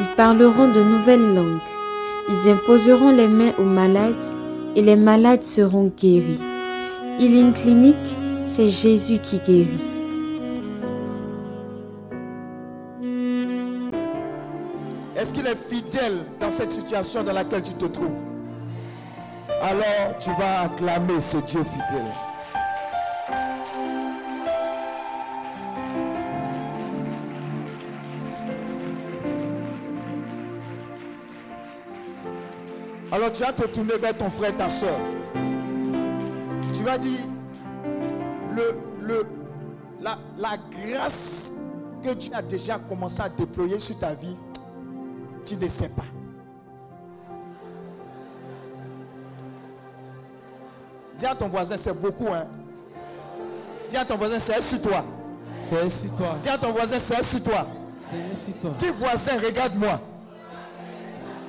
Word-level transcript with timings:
ils 0.00 0.14
parleront 0.16 0.68
de 0.68 0.82
nouvelles 0.82 1.34
langues, 1.34 1.60
ils 2.28 2.50
imposeront 2.50 3.10
les 3.10 3.28
mains 3.28 3.52
aux 3.58 3.64
malades 3.64 4.24
et 4.76 4.82
les 4.82 4.96
malades 4.96 5.42
seront 5.42 5.92
guéris. 5.96 6.40
Healing 7.18 7.52
Clinic, 7.52 7.96
c'est 8.46 8.66
Jésus 8.66 9.18
qui 9.18 9.38
guérit. 9.38 9.78
Est-ce 15.16 15.32
qu'il 15.32 15.46
est 15.46 15.56
fidèle 15.56 16.18
dans 16.40 16.50
cette 16.50 16.72
situation 16.72 17.22
dans 17.22 17.32
laquelle 17.32 17.62
tu 17.62 17.72
te 17.74 17.86
trouves? 17.86 18.24
Alors 19.62 20.18
tu 20.18 20.30
vas 20.38 20.62
acclamer 20.64 21.20
ce 21.20 21.38
Dieu 21.38 21.62
fidèle. 21.62 22.10
Alors 33.14 33.30
tu 33.30 33.44
vas 33.44 33.52
te 33.52 33.62
tourner 33.68 33.96
vers 33.96 34.18
ton 34.18 34.28
frère, 34.28 34.56
ta 34.56 34.68
soeur. 34.68 34.98
Tu 36.72 36.82
vas 36.82 36.98
dire, 36.98 37.20
le, 38.50 38.76
le, 39.00 39.26
la, 40.00 40.18
la 40.36 40.56
grâce 40.56 41.52
que 42.02 42.12
Dieu 42.12 42.32
a 42.34 42.42
déjà 42.42 42.76
commencé 42.76 43.20
à 43.22 43.28
déployer 43.28 43.78
sur 43.78 43.96
ta 44.00 44.14
vie, 44.14 44.34
tu 45.46 45.54
ne 45.54 45.68
sais 45.68 45.90
pas. 45.90 46.02
Dis 51.16 51.26
à 51.26 51.36
ton 51.36 51.46
voisin, 51.46 51.76
c'est 51.76 51.94
beaucoup. 51.94 52.26
Hein? 52.34 52.48
Dis 53.88 53.96
à 53.96 54.04
ton 54.04 54.16
voisin, 54.16 54.40
c'est 54.40 54.60
sur 54.60 54.82
toi. 54.82 55.04
C'est 55.60 55.88
sur 55.88 56.12
toi. 56.16 56.34
Dis 56.42 56.48
à 56.48 56.58
ton 56.58 56.72
voisin, 56.72 56.98
c'est 56.98 57.22
sur 57.22 57.44
toi. 57.44 57.64
C'est 58.10 58.50
sur 58.50 58.58
toi. 58.58 58.70
Dis 58.76 58.90
voisin, 58.98 59.38
regarde-moi. 59.38 60.00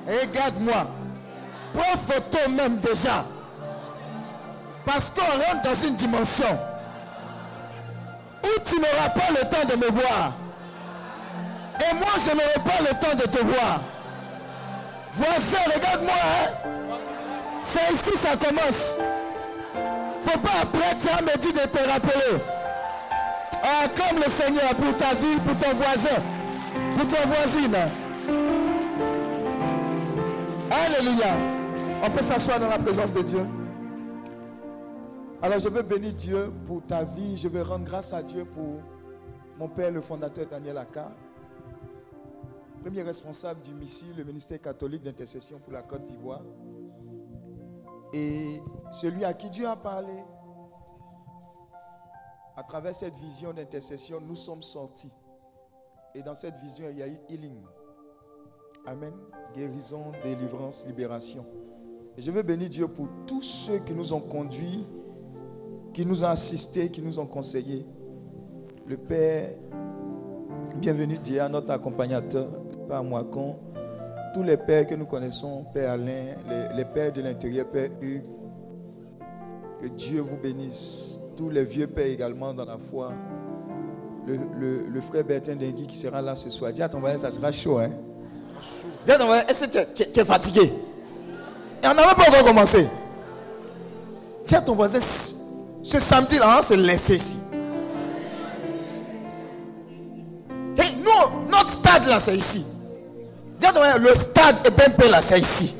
Regarde-moi. 0.06 0.86
Prends 1.76 1.96
photo 1.96 2.38
même 2.50 2.78
déjà. 2.78 3.24
Parce 4.84 5.10
qu'on 5.10 5.20
rentre 5.20 5.62
dans 5.64 5.74
une 5.74 5.96
dimension 5.96 6.58
où 8.44 8.60
tu 8.64 8.76
n'auras 8.76 9.10
pas 9.10 9.30
le 9.30 9.48
temps 9.48 9.66
de 9.68 9.76
me 9.76 9.90
voir. 9.90 10.32
Et 11.80 11.94
moi, 11.94 12.08
je 12.24 12.30
n'aurai 12.30 12.60
pas 12.64 12.80
le 12.80 12.98
temps 12.98 13.16
de 13.16 13.30
te 13.30 13.44
voir. 13.44 13.80
Voisin, 15.12 15.58
regarde-moi. 15.74 16.14
Hein? 16.14 16.68
C'est 17.62 17.92
ici 17.92 18.16
ça 18.16 18.36
commence. 18.36 18.98
Faut 20.20 20.38
pas 20.38 20.62
après, 20.62 20.96
tu 21.00 21.08
vas 21.08 21.20
me 21.20 21.36
dire 21.38 21.52
de 21.52 21.68
te 21.68 21.88
rappeler. 21.88 22.42
Ah, 23.62 23.86
comme 23.88 24.22
le 24.22 24.30
Seigneur 24.30 24.74
pour 24.76 24.96
ta 24.96 25.14
vie, 25.14 25.36
pour 25.44 25.58
ton 25.58 25.74
voisin, 25.74 26.22
pour 26.96 27.08
ton 27.08 27.28
voisine. 27.28 27.76
Alléluia. 30.70 31.55
On 32.06 32.10
peut 32.10 32.22
s'asseoir 32.22 32.60
dans 32.60 32.68
la 32.68 32.78
présence 32.78 33.12
de 33.12 33.20
Dieu. 33.20 33.44
Alors 35.42 35.58
je 35.58 35.68
veux 35.68 35.82
bénir 35.82 36.12
Dieu 36.12 36.52
pour 36.64 36.86
ta 36.86 37.02
vie. 37.02 37.36
Je 37.36 37.48
veux 37.48 37.62
rendre 37.62 37.84
grâce 37.84 38.12
à 38.12 38.22
Dieu 38.22 38.44
pour 38.44 38.80
mon 39.58 39.68
père, 39.68 39.90
le 39.90 40.00
fondateur 40.00 40.46
Daniel 40.46 40.78
Aka, 40.78 41.10
premier 42.80 43.02
responsable 43.02 43.60
du 43.62 43.72
MISI, 43.72 44.12
le 44.16 44.22
ministère 44.22 44.60
catholique 44.60 45.02
d'intercession 45.02 45.58
pour 45.58 45.72
la 45.72 45.82
Côte 45.82 46.04
d'Ivoire. 46.04 46.42
Et 48.12 48.60
celui 48.92 49.24
à 49.24 49.34
qui 49.34 49.50
Dieu 49.50 49.66
a 49.66 49.74
parlé, 49.74 50.14
à 52.56 52.62
travers 52.62 52.94
cette 52.94 53.16
vision 53.16 53.52
d'intercession, 53.52 54.20
nous 54.20 54.36
sommes 54.36 54.62
sortis. 54.62 55.12
Et 56.14 56.22
dans 56.22 56.34
cette 56.36 56.56
vision, 56.58 56.86
il 56.88 56.98
y 56.98 57.02
a 57.02 57.08
eu 57.08 57.18
healing. 57.28 57.58
Amen. 58.86 59.12
Guérison, 59.54 60.12
délivrance, 60.22 60.86
libération. 60.86 61.44
Je 62.18 62.30
veux 62.30 62.42
bénir 62.42 62.70
Dieu 62.70 62.88
pour 62.88 63.08
tous 63.26 63.42
ceux 63.42 63.78
qui 63.80 63.92
nous 63.92 64.14
ont 64.14 64.20
conduits, 64.20 64.86
qui 65.92 66.06
nous 66.06 66.24
ont 66.24 66.28
assistés, 66.28 66.88
qui 66.90 67.02
nous 67.02 67.18
ont 67.18 67.26
conseillés. 67.26 67.84
Le 68.86 68.96
Père, 68.96 69.50
bienvenue 70.76 71.18
Dieu, 71.18 71.46
notre 71.48 71.72
accompagnateur, 71.72 72.46
Père 72.88 73.04
Moicon, 73.04 73.56
tous 74.32 74.42
les 74.42 74.56
pères 74.56 74.86
que 74.86 74.94
nous 74.94 75.04
connaissons, 75.04 75.66
Père 75.74 75.90
Alain, 75.92 76.36
les, 76.74 76.84
pères 76.86 77.12
de 77.12 77.20
l'intérieur, 77.20 77.66
Père 77.66 77.90
Hugues, 78.00 78.22
que 79.82 79.88
Dieu 79.88 80.22
vous 80.22 80.36
bénisse. 80.36 81.18
Tous 81.36 81.50
les 81.50 81.64
vieux 81.64 81.86
pères 81.86 82.06
également 82.06 82.54
dans 82.54 82.64
la 82.64 82.78
foi. 82.78 83.12
Le, 84.26 85.00
frère 85.02 85.24
Bertin 85.24 85.54
Dengui 85.54 85.86
qui 85.86 85.98
sera 85.98 86.22
là 86.22 86.34
ce 86.34 86.48
soir. 86.48 86.72
Dis 86.72 86.82
à 86.82 86.88
ton 86.88 87.00
voisin, 87.00 87.18
ça 87.18 87.30
sera 87.30 87.52
chaud. 87.52 87.76
Hein? 87.76 87.90
Dis 89.04 89.12
à 89.12 89.18
ton 89.18 89.26
voisin, 89.26 89.66
tu 89.94 90.02
es 90.20 90.24
fatigué? 90.24 90.72
On 91.90 91.94
n'a 91.94 92.06
même 92.06 92.14
pas 92.14 92.28
encore 92.28 92.44
commencé. 92.44 92.88
À 94.52 94.60
ton 94.60 94.74
voisin, 94.74 95.00
ce 95.00 96.00
samedi-là, 96.00 96.58
on 96.58 96.62
se 96.62 96.74
laisser 96.74 97.16
ici. 97.16 97.36
Hey, 100.78 100.96
nous, 101.02 101.50
notre 101.50 101.70
stade 101.70 102.06
là, 102.06 102.20
c'est 102.20 102.36
ici. 102.36 102.64
Dis 103.58 103.66
le 104.00 104.14
stade 104.14 104.56
EBMP 104.66 105.10
là, 105.10 105.22
c'est 105.22 105.40
ici. 105.40 105.74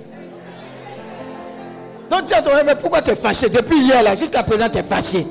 Donc 2.10 2.24
dis 2.24 2.34
à 2.34 2.42
ton 2.42 2.50
voisin, 2.50 2.64
mais 2.64 2.74
pourquoi 2.74 3.02
tu 3.02 3.10
es 3.10 3.16
fâché? 3.16 3.48
Depuis 3.48 3.78
hier 3.78 4.02
là, 4.02 4.14
jusqu'à 4.14 4.42
présent, 4.42 4.68
tu 4.68 4.78
es 4.78 4.82
fâché. 4.82 5.26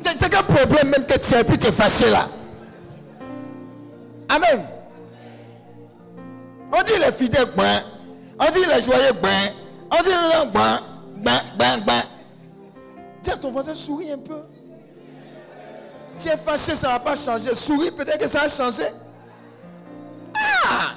C'est 0.00 0.30
quel 0.30 0.42
problème 0.44 0.88
même 0.90 1.04
que 1.04 1.18
tu 1.18 1.34
es, 1.34 1.44
puis 1.44 1.58
tu 1.58 1.66
es 1.66 1.72
fâché 1.72 2.10
là? 2.10 2.28
Amen. 4.28 4.64
On 6.72 6.82
dit 6.82 6.92
les 7.04 7.12
fidèles, 7.12 7.48
ben. 7.56 7.80
on 8.38 8.44
dit 8.50 8.60
les 8.74 8.82
joyeux, 8.82 9.12
ben. 9.22 9.52
On 9.90 10.02
dit 10.02 10.10
langues, 10.10 10.52
ben, 10.52 10.78
ben, 11.16 11.40
ben, 11.58 11.80
ben. 11.86 12.02
Dis 13.22 13.30
à 13.30 13.36
ton 13.36 13.50
voisin, 13.50 13.74
souris 13.74 14.10
un 14.12 14.18
peu. 14.18 14.42
Tu 16.18 16.28
es 16.28 16.36
fâché, 16.36 16.74
ça 16.74 16.88
ne 16.88 16.92
va 16.94 17.00
pas 17.00 17.16
changer. 17.16 17.54
Souris, 17.54 17.90
peut-être 17.90 18.18
que 18.18 18.26
ça 18.26 18.40
va 18.42 18.48
changer. 18.48 18.88
Ah! 20.34 20.94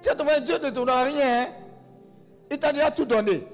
Dis 0.00 0.08
à 0.08 0.14
ton 0.14 0.24
voisin, 0.24 0.40
Dieu 0.40 0.54
ne 0.58 0.68
te 0.70 0.74
donnera 0.74 1.02
rien. 1.04 1.42
hein. 1.42 1.46
Il 2.50 2.58
t'a 2.58 2.72
déjà 2.72 2.90
tout 2.90 3.04
donné. 3.04 3.46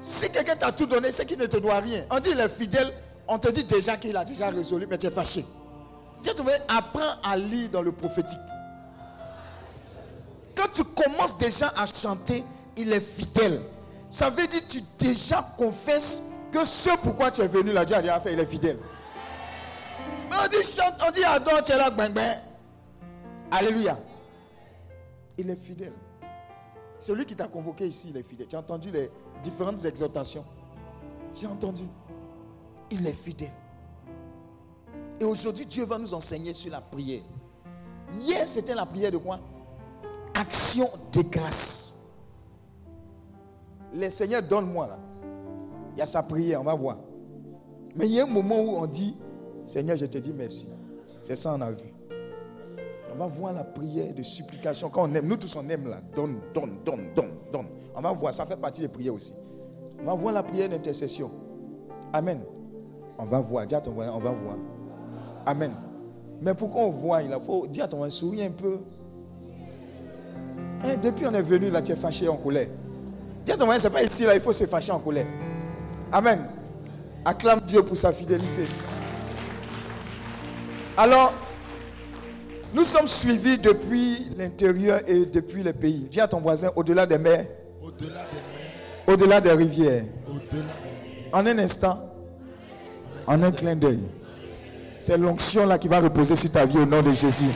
Si 0.00 0.28
quelqu'un 0.30 0.56
t'a 0.56 0.72
tout 0.72 0.86
donné, 0.86 1.12
c'est 1.12 1.24
qu'il 1.24 1.38
ne 1.38 1.46
te 1.46 1.56
doit 1.58 1.78
rien. 1.78 2.04
On 2.10 2.18
dit 2.18 2.34
les 2.34 2.48
fidèles, 2.48 2.92
on 3.28 3.38
te 3.38 3.48
dit 3.50 3.64
déjà 3.64 3.96
qu'il 3.96 4.16
a 4.16 4.24
déjà 4.24 4.48
résolu, 4.50 4.86
mais 4.88 4.98
tu 4.98 5.06
es 5.06 5.10
fâché. 5.10 5.44
À 6.28 6.34
ton 6.34 6.42
voisin, 6.42 6.58
apprends 6.68 7.20
à 7.22 7.36
lire 7.36 7.70
dans 7.70 7.82
le 7.82 7.92
prophétique. 7.92 8.38
Quand 10.56 10.68
tu 10.74 10.82
commences 10.84 11.38
déjà 11.38 11.72
à 11.76 11.86
chanter, 11.86 12.42
il 12.76 12.92
est 12.92 13.00
fidèle. 13.00 13.60
Ça 14.10 14.30
veut 14.30 14.46
dire 14.46 14.60
que 14.60 14.72
tu 14.72 14.80
déjà 14.98 15.42
confesses 15.56 16.24
que 16.50 16.64
ce 16.64 16.90
pourquoi 17.02 17.30
tu 17.30 17.40
es 17.40 17.48
venu 17.48 17.72
là, 17.72 17.84
Dieu 17.84 17.96
a 17.96 18.02
déjà 18.02 18.20
fait, 18.20 18.32
il 18.32 18.40
est 18.40 18.46
fidèle. 18.46 18.78
Mais 20.28 20.36
on 20.44 20.48
dit 20.48 20.64
chante, 20.64 20.94
on 21.06 21.10
dit 21.10 21.24
adore, 21.24 21.62
tu 21.62 21.72
es 21.72 21.76
là, 21.76 21.90
ben, 21.90 22.12
ben. 22.12 22.38
Alléluia. 23.50 23.98
Il 25.38 25.48
est 25.50 25.56
fidèle. 25.56 25.92
Celui 26.98 27.24
qui 27.26 27.34
t'a 27.34 27.48
convoqué 27.48 27.86
ici, 27.86 28.08
il 28.10 28.16
est 28.16 28.22
fidèle. 28.22 28.46
Tu 28.46 28.56
as 28.56 28.60
entendu 28.60 28.90
les 28.90 29.10
différentes 29.42 29.84
exhortations. 29.84 30.44
Tu 31.34 31.46
as 31.46 31.50
entendu. 31.50 31.84
Il 32.90 33.06
est 33.06 33.12
fidèle. 33.12 33.50
Et 35.18 35.24
aujourd'hui, 35.24 35.66
Dieu 35.66 35.84
va 35.84 35.98
nous 35.98 36.14
enseigner 36.14 36.52
sur 36.52 36.70
la 36.70 36.80
prière. 36.80 37.22
Hier, 38.14 38.46
c'était 38.46 38.74
la 38.74 38.86
prière 38.86 39.10
de 39.10 39.18
quoi? 39.18 39.40
Action 40.34 40.88
de 41.12 41.22
grâce. 41.22 41.98
Le 43.94 44.08
Seigneur, 44.08 44.42
donne-moi 44.42 44.86
là. 44.86 44.98
Il 45.94 45.98
y 45.98 46.02
a 46.02 46.06
sa 46.06 46.22
prière, 46.22 46.60
on 46.60 46.64
va 46.64 46.74
voir. 46.74 46.98
Mais 47.96 48.06
il 48.06 48.12
y 48.12 48.20
a 48.20 48.24
un 48.24 48.26
moment 48.26 48.60
où 48.60 48.76
on 48.76 48.86
dit, 48.86 49.14
Seigneur, 49.66 49.96
je 49.96 50.06
te 50.06 50.18
dis 50.18 50.32
merci. 50.32 50.68
C'est 51.22 51.36
ça 51.36 51.54
on 51.56 51.60
a 51.60 51.70
vu. 51.70 51.92
On 53.12 53.16
va 53.16 53.26
voir 53.26 53.52
la 53.52 53.64
prière 53.64 54.14
de 54.14 54.22
supplication. 54.22 54.88
Quand 54.88 55.08
on 55.08 55.14
aime, 55.14 55.26
nous 55.26 55.36
tous 55.36 55.54
on 55.56 55.68
aime 55.68 55.88
là. 55.88 56.00
Donne, 56.16 56.40
donne, 56.54 56.78
donne, 56.84 57.12
donne, 57.14 57.32
donne. 57.52 57.66
On 57.94 58.00
va 58.00 58.12
voir, 58.12 58.32
ça 58.32 58.46
fait 58.46 58.56
partie 58.56 58.80
des 58.80 58.88
prières 58.88 59.14
aussi. 59.14 59.34
On 60.00 60.06
va 60.06 60.14
voir 60.14 60.32
la 60.32 60.42
prière 60.42 60.68
d'intercession. 60.68 61.30
Amen. 62.12 62.40
On 63.18 63.24
va 63.24 63.40
voir. 63.40 63.66
Dis 63.66 63.74
à 63.74 63.80
ton 63.80 63.92
on 63.92 64.18
va 64.18 64.30
voir. 64.30 64.56
Amen. 65.44 65.72
Mais 66.40 66.54
pour 66.54 66.70
qu'on 66.70 66.90
voit, 66.90 67.22
il 67.22 67.30
faut 67.40 67.66
dire 67.66 67.84
à 67.84 67.88
ton 67.88 67.98
voisin, 67.98 68.26
un 68.40 68.50
peu. 68.50 68.78
Hein, 70.82 70.96
depuis 71.00 71.26
on 71.26 71.34
est 71.34 71.42
venu 71.42 71.70
là, 71.70 71.82
tu 71.82 71.92
es 71.92 71.96
fâché 71.96 72.28
en 72.28 72.36
colère. 72.36 72.68
Dis 73.44 73.52
à 73.52 73.56
ton 73.56 73.66
c'est 73.78 73.90
pas 73.90 74.02
ici 74.02 74.24
là, 74.24 74.34
il 74.34 74.40
faut 74.40 74.52
se 74.52 74.64
fâcher 74.66 74.92
en 74.92 75.00
colère. 75.00 75.26
Amen. 76.12 76.46
Acclame 77.24 77.60
Dieu 77.60 77.82
pour 77.82 77.96
sa 77.96 78.12
fidélité. 78.12 78.66
Alors, 80.96 81.32
nous 82.74 82.84
sommes 82.84 83.06
suivis 83.06 83.58
depuis 83.58 84.28
l'intérieur 84.36 85.00
et 85.06 85.26
depuis 85.26 85.62
les 85.62 85.72
pays. 85.72 86.06
Dis 86.10 86.20
à 86.20 86.28
ton 86.28 86.40
voisin, 86.40 86.70
au-delà 86.76 87.06
des 87.06 87.18
mers, 87.18 87.46
Au-delà 87.82 88.08
des 88.08 88.12
mers, 88.14 89.06
au-delà 89.06 89.40
des 89.40 89.52
rivières. 89.52 90.04
au-delà 90.28 90.42
des 90.50 90.58
rivières. 90.60 91.32
En 91.32 91.46
un 91.46 91.58
instant, 91.58 91.98
en 93.26 93.42
un 93.42 93.50
clin 93.52 93.74
d'œil. 93.76 94.00
C'est 94.98 95.16
l'onction 95.16 95.66
là 95.66 95.78
qui 95.78 95.88
va 95.88 96.00
reposer 96.00 96.36
sur 96.36 96.52
ta 96.52 96.64
vie 96.64 96.78
au 96.78 96.86
nom 96.86 97.02
de 97.02 97.12
Jésus. 97.12 97.50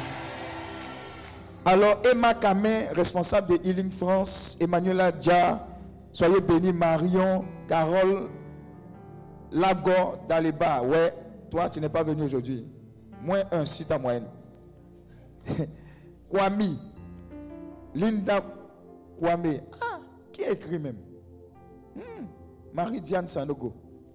Alors, 1.64 2.00
Emma 2.10 2.34
Kamen, 2.34 2.86
responsable 2.94 3.58
de 3.58 3.68
Healing 3.68 3.90
France, 3.90 4.56
Emmanuela 4.60 5.10
Dja, 5.20 5.66
soyez 6.16 6.40
bénis, 6.40 6.72
Marion, 6.72 7.44
Carole, 7.68 8.28
Lago, 9.52 10.16
Daleba. 10.26 10.82
Ouais, 10.82 11.12
toi, 11.50 11.68
tu 11.68 11.78
n'es 11.78 11.90
pas 11.90 12.02
venu 12.02 12.22
aujourd'hui. 12.22 12.66
Moins 13.20 13.42
un 13.52 13.66
sur 13.66 13.86
ta 13.86 13.98
moyenne. 13.98 14.26
Kwame, 16.30 16.78
Linda 17.94 18.42
Kwame. 19.20 19.60
Ah, 19.80 20.00
qui 20.32 20.44
a 20.44 20.52
écrit 20.52 20.78
même? 20.78 20.96
Hmm, 21.94 22.24
Marie-Diane 22.72 23.28
Sanogo, 23.28 23.74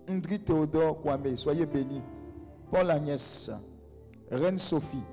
Ndri 0.10 0.40
Théodore 0.40 1.02
Kwame, 1.02 1.36
soyez 1.38 1.68
bénis. 1.68 2.02
Paul 2.72 2.90
Agnès, 2.90 3.52
Reine 4.32 4.58
Sophie, 4.58 5.04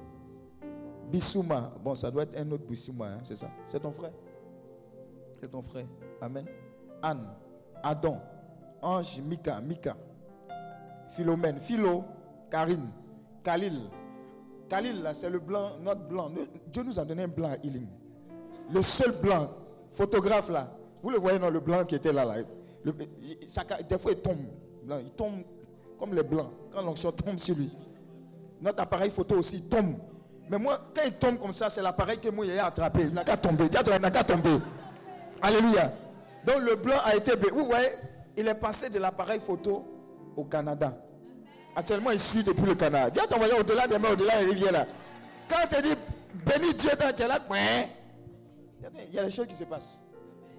Bissouma. 1.12 1.72
Bon, 1.84 1.94
ça 1.94 2.10
doit 2.10 2.22
être 2.22 2.38
un 2.38 2.50
autre 2.50 2.64
Bissouma, 2.64 3.08
hein, 3.08 3.20
c'est 3.24 3.36
ça? 3.36 3.50
C'est 3.66 3.80
ton 3.80 3.90
frère? 3.90 4.12
C'est 5.40 5.50
ton 5.50 5.62
frère. 5.62 5.86
Amen. 6.20 6.46
Anne, 7.02 7.26
Adam, 7.82 8.20
Ange, 8.82 9.20
Mika, 9.22 9.60
Mika, 9.60 9.96
Philomène, 11.08 11.58
Philo, 11.60 12.04
Karine, 12.50 12.88
Khalil. 13.42 13.80
Khalil, 14.68 15.02
là, 15.02 15.14
c'est 15.14 15.30
le 15.30 15.38
blanc, 15.38 15.70
notre 15.80 16.02
blanc. 16.02 16.30
Dieu 16.72 16.82
nous 16.82 16.98
a 16.98 17.04
donné 17.04 17.22
un 17.24 17.28
blanc 17.28 17.50
à 17.52 17.56
healing. 17.66 17.86
Le 18.70 18.82
seul 18.82 19.12
blanc, 19.22 19.48
photographe 19.90 20.50
là. 20.50 20.68
Vous 21.02 21.10
le 21.10 21.18
voyez 21.18 21.38
dans 21.38 21.48
le 21.50 21.60
blanc 21.60 21.84
qui 21.84 21.94
était 21.94 22.12
là. 22.12 22.24
là. 22.24 22.34
Le- 22.84 22.92
des 22.92 23.98
fois, 23.98 24.12
il 24.12 24.18
tombe. 24.18 24.36
Il 25.00 25.10
tombe 25.12 25.42
comme 25.98 26.14
les 26.14 26.22
blancs. 26.22 26.50
Quand 26.70 26.82
l'onction 26.82 27.10
tombe 27.12 27.38
sur 27.38 27.56
lui. 27.56 27.70
Notre 28.60 28.82
appareil 28.82 29.10
photo 29.10 29.36
aussi 29.36 29.56
il 29.56 29.68
tombe. 29.68 29.94
Mais 30.50 30.58
moi, 30.58 30.78
quand 30.94 31.02
il 31.06 31.12
tombe 31.14 31.38
comme 31.38 31.54
ça, 31.54 31.70
c'est 31.70 31.80
l'appareil 31.82 32.18
que 32.18 32.28
moi, 32.28 32.44
il 32.44 32.58
a 32.58 32.66
attrapé. 32.66 33.02
Il 33.02 33.14
n'a 33.14 33.24
qu'à 33.24 33.36
tomber. 33.36 33.66
Il 33.66 34.00
n'a 34.02 34.10
qu'à 34.10 34.24
tomber. 34.24 34.58
Alléluia. 35.40 35.92
Donc 36.44 36.60
le 36.62 36.76
blanc 36.76 36.98
a 37.04 37.14
été... 37.16 37.32
Vous 37.50 37.66
voyez, 37.66 37.88
il 38.36 38.46
est 38.46 38.54
passé 38.54 38.90
de 38.90 38.98
l'appareil 38.98 39.40
photo 39.40 39.84
au 40.36 40.44
Canada. 40.44 40.96
Actuellement, 41.74 42.10
il 42.10 42.20
suit 42.20 42.42
depuis 42.42 42.66
le 42.66 42.74
Canada. 42.74 43.10
Dis 43.10 43.20
ton 43.28 43.36
voisin, 43.36 43.56
au-delà 43.56 43.86
des 43.86 43.98
mains, 43.98 44.12
au-delà 44.12 44.38
des 44.40 44.50
rivières 44.50 44.72
là. 44.72 44.86
Quand 45.48 45.56
on 45.64 45.68
te 45.68 45.82
dit, 45.82 45.94
bénis 46.46 46.74
Dieu, 46.74 46.90
tu 47.16 47.22
es 47.22 47.28
là, 47.28 47.38
il 49.08 49.14
y 49.14 49.18
a 49.18 49.24
des 49.24 49.30
choses 49.30 49.46
qui 49.46 49.54
se 49.54 49.64
passent. 49.64 50.02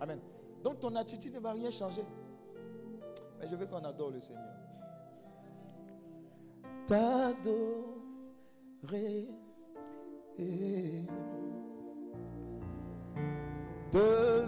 Amen. 0.01 0.19
Donc 0.63 0.79
ton 0.79 0.95
attitude 0.95 1.33
ne 1.35 1.39
va 1.39 1.51
rien 1.51 1.69
changer. 1.71 2.03
Mais 3.39 3.47
je 3.47 3.55
veux 3.55 3.65
qu'on 3.65 3.83
adore 3.83 4.11
le 4.11 4.19
Seigneur. 4.19 4.43
T'adorer 6.87 7.89
te 13.91 13.97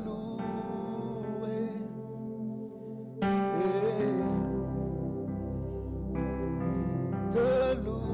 louer 0.05 0.60
te 7.75 8.11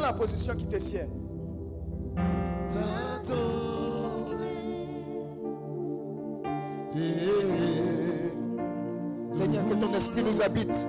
la 0.00 0.12
position 0.12 0.54
qui 0.56 0.66
te 0.66 0.78
sied? 0.78 1.06
Seigneur, 9.32 9.68
que 9.68 9.74
ton 9.74 9.94
esprit 9.94 10.22
nous 10.22 10.42
habite. 10.42 10.88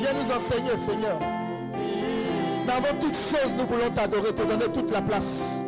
Viens 0.00 0.12
nous 0.12 0.30
enseigner, 0.32 0.76
Seigneur. 0.76 1.35
Mais 2.66 2.72
avant 2.72 2.98
toute 3.00 3.14
chose, 3.14 3.54
nous 3.56 3.66
voulons 3.66 3.90
t'adorer, 3.94 4.34
te 4.34 4.42
donner 4.42 4.66
toute 4.72 4.90
la 4.90 5.00
place. 5.00 5.62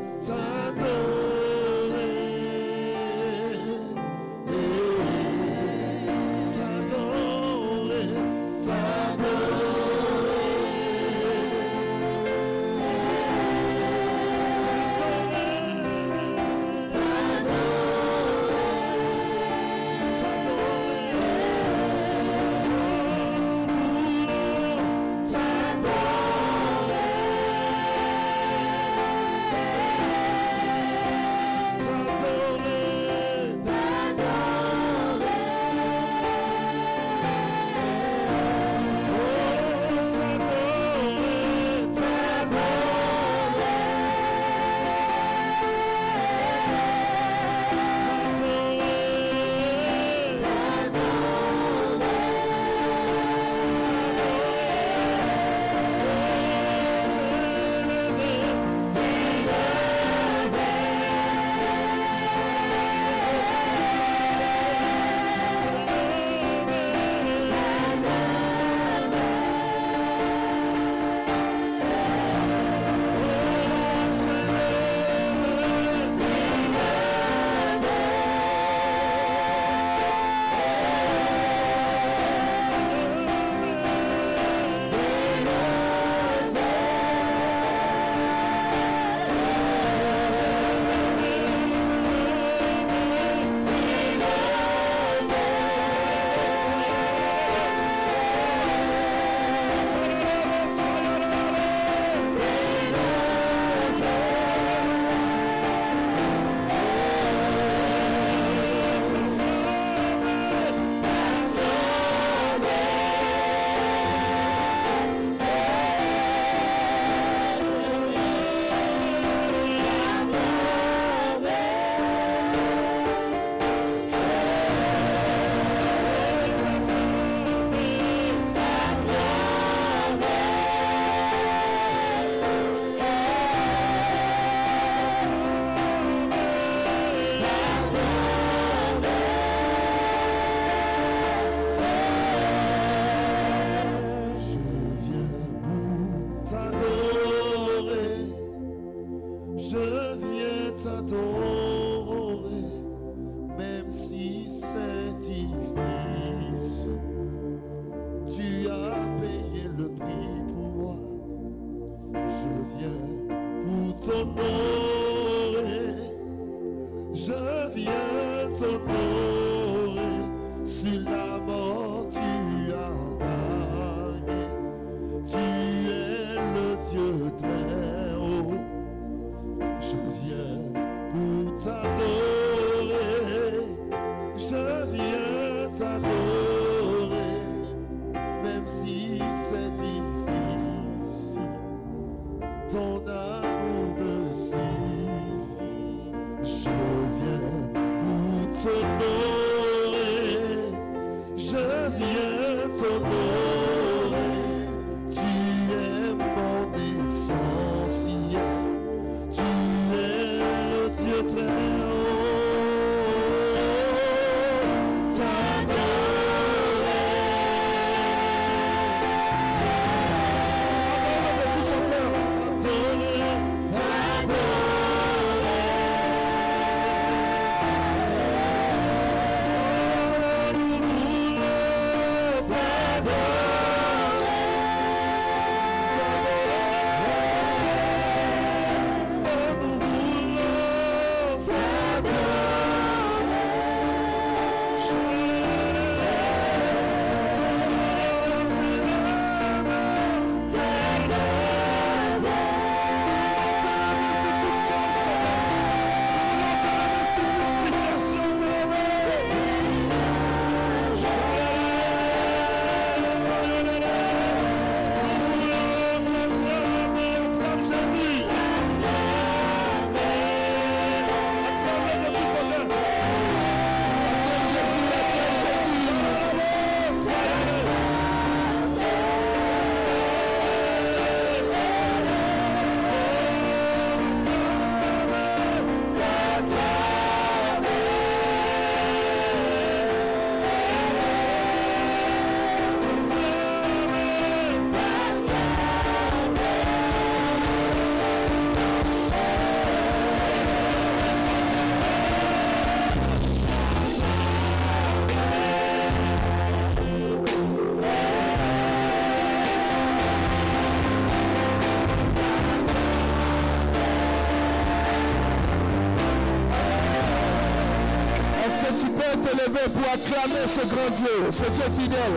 Te 319.20 319.30
lever 319.34 319.66
pour 319.74 319.86
acclamer 319.86 320.44
ce 320.46 320.66
grand 320.66 320.90
Dieu, 320.94 321.30
ce 321.30 321.44
Dieu 321.50 321.64
fidèle. 321.78 322.16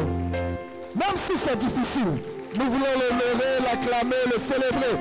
Même 0.96 1.18
si 1.18 1.34
c'est 1.38 1.58
difficile, 1.58 2.20
nous 2.60 2.66
voulons 2.66 2.94
l'honorer, 3.00 3.54
l'acclamer, 3.64 4.22
le 4.32 4.38
célébrer. 4.38 4.96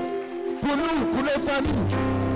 Pour 0.61 0.76
nous, 0.76 1.07
pour 1.12 1.23
nos 1.23 1.40
familles, 1.40 1.88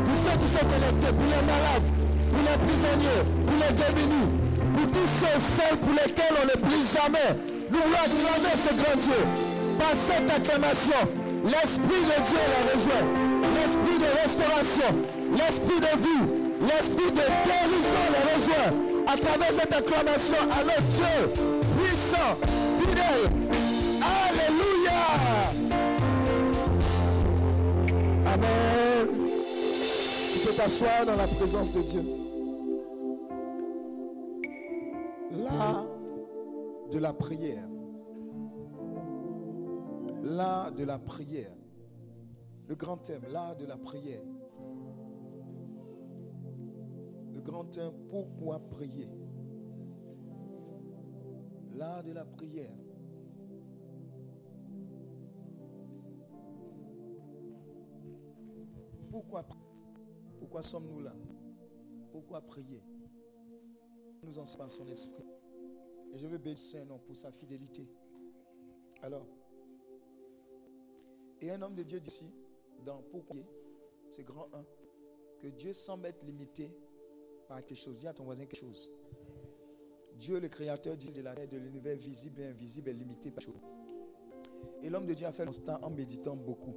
pour 0.04 0.16
ceux 0.16 0.36
qui 0.40 0.48
sont 0.48 0.68
électés, 0.68 1.12
pour 1.12 1.28
les 1.28 1.44
malades, 1.44 1.88
pour 2.32 2.42
les 2.42 2.58
prisonniers, 2.66 3.22
pour 3.46 3.56
les 3.62 3.72
démunis, 3.78 4.30
pour 4.74 4.86
tous 4.90 5.08
ceux 5.20 5.38
celles 5.38 5.78
pour 5.78 5.92
lesquels 5.92 6.34
on 6.40 6.46
ne 6.46 6.56
prie 6.66 6.82
jamais. 6.82 7.30
Nous 7.70 7.78
voulons 7.78 8.04
acclamer 8.04 8.54
ce 8.56 8.72
grand 8.74 8.96
Dieu. 8.96 9.20
Par 9.78 9.94
cette 9.94 10.30
acclamation, 10.30 11.02
l'Esprit 11.44 12.02
de 12.04 12.18
Dieu 12.22 12.42
la 12.54 12.60
rejoint. 12.72 13.06
L'Esprit 13.54 13.98
de 13.98 14.10
restauration, 14.22 14.90
l'Esprit 15.36 15.80
de 15.80 15.94
vie, 16.00 16.26
l'Esprit 16.62 17.10
de 17.12 17.26
guérison 17.44 18.04
les 18.10 18.34
rejoint. 18.34 18.93
À 19.14 19.16
travers 19.16 19.52
cette 19.52 19.72
acclamation 19.72 20.34
notre 20.42 20.82
Dieu, 20.88 21.30
puissant, 21.78 22.34
fidèle. 22.80 23.30
Alléluia. 24.02 24.90
Amen. 28.26 29.08
Tu 30.32 30.38
peux 30.40 30.52
t'asseoir 30.56 31.06
dans 31.06 31.14
la 31.14 31.28
présence 31.28 31.72
de 31.74 31.82
Dieu. 31.82 32.02
L'art 35.30 35.86
de 36.90 36.98
la 36.98 37.12
prière. 37.12 37.68
L'art 40.24 40.72
de 40.72 40.82
la 40.82 40.98
prière. 40.98 41.54
Le 42.66 42.74
grand 42.74 42.96
thème, 42.96 43.22
l'art 43.30 43.54
de 43.54 43.66
la 43.66 43.76
prière. 43.76 44.24
Grand 47.44 47.64
thème, 47.66 47.92
pourquoi 48.08 48.58
prier? 48.70 49.08
L'art 51.74 52.02
de 52.02 52.12
la 52.12 52.24
prière. 52.24 52.74
Pourquoi 59.10 59.44
Pourquoi 60.38 60.62
sommes-nous 60.62 61.00
là? 61.00 61.14
Pourquoi 62.10 62.40
prier? 62.40 62.82
Nous 64.22 64.38
en 64.38 64.46
sommes 64.46 64.70
son 64.70 64.88
esprit. 64.88 65.26
Et 66.14 66.18
je 66.18 66.26
veux 66.26 66.38
bénir 66.38 66.58
Saint-Nom 66.58 66.98
pour 66.98 67.14
sa 67.14 67.30
fidélité. 67.30 67.86
Alors, 69.02 69.26
et 71.42 71.50
un 71.50 71.60
homme 71.60 71.74
de 71.74 71.82
Dieu 71.82 72.00
d'ici, 72.00 72.32
dans 72.86 73.02
Pourquoi 73.02 73.36
c'est 74.12 74.24
grand 74.24 74.48
1, 74.54 74.64
que 75.40 75.48
Dieu 75.48 75.72
semble 75.72 76.06
être 76.06 76.24
limité 76.24 76.70
par 77.48 77.64
quelque 77.64 77.78
chose. 77.78 77.98
Dis 77.98 78.06
à 78.06 78.12
ton 78.12 78.24
voisin 78.24 78.44
quelque 78.44 78.60
chose. 78.60 78.90
Dieu, 80.18 80.38
le 80.38 80.48
créateur 80.48 80.96
de 80.96 81.22
la 81.22 81.34
terre, 81.34 81.48
de 81.48 81.58
l'univers 81.58 81.96
visible 81.96 82.40
et 82.40 82.46
invisible, 82.46 82.90
est 82.90 82.94
limité 82.94 83.30
par 83.30 83.42
chose. 83.42 83.54
Et 84.82 84.90
l'homme 84.90 85.06
de 85.06 85.14
Dieu 85.14 85.26
a 85.26 85.32
fait 85.32 85.44
constat 85.44 85.80
en 85.82 85.90
méditant 85.90 86.36
beaucoup. 86.36 86.74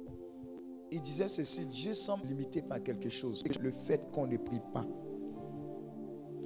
Il 0.90 1.02
disait 1.02 1.28
ceci, 1.28 1.66
Dieu 1.66 1.94
semble 1.94 2.26
limité 2.26 2.62
par 2.62 2.82
quelque 2.82 3.08
chose. 3.08 3.44
Le 3.60 3.70
fait 3.70 4.10
qu'on 4.10 4.26
ne 4.26 4.36
prie 4.38 4.60
pas. 4.72 4.86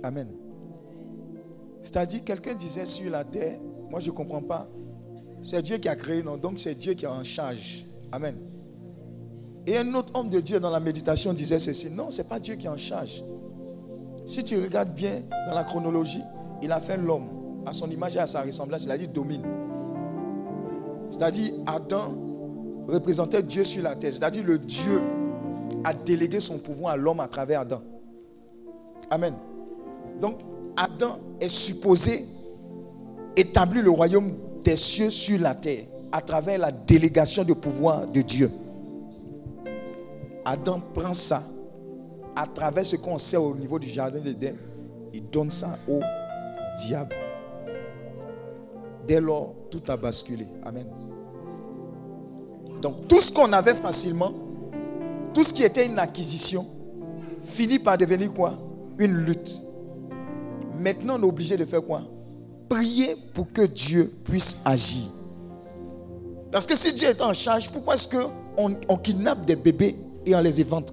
Amen. 0.03 0.29
C'est-à-dire, 1.83 2.25
quelqu'un 2.25 2.55
disait 2.55 2.87
sur 2.87 3.11
la 3.11 3.25
terre, 3.25 3.61
moi 3.91 4.01
je 4.01 4.11
ne 4.11 4.17
comprends 4.17 4.43
pas. 4.43 4.69
C'est 5.43 5.63
Dieu 5.63 5.79
qui 5.79 5.89
a 5.89 5.97
créé, 5.97 6.23
non 6.23 6.37
Donc 6.37 6.59
c'est 6.59 6.75
Dieu 6.75 6.95
qui 6.95 7.05
est 7.05 7.09
en 7.09 7.25
charge. 7.25 7.85
Amen. 8.11 8.37
Et 9.67 9.77
un 9.77 9.95
autre 9.95 10.13
homme 10.15 10.29
de 10.29 10.41
Dieu 10.41 10.59
dans 10.59 10.71
la 10.71 10.81
méditation 10.81 11.33
disait 11.33 11.59
ceci. 11.59 11.91
Non, 11.91 12.11
ce 12.11 12.23
n'est 12.23 12.29
pas 12.29 12.41
Dieu 12.41 12.57
qui 12.57 12.67
est 12.67 12.71
en 12.71 12.77
charge. 12.77 13.23
Si 14.25 14.45
tu 14.45 14.61
regardes 14.61 14.95
bien 14.95 15.23
dans 15.47 15.55
la 15.55 15.65
chronologie, 15.65 16.23
il 16.63 16.71
a 16.71 16.81
fait 16.81 16.97
l'homme 16.97 17.29
à 17.67 17.73
son 17.73 17.91
image 17.91 18.17
et 18.17 18.21
à 18.21 18.27
sa 18.27 18.43
ressemblance. 18.43 18.85
Il 18.85 18.91
a 18.91 18.99
dit 18.99 19.09
domine. 19.09 19.43
C'est-à-dire 21.11 21.53
Adam 21.67 22.15
représentait 22.89 23.43
Dieu 23.43 23.65
sur 23.65 23.83
la 23.83 23.95
terre. 23.97 24.13
C'est-à-dire 24.13 24.45
le 24.45 24.59
Dieu 24.59 25.01
a 25.85 25.93
délégué 25.93 26.41
son 26.41 26.59
pouvoir 26.59 26.95
à 26.95 26.97
l'homme 26.97 27.21
à 27.21 27.29
travers 27.29 27.61
Adam. 27.61 27.83
Amen. 29.11 29.35
Donc 30.21 30.39
Adam 30.77 31.19
est 31.41 31.49
supposé 31.49 32.25
établir 33.37 33.83
le 33.83 33.91
royaume 33.91 34.33
des 34.65 34.77
cieux 34.77 35.11
sur 35.11 35.41
la 35.41 35.55
terre 35.55 35.85
à 36.13 36.21
travers 36.21 36.59
la 36.59 36.71
délégation 36.71 37.43
de 37.43 37.55
pouvoir 37.55 38.07
de 38.07 38.21
Dieu. 38.23 38.51
Adam 40.45 40.81
prend 40.95 41.15
ça 41.15 41.43
à 42.35 42.47
travers 42.47 42.85
ce 42.85 42.97
qu'on 42.97 43.19
sait 43.19 43.37
au 43.37 43.55
niveau 43.55 43.79
du 43.79 43.89
jardin 43.89 44.21
d'Éden. 44.21 44.57
Il 45.13 45.29
donne 45.29 45.51
ça 45.51 45.79
au 45.89 46.01
diable. 46.87 47.15
Dès 49.07 49.21
lors, 49.21 49.55
tout 49.71 49.83
a 49.89 49.97
basculé. 49.97 50.47
Amen. 50.65 50.87
Donc 52.81 53.09
tout 53.09 53.21
ce 53.21 53.31
qu'on 53.31 53.53
avait 53.53 53.75
facilement, 53.75 54.33
tout 55.35 55.45
ce 55.45 55.53
qui 55.53 55.63
était 55.63 55.87
une 55.87 55.99
acquisition, 55.99 56.65
finit 57.43 57.79
par 57.79 57.99
devenir 57.99 58.33
quoi? 58.33 58.55
Une 58.99 59.13
lutte. 59.13 59.61
Maintenant, 60.79 61.17
on 61.19 61.23
est 61.23 61.27
obligé 61.27 61.57
de 61.57 61.65
faire 61.65 61.83
quoi? 61.83 62.03
Prier 62.69 63.17
pour 63.35 63.53
que 63.53 63.63
Dieu 63.63 64.13
puisse 64.25 64.63
agir. 64.65 65.05
Parce 66.51 66.67
que 66.67 66.77
si 66.77 66.93
Dieu 66.93 67.09
est 67.09 67.21
en 67.21 67.33
charge, 67.33 67.71
pourquoi 67.71 67.95
est-ce 67.95 68.09
qu'on 68.09 68.77
on 68.89 68.97
kidnappe 68.97 69.45
des 69.47 69.57
bébés 69.57 69.97
et 70.25 70.35
on 70.35 70.41
les 70.41 70.61
évente? 70.61 70.93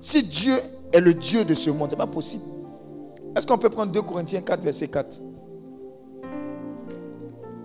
Si 0.00 0.22
Dieu 0.22 0.54
est 0.92 1.00
le 1.00 1.14
Dieu 1.14 1.44
de 1.44 1.54
ce 1.54 1.70
monde, 1.70 1.90
ce 1.90 1.94
n'est 1.94 1.98
pas 1.98 2.06
possible. 2.06 2.44
Est-ce 3.36 3.46
qu'on 3.46 3.58
peut 3.58 3.70
prendre 3.70 3.92
2 3.92 4.02
Corinthiens 4.02 4.40
4, 4.40 4.62
verset 4.62 4.88
4 4.88 5.20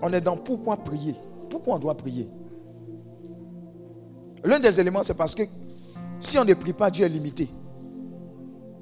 On 0.02 0.12
est 0.12 0.22
dans 0.22 0.38
pourquoi 0.38 0.78
prier? 0.78 1.16
Pourquoi 1.50 1.75
on 1.75 1.80
doit 1.80 1.96
prier? 1.96 2.28
L'un 4.44 4.60
des 4.60 4.80
éléments, 4.80 5.04
c'est 5.04 5.18
parce 5.18 5.34
que 5.36 5.44
si 6.20 6.38
on 6.38 6.46
ne 6.46 6.54
prie 6.54 6.74
pas, 6.74 6.90
Dieu 6.90 7.06
est 7.06 7.10
limité. 7.10 7.48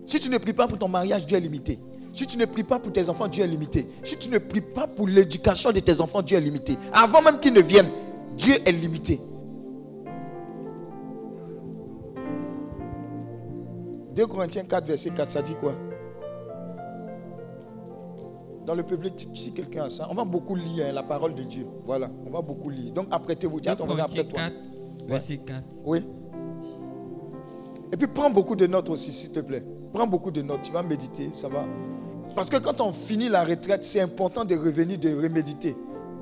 Si 0.06 0.20
tu 0.20 0.30
ne 0.30 0.38
pries 0.38 0.54
pas 0.54 0.68
pour 0.68 0.78
ton 0.78 0.88
mariage, 0.88 1.26
Dieu 1.26 1.38
est 1.38 1.42
limité. 1.42 1.78
Si 2.14 2.28
tu 2.28 2.38
ne 2.38 2.46
pries 2.46 2.64
pas 2.64 2.80
pour 2.80 2.92
tes 2.92 3.08
enfants, 3.10 3.28
Dieu 3.28 3.44
est 3.44 3.48
limité. 3.48 3.86
Si 4.04 4.18
tu 4.18 4.30
ne 4.30 4.38
pries 4.38 4.62
pas 4.62 4.88
pour 4.88 5.08
l'éducation 5.08 5.72
de 5.72 5.80
tes 5.80 6.02
enfants, 6.02 6.22
Dieu 6.22 6.38
est 6.38 6.42
limité. 6.42 6.76
Avant 6.92 7.22
même 7.22 7.40
qu'ils 7.40 7.54
ne 7.54 7.62
viennent, 7.62 7.90
Dieu 8.38 8.56
est 8.66 8.72
limité. 8.72 9.20
2 14.16 14.28
Corinthiens 14.28 14.64
4, 14.64 14.88
verset 14.88 15.12
4, 15.12 15.32
ça 15.32 15.42
dit 15.42 15.56
quoi? 15.56 15.74
Dans 18.66 18.76
le 18.76 18.84
public, 18.84 19.28
si 19.34 19.54
quelqu'un 19.54 19.86
a 19.86 19.90
ça, 19.90 20.08
on 20.12 20.14
va 20.14 20.24
beaucoup 20.24 20.56
lire 20.56 20.86
hein, 20.88 20.92
la 20.92 21.04
parole 21.04 21.34
de 21.34 21.44
Dieu. 21.44 21.66
Voilà, 21.86 22.10
on 22.26 22.30
va 22.30 22.42
beaucoup 22.42 22.70
lire. 22.70 22.94
Donc 22.94 23.08
apprêtez-vous. 23.10 23.60
2 23.60 23.76
Corinthiens 23.76 24.24
4, 24.24 24.54
verset 25.08 25.38
4. 25.38 25.64
Oui. 25.86 26.06
Et 27.92 27.98
puis 27.98 28.08
prends 28.08 28.30
beaucoup 28.30 28.56
de 28.56 28.68
notes 28.68 28.90
aussi, 28.90 29.12
s'il 29.12 29.32
te 29.32 29.40
plaît. 29.40 29.64
Prends 29.92 30.08
beaucoup 30.08 30.32
de 30.32 30.42
notes. 30.42 30.62
Tu 30.62 30.72
vas 30.72 30.84
méditer, 30.84 31.30
ça 31.34 31.48
va. 31.48 31.66
Parce 32.36 32.50
que 32.50 32.58
quand 32.58 32.80
on 32.80 32.94
finit 32.94 33.30
la 33.30 33.44
retraite, 33.44 33.84
c'est 33.84 34.00
important 34.00 34.46
de 34.46 34.56
revenir, 34.56 34.98
de 35.00 35.10
reméditer. 35.22 35.76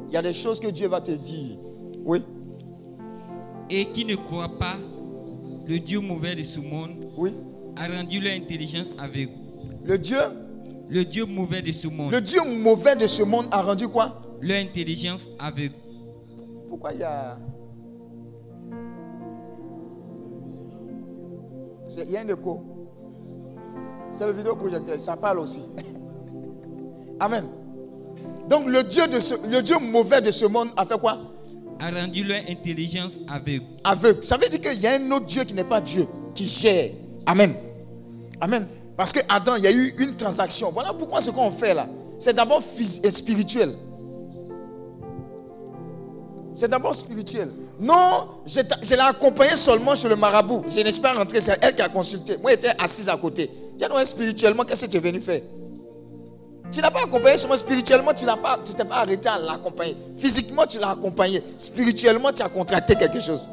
Il 0.07 0.13
y 0.13 0.17
a 0.17 0.21
des 0.21 0.33
choses 0.33 0.59
que 0.59 0.67
Dieu 0.67 0.87
va 0.87 1.01
te 1.01 1.11
dire. 1.11 1.57
Oui. 2.05 2.23
Et 3.69 3.85
qui 3.91 4.05
ne 4.05 4.15
croit 4.15 4.57
pas 4.57 4.75
le 5.67 5.79
Dieu 5.79 5.99
mauvais 5.99 6.33
de 6.33 6.41
ce 6.41 6.59
monde 6.59 6.95
Oui. 7.15 7.31
A 7.79 7.87
rendu 7.87 8.19
leur 8.19 8.33
intelligence 8.33 8.87
aveugle. 8.97 9.31
Le 9.83 9.97
Dieu, 9.97 10.17
Le 10.89 11.05
Dieu 11.05 11.25
mauvais 11.25 11.61
de 11.61 11.71
ce 11.71 11.87
monde, 11.87 12.11
le 12.11 12.19
Dieu 12.19 12.41
mauvais 12.61 12.95
de 12.95 13.07
ce 13.07 13.23
monde 13.23 13.45
a 13.51 13.61
rendu 13.61 13.87
quoi? 13.87 14.21
Leur 14.41 14.57
intelligence 14.57 15.29
aveugle. 15.39 15.75
Pourquoi 16.67 16.93
il 16.93 16.99
y 16.99 17.03
a. 17.03 17.37
Il 22.05 22.11
y 22.11 22.17
a 22.17 22.21
un 22.21 22.27
écho. 22.27 22.61
C'est 24.11 24.25
le 24.25 24.33
vidéoprojecteur, 24.33 24.99
ça 24.99 25.15
parle 25.17 25.39
aussi. 25.39 25.63
Amen. 27.19 27.45
Donc 28.49 28.65
le 28.67 28.83
Dieu, 28.83 29.07
de 29.07 29.19
ce, 29.19 29.35
le 29.47 29.61
Dieu 29.61 29.75
mauvais 29.79 30.21
de 30.21 30.31
ce 30.31 30.45
monde 30.45 30.69
a 30.75 30.85
fait 30.85 30.99
quoi? 30.99 31.17
A 31.79 31.91
rendu 31.91 32.23
leur 32.23 32.41
intelligence 32.49 33.19
aveugle. 33.27 33.65
Aveugle. 33.83 34.23
Ça 34.23 34.37
veut 34.37 34.49
dire 34.49 34.59
qu'il 34.59 34.79
y 34.79 34.87
a 34.87 34.95
un 34.95 35.11
autre 35.11 35.25
Dieu 35.27 35.43
qui 35.43 35.53
n'est 35.53 35.63
pas 35.63 35.79
Dieu, 35.81 36.07
qui 36.35 36.47
gère. 36.47 36.91
Amen. 37.25 37.53
Amen. 38.41 38.67
Parce 38.95 39.11
que 39.11 39.19
Adam, 39.29 39.55
il 39.55 39.63
y 39.63 39.67
a 39.67 39.71
eu 39.71 39.95
une 39.97 40.15
transaction. 40.15 40.71
Voilà 40.71 40.93
pourquoi 40.93 41.21
ce 41.21 41.31
qu'on 41.31 41.51
fait 41.51 41.73
là. 41.73 41.87
C'est 42.17 42.33
d'abord 42.33 42.61
spirituel. 42.61 43.73
C'est 46.53 46.67
d'abord 46.67 46.93
spirituel. 46.93 47.49
Non, 47.79 48.27
je, 48.45 48.59
l'ai 48.93 48.99
accompagné 48.99 49.55
seulement 49.55 49.95
chez 49.95 50.09
le 50.09 50.17
marabout. 50.17 50.65
Je 50.67 50.81
n'ai 50.81 50.91
pas 50.99 51.13
c'est 51.39 51.57
elle 51.61 51.73
qui 51.73 51.81
a 51.81 51.87
consulté. 51.87 52.37
Moi, 52.37 52.51
j'étais 52.51 52.73
assise 52.77 53.07
à 53.07 53.15
côté. 53.15 53.49
J'ai 53.79 53.87
dit, 53.87 54.05
spirituellement, 54.05 54.65
qu'est-ce 54.65 54.85
que 54.85 54.91
tu 54.91 54.97
es 54.97 54.99
venu 54.99 55.21
faire? 55.21 55.41
Tu 56.69 56.81
n'as 56.81 56.91
pas 56.91 57.03
accompagné 57.03 57.37
seulement 57.37 57.55
spirituellement, 57.55 58.13
tu 58.13 58.25
n'as 58.25 58.35
pas, 58.35 58.59
tu 58.63 58.73
t'es 58.73 58.83
pas 58.83 58.97
arrêté 58.97 59.29
à 59.29 59.39
l'accompagner. 59.39 59.95
Physiquement, 60.17 60.65
tu 60.67 60.77
l'as 60.77 60.91
accompagné. 60.91 61.41
Spirituellement, 61.57 62.31
tu 62.33 62.43
as 62.43 62.49
contracté 62.49 62.95
quelque 62.95 63.21
chose. 63.21 63.49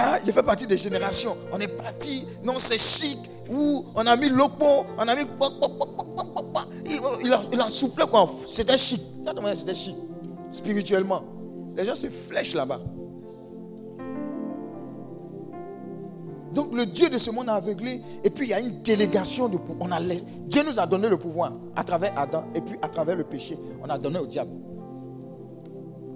Ah, 0.00 0.20
il 0.24 0.32
fait 0.32 0.44
partie 0.44 0.64
des 0.64 0.76
générations. 0.76 1.36
On 1.52 1.58
est 1.58 1.66
parti, 1.66 2.24
non, 2.44 2.54
c'est 2.58 2.78
chic. 2.78 3.18
on 3.50 4.06
a 4.06 4.16
mis 4.16 4.28
l'opo, 4.28 4.86
on 4.96 5.08
a 5.08 5.14
mis. 5.16 5.22
Il, 7.24 7.60
a, 7.60 7.66
soufflé 7.66 8.04
quoi. 8.06 8.30
C'était 8.46 8.76
chic. 8.76 9.02
C'était 9.54 9.74
chic. 9.74 9.96
Spirituellement. 10.52 11.24
Les 11.76 11.84
gens 11.84 11.96
se 11.96 12.06
flèchent 12.06 12.54
là-bas. 12.54 12.78
Donc 16.52 16.72
le 16.74 16.86
Dieu 16.86 17.08
de 17.10 17.18
ce 17.18 17.32
monde 17.32 17.48
a 17.48 17.54
aveuglé. 17.54 18.00
Et 18.22 18.30
puis 18.30 18.46
il 18.46 18.50
y 18.50 18.54
a 18.54 18.60
une 18.60 18.80
délégation 18.82 19.48
de 19.48 19.56
pouvoir. 19.56 20.00
Dieu 20.46 20.62
nous 20.64 20.78
a 20.78 20.86
donné 20.86 21.08
le 21.08 21.16
pouvoir 21.16 21.54
à 21.74 21.82
travers 21.82 22.16
Adam. 22.16 22.44
Et 22.54 22.60
puis 22.60 22.78
à 22.82 22.88
travers 22.88 23.16
le 23.16 23.24
péché, 23.24 23.58
on 23.82 23.90
a 23.90 23.98
donné 23.98 24.20
au 24.20 24.26
diable. 24.28 24.52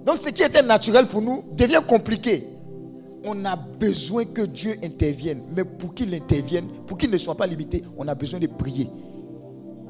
Donc 0.05 0.15
ce 0.15 0.29
qui 0.29 0.41
était 0.41 0.63
naturel 0.63 1.05
pour 1.07 1.21
nous 1.21 1.43
devient 1.51 1.81
compliqué. 1.85 2.52
On 3.25 3.45
a 3.45 3.55
besoin 3.55 4.25
que 4.25 4.41
Dieu 4.41 4.77
intervienne. 4.83 5.41
Mais 5.55 5.63
pour 5.63 5.93
qu'il 5.93 6.13
intervienne, 6.13 6.67
pour 6.87 6.97
qu'il 6.97 7.09
ne 7.09 7.17
soit 7.17 7.35
pas 7.35 7.47
limité, 7.47 7.83
on 7.97 8.07
a 8.07 8.15
besoin 8.15 8.39
de 8.39 8.47
prier. 8.47 8.89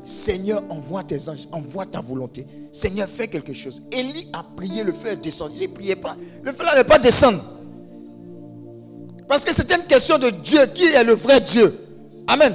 Seigneur, 0.03 0.61
envoie 0.69 1.03
tes 1.03 1.29
anges, 1.29 1.47
envoie 1.51 1.85
ta 1.85 2.01
volonté. 2.01 2.45
Seigneur, 2.71 3.07
fais 3.07 3.27
quelque 3.27 3.53
chose. 3.53 3.83
Élie 3.91 4.27
a 4.33 4.43
prié, 4.55 4.83
le 4.83 4.91
feu 4.91 5.09
est 5.09 5.15
descendu. 5.15 5.55
Il 5.61 5.69
ne 5.69 5.73
priait 5.73 5.95
pas. 5.95 6.15
Le 6.43 6.51
feu 6.51 6.63
n'allait 6.63 6.83
pas 6.83 6.99
descendre. 6.99 7.41
Parce 9.27 9.45
que 9.45 9.53
c'était 9.53 9.75
une 9.75 9.85
question 9.85 10.19
de 10.19 10.29
Dieu. 10.29 10.59
Qui 10.73 10.85
est 10.85 11.03
le 11.03 11.13
vrai 11.13 11.39
Dieu? 11.39 11.73
Amen. 12.27 12.53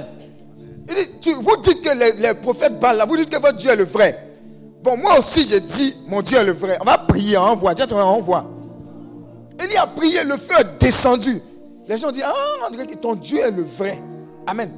Vous 0.87 1.57
dites 1.63 1.81
que 1.81 2.21
les, 2.21 2.33
prophètes 2.35 2.79
parlent 2.79 2.97
là, 2.97 3.05
vous 3.05 3.17
dites 3.17 3.29
que 3.29 3.39
votre 3.39 3.57
Dieu 3.57 3.69
est 3.69 3.75
le 3.75 3.83
vrai. 3.83 4.17
Bon, 4.83 4.95
moi 4.95 5.19
aussi, 5.19 5.45
j'ai 5.45 5.59
dit, 5.59 5.93
mon 6.07 6.21
Dieu 6.21 6.37
est 6.37 6.45
le 6.45 6.53
vrai. 6.53 6.77
On 6.81 6.85
va 6.85 6.97
prier, 6.99 7.37
on 7.37 7.41
envoie. 7.41 7.73
Dieu, 7.73 7.85
on 7.91 7.97
envoie. 7.97 8.45
Il 9.61 9.77
a 9.77 9.87
prié, 9.87 10.23
le 10.23 10.37
feu 10.37 10.55
est 10.59 10.81
descendu. 10.81 11.41
Les 11.87 11.97
gens 11.97 12.11
disent, 12.11 12.23
ah, 12.25 12.67
André, 12.67 12.85
ton 13.01 13.15
Dieu 13.15 13.39
est 13.39 13.51
le 13.51 13.63
vrai. 13.63 13.99
Amen. 14.47 14.69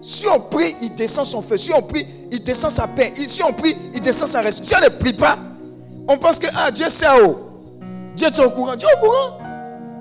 Si 0.00 0.26
on 0.26 0.40
prie, 0.40 0.76
il 0.82 0.94
descend 0.94 1.24
son 1.24 1.42
feu. 1.42 1.56
Si 1.56 1.72
on 1.72 1.82
prie, 1.82 2.06
il 2.30 2.42
descend 2.42 2.70
sa 2.70 2.86
paix. 2.86 3.12
Si 3.26 3.42
on 3.42 3.52
prie, 3.52 3.74
il 3.94 4.00
descend 4.00 4.28
sa 4.28 4.40
reste. 4.40 4.64
Si 4.64 4.74
on 4.74 4.84
ne 4.84 4.88
prie 4.88 5.12
pas, 5.14 5.38
on 6.08 6.18
pense 6.18 6.38
que 6.38 6.46
ah, 6.54 6.70
Dieu 6.70 6.86
c'est 6.88 7.08
haut. 7.22 7.38
Dieu 8.14 8.28
tu 8.32 8.40
es 8.40 8.44
au 8.44 8.50
courant. 8.50 8.76
Dieu 8.76 8.88
est 8.88 8.96
au 8.96 9.06
courant. 9.06 9.38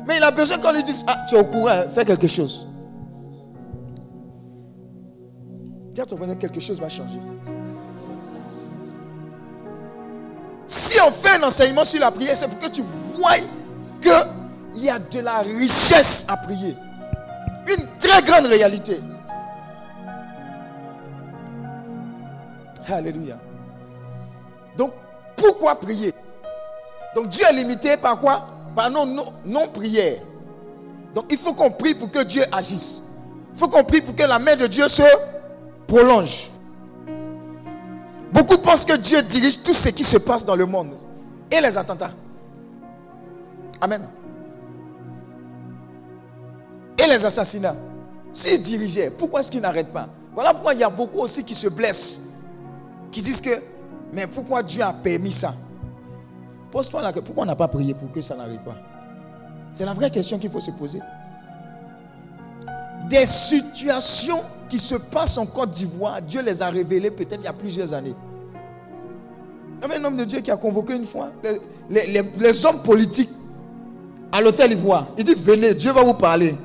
Mais 0.08 0.18
il 0.18 0.24
a 0.24 0.32
besoin 0.32 0.58
qu'on 0.58 0.72
lui 0.72 0.84
dise, 0.84 1.04
ah, 1.08 1.26
tu 1.28 1.36
es 1.36 1.40
au 1.40 1.46
courant, 1.46 1.84
fais 1.94 2.06
quelque 2.06 2.28
chose. 2.28 2.68
Ton 6.08 6.18
voisin, 6.18 6.36
quelque 6.36 6.60
chose 6.60 6.80
va 6.80 6.90
changer. 6.90 7.20
Si 10.68 11.00
on 11.02 11.10
fait 11.10 11.40
un 11.40 11.48
enseignement 11.48 11.84
sur 11.84 12.00
la 12.00 12.12
prière, 12.12 12.36
c'est 12.36 12.48
pour 12.48 12.60
que 12.60 12.68
tu 12.68 12.84
vois 13.16 13.38
qu'il 14.06 14.84
y 14.84 14.90
a 14.90 15.00
de 15.00 15.20
la 15.20 15.40
richesse 15.40 16.26
à 16.28 16.38
prier. 16.38 16.76
Une 17.68 17.88
très 18.00 18.22
grande 18.22 18.46
réalité. 18.46 19.00
Alléluia. 22.88 23.38
Donc, 24.78 24.92
pourquoi 25.36 25.76
prier? 25.80 26.14
Donc, 27.16 27.30
Dieu 27.30 27.44
est 27.50 27.54
limité 27.54 27.98
par 27.98 28.20
quoi? 28.20 28.48
Par 28.76 28.92
nos 28.92 29.06
non- 29.06 29.34
non-prières. 29.44 30.22
Donc, 31.14 31.26
il 31.32 31.38
faut 31.38 31.54
qu'on 31.54 31.72
prie 31.72 31.96
pour 31.96 32.12
que 32.12 32.24
Dieu 32.24 32.44
agisse. 32.52 33.04
Il 33.54 33.58
faut 33.60 33.68
qu'on 33.70 33.84
prie 33.84 34.02
pour 34.02 34.16
que 34.16 34.24
la 34.24 34.38
main 34.38 34.56
de 34.56 34.68
Dieu 34.68 34.88
se 34.88 35.02
prolonge. 35.88 36.52
Beaucoup 38.32 38.58
pensent 38.58 38.86
que 38.86 38.98
Dieu 38.98 39.22
dirige 39.24 39.64
tout 39.64 39.74
ce 39.74 39.90
qui 39.90 40.04
se 40.04 40.18
passe 40.18 40.46
dans 40.46 40.56
le 40.58 40.66
monde 40.66 40.92
et 41.50 41.62
les 41.62 41.78
attentats. 41.78 42.12
Amen. 43.82 44.08
Et 46.98 47.08
les 47.08 47.26
assassinats. 47.26 47.76
S'il 48.32 48.62
dirigeait, 48.62 49.10
pourquoi 49.10 49.40
est-ce 49.40 49.52
qu'il 49.52 49.62
n'arrête 49.62 49.92
pas? 49.94 50.10
Voilà 50.34 50.54
pourquoi 50.54 50.74
il 50.74 50.80
y 50.80 50.84
a 50.84 50.90
beaucoup 50.90 51.20
aussi 51.20 51.44
qui 51.44 51.56
se 51.56 51.70
blessent, 51.70 52.30
qui 53.12 53.22
disent 53.22 53.40
que, 53.40 53.62
mais 54.12 54.28
pourquoi 54.28 54.62
Dieu 54.62 54.84
a 54.84 54.92
permis 54.92 55.32
ça? 55.32 55.54
Pose-toi 56.72 57.02
la 57.02 57.14
pourquoi 57.14 57.44
on 57.44 57.46
n'a 57.46 57.56
pas 57.56 57.70
prié 57.70 57.94
pour 57.94 58.12
que 58.12 58.20
ça 58.20 58.36
n'arrive 58.36 58.60
pas? 58.60 58.76
C'est 59.72 59.86
la 59.86 59.94
vraie 59.94 60.12
question 60.12 60.38
qu'il 60.38 60.50
faut 60.50 60.60
se 60.60 60.72
poser. 60.72 61.00
Des 63.10 63.26
situations 63.26 64.42
qui 64.68 64.80
se 64.80 64.96
passent 64.96 65.38
en 65.38 65.46
Côte 65.46 65.72
d'Ivoire, 65.72 66.22
Dieu 66.22 66.42
les 66.42 66.62
a 66.62 66.70
révélées 66.70 67.12
peut-être 67.12 67.42
il 67.42 67.46
y 67.46 67.48
a 67.48 67.54
plusieurs 67.54 67.94
années. 67.94 68.16
Il 69.78 69.82
y 69.82 69.86
avait 69.86 69.98
un 70.02 70.04
homme 70.06 70.18
de 70.18 70.26
Dieu 70.26 70.40
qui 70.42 70.52
a 70.52 70.58
convoqué 70.58 70.96
une 70.96 71.06
fois 71.06 71.32
les 71.90 72.66
hommes 72.66 72.82
politiques 72.84 73.30
à 74.36 74.42
l'hôtel 74.42 74.72
Ivoire. 74.74 75.08
Il 75.18 75.24
dit 75.24 75.34
Venez, 75.36 75.74
Dieu 75.74 75.92
va 75.92 76.04
vous 76.04 76.14
parler. 76.14 76.56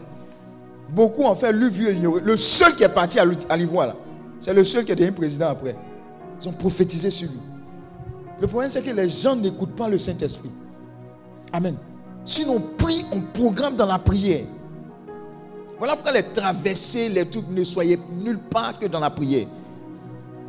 Beaucoup 0.88 1.22
ont 1.22 1.34
fait 1.36 1.52
vu 1.52 1.88
et 1.88 1.92
ignoré. 1.92 2.20
Le 2.24 2.36
seul 2.36 2.74
qui 2.74 2.82
est 2.82 2.88
parti 2.88 3.18
à 3.20 3.24
l'I- 3.24 3.36
à 3.48 3.56
l'Ivoire, 3.56 3.94
c'est 4.40 4.52
le 4.52 4.64
seul 4.64 4.84
qui 4.84 4.90
est 4.92 4.96
devenu 4.96 5.12
président 5.12 5.48
après. 5.48 5.76
Ils 6.42 6.48
ont 6.48 6.52
prophétisé 6.52 7.10
sur 7.10 7.28
lui. 7.28 7.38
Le 8.40 8.46
problème, 8.46 8.70
c'est 8.70 8.82
que 8.82 8.90
les 8.90 9.08
gens 9.08 9.36
n'écoutent 9.36 9.76
pas 9.76 9.88
le 9.88 9.98
Saint-Esprit. 9.98 10.50
Amen. 11.52 11.76
Si 12.24 12.44
on 12.48 12.58
prie, 12.60 13.04
on 13.12 13.20
programme 13.32 13.76
dans 13.76 13.86
la 13.86 13.98
prière. 13.98 14.44
Voilà 15.78 15.94
pourquoi 15.94 16.12
les 16.12 16.22
traversées, 16.24 17.08
les 17.08 17.24
trucs, 17.26 17.48
ne 17.50 17.62
soyez 17.64 17.98
nulle 18.22 18.38
part 18.38 18.78
que 18.78 18.86
dans 18.86 19.00
la 19.00 19.10
prière. 19.10 19.46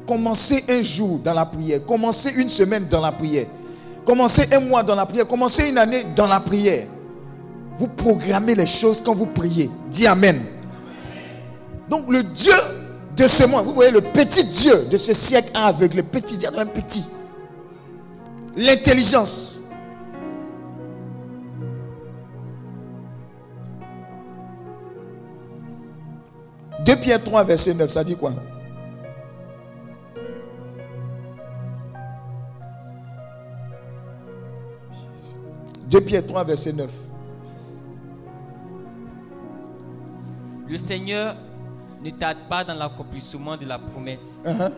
Commencez 0.08 0.64
un 0.70 0.82
jour 0.82 1.20
dans 1.20 1.34
la 1.34 1.46
prière. 1.46 1.86
Commencez 1.86 2.32
une 2.36 2.50
semaine 2.50 2.88
dans 2.90 3.00
la 3.02 3.12
prière. 3.12 3.46
Commencez 4.06 4.54
un 4.54 4.60
mois 4.62 4.82
dans 4.84 4.96
la 4.96 5.06
prière. 5.06 5.28
Commencez 5.28 5.70
une 5.70 5.78
année 5.78 6.04
dans 6.16 6.28
la 6.28 6.40
prière. 6.40 6.88
Vous 7.78 7.88
programmez 7.88 8.56
les 8.56 8.68
choses 8.68 9.02
quand 9.02 9.16
vous 9.16 9.26
priez. 9.26 9.70
Dis 9.90 10.08
Amen. 10.08 10.40
Donc 11.90 12.10
le 12.10 12.24
Dieu 12.24 12.54
de 13.16 13.28
ce 13.28 13.44
monde, 13.44 13.66
vous 13.66 13.74
voyez 13.74 13.92
le 13.92 14.02
petit 14.02 14.46
Dieu 14.46 14.86
de 14.90 14.98
ce 14.98 15.14
siècle 15.14 15.52
avec 15.54 15.94
le 15.94 16.04
petit 16.04 16.38
Dieu, 16.38 16.50
un 16.58 16.66
petit. 16.66 17.04
L'intelligence. 18.56 19.64
Deux 26.86 26.96
Pierre 26.96 27.24
3, 27.24 27.44
verset 27.44 27.74
9, 27.74 27.90
ça 27.90 28.04
dit 28.04 28.16
quoi? 28.16 28.34
Deux 35.88 36.02
Pierre 36.02 36.26
3, 36.26 36.44
verset 36.46 36.74
9. 36.74 36.90
Le 40.72 40.78
Seigneur 40.78 41.36
ne 42.02 42.10
tarde 42.12 42.38
pas 42.50 42.64
dans 42.64 42.74
l'accomplissement 42.76 43.58
de 43.58 43.66
la 43.66 43.78
promesse, 43.78 44.44
Uh-huh. 44.46 44.72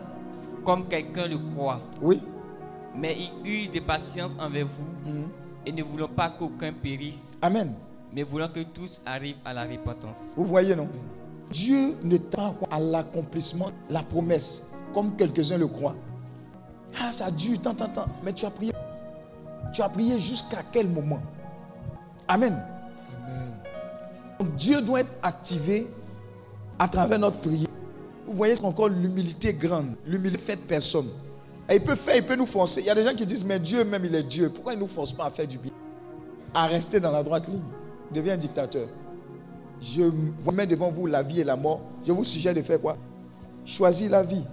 comme 0.64 0.88
quelqu'un 0.88 1.28
le 1.28 1.38
croit, 1.38 1.80
Oui. 2.02 2.20
mais 2.96 3.16
il 3.16 3.48
use 3.48 3.70
de 3.70 3.78
patience 3.78 4.32
envers 4.40 4.66
vous 4.66 4.88
Mhm. 5.10 5.28
et 5.64 5.70
ne 5.72 5.84
voulant 5.84 6.08
pas 6.08 6.30
qu'aucun 6.30 6.72
périsse, 6.72 7.38
Amen. 7.40 7.74
mais 8.12 8.24
voulant 8.24 8.48
que 8.48 8.64
tous 8.64 9.00
arrivent 9.06 9.36
à 9.44 9.52
la 9.52 9.62
repentance. 9.62 10.32
Vous 10.36 10.44
voyez, 10.44 10.74
non? 10.74 10.88
Dieu 11.52 11.94
ne 12.02 12.16
tarde 12.16 12.56
pas 12.56 12.74
à 12.74 12.80
l'accomplissement 12.80 13.68
de 13.88 13.94
la 13.94 14.02
promesse, 14.02 14.72
comme 14.92 15.14
quelques-uns 15.14 15.58
le 15.58 15.68
croient. 15.68 15.94
Ah, 17.00 17.12
ça 17.12 17.30
dure 17.30 17.60
tant, 17.62 17.74
tant, 17.74 17.88
tant. 17.88 18.06
Mais 18.24 18.32
tu 18.32 18.44
as 18.46 18.50
prié. 18.50 18.72
Tu 19.72 19.80
as 19.80 19.88
prié 19.88 20.18
jusqu'à 20.18 20.58
quel 20.72 20.88
moment? 20.88 21.20
Amen. 22.26 22.56
Dieu 24.56 24.80
doit 24.80 25.00
être 25.00 25.14
activé 25.22 25.86
à 26.78 26.88
travers 26.88 27.18
notre 27.18 27.38
prière. 27.38 27.68
Vous 28.26 28.34
voyez, 28.34 28.54
encore 28.64 28.88
l'humilité 28.88 29.52
grande. 29.54 29.94
L'humilité 30.06 30.42
faite 30.42 30.66
personne. 30.66 31.06
Et 31.68 31.76
il 31.76 31.80
peut 31.80 31.94
faire, 31.94 32.16
il 32.16 32.22
peut 32.22 32.36
nous 32.36 32.46
forcer. 32.46 32.80
Il 32.80 32.86
y 32.86 32.90
a 32.90 32.94
des 32.94 33.04
gens 33.04 33.14
qui 33.14 33.24
disent, 33.26 33.44
mais 33.44 33.58
Dieu 33.58 33.84
même, 33.84 34.04
il 34.04 34.14
est 34.14 34.22
Dieu. 34.22 34.50
Pourquoi 34.50 34.72
il 34.72 34.76
ne 34.76 34.82
nous 34.82 34.88
force 34.88 35.12
pas 35.12 35.26
à 35.26 35.30
faire 35.30 35.46
du 35.46 35.58
bien? 35.58 35.72
À 36.52 36.66
rester 36.66 37.00
dans 37.00 37.10
la 37.10 37.22
droite 37.22 37.48
ligne. 37.48 37.62
Il 38.10 38.16
devient 38.16 38.32
un 38.32 38.36
dictateur. 38.36 38.86
Je 39.80 40.02
vous 40.02 40.52
mets 40.52 40.66
devant 40.66 40.90
vous 40.90 41.06
la 41.06 41.22
vie 41.22 41.40
et 41.40 41.44
la 41.44 41.56
mort. 41.56 41.80
Je 42.06 42.12
vous 42.12 42.24
suggère 42.24 42.54
de 42.54 42.62
faire 42.62 42.80
quoi? 42.80 42.96
Choisir 43.64 44.10
la 44.10 44.22
vie. 44.22 44.44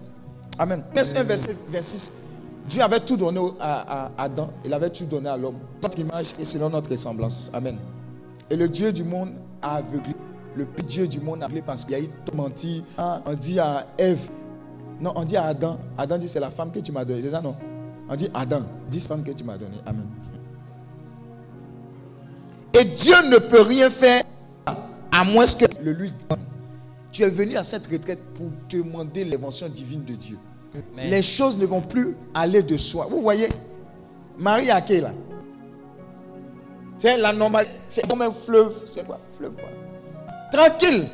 Amen. 0.58 0.84
Laisse 0.95 1.15
un 1.15 1.23
verset, 1.23 1.56
verset 1.69 1.97
6. 1.97 2.13
Dieu 2.67 2.82
avait 2.82 2.99
tout 2.99 3.17
donné 3.17 3.39
à, 3.60 4.12
Adam. 4.17 4.49
Il 4.63 4.73
avait 4.73 4.89
tout 4.89 5.06
donné 5.06 5.30
à 5.30 5.38
l'homme. 5.38 5.58
Notre 5.82 5.99
image 5.99 6.34
et 6.39 6.45
selon 6.45 6.69
notre 6.69 6.89
ressemblance. 6.89 7.49
Amen. 7.54 7.77
Et 8.49 8.56
le 8.56 8.67
Dieu 8.67 8.91
du 8.91 9.04
monde 9.04 9.32
aveuglé. 9.62 10.13
Le 10.56 10.65
petit 10.65 10.86
Dieu 10.88 11.08
du 11.08 11.19
monde 11.21 11.41
a 11.41 11.45
aveuglé 11.45 11.62
parce 11.62 11.84
qu'il 11.86 11.93
y 11.93 11.95
a 11.95 12.00
eu 12.00 12.10
menti. 12.34 12.84
Ah, 12.97 13.21
on 13.26 13.34
dit 13.34 13.60
à 13.60 13.88
Ève. 13.97 14.30
Non, 15.00 15.13
on 15.15 15.24
dit 15.24 15.38
à 15.38 15.45
Adam. 15.45 15.80
Adam 15.97 16.17
dit 16.17 16.28
c'est 16.28 16.39
la 16.39 16.50
femme 16.50 16.71
que 16.71 16.80
tu 16.80 16.91
m'as 16.91 17.06
donnée. 17.06 17.21
C'est 17.21 17.30
ça 17.30 17.41
non? 17.41 17.56
On 18.10 18.15
dit 18.15 18.30
Adam. 18.34 18.63
Dis 18.89 19.00
femme 19.00 19.24
que 19.24 19.32
tu 19.32 19.43
m'as 19.43 19.58
donnée. 19.58 19.78
Amen. 19.86 20.06
Et 22.74 22.86
Dieu 22.86 23.15
ne 23.30 23.38
peut 23.38 23.62
rien 23.62 23.89
faire 23.89 24.24
à 25.12 25.24
moins 25.24 25.45
que 25.45 25.65
le 25.84 25.91
lui 25.91 26.12
donne. 26.30 26.39
Tu 27.12 27.24
es 27.24 27.30
venu 27.30 27.58
à 27.58 27.63
cette 27.63 27.88
retraite 27.88 28.19
pour 28.36 28.50
demander 28.69 29.26
l'invention 29.26 29.67
divine 29.67 30.06
de 30.06 30.13
Dieu. 30.13 30.38
Les 30.95 31.21
choses 31.21 31.58
ne 31.58 31.65
vont 31.65 31.82
plus 31.82 32.15
aller 32.34 32.62
de 32.62 32.78
soi. 32.78 33.08
Vous 33.10 33.21
voyez, 33.21 33.50
Marie 34.38 34.71
a 34.71 34.80
là 34.80 35.12
C'est 37.02 37.18
la 37.18 37.34
normale. 37.34 37.66
C'est 37.88 38.08
comme 38.08 38.22
un 38.22 38.32
fleuve. 38.32 38.74
C'est 38.94 39.04
quoi? 39.04 39.20
Fleuve 39.36 39.56
quoi 39.56 39.70
Tranquille. 40.52 41.08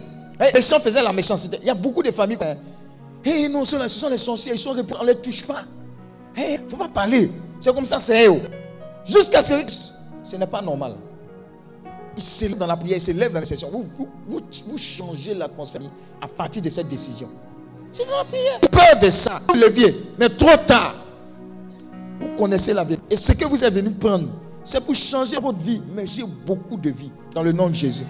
Les 0.54 0.62
gens 0.62 0.80
faisaient 0.80 1.02
la 1.02 1.14
méchanceté. 1.14 1.60
Il 1.62 1.68
y 1.68 1.70
a 1.70 1.74
beaucoup 1.74 2.04
de 2.04 2.12
familles. 2.12 2.38
Non, 3.50 3.64
ce 3.64 3.88
sont 3.88 4.10
les 4.10 4.18
sorciers, 4.18 4.54
ils 4.54 4.60
sont 4.60 4.72
on 4.72 5.04
ne 5.04 5.08
les 5.08 5.16
touche 5.16 5.48
pas. 5.48 5.64
Il 6.36 6.44
hey, 6.44 6.60
ne 6.60 6.68
faut 6.68 6.76
pas 6.78 6.90
parler. 6.90 7.32
C'est 7.60 7.74
comme 7.74 7.86
ça, 7.86 8.00
c'est 8.00 8.28
eux. 8.28 8.42
Jusqu'à 9.06 9.42
ce 9.42 9.54
que 9.64 9.72
ce 10.24 10.36
n'est 10.36 10.46
pas 10.48 10.62
normal. 10.62 10.96
Ils 12.16 12.24
se 12.24 12.46
dans 12.48 12.68
la 12.68 12.76
prière, 12.76 12.98
ils 12.98 13.02
se 13.02 13.12
lèvent 13.12 13.32
dans 13.32 13.40
les 13.40 13.46
sessions. 13.46 13.70
Vous, 13.72 13.84
vous, 13.98 14.10
vous, 14.28 14.40
vous 14.68 14.78
changez 14.78 15.34
l'atmosphère 15.34 15.82
à 16.22 16.28
partir 16.28 16.62
de 16.62 16.70
cette 16.70 16.90
décision. 16.90 17.30
C'est 17.92 18.06
dans 18.06 18.18
la 18.18 18.26
prière. 18.26 18.60
De 19.02 19.10
ça, 19.10 19.40
vous 19.48 19.56
leviez, 19.56 19.96
mais 20.18 20.30
trop 20.30 20.58
tard. 20.66 20.96
Vous 22.20 22.30
connaissez 22.36 22.74
la 22.74 22.84
vie. 22.84 22.98
Et 23.10 23.16
ce 23.16 23.32
que 23.32 23.46
vous 23.46 23.64
êtes 23.64 23.74
venu 23.74 23.92
prendre, 23.92 24.28
c'est 24.68 24.82
pour 24.86 24.96
changer 24.96 25.38
votre 25.38 25.60
vie. 25.60 25.82
Mais 25.96 26.06
j'ai 26.06 26.26
beaucoup 26.46 26.76
de 26.76 26.90
vie 26.90 27.10
dans 27.34 27.42
le 27.42 27.54
nom 27.54 27.70
de 27.70 27.74
Jésus. 27.74 28.04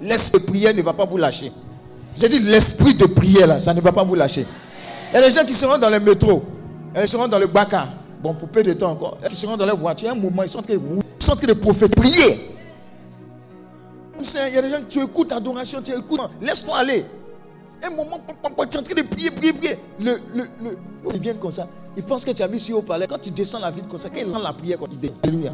L'esprit 0.00 0.40
de 0.40 0.44
prière 0.46 0.74
ne 0.74 0.82
va 0.82 0.92
pas 0.92 1.04
vous 1.04 1.16
lâcher. 1.16 1.52
J'ai 2.16 2.28
dit 2.28 2.40
l'esprit 2.40 2.94
de 2.94 3.06
prière 3.06 3.46
là, 3.46 3.60
ça 3.60 3.72
ne 3.72 3.80
va 3.80 3.92
pas 3.92 4.02
vous 4.02 4.16
lâcher. 4.16 4.44
Il 5.12 5.14
y 5.14 5.22
a 5.22 5.28
des 5.28 5.32
gens 5.32 5.44
qui 5.44 5.54
seront 5.54 5.78
dans 5.78 5.88
le 5.88 6.00
métro, 6.00 6.42
ils 7.00 7.06
seront 7.06 7.28
dans 7.28 7.38
le 7.38 7.46
baka. 7.46 7.86
Bon, 8.20 8.34
pour 8.34 8.48
peu 8.48 8.64
de 8.64 8.72
temps 8.72 8.90
encore, 8.90 9.18
ils 9.30 9.36
seront 9.36 9.56
dans 9.56 9.64
leur 9.64 9.76
voiture. 9.76 10.10
Un 10.10 10.16
moment, 10.16 10.42
ils 10.42 10.48
sont 10.48 10.58
en 10.58 10.62
train 10.62 10.74
de, 10.74 11.86
prier. 11.86 12.56
Il 14.20 14.54
y 14.54 14.58
a 14.58 14.62
des 14.62 14.70
gens, 14.70 14.76
tu 14.88 15.00
écoutes 15.00 15.30
l'adoration, 15.30 15.80
tu 15.80 15.92
écoutes. 15.92 16.20
Laisse-toi 16.40 16.76
aller. 16.76 17.04
Un 17.84 17.90
moment, 17.90 18.18
tu 18.26 18.32
es 18.32 18.78
en 18.78 18.82
train 18.82 18.94
de 18.94 19.02
prier, 19.02 19.30
prier, 19.30 19.52
prier. 19.52 19.78
Le, 20.00 20.20
le, 20.34 20.48
le, 20.62 20.78
ils 21.12 21.20
viennent 21.20 21.38
comme 21.38 21.50
ça. 21.50 21.66
Ils 21.96 22.02
pensent 22.02 22.24
que 22.24 22.30
tu 22.30 22.42
as 22.42 22.48
mis 22.48 22.60
sur 22.60 22.78
au 22.78 22.82
palais. 22.82 23.06
Quand 23.06 23.20
tu 23.20 23.30
descends 23.30 23.60
la 23.60 23.70
vie 23.70 23.82
comme 23.82 23.98
ça, 23.98 24.08
quand 24.08 24.20
ils 24.20 24.30
rendent 24.30 24.42
la 24.42 24.52
prière, 24.52 24.78
quand 24.78 24.86
ils 25.02 25.12
Alléluia. 25.22 25.52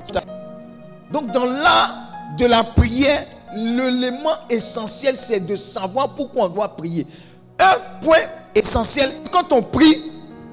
Donc, 1.11 1.31
dans 1.33 1.45
l'art 1.45 1.95
de 2.37 2.47
la 2.47 2.63
prière, 2.63 3.25
l'élément 3.55 4.35
essentiel, 4.51 5.17
c'est 5.17 5.41
de 5.41 5.57
savoir 5.57 6.11
pourquoi 6.11 6.45
on 6.45 6.49
doit 6.49 6.69
prier. 6.69 7.07
Un 7.59 8.05
point 8.05 8.19
essentiel, 8.55 9.11
quand 9.33 9.53
on 9.53 9.63
prie, 9.63 9.97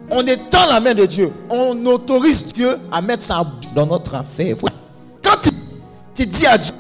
on 0.10 0.26
étend 0.26 0.68
la 0.70 0.80
main 0.80 0.94
de 0.94 1.06
Dieu. 1.06 1.32
On 1.50 1.86
autorise 1.86 2.54
Dieu 2.54 2.78
à 2.92 3.02
mettre 3.02 3.24
ça 3.24 3.46
dans 3.76 3.86
notre 3.86 4.16
affaire. 4.16 4.56
Quand 5.24 5.38
tu, 6.14 6.26
dis 6.26 6.46
à 6.46 6.58
Dieu, 6.58 6.74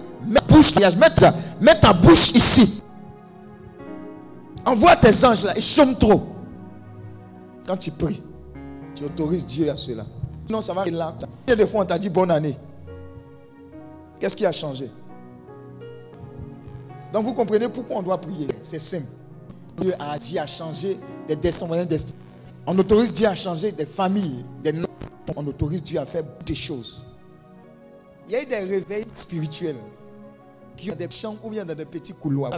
mets 1.62 1.79
ta 1.79 1.93
bouche 1.93 2.31
ici. 2.31 2.81
Envoie 4.65 4.95
tes 4.95 5.25
anges 5.25 5.45
là, 5.45 5.54
ils 5.56 5.62
chôment 5.62 5.95
trop. 5.95 6.23
Quand 7.67 7.78
tu 7.78 7.91
pries, 7.91 8.21
tu 8.95 9.04
autorises 9.04 9.45
Dieu 9.45 9.69
à 9.69 9.78
cela. 9.78 10.06
Sinon, 10.47 10.62
ça 10.62 10.73
va 10.73 10.82
aller 10.82 10.91
là. 10.91 11.15
Combien 11.47 11.63
de 11.63 11.69
fois 11.69 11.82
on 11.82 11.86
t'a 11.86 11.99
dit 11.99 12.10
bonne 12.10 12.32
année? 12.32 12.58
Qu'est-ce 14.19 14.36
qui 14.36 14.45
a 14.45 14.51
changé? 14.51 14.89
Donc 17.13 17.23
vous 17.23 17.34
comprenez 17.34 17.69
pourquoi 17.69 17.97
on 17.97 18.04
doit 18.04 18.19
prier. 18.19 18.47
C'est 18.62 18.80
simple. 18.80 19.08
Dieu 19.80 19.93
a 19.99 20.12
agi 20.12 20.39
à 20.39 20.45
changer 20.45 20.97
des 21.28 21.36
destins. 21.36 21.67
On 22.67 22.78
autorise 22.80 23.13
Dieu 23.13 23.28
à 23.28 23.36
changer 23.36 23.71
des 23.71 23.86
familles, 23.86 24.43
des 24.63 24.73
noms. 24.73 24.88
On 25.36 25.45
autorise 25.47 25.84
Dieu 25.84 25.99
à 25.99 26.06
faire 26.06 26.23
des 26.45 26.56
choses. 26.56 27.04
Il 28.28 28.34
y 28.34 28.36
a 28.36 28.43
eu 28.43 28.45
des 28.45 28.58
réveils 28.58 29.06
spirituels 29.13 29.75
qui 30.75 30.91
ont 30.91 30.95
des 30.95 31.10
champs 31.10 31.36
ou 31.43 31.49
bien 31.49 31.63
dans 31.63 31.75
des 31.75 31.86
petits 31.86 32.13
couloirs. 32.13 32.54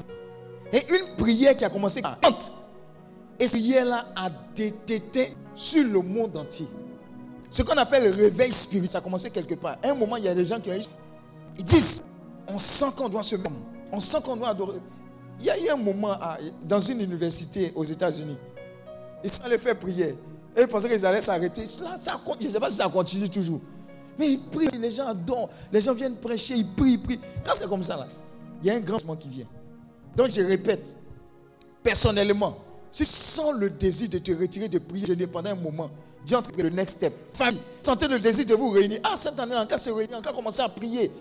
Et 0.73 0.83
une 0.89 1.15
prière 1.17 1.55
qui 1.55 1.63
a 1.63 1.69
commencé 1.69 2.01
à 2.03 2.17
Et 3.39 3.47
cette 3.47 3.59
prière-là 3.59 4.05
a 4.15 4.29
détecté 4.55 5.33
sur 5.55 5.83
le 5.83 6.01
monde 6.01 6.35
entier. 6.37 6.67
Ce 7.49 7.63
qu'on 7.63 7.77
appelle 7.77 8.03
le 8.03 8.15
réveil 8.15 8.51
spirituel, 8.51 8.91
ça 8.91 8.97
a 8.97 9.01
commencé 9.01 9.29
quelque 9.29 9.55
part. 9.55 9.77
À 9.81 9.89
un 9.89 9.93
moment, 9.93 10.17
il 10.17 10.25
y 10.25 10.27
a 10.27 10.35
des 10.35 10.45
gens 10.45 10.59
qui 10.59 10.69
ils 11.57 11.63
disent, 11.63 12.03
on 12.47 12.57
sent 12.57 12.91
qu'on 12.95 13.09
doit 13.09 13.23
se 13.23 13.35
mettre, 13.35 13.49
on 13.91 13.99
sent 13.99 14.17
qu'on 14.23 14.35
doit 14.35 14.49
adorer. 14.49 14.79
Il 15.39 15.45
y 15.45 15.49
a 15.49 15.57
eu 15.57 15.69
un 15.69 15.77
moment 15.77 16.17
dans 16.63 16.79
une 16.79 17.01
université 17.01 17.71
aux 17.75 17.83
États-Unis. 17.83 18.37
Ils 19.23 19.31
sont 19.31 19.43
allés 19.43 19.57
faire 19.57 19.77
prière. 19.77 20.13
Et 20.55 20.61
ils 20.61 20.67
pensaient 20.67 20.89
qu'ils 20.89 21.05
allaient 21.05 21.21
s'arrêter. 21.21 21.61
je 21.61 22.45
ne 22.45 22.49
sais 22.49 22.59
pas 22.59 22.69
si 22.69 22.77
ça 22.77 22.89
continue 22.89 23.29
toujours. 23.29 23.61
Mais 24.17 24.31
ils 24.31 24.39
prient, 24.39 24.67
les 24.79 24.91
gens 24.91 25.07
adorent. 25.07 25.49
Les 25.71 25.81
gens 25.81 25.93
viennent 25.93 26.15
prêcher, 26.15 26.55
ils 26.55 26.67
prient, 26.67 26.93
ils 26.93 27.01
prient. 27.01 27.19
Quand 27.45 27.53
c'est 27.53 27.67
comme 27.67 27.83
ça, 27.83 27.97
là, 27.97 28.07
il 28.61 28.67
y 28.67 28.71
a 28.71 28.75
un 28.75 28.79
grand 28.79 29.03
moment 29.05 29.19
qui 29.19 29.29
vient. 29.29 29.45
Donc 30.17 30.31
je 30.31 30.41
répète, 30.41 30.95
personnellement, 31.83 32.57
si 32.89 33.03
tu 33.03 33.09
sens 33.11 33.53
le 33.53 33.69
désir 33.69 34.09
de 34.09 34.17
te 34.17 34.31
retirer 34.31 34.67
de 34.67 34.79
prier 34.79 35.27
pendant 35.27 35.51
un 35.51 35.55
moment, 35.55 35.91
dis 36.25 36.33
entre 36.33 36.49
le 36.57 36.69
next 36.69 36.95
step. 36.97 37.13
Famille, 37.33 37.61
sentez 37.83 38.07
le 38.07 38.19
désir 38.19 38.43
de 38.47 38.55
vous 38.55 38.71
réunir. 38.71 38.99
Ah, 39.03 39.15
cette 39.15 39.39
année, 39.39 39.55
encore 39.55 39.77
se 39.77 39.91
réunir, 39.91 40.17
encore 40.17 40.33
commencer 40.33 40.61
à 40.61 40.69
prier. 40.69 41.11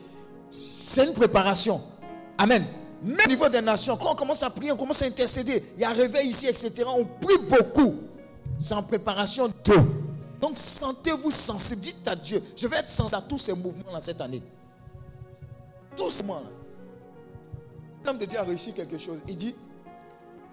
C'est 0.50 1.04
une 1.06 1.12
préparation. 1.12 1.78
Amen. 2.38 2.64
Même 3.02 3.18
au 3.26 3.28
niveau 3.28 3.48
des 3.50 3.60
nations, 3.60 3.98
quand 3.98 4.12
on 4.12 4.14
commence 4.14 4.42
à 4.42 4.48
prier, 4.48 4.72
on 4.72 4.76
commence 4.78 5.02
à 5.02 5.04
intercéder. 5.04 5.62
Il 5.76 5.82
y 5.82 5.84
a 5.84 5.90
réveil 5.90 6.28
ici, 6.28 6.46
etc. 6.46 6.84
On 6.86 7.04
prie 7.04 7.36
beaucoup. 7.50 7.96
C'est 8.58 8.72
en 8.72 8.82
préparation 8.82 9.48
de. 9.48 9.74
Donc 10.40 10.56
sentez-vous 10.56 11.30
sensible. 11.30 11.82
Dites 11.82 12.08
à 12.08 12.16
Dieu, 12.16 12.42
je 12.56 12.66
vais 12.66 12.78
être 12.78 12.88
sensible 12.88 13.18
à 13.18 13.28
tous 13.28 13.36
ces 13.38 13.52
mouvements-là 13.52 14.00
cette 14.00 14.22
année. 14.22 14.42
Tous 15.94 16.08
ces 16.08 16.22
mouvements-là. 16.22 16.55
L'homme 18.06 18.18
de 18.18 18.24
Dieu 18.24 18.38
a 18.38 18.44
réussi 18.44 18.72
quelque 18.72 18.98
chose. 18.98 19.18
Il 19.26 19.36
dit, 19.36 19.54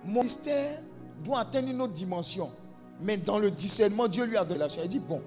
mon 0.06 0.22
ministère 0.22 0.82
doit 1.24 1.42
atteindre 1.42 1.70
une 1.70 1.80
autre 1.82 1.94
dimension. 1.94 2.50
Mais 3.00 3.16
dans 3.16 3.38
le 3.38 3.52
discernement, 3.52 4.08
Dieu 4.08 4.26
lui 4.26 4.38
a 4.38 4.44
donné 4.44 4.60
la 4.60 4.70
chance. 4.70 4.82
Il 4.84 4.90
dit, 4.90 5.00
bon, 5.00 5.22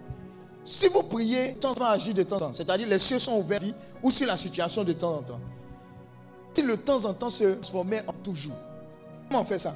si 0.64 0.88
vous 0.88 1.04
priez, 1.04 1.54
temps 1.54 1.72
va 1.72 1.90
agir 1.90 2.14
de 2.14 2.24
temps 2.24 2.36
en 2.36 2.40
temps. 2.40 2.52
C'est-à-dire 2.52 2.88
les 2.88 2.98
cieux 2.98 3.20
sont 3.20 3.38
ouverts 3.38 3.60
ou 4.02 4.10
sur 4.10 4.26
la 4.26 4.36
situation 4.36 4.82
de 4.82 4.92
temps 4.92 5.14
en 5.14 5.22
temps. 5.22 5.40
Si 6.52 6.62
le 6.62 6.76
temps 6.76 7.04
en 7.04 7.14
temps 7.14 7.30
se 7.30 7.44
transformait 7.44 8.02
en 8.08 8.12
toujours. 8.12 8.56
Comment 9.28 9.42
on 9.42 9.44
fait 9.44 9.60
ça? 9.60 9.74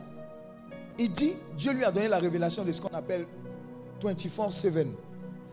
Il 0.98 1.12
dit, 1.12 1.34
Dieu 1.56 1.72
lui 1.72 1.84
a 1.84 1.92
donné 1.92 2.08
la 2.08 2.18
révélation 2.18 2.64
de 2.64 2.72
ce 2.72 2.80
qu'on 2.80 2.96
appelle 2.96 3.26
24-7. 4.02 4.86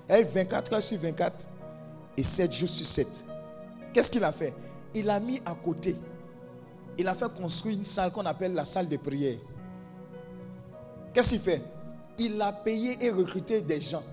Elle 0.07 0.25
24 0.25 0.73
heures 0.73 0.81
sur 0.81 0.97
24 0.99 1.47
et 2.17 2.23
7 2.23 2.51
jours 2.51 2.69
sur 2.69 2.86
7. 2.86 3.25
Qu'est-ce 3.93 4.10
qu'il 4.10 4.23
a 4.23 4.31
fait? 4.31 4.53
Il 4.95 5.10
a 5.12 5.19
mis 5.19 5.39
à 5.45 5.53
côté 5.53 5.95
il 6.97 7.07
a 7.07 7.13
fait 7.13 7.31
construire 7.33 7.77
une 7.77 7.83
salle 7.83 8.12
qu'on 8.12 8.25
appelle 8.25 8.53
la 8.53 8.65
salle 8.65 8.88
de 8.88 8.97
prière. 8.97 9.38
Qu'est-ce 11.13 11.29
qu'il 11.29 11.39
fait? 11.39 11.62
Il 12.19 12.41
a 12.41 12.51
payé 12.51 12.97
et 13.05 13.12
recruté 13.12 13.62
des 13.62 13.79
gens. 13.79 14.03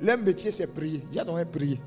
Leur 0.00 0.18
métier, 0.18 0.50
c'est 0.52 0.72
prier. 0.74 1.02
Dis 1.10 1.18
à 1.18 1.24
prier. 1.24 1.80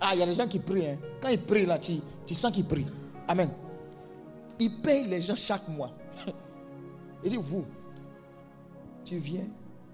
Ah, 0.00 0.14
il 0.14 0.20
y 0.20 0.22
a 0.22 0.26
des 0.26 0.34
gens 0.34 0.46
qui 0.46 0.58
prient. 0.58 0.86
Hein. 0.86 0.98
Quand 1.20 1.28
ils 1.28 1.40
prient 1.40 1.66
là, 1.66 1.78
tu, 1.78 1.94
tu 2.26 2.34
sens 2.34 2.52
qu'ils 2.52 2.64
prient. 2.64 2.86
Amen. 3.26 3.48
Il 4.58 4.80
paye 4.80 5.06
les 5.06 5.20
gens 5.20 5.34
chaque 5.34 5.66
mois. 5.68 5.90
Il 7.24 7.30
dit, 7.30 7.38
vous, 7.40 7.64
tu 9.04 9.16
viens, 9.16 9.46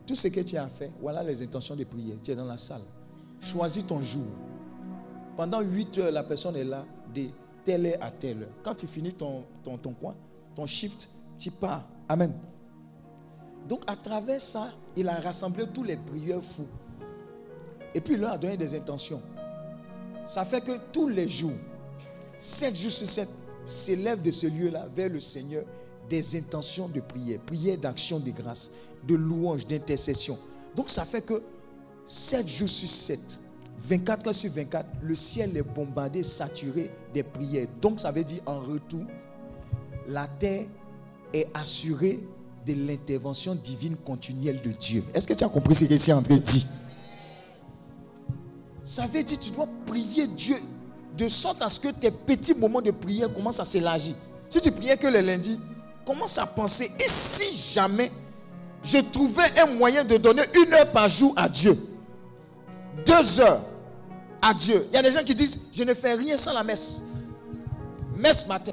tout 0.06 0.14
ce 0.14 0.28
que 0.28 0.40
tu 0.40 0.56
as 0.56 0.68
fait, 0.68 0.90
voilà 1.00 1.22
les 1.22 1.42
intentions 1.42 1.76
de 1.76 1.84
prière. 1.84 2.16
Tu 2.22 2.32
es 2.32 2.34
dans 2.34 2.44
la 2.44 2.58
salle. 2.58 2.82
Choisis 3.40 3.86
ton 3.86 4.02
jour. 4.02 4.26
Pendant 5.36 5.60
8 5.60 5.98
heures, 5.98 6.12
la 6.12 6.22
personne 6.22 6.56
est 6.56 6.64
là. 6.64 6.84
Telle 7.64 7.87
heure 7.87 7.98
à 8.00 8.11
telle 8.11 8.42
heure. 8.42 8.50
Quand 8.62 8.74
tu 8.74 8.87
finis 8.87 9.14
ton, 9.14 9.44
ton, 9.62 9.77
ton 9.77 9.92
coin, 9.92 10.14
ton 10.55 10.66
shift, 10.66 11.09
tu 11.38 11.50
pars. 11.50 11.85
Amen. 12.09 12.33
Donc 13.68 13.83
à 13.87 13.96
travers 13.96 14.40
ça, 14.40 14.70
il 14.96 15.09
a 15.09 15.20
rassemblé 15.20 15.64
tous 15.72 15.83
les 15.83 15.96
prieurs 15.96 16.42
fous. 16.42 16.66
Et 17.94 18.00
puis 18.00 18.14
il 18.14 18.24
a 18.24 18.37
donné 18.37 18.57
des 18.57 18.74
intentions. 18.74 19.22
Ça 20.27 20.44
fait 20.44 20.61
que 20.61 20.79
tous 20.92 21.09
les 21.09 21.29
jours, 21.29 21.53
7 22.38 22.77
jours 22.77 22.90
sur 22.90 23.07
7, 23.07 23.29
s'élèvent 23.64 24.22
de 24.22 24.31
ce 24.31 24.46
lieu-là 24.46 24.87
vers 24.92 25.09
le 25.09 25.20
Seigneur 25.20 25.64
des 26.09 26.37
intentions 26.37 26.88
de 26.88 27.00
prière, 27.00 27.40
prière 27.40 27.79
d'action 27.79 28.18
de 28.18 28.31
grâce, 28.31 28.70
de 29.07 29.14
louange, 29.14 29.66
d'intercession. 29.66 30.38
Donc 30.77 30.90
ça 30.90 31.05
fait 31.05 31.22
que 31.22 31.42
7 32.05 32.46
jours 32.46 32.68
sur 32.68 32.88
7, 32.88 33.40
24 33.79 34.27
heures 34.27 34.35
sur 34.35 34.50
24, 34.53 34.87
le 35.03 35.14
ciel 35.14 35.57
est 35.57 35.62
bombardé, 35.62 36.22
saturé 36.22 36.90
des 37.14 37.22
prières. 37.22 37.66
Donc 37.81 38.00
ça 38.00 38.11
veut 38.11 38.24
dire 38.24 38.40
en 38.44 38.61
retour, 38.61 39.05
la 40.07 40.27
terre 40.27 40.66
est 41.33 41.48
assurée 41.55 42.20
de 42.66 42.74
l'intervention 42.74 43.55
divine 43.55 43.96
continuelle 43.96 44.61
de 44.61 44.70
Dieu. 44.70 45.05
Est-ce 45.14 45.27
que 45.27 45.33
tu 45.35 45.44
as 45.44 45.48
compris 45.48 45.74
ce 45.74 45.85
que 45.85 45.96
c'est 45.96 46.12
de 46.12 46.37
dire? 46.37 46.66
Ça 48.83 49.07
veut 49.07 49.22
dire 49.22 49.38
que 49.38 49.44
tu 49.44 49.50
dois 49.50 49.68
prier 49.87 50.27
Dieu 50.27 50.57
de 51.16 51.29
sorte 51.29 51.62
à 51.62 51.68
ce 51.68 51.81
que 51.81 51.88
tes 51.88 52.11
petits 52.11 52.55
moments 52.55 52.83
de 52.83 52.90
prière 52.90 53.33
commencent 53.33 53.61
à 53.61 53.64
s'élargir. 53.64 54.14
Si 54.50 54.61
tu 54.61 54.70
priais 54.70 54.96
que 54.96 55.07
le 55.07 55.20
lundi, 55.20 55.59
commence 56.05 56.37
à 56.38 56.46
penser, 56.46 56.90
et 56.98 57.09
si 57.09 57.72
jamais 57.74 58.11
je 58.83 58.98
trouvais 58.98 59.42
un 59.62 59.74
moyen 59.74 60.05
de 60.05 60.16
donner 60.16 60.42
une 60.55 60.72
heure 60.74 60.90
par 60.90 61.09
jour 61.09 61.33
à 61.37 61.48
Dieu? 61.48 61.79
Deux 63.07 63.40
heures 63.40 63.61
Dieu. 64.52 64.87
Il 64.90 64.94
y 64.94 64.98
a 64.98 65.02
des 65.02 65.12
gens 65.12 65.24
qui 65.24 65.35
disent, 65.35 65.68
je 65.72 65.85
ne 65.85 65.94
fais 65.94 66.14
rien 66.14 66.37
sans 66.37 66.52
la 66.52 66.62
messe. 66.62 67.02
Messe 68.16 68.46
matin. 68.46 68.72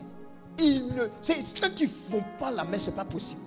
Ne, 0.59 1.07
c'est 1.21 1.41
ceux 1.41 1.69
qui 1.69 1.83
ne 1.83 1.89
font 1.89 2.23
pas 2.39 2.51
la 2.51 2.63
messe, 2.65 2.85
ce 2.85 2.89
n'est 2.89 2.95
pas 2.97 3.05
possible. 3.05 3.41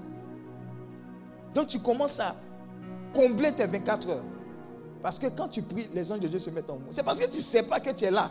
Donc 1.55 1.69
tu 1.69 1.79
commences 1.81 2.19
à 2.21 2.35
combler 3.15 3.53
tes 3.53 3.67
24 3.67 4.09
heures. 4.09 4.25
Parce 5.03 5.19
que 5.19 5.27
quand 5.27 5.49
tu 5.49 5.63
pries, 5.63 5.89
les 5.93 6.11
anges 6.11 6.21
de 6.21 6.29
Dieu 6.29 6.39
se 6.39 6.51
mettent 6.51 6.71
en 6.71 6.75
mouvement. 6.75 6.89
C'est 6.91 7.03
parce 7.03 7.21
que 7.21 7.27
tu 7.31 7.37
ne 7.37 7.43
sais 7.43 7.65
pas 7.65 7.79
que 7.79 7.91
tu 7.91 8.07
es 8.07 8.11
là. 8.11 8.31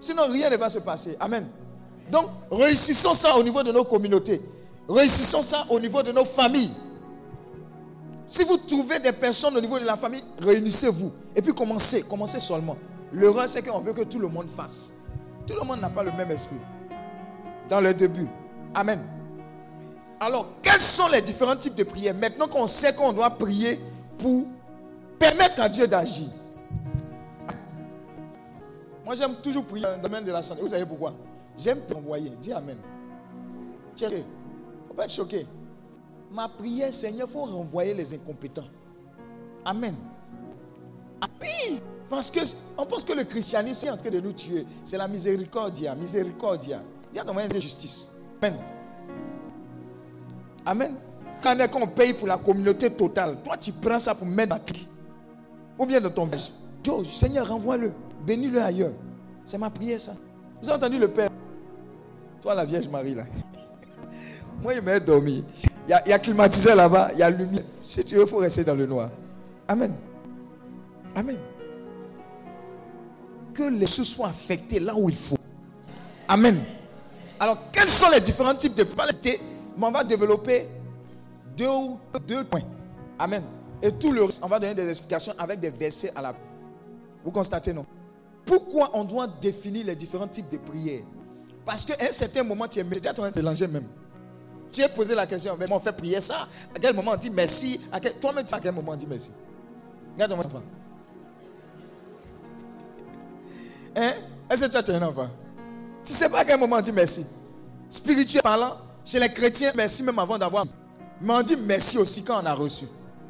Sinon, 0.00 0.26
rien 0.30 0.50
ne 0.50 0.56
va 0.56 0.68
se 0.68 0.80
passer. 0.80 1.16
Amen. 1.20 1.46
Donc, 2.10 2.26
réussissons 2.50 3.14
ça 3.14 3.36
au 3.36 3.42
niveau 3.42 3.62
de 3.62 3.70
nos 3.72 3.84
communautés. 3.84 4.40
Réussissons 4.88 5.42
ça 5.42 5.66
au 5.70 5.78
niveau 5.78 6.02
de 6.02 6.12
nos 6.12 6.24
familles. 6.24 6.72
Si 8.28 8.44
vous 8.44 8.58
trouvez 8.58 8.98
des 8.98 9.12
personnes 9.12 9.56
au 9.56 9.60
niveau 9.60 9.78
de 9.78 9.86
la 9.86 9.96
famille, 9.96 10.22
réunissez-vous. 10.38 11.10
Et 11.34 11.40
puis 11.40 11.54
commencez, 11.54 12.02
commencez 12.02 12.38
seulement. 12.38 12.76
L'erreur, 13.10 13.48
c'est 13.48 13.62
qu'on 13.62 13.78
veut 13.78 13.94
que 13.94 14.02
tout 14.02 14.18
le 14.18 14.28
monde 14.28 14.50
fasse. 14.50 14.92
Tout 15.46 15.54
le 15.58 15.66
monde 15.66 15.80
n'a 15.80 15.88
pas 15.88 16.02
le 16.02 16.12
même 16.12 16.30
esprit. 16.30 16.58
Dans 17.70 17.80
le 17.80 17.94
début. 17.94 18.28
Amen. 18.74 19.00
Alors, 20.20 20.46
quels 20.60 20.82
sont 20.82 21.08
les 21.08 21.22
différents 21.22 21.56
types 21.56 21.74
de 21.74 21.84
prières? 21.84 22.14
Maintenant 22.14 22.48
qu'on 22.48 22.66
sait 22.66 22.94
qu'on 22.94 23.14
doit 23.14 23.30
prier 23.30 23.80
pour 24.18 24.44
permettre 25.18 25.62
à 25.62 25.70
Dieu 25.70 25.88
d'agir. 25.88 26.28
Moi, 29.06 29.14
j'aime 29.14 29.36
toujours 29.36 29.64
prier 29.64 29.84
dans 29.84 29.96
le 29.96 30.02
domaine 30.02 30.24
de 30.24 30.32
la 30.32 30.42
santé. 30.42 30.60
Vous 30.60 30.68
savez 30.68 30.84
pourquoi? 30.84 31.14
J'aime 31.56 31.80
envoyer. 31.96 32.30
Dis 32.38 32.52
Amen. 32.52 32.76
Es 34.02 34.24
faut 34.86 34.94
pas 34.94 35.04
être 35.04 35.12
choqué. 35.12 35.46
Ma 36.32 36.48
prière, 36.48 36.92
Seigneur, 36.92 37.26
il 37.28 37.32
faut 37.32 37.44
renvoyer 37.44 37.94
les 37.94 38.14
incompétents. 38.14 38.66
Amen. 39.64 39.94
Oui, 41.40 41.80
parce 42.08 42.30
que 42.30 42.40
on 42.76 42.86
pense 42.86 43.04
que 43.04 43.12
le 43.12 43.24
christianisme 43.24 43.86
est 43.86 43.90
en 43.90 43.96
train 43.96 44.10
de 44.10 44.20
nous 44.20 44.32
tuer. 44.32 44.64
C'est 44.84 44.96
la 44.96 45.08
miséricordia, 45.08 45.94
miséricordia. 45.94 46.80
Il 47.12 47.16
y 47.16 47.18
a 47.20 47.24
comment 47.24 47.46
de 47.46 47.60
justice. 47.60 48.10
Amen. 48.40 48.58
Amen. 50.64 50.94
Quand 51.42 51.58
est 51.58 51.70
qu'on 51.70 51.86
paye 51.86 52.14
pour 52.14 52.26
la 52.26 52.36
communauté 52.36 52.90
totale, 52.90 53.36
toi 53.42 53.56
tu 53.56 53.72
prends 53.72 53.98
ça 53.98 54.14
pour 54.14 54.26
mettre 54.26 54.56
dans 54.56 54.62
Ou 55.78 55.86
bien 55.86 56.00
dans 56.00 56.10
ton 56.10 56.24
village. 56.24 56.52
Dieu, 56.82 57.04
Seigneur, 57.04 57.48
renvoie-le. 57.48 57.92
Bénis-le 58.26 58.60
ailleurs. 58.60 58.92
C'est 59.44 59.58
ma 59.58 59.70
prière, 59.70 60.00
ça. 60.00 60.12
Vous 60.60 60.68
avez 60.68 60.76
entendu 60.78 60.98
le 60.98 61.08
Père? 61.08 61.30
Toi, 62.42 62.54
la 62.54 62.64
Vierge 62.64 62.88
Marie, 62.88 63.14
là. 63.14 63.24
Moi, 64.62 64.74
il 64.74 64.82
m'a 64.82 64.98
dormi. 65.00 65.44
Il 65.88 66.10
y, 66.10 66.12
a, 66.12 66.18
climatiseur 66.18 66.76
là-bas, 66.76 67.12
il 67.14 67.20
y 67.20 67.22
a 67.22 67.30
lumière. 67.30 67.62
Si 67.80 68.04
tu 68.04 68.16
veux, 68.16 68.22
il 68.22 68.28
faut 68.28 68.36
rester 68.36 68.62
dans 68.62 68.74
le 68.74 68.84
noir. 68.84 69.08
Amen. 69.66 69.94
Amen. 71.16 71.38
Que 73.54 73.62
les 73.62 73.86
sous 73.86 74.04
soient 74.04 74.28
affectés 74.28 74.80
là 74.80 74.94
où 74.94 75.08
il 75.08 75.16
faut. 75.16 75.38
Amen. 76.28 76.62
Alors, 77.40 77.70
quels 77.72 77.88
sont 77.88 78.10
les 78.12 78.20
différents 78.20 78.54
types 78.54 78.74
de 78.74 78.84
palesté 78.84 79.40
On 79.80 79.90
va 79.90 80.04
développer 80.04 80.68
deux, 81.56 81.66
deux 82.26 82.44
points. 82.44 82.64
Amen. 83.18 83.42
Et 83.80 83.90
tout 83.92 84.12
le 84.12 84.24
reste, 84.24 84.42
on 84.44 84.48
va 84.48 84.60
donner 84.60 84.74
des 84.74 84.90
explications 84.90 85.32
avec 85.38 85.58
des 85.58 85.70
versets 85.70 86.12
à 86.14 86.20
la. 86.20 86.34
Vous 87.24 87.30
constatez, 87.30 87.72
non? 87.72 87.86
Pourquoi 88.44 88.90
on 88.92 89.04
doit 89.04 89.26
définir 89.40 89.86
les 89.86 89.96
différents 89.96 90.28
types 90.28 90.50
de 90.50 90.58
prières? 90.58 91.02
Parce 91.64 91.86
qu'à 91.86 91.96
un 91.98 92.12
certain 92.12 92.42
moment, 92.42 92.68
tu 92.68 92.78
es 92.78 92.84
peut-être 92.84 93.20
en 93.20 93.30
train 93.30 93.54
de 93.54 93.66
même. 93.66 93.84
Tu 94.70 94.82
as 94.82 94.88
posé 94.88 95.14
la 95.14 95.26
question, 95.26 95.56
mais 95.58 95.66
on 95.70 95.80
fait 95.80 95.92
prier 95.92 96.20
ça. 96.20 96.46
À 96.74 96.78
quel 96.78 96.94
moment 96.94 97.12
on 97.12 97.16
dit 97.16 97.30
merci? 97.30 97.80
Toi-même, 98.20 98.44
à 98.50 98.60
quel 98.60 98.72
moment 98.72 98.92
on 98.92 98.96
dit 98.96 99.06
merci? 99.08 99.30
Regarde 100.14 100.32
ton 100.32 100.38
enfant. 100.38 100.62
Hein? 103.96 104.12
Est-ce 104.50 104.64
que 104.64 104.82
tu 104.82 104.90
as 104.90 104.94
un 104.94 105.02
enfant? 105.02 105.28
Tu 106.04 106.12
ne 106.12 106.16
sais 106.16 106.28
pas 106.28 106.40
à 106.40 106.44
quel 106.44 106.58
moment 106.58 106.76
on 106.76 106.80
dit 106.80 106.92
merci. 106.92 107.26
Spirituel 107.88 108.42
parlant, 108.42 108.76
chez 109.04 109.18
les 109.18 109.32
chrétiens, 109.32 109.72
merci 109.74 110.02
même 110.02 110.18
avant 110.18 110.38
d'avoir. 110.38 110.64
Mais 111.20 111.32
on 111.32 111.42
dit 111.42 111.56
merci 111.56 111.98
aussi 111.98 112.22
quand 112.22 112.42
on 112.42 112.46
a 112.46 112.54
reçu. 112.54 112.86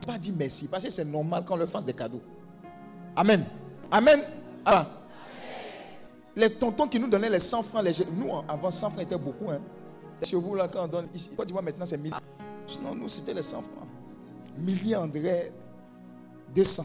Pas 0.07 0.19
dit 0.19 0.33
merci, 0.37 0.69
parce 0.69 0.85
que 0.85 0.91
c'est 0.91 1.05
normal 1.05 1.45
qu'on 1.45 1.57
leur 1.57 1.69
fasse 1.69 1.85
des 1.85 1.93
cadeaux. 1.93 2.23
Amen. 3.15 3.45
Amen. 3.91 4.21
Alors, 4.65 4.87
les 6.35 6.51
tontons 6.51 6.87
qui 6.87 6.99
nous 6.99 7.09
donnaient 7.09 7.31
les 7.31 7.41
100 7.41 7.63
francs, 7.63 7.83
les... 7.83 7.93
nous 8.13 8.31
avant 8.49 8.71
100 8.71 8.91
francs 8.91 9.03
était 9.03 9.19
beaucoup. 9.19 9.51
Hein. 9.51 9.61
Chez 10.23 10.37
vous, 10.37 10.55
là, 10.55 10.69
quand 10.69 10.85
on 10.85 10.89
donne. 10.89 11.09
Ici, 11.15 11.31
tu 11.47 11.53
vois, 11.53 11.63
maintenant, 11.63 11.87
c'est 11.87 11.99
1000. 11.99 12.13
Sinon, 12.67 12.95
nous, 12.95 13.09
c'était 13.09 13.35
les 13.35 13.43
100 13.43 13.63
francs. 13.63 13.89
Milliers, 14.59 14.97
André, 14.97 15.53
200. 16.55 16.85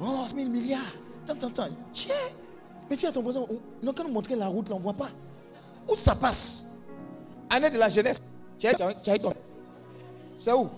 Oh, 0.00 0.24
1000 0.34 0.48
milliards. 0.48 0.80
Attends, 1.28 1.48
attends, 1.48 1.68
Tiens. 1.92 2.14
Mais 2.90 2.96
tiens, 2.96 3.12
ton 3.12 3.22
voisin, 3.22 3.44
non, 3.82 3.92
quand 3.92 4.04
nous 4.04 4.10
montrer 4.10 4.34
la 4.34 4.48
route, 4.48 4.70
on 4.70 4.76
ne 4.76 4.82
voit 4.82 4.92
pas. 4.92 5.08
Où 5.88 5.94
ça 5.94 6.14
passe? 6.14 6.70
Année 7.48 7.70
de 7.70 7.78
la 7.78 7.88
jeunesse. 7.88 8.22
Tiens, 8.58 8.72
tiens, 9.02 9.18
ton. 9.18 9.32
C'est 10.38 10.52
où? 10.52 10.68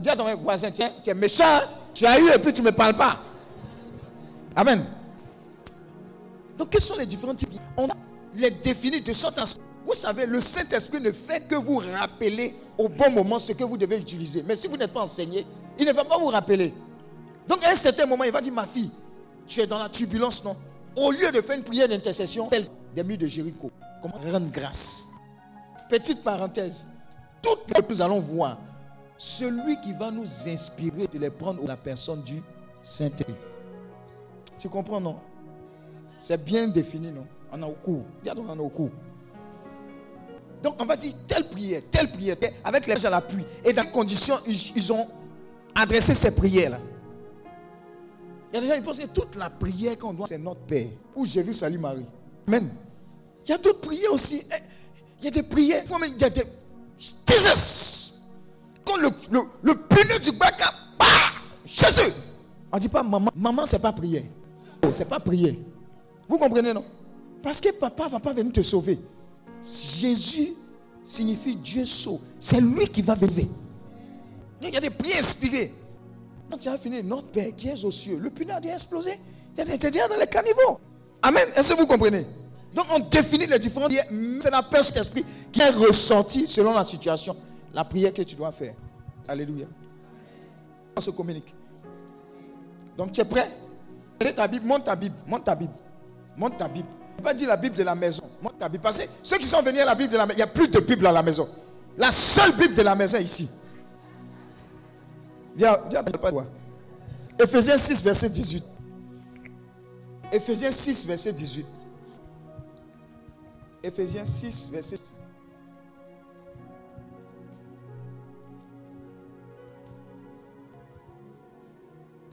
Dis 0.00 0.10
à 0.10 0.16
ton 0.16 0.36
voisin, 0.36 0.70
tiens, 0.70 0.92
tu 1.02 1.10
es 1.10 1.14
méchant. 1.14 1.60
Tu 1.94 2.06
as 2.06 2.20
eu 2.20 2.28
et 2.28 2.38
puis 2.38 2.52
tu 2.52 2.60
ne 2.60 2.66
me 2.66 2.72
parles 2.72 2.96
pas. 2.96 3.18
Amen. 4.54 4.84
Donc, 6.56 6.70
quels 6.70 6.80
sont 6.80 6.96
les 6.96 7.06
différents 7.06 7.34
types? 7.34 7.52
On 7.76 7.88
les 8.34 8.50
définit 8.50 9.00
de 9.00 9.12
sorte 9.12 9.38
à 9.38 9.46
ce 9.46 9.56
vous 9.84 9.94
savez, 9.94 10.26
le 10.26 10.40
Saint-Esprit 10.40 11.00
ne 11.00 11.10
fait 11.10 11.46
que 11.48 11.56
vous 11.56 11.78
rappeler 11.78 12.54
au 12.78 12.88
bon 12.88 13.10
moment 13.10 13.38
ce 13.38 13.52
que 13.52 13.64
vous 13.64 13.76
devez 13.76 13.98
utiliser. 13.98 14.44
Mais 14.46 14.54
si 14.54 14.68
vous 14.68 14.76
n'êtes 14.76 14.92
pas 14.92 15.00
enseigné, 15.02 15.44
il 15.78 15.86
ne 15.86 15.92
va 15.92 16.04
pas 16.04 16.18
vous 16.18 16.28
rappeler. 16.28 16.72
Donc 17.48 17.64
à 17.64 17.70
un 17.70 17.76
certain 17.76 18.06
moment, 18.06 18.24
il 18.24 18.30
va 18.30 18.40
dire, 18.40 18.52
ma 18.52 18.64
fille, 18.64 18.90
tu 19.46 19.60
es 19.60 19.66
dans 19.66 19.78
la 19.78 19.88
turbulence, 19.88 20.44
non? 20.44 20.56
Au 20.96 21.10
lieu 21.10 21.30
de 21.32 21.40
faire 21.40 21.56
une 21.56 21.64
prière 21.64 21.88
d'intercession, 21.88 22.48
des 22.94 23.02
murs 23.02 23.18
de 23.18 23.26
Jéricho. 23.26 23.70
Comment? 24.00 24.18
Rendre 24.30 24.50
grâce 24.50 25.08
Petite 25.88 26.22
parenthèse. 26.22 26.88
Toutes 27.40 27.74
les 27.74 27.82
que 27.82 27.92
nous 27.92 28.02
allons 28.02 28.20
voir, 28.20 28.58
celui 29.16 29.80
qui 29.80 29.92
va 29.92 30.10
nous 30.10 30.26
inspirer 30.48 31.08
de 31.12 31.18
les 31.18 31.30
prendre 31.30 31.66
la 31.66 31.76
personne 31.76 32.22
du 32.22 32.40
Saint-Esprit. 32.82 33.34
Tu 34.58 34.68
comprends, 34.68 35.00
non? 35.00 35.16
C'est 36.20 36.42
bien 36.42 36.68
défini, 36.68 37.10
non? 37.10 37.26
On 37.52 37.62
a 37.62 37.66
au 37.66 37.72
cours. 37.72 38.04
On 38.26 38.58
a 38.58 38.62
au 38.62 38.68
cours. 38.68 38.90
Donc 40.62 40.76
on 40.80 40.84
va 40.84 40.96
dire 40.96 41.12
telle 41.26 41.48
prière, 41.48 41.82
telle 41.90 42.10
prière, 42.10 42.36
avec 42.62 42.86
les 42.86 42.96
gens 42.96 43.08
à 43.08 43.10
l'appui. 43.10 43.44
Et 43.64 43.72
dans 43.72 43.82
les 43.82 43.90
conditions, 43.90 44.36
ils, 44.46 44.92
ont 44.92 45.06
adressé 45.74 46.14
ces 46.14 46.34
prières-là. 46.34 46.78
Il 48.52 48.56
y 48.56 48.58
a 48.58 48.60
des 48.60 48.68
gens 48.68 48.74
qui 48.74 48.80
pensent 48.82 49.00
que 49.00 49.06
toute 49.06 49.36
la 49.36 49.50
prière 49.50 49.98
qu'on 49.98 50.12
doit, 50.12 50.26
c'est 50.26 50.38
notre 50.38 50.60
Père. 50.60 50.86
Où 51.16 51.26
j'ai 51.26 51.42
vu 51.42 51.52
Salut 51.52 51.78
Marie. 51.78 52.06
Amen. 52.46 52.68
Il 53.44 53.50
y 53.50 53.54
a 53.54 53.58
d'autres 53.58 53.80
prières 53.80 54.12
aussi. 54.12 54.42
Eh, 54.50 54.54
il 55.20 55.24
y 55.24 55.28
a 55.28 55.30
des 55.30 55.42
prières. 55.42 55.82
Il 56.06 56.20
y 56.20 56.24
a 56.24 56.30
des. 56.30 56.44
Jesus! 56.98 58.28
Quand 58.84 58.96
le, 58.96 59.08
le, 59.62 60.18
du 60.20 60.32
backup, 60.32 60.64
bah, 60.98 61.06
Jésus! 61.64 62.12
On 62.70 62.76
ne 62.76 62.80
dit 62.80 62.88
pas 62.88 63.02
maman. 63.02 63.30
Maman, 63.34 63.66
c'est 63.66 63.78
pas 63.78 63.92
prière. 63.92 64.22
Oh, 64.84 64.88
c'est 64.92 65.08
pas 65.08 65.18
prière. 65.18 65.54
Vous 66.28 66.38
comprenez, 66.38 66.72
non? 66.72 66.84
Parce 67.42 67.60
que 67.60 67.70
papa 67.72 68.04
ne 68.04 68.10
va 68.10 68.20
pas 68.20 68.32
venir 68.32 68.52
te 68.52 68.62
sauver. 68.62 68.98
Jésus 69.62 70.54
signifie 71.04 71.56
Dieu 71.56 71.84
sauve. 71.84 72.20
C'est 72.38 72.60
lui 72.60 72.88
qui 72.88 73.02
va 73.02 73.14
venir. 73.14 73.46
Il 74.60 74.70
y 74.70 74.76
a 74.76 74.80
des 74.80 74.90
prières 74.90 75.20
inspirées. 75.20 75.72
Quand 76.50 76.58
tu 76.58 76.68
as 76.68 76.78
fini, 76.78 77.02
notre 77.02 77.28
Père 77.28 77.54
qui 77.56 77.68
est 77.68 77.84
aux 77.84 77.90
cieux, 77.90 78.18
le 78.18 78.30
punaise 78.30 78.56
a 78.64 78.72
explosé. 78.72 79.18
Il 79.56 79.58
y 79.58 79.72
a 79.72 79.76
des 79.76 79.90
dans 79.90 80.18
les 80.18 80.26
caniveaux. 80.26 80.80
Amen. 81.22 81.48
Est-ce 81.54 81.74
que 81.74 81.80
vous 81.80 81.86
comprenez? 81.86 82.26
Donc 82.74 82.86
on 82.94 82.98
définit 83.00 83.46
les 83.46 83.58
différentes 83.58 83.90
prières. 83.90 84.06
C'est 84.40 84.50
la 84.50 84.62
personne 84.62 84.98
esprit 84.98 85.24
qui 85.52 85.60
est 85.60 85.70
ressorti 85.70 86.46
selon 86.46 86.74
la 86.74 86.84
situation. 86.84 87.36
La 87.72 87.84
prière 87.84 88.12
que 88.12 88.22
tu 88.22 88.34
dois 88.34 88.52
faire. 88.52 88.74
Alléluia. 89.28 89.66
On 90.96 91.00
se 91.00 91.10
communique. 91.10 91.54
Donc 92.96 93.12
tu 93.12 93.20
es 93.20 93.24
prêt? 93.24 93.48
Ta 94.36 94.46
Bible, 94.46 94.66
monte 94.66 94.84
ta 94.84 94.94
Bible, 94.94 95.16
monte 95.26 95.44
ta 95.44 95.54
Bible, 95.54 95.72
monte 96.36 96.56
ta 96.56 96.68
Bible 96.68 96.86
pas 97.22 97.34
dire 97.34 97.48
la 97.48 97.56
Bible 97.56 97.76
de 97.76 97.82
la 97.82 97.94
maison. 97.94 98.22
Moi, 98.42 98.52
ta 98.58 98.68
Bible. 98.68 98.84
Que 98.84 98.94
ceux 99.22 99.38
qui 99.38 99.46
sont 99.46 99.62
venus 99.62 99.80
à 99.80 99.84
la 99.84 99.94
Bible 99.94 100.12
de 100.12 100.18
la 100.18 100.26
maison, 100.26 100.36
il 100.36 100.40
y 100.40 100.42
a 100.42 100.46
plus 100.46 100.68
de 100.68 100.80
Bible 100.80 101.06
à 101.06 101.12
la 101.12 101.22
maison. 101.22 101.48
La 101.96 102.10
seule 102.10 102.52
Bible 102.52 102.74
de 102.74 102.82
la 102.82 102.94
maison 102.94 103.18
est 103.18 103.22
ici. 103.22 103.48
Dis. 105.54 105.64
Ephésiens 107.38 107.78
6, 107.78 108.02
verset 108.02 108.28
18. 108.30 108.64
Ephésiens 110.32 110.72
6, 110.72 111.06
verset 111.06 111.32
18. 111.32 111.66
Ephésiens 113.82 114.24
6, 114.24 114.70
verset 114.70 114.96
18. 114.96 115.12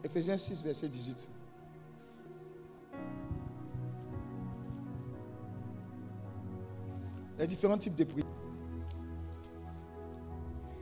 Ephésiens 0.04 0.38
6, 0.38 0.63
verset 0.63 0.88
18. 0.88 1.30
Il 7.39 7.43
y 7.43 7.45
a 7.45 7.47
différents 7.47 7.78
types 7.78 7.95
de 7.95 8.04
prières. 8.04 8.25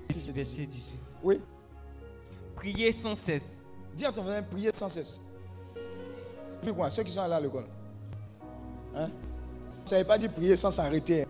Verset 0.10 0.66
18. 0.66 0.82
Oui. 1.24 1.40
Priez 2.56 2.92
sans 2.92 3.14
cesse. 3.14 3.64
Dis 3.94 4.06
à 4.06 4.12
ton 4.12 4.24
voisin, 4.24 4.42
priez 4.42 4.72
sans 4.74 4.90
cesse. 4.90 5.22
Puis 6.60 6.74
quoi 6.74 6.90
Ceux 6.90 7.04
qui 7.04 7.12
sont 7.12 7.22
allés 7.22 7.36
à 7.36 7.40
l'école. 7.40 7.66
Hein? 8.96 9.10
Ça 9.86 10.00
veut 10.00 10.04
pas 10.04 10.18
dire 10.18 10.34
prier 10.34 10.56
sans 10.56 10.72
s'arrêter. 10.72 11.28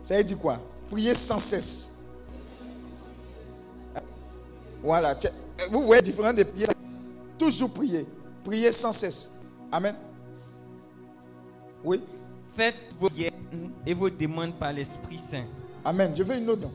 Ça 0.00 0.16
veut 0.16 0.24
dire 0.24 0.38
quoi? 0.38 0.58
Prier 0.90 1.14
sans 1.14 1.38
cesse. 1.38 2.04
Voilà. 4.82 5.14
Vous 5.70 5.82
voyez 5.82 6.00
différents 6.00 6.32
de 6.32 6.44
prières. 6.44 6.72
Toujours 7.36 7.70
prier. 7.74 8.06
Prier 8.42 8.72
sans 8.72 8.92
cesse. 8.92 9.42
Amen. 9.70 9.94
Oui. 11.84 12.00
Faites 12.54 12.76
vos 12.98 13.10
prières 13.10 13.32
et 13.86 13.94
vos 13.94 14.10
demandes 14.10 14.54
par 14.54 14.72
l'Esprit 14.72 15.18
Saint. 15.18 15.44
Amen. 15.84 16.12
Je 16.16 16.22
veux 16.22 16.36
une 16.36 16.48
autre. 16.48 16.68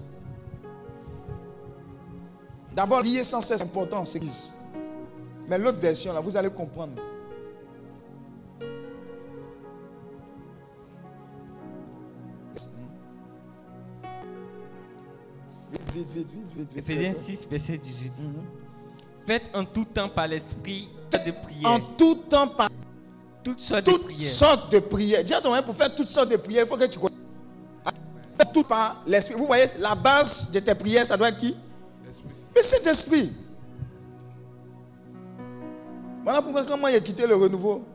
D'abord, 2.76 3.00
prier 3.00 3.24
sans 3.24 3.42
cesse, 3.42 3.60
c'est 3.60 3.64
important, 3.64 4.06
c'est 4.06 4.20
l'église. 4.20 4.54
Mais 5.48 5.58
l'autre 5.58 5.80
version, 5.80 6.14
là, 6.14 6.20
vous 6.20 6.36
allez 6.36 6.50
comprendre. 6.50 6.94
Vite, 15.94 16.10
vite, 16.14 16.32
vite, 16.32 16.56
vite. 16.56 16.78
Éphésiens 16.78 17.14
6, 17.14 17.48
verset 17.50 17.78
18. 17.78 18.14
Faites 19.26 19.50
en 19.54 19.66
tout 19.66 19.86
temps 19.86 20.10
par 20.10 20.28
l'esprit 20.28 20.90
de 21.12 21.32
prière. 21.32 21.72
En 21.72 21.80
tout 21.80 22.16
temps, 22.30 22.48
par 22.48 22.70
toutes 23.48 23.60
sortes 23.62 23.86
de 23.86 23.92
toutes 23.92 24.04
prières. 24.04 24.32
sortes 24.32 24.72
de 24.72 24.80
prières. 24.80 25.24
Dis 25.24 25.34
à 25.34 25.42
ton 25.42 25.62
pour 25.64 25.76
faire 25.76 25.96
toutes 25.96 26.08
sortes 26.10 26.30
de 26.30 26.36
prières, 26.36 26.66
il 26.66 26.68
faut 26.68 26.76
que 26.76 26.86
tu 26.86 27.00
connaisses. 27.00 27.18
Fais 28.36 28.46
tout 28.54 28.64
par 28.64 29.02
l'esprit. 29.08 29.36
Vous 29.36 29.48
voyez, 29.48 29.66
la 29.80 29.96
base 29.96 30.52
de 30.52 30.60
tes 30.60 30.76
prières, 30.76 31.06
ça 31.06 31.16
doit 31.16 31.30
être 31.30 31.38
qui? 31.38 31.56
Le 32.56 32.62
Saint-Esprit. 32.62 33.32
Voilà 36.24 36.42
pourquoi 36.42 36.66
quand 36.66 36.78
moi 36.78 36.92
j'ai 36.92 37.02
quitté 37.02 37.26
le 37.26 37.36
renouveau, 37.36 37.86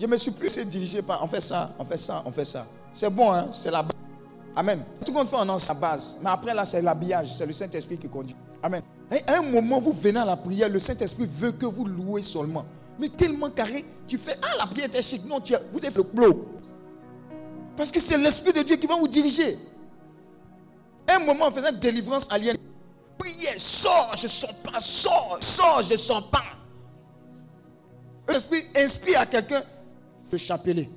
je 0.00 0.06
me 0.06 0.16
suis 0.16 0.32
plus 0.32 0.58
diriger 0.66 1.00
par 1.00 1.22
on 1.22 1.28
fait 1.28 1.40
ça, 1.40 1.70
on 1.78 1.84
fait 1.84 1.96
ça, 1.96 2.22
on 2.26 2.32
fait 2.32 2.44
ça. 2.44 2.66
C'est 2.92 3.08
bon, 3.10 3.32
hein? 3.32 3.48
c'est 3.52 3.70
la 3.70 3.82
base. 3.82 3.92
Amen. 4.56 4.82
Tout 5.06 5.12
compte 5.12 5.28
fait, 5.28 5.36
on 5.38 5.48
a 5.48 5.58
sa 5.60 5.74
base. 5.74 6.18
Mais 6.20 6.30
après 6.30 6.52
là, 6.52 6.64
c'est 6.64 6.82
l'habillage, 6.82 7.32
c'est 7.36 7.46
le 7.46 7.52
Saint-Esprit 7.52 7.98
qui 7.98 8.08
conduit. 8.08 8.34
Amen. 8.60 8.82
Et 9.12 9.22
à 9.26 9.38
un 9.38 9.42
moment, 9.42 9.80
vous 9.80 9.92
venez 9.92 10.18
à 10.18 10.24
la 10.24 10.36
prière, 10.36 10.68
le 10.68 10.80
Saint-Esprit 10.80 11.28
veut 11.30 11.52
que 11.52 11.66
vous 11.66 11.84
louez 11.84 12.22
seulement. 12.22 12.64
Mais 12.98 13.08
tellement 13.08 13.50
carré, 13.50 13.84
tu 14.06 14.18
fais 14.18 14.36
Ah, 14.42 14.56
la 14.58 14.66
prière 14.66 14.88
était 14.88 15.02
chic. 15.02 15.24
Non, 15.24 15.40
tu 15.40 15.54
vous 15.72 15.78
avez 15.78 15.90
fait 15.90 15.98
le 15.98 16.02
blow. 16.02 16.46
Parce 17.76 17.92
que 17.92 18.00
c'est 18.00 18.16
l'Esprit 18.16 18.52
de 18.52 18.62
Dieu 18.62 18.76
qui 18.76 18.86
va 18.86 18.96
vous 18.96 19.06
diriger. 19.06 19.56
Un 21.08 21.20
moment, 21.20 21.46
on 21.46 21.50
faisait 21.50 21.70
une 21.70 21.78
délivrance 21.78 22.30
alien. 22.30 22.56
Prière, 23.16 23.54
sors, 23.56 24.14
je 24.16 24.24
ne 24.24 24.28
sens 24.28 24.52
pas, 24.64 24.80
sors, 24.80 25.38
sors, 25.40 25.82
je 25.82 25.96
sens 25.96 26.24
pas. 26.30 26.44
L'Esprit 28.28 28.64
inspire 28.76 29.20
à 29.20 29.26
quelqu'un 29.26 29.62
le 30.30 30.38
chapelet. 30.38 30.88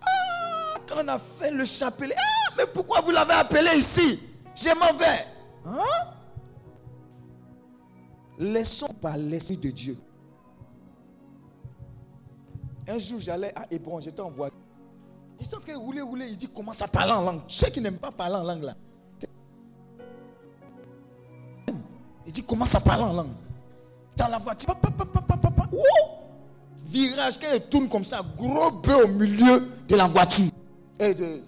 Ah, 0.00 0.74
quand 0.86 1.02
on 1.04 1.08
a 1.08 1.18
fait 1.18 1.50
le 1.50 1.64
chapelet, 1.64 2.14
ah, 2.16 2.54
mais 2.56 2.66
pourquoi 2.72 3.00
vous 3.00 3.10
l'avez 3.10 3.34
appelé 3.34 3.76
ici? 3.76 4.20
Je 4.54 4.68
m'en 4.78 4.96
vais. 4.96 5.26
Hein? 5.66 6.14
Laissons 8.38 8.94
par 9.00 9.16
l'Esprit 9.16 9.56
de 9.58 9.70
Dieu. 9.70 9.96
Un 12.86 12.98
jour, 12.98 13.18
j'allais 13.20 13.52
à 13.56 13.66
Hébron, 13.70 14.00
j'étais 14.00 14.20
en 14.20 14.30
voiture. 14.30 14.58
Il 15.40 15.46
est 15.46 15.54
en 15.54 15.60
train 15.60 15.72
de 15.72 15.78
rouler, 15.78 16.00
rouler. 16.00 16.26
Il 16.28 16.36
dit 16.36 16.48
commence 16.48 16.80
à 16.82 16.88
parler 16.88 17.12
en 17.12 17.22
langue? 17.22 17.40
Ceux 17.48 17.68
qui 17.68 17.80
n'aiment 17.80 17.98
pas 17.98 18.10
parler 18.10 18.36
en 18.36 18.42
langue 18.42 18.62
là. 18.62 18.74
Il 22.26 22.32
dit 22.32 22.44
commence 22.44 22.74
à 22.74 22.80
parler 22.80 23.02
en 23.04 23.12
langue? 23.14 23.32
Dans 24.16 24.28
la 24.28 24.38
voiture. 24.38 24.74
pa! 24.76 24.88
Virage, 26.84 27.38
quand 27.40 27.48
il 27.54 27.62
tourne 27.62 27.88
comme 27.88 28.04
ça, 28.04 28.20
gros 28.36 28.70
bœuf 28.70 29.04
au 29.04 29.08
milieu 29.08 29.66
de 29.88 29.96
la 29.96 30.06
voiture. 30.06 30.50
Et 31.00 31.14
de... 31.14 31.40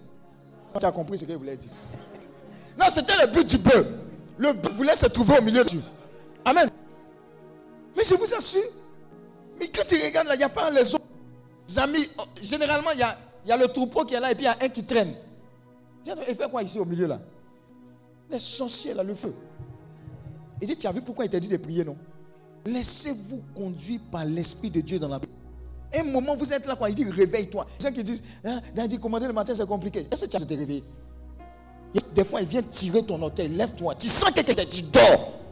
Tu 0.81 0.85
as 0.85 0.93
compris 0.93 1.19
ce 1.19 1.25
qu'il 1.25 1.37
voulait 1.37 1.57
dire. 1.57 1.71
Non, 2.79 2.87
c'était 2.91 3.15
le 3.25 3.33
but 3.33 3.47
du 3.47 3.57
bœuf. 3.59 3.87
Le 4.37 4.53
bœuf 4.53 4.73
voulait 4.73 4.97
se 4.97 5.07
trouver 5.07 5.39
au 5.39 5.43
milieu 5.43 5.65
du. 5.65 5.79
Amen. 6.45 6.69
Mais 7.97 8.05
je 8.05 8.15
vous 8.15 8.35
assure, 8.35 8.61
mais 9.59 9.69
quand 9.69 9.85
tu 9.87 9.95
regardes 9.95 10.27
là, 10.29 10.35
il 10.35 10.39
n'y 10.39 10.45
a 10.45 10.49
pas 10.51 10.71
les 10.71 10.95
autres 10.95 11.06
amis. 11.79 12.09
oh, 12.19 12.23
Généralement, 12.43 12.91
il 12.93 13.01
y 13.01 13.03
a, 13.03 13.17
il 13.47 13.55
le 13.61 13.69
troupeau 13.69 14.05
qui 14.05 14.15
est 14.15 14.21
là 14.21 14.31
et 14.31 14.35
puis 14.35 14.45
il 14.45 14.49
y 14.49 14.51
a 14.51 14.57
un 14.61 14.69
qui 14.69 14.85
traîne. 14.85 15.15
Il 16.07 16.35
fait 16.35 16.49
quoi 16.51 16.63
ici 16.63 16.79
au 16.79 16.85
milieu 16.85 17.07
là? 17.07 17.21
Les 18.31 18.39
sorciers 18.39 18.95
là, 18.95 19.03
le 19.03 19.15
feu. 19.15 19.35
Il 20.61 20.67
dit, 20.69 20.77
tu 20.77 20.87
as 20.87 20.93
vu 20.93 21.01
pourquoi 21.03 21.25
il 21.25 21.29
t'a 21.29 21.39
dit 21.41 21.49
de 21.49 21.57
prier, 21.57 21.85
non? 21.85 21.97
Laissez-vous 22.65 23.43
conduire 23.55 24.01
par 24.11 24.25
l'Esprit 24.25 24.71
de 24.71 24.81
Dieu 24.81 24.99
dans 24.99 25.09
la 25.09 25.21
Un 25.95 26.05
moment, 26.05 26.35
vous 26.35 26.53
êtes 26.53 26.67
là, 26.67 26.77
quand 26.77 26.87
il 26.87 26.95
dit 26.95 27.09
réveille-toi. 27.09 27.67
Les 27.79 27.85
gens 27.89 27.95
qui 27.95 28.03
disent, 28.03 28.23
ah, 28.45 28.61
Daddy, 28.75 28.99
commander 28.99 29.27
le 29.27 29.33
matin, 29.33 29.55
c'est 29.55 29.67
compliqué. 29.67 30.07
Est-ce 30.11 30.25
que 30.25 30.31
tu 30.31 30.37
as 30.37 30.41
te 30.41 30.55
réveiller? 30.55 30.85
Il 31.95 32.01
Des 32.15 32.25
fois, 32.25 32.41
il 32.41 32.49
vient 32.49 32.63
tirer 32.63 33.03
ton 33.05 33.21
orteil, 33.23 33.49
lève-toi. 33.49 33.95
Tu 33.97 34.09
sens 34.09 34.31
que 34.31 34.41
tu 34.41 34.83
dors. 34.83 35.46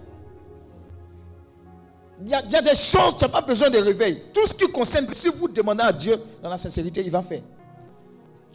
Il 2.22 2.28
y, 2.30 2.34
a, 2.34 2.42
il 2.44 2.50
y 2.50 2.56
a 2.56 2.62
des 2.62 2.76
choses, 2.76 3.16
tu 3.18 3.24
n'as 3.24 3.28
pas 3.28 3.40
besoin 3.40 3.68
de 3.70 3.78
réveil. 3.78 4.22
Tout 4.32 4.46
ce 4.46 4.54
qui 4.54 4.70
concerne, 4.70 5.06
si 5.12 5.28
vous 5.28 5.48
demandez 5.48 5.82
à 5.82 5.92
Dieu 5.92 6.16
dans 6.42 6.48
la 6.48 6.56
sincérité, 6.56 7.02
il 7.04 7.10
va 7.10 7.22
faire. 7.22 7.40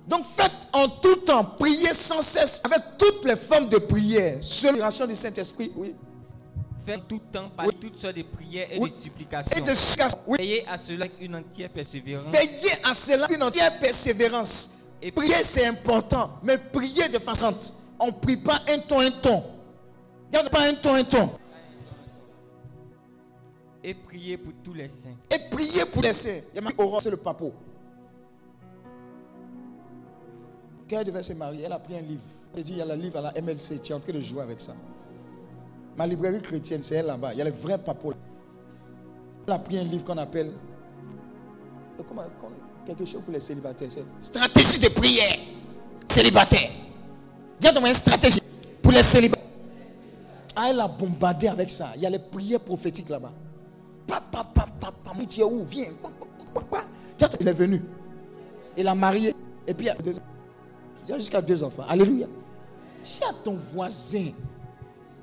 Donc 0.08 0.24
faites 0.26 0.52
en 0.74 0.88
tout 0.88 1.18
temps, 1.18 1.44
priez 1.44 1.94
sans 1.94 2.22
cesse, 2.22 2.62
avec 2.64 2.82
toutes 2.98 3.26
les 3.26 3.36
formes 3.36 3.68
de 3.70 3.78
prière. 3.78 4.38
Sur 4.42 4.70
l'inspiration 4.72 5.06
du 5.08 5.16
Saint-Esprit, 5.16 5.72
oui. 5.76 5.94
Faites 6.86 7.08
tout 7.08 7.20
temps 7.32 7.50
par 7.56 7.68
toutes 7.80 8.02
sortes 8.02 8.16
de 8.16 8.24
prières 8.24 8.68
et 8.72 8.80
Oui. 8.80 8.90
de 8.90 9.04
supplications. 9.04 9.52
Et 9.56 9.62
de 9.62 9.72
oui. 10.26 10.38
Veillez 10.40 10.66
à 10.68 10.78
cela 10.78 11.06
avec 11.06 11.22
une 11.22 11.36
entière 11.36 11.70
persévérance. 11.70 12.26
Veillez 12.32 12.72
à 12.84 12.94
cela 12.94 13.28
une 13.32 13.44
entière 13.44 13.78
persévérance. 13.80 14.70
Et- 15.02 15.12
prier, 15.12 15.36
c'est 15.44 15.66
important, 15.66 16.32
mais 16.44 16.58
prier 16.58 17.08
de 17.10 17.20
façon. 17.20 17.54
On 18.00 18.08
ne 18.08 18.12
prie 18.12 18.38
pas 18.38 18.60
un 18.70 18.80
ton, 18.80 19.00
un 19.02 19.12
ton. 19.12 19.44
Regarde 20.28 20.50
pas 20.50 20.62
un 20.62 20.74
ton, 20.74 20.94
un 20.96 21.04
ton. 21.04 21.30
Et 23.90 23.96
priez 23.96 24.38
pour 24.38 24.54
tous 24.64 24.74
les 24.76 24.88
saints. 24.88 25.16
Et 25.32 25.50
prier 25.50 25.84
pour 25.92 26.04
les 26.04 26.14
saints. 26.14 26.42
Il 26.54 26.58
y 26.58 26.60
a 26.60 26.62
marqué 26.62 26.80
Aurore, 26.80 27.02
c'est 27.02 27.10
le 27.10 27.18
papo. 27.18 27.52
Quand 30.88 31.00
elle 31.00 31.08
devait 31.08 31.24
se 31.24 31.34
marier, 31.34 31.64
elle 31.66 31.72
a 31.74 31.80
pris 31.80 31.98
un 31.98 32.02
livre. 32.02 32.22
Elle 32.56 32.62
dit 32.64 32.74
il 32.74 32.78
y 32.78 32.82
a 32.84 32.86
le 32.86 32.94
livre 32.94 33.18
à 33.18 33.34
la 33.34 33.42
MLC, 33.42 33.82
tu 33.82 33.92
es 33.92 33.96
en 33.96 34.00
train 34.00 34.14
de 34.14 34.20
jouer 34.20 34.44
avec 34.44 34.62
ça. 34.62 34.76
Ma 35.98 36.06
librairie 36.06 36.40
chrétienne, 36.40 36.84
c'est 36.84 36.98
elle 36.98 37.08
là-bas. 37.08 37.34
Il 37.34 37.40
y 37.40 37.42
a 37.42 37.46
le 37.46 37.50
vrai 37.50 37.80
papo. 37.80 38.14
Elle 39.48 39.54
a 39.54 39.58
pris 39.58 39.80
un 39.80 39.84
livre 39.84 40.04
qu'on 40.06 40.20
appelle. 40.20 40.52
euh, 42.00 42.04
quelque 42.86 43.06
chose 43.06 43.24
pour 43.24 43.34
les 43.34 43.40
célibataires. 43.40 43.90
Stratégie 44.22 44.80
de 44.82 44.90
prière. 44.90 45.36
Célibataire. 46.08 46.70
Dis 47.60 47.74
ton 47.74 47.82
mari, 47.82 47.96
stratégie 47.96 48.40
pour 48.84 48.92
les 48.92 49.02
célibataires. 49.02 49.48
Ah, 50.56 50.68
elle 50.70 50.80
a 50.80 50.88
bombardé 50.88 51.48
avec 51.48 51.72
ça. 51.72 51.92
Il 51.96 52.04
y 52.04 52.06
a 52.06 52.10
les 52.12 52.20
prières 52.20 52.60
prophétiques 52.60 53.10
là-bas. 53.10 53.32
Tu 55.30 55.42
es 55.42 55.44
où 55.44 55.64
Viens. 55.64 55.92
Il 57.40 57.48
est 57.48 57.54
venu. 57.54 57.82
Il 58.76 58.88
a 58.88 58.96
marié. 58.96 59.36
Et 59.68 59.74
puis 59.74 59.88
il 59.88 61.10
y 61.10 61.14
a, 61.14 61.18
jusqu'à 61.18 61.42
deux 61.42 61.64
enfants. 61.64 61.86
Alléluia. 61.88 62.28
Si 63.04 63.24
à 63.24 63.32
ton 63.44 63.58
voisin, 63.74 64.32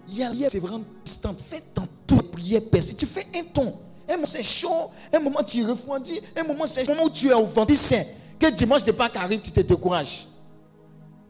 il 0.09 0.17
y 0.17 0.23
a 0.23 0.49
c'est 0.49 0.59
vraiment 0.59 0.85
distant. 1.05 1.35
Fais 1.37 1.63
ton 1.75 1.87
tour 2.07 2.19
de 2.19 2.29
prière 2.29 2.63
percée. 2.71 2.95
Tu 2.95 3.07
fais 3.07 3.27
un 3.35 3.45
ton. 3.53 3.75
Un 4.09 4.15
moment 4.15 4.27
c'est 4.27 4.43
chaud. 4.43 4.91
Un 5.13 5.19
moment 5.19 5.43
tu 5.43 5.65
refroidis. 5.65 6.21
Un 6.37 6.45
moment 6.45 6.67
c'est 6.67 6.89
un 6.89 6.95
moment 6.95 7.07
où 7.07 7.11
tu 7.11 7.29
es 7.29 7.35
au 7.35 7.45
ventre 7.45 7.75
saint. 7.75 8.05
Que 8.39 8.51
dimanche 8.51 8.85
de 8.85 8.93
Pâques 8.93 9.17
arrive, 9.17 9.41
tu 9.41 9.51
te 9.51 9.61
décourages. 9.61 10.27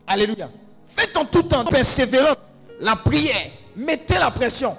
Alléluia. 0.06 0.50
Faites 0.84 1.16
en 1.16 1.24
tout 1.24 1.42
temps 1.44 1.64
persévérance. 1.64 2.36
La 2.80 2.96
prière. 2.96 3.50
Mettez 3.76 4.14
la 4.14 4.30
pression. 4.30 4.74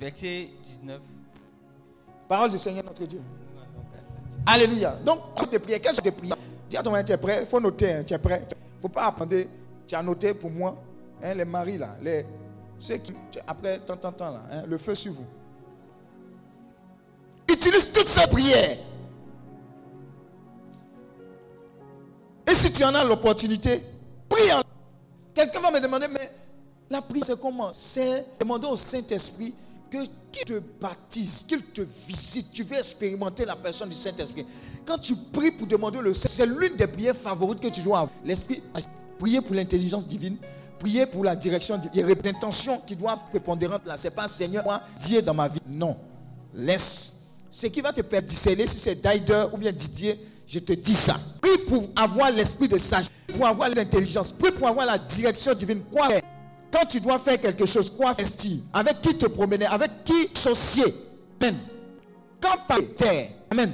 Verset 0.00 0.48
19. 0.82 1.00
Parole 2.26 2.50
du 2.50 2.58
Seigneur 2.58 2.84
notre 2.84 3.04
Dieu. 3.04 3.20
Alléluia. 4.46 4.92
Donc, 5.04 5.34
toutes 5.36 5.50
tes 5.50 5.58
prières, 5.58 5.80
quelles 5.82 5.94
sont 5.94 6.02
tes 6.02 6.10
prières 6.10 6.36
Dis 6.70 6.76
à 6.76 6.82
ton 6.82 6.90
mari, 6.90 7.04
tu 7.04 7.12
es 7.12 7.16
prêt? 7.18 7.38
Il 7.42 7.46
faut 7.46 7.60
noter, 7.60 7.92
hein, 7.92 8.04
tu 8.04 8.14
es 8.14 8.18
prêt 8.18 8.40
Il 8.50 8.76
ne 8.76 8.80
faut 8.80 8.88
pas 8.88 9.06
apprendre. 9.06 9.36
Tu 9.86 9.94
as 9.94 10.02
noté 10.02 10.32
pour 10.32 10.50
moi, 10.50 10.76
hein, 11.22 11.34
les 11.34 11.44
maris 11.44 11.76
là, 11.76 11.96
les, 12.00 12.24
ceux 12.78 12.96
qui, 12.96 13.12
tu- 13.30 13.40
après 13.46 13.78
tant, 13.80 13.96
tant, 13.96 14.12
tant 14.12 14.30
là, 14.30 14.42
hein, 14.50 14.62
le 14.66 14.78
feu 14.78 14.94
sur 14.94 15.12
vous. 15.12 15.26
Utilise 17.50 17.92
toutes 17.92 18.06
ces 18.06 18.26
prières. 18.28 18.78
Et 22.48 22.54
si 22.54 22.72
tu 22.72 22.84
en 22.84 22.94
as 22.94 23.04
l'opportunité, 23.04 23.82
prie 24.28 24.52
en 24.52 24.62
Quelqu'un 25.34 25.60
va 25.60 25.70
me 25.72 25.80
demander, 25.80 26.06
mais 26.08 26.30
la 26.88 27.02
prière, 27.02 27.26
c'est 27.26 27.38
comment? 27.40 27.72
C'est 27.72 28.24
demander 28.38 28.66
au 28.68 28.76
Saint-Esprit 28.76 29.54
que 29.90 29.98
qu'il 30.30 30.44
te 30.44 30.62
baptise, 30.80 31.44
qu'il 31.48 31.62
te 31.62 31.82
visite. 32.06 32.52
Tu 32.52 32.62
veux 32.62 32.78
expérimenter 32.78 33.44
la 33.44 33.56
personne 33.56 33.88
du 33.88 33.96
Saint-Esprit. 33.96 34.46
Quand 34.86 34.98
tu 34.98 35.14
pries 35.32 35.50
pour 35.50 35.66
demander 35.66 35.98
le 36.00 36.14
Saint, 36.14 36.28
c'est 36.28 36.46
l'une 36.46 36.76
des 36.76 36.86
prières 36.86 37.16
favorites 37.16 37.60
que 37.60 37.68
tu 37.68 37.82
dois 37.82 38.00
avoir. 38.00 38.18
L'Esprit, 38.24 38.62
prier 39.18 39.40
pour 39.40 39.54
l'intelligence 39.54 40.06
divine, 40.06 40.36
prier 40.78 41.06
pour 41.06 41.24
la 41.24 41.36
direction, 41.36 41.76
divine. 41.76 41.90
il 41.94 42.08
y 42.08 42.12
a 42.12 42.14
des 42.14 42.28
intentions 42.28 42.80
qui 42.86 42.96
doivent 42.96 43.28
prépondérantes 43.30 43.84
là. 43.86 43.96
C'est 43.96 44.14
pas 44.14 44.28
Seigneur, 44.28 44.64
moi, 44.64 44.80
Dieu 45.00 45.20
dans 45.22 45.34
ma 45.34 45.48
vie. 45.48 45.60
Non. 45.68 45.96
Laisse. 46.54 47.16
Ce 47.50 47.66
qui 47.66 47.80
va 47.80 47.92
te 47.92 48.02
faire 48.02 48.22
discerner 48.22 48.66
si 48.66 48.78
c'est 48.78 48.94
Dider 48.94 49.46
ou 49.52 49.58
bien 49.58 49.72
Didier, 49.72 50.18
je 50.46 50.58
te 50.60 50.72
dis 50.72 50.94
ça. 50.94 51.16
Prie 51.40 51.58
pour 51.68 51.88
avoir 51.96 52.30
l'esprit 52.30 52.68
de 52.68 52.78
sagesse, 52.78 53.12
pour 53.28 53.46
avoir 53.46 53.68
l'intelligence, 53.68 54.32
prie 54.32 54.52
pour 54.52 54.68
avoir 54.68 54.86
la 54.86 54.98
direction 54.98 55.54
divine. 55.54 55.82
Quoi 55.92 56.08
faire? 56.08 56.22
Quand 56.70 56.86
tu 56.86 57.00
dois 57.00 57.18
faire 57.18 57.40
quelque 57.40 57.66
chose, 57.66 57.90
quoi 57.90 58.14
faire 58.14 58.26
Avec 58.72 59.00
qui 59.00 59.16
te 59.18 59.26
promener? 59.26 59.66
Avec 59.66 60.04
qui 60.04 60.30
associer 60.34 60.84
Amen. 61.40 61.58
Quand 62.40 62.56
par 62.68 62.78
terre, 62.96 63.30
Amen. 63.50 63.72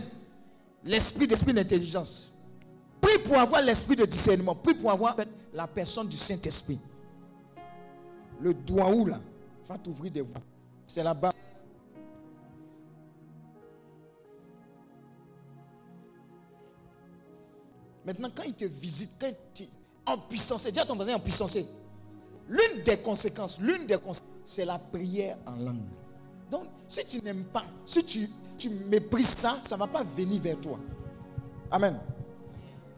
L'esprit 0.84 1.26
d'esprit 1.26 1.52
d'intelligence. 1.52 2.34
Prie 3.00 3.18
pour 3.26 3.36
avoir 3.38 3.60
l'esprit 3.60 3.96
de 3.96 4.04
discernement, 4.04 4.54
prie 4.54 4.74
pour 4.74 4.90
avoir 4.90 5.16
la 5.52 5.66
personne 5.66 6.08
du 6.08 6.16
Saint-Esprit. 6.16 6.78
Le 8.40 8.54
doigt 8.54 8.90
où 8.90 9.06
là? 9.06 9.20
Va 9.66 9.76
t'ouvrir 9.78 10.12
des 10.12 10.20
voies. 10.20 10.40
C'est 10.86 11.02
là-bas. 11.02 11.30
Maintenant, 18.04 18.30
quand 18.32 18.44
il 18.44 18.54
te 18.54 18.64
visite, 18.64 19.10
quand 19.20 19.32
il 19.58 19.68
en 20.06 20.16
puissance, 20.18 20.66
dis 20.68 20.78
à 20.78 20.86
ton 20.86 20.94
voisin 20.94 21.14
en 21.14 21.20
puissance. 21.20 21.58
L'une 22.48 22.82
des 22.84 22.98
conséquences, 22.98 23.58
l'une 23.60 23.86
des 23.86 23.98
conséquences, 23.98 24.22
c'est 24.44 24.64
la 24.64 24.78
prière 24.78 25.36
en 25.46 25.56
langue. 25.56 25.82
Donc, 26.50 26.64
si 26.86 27.04
tu 27.04 27.24
n'aimes 27.24 27.44
pas, 27.44 27.64
si 27.84 28.04
tu, 28.04 28.28
tu 28.56 28.70
méprises 28.88 29.34
ça, 29.36 29.58
ça 29.62 29.74
ne 29.74 29.80
va 29.80 29.86
pas 29.86 30.02
venir 30.02 30.40
vers 30.40 30.60
toi. 30.60 30.78
Amen. 31.70 31.98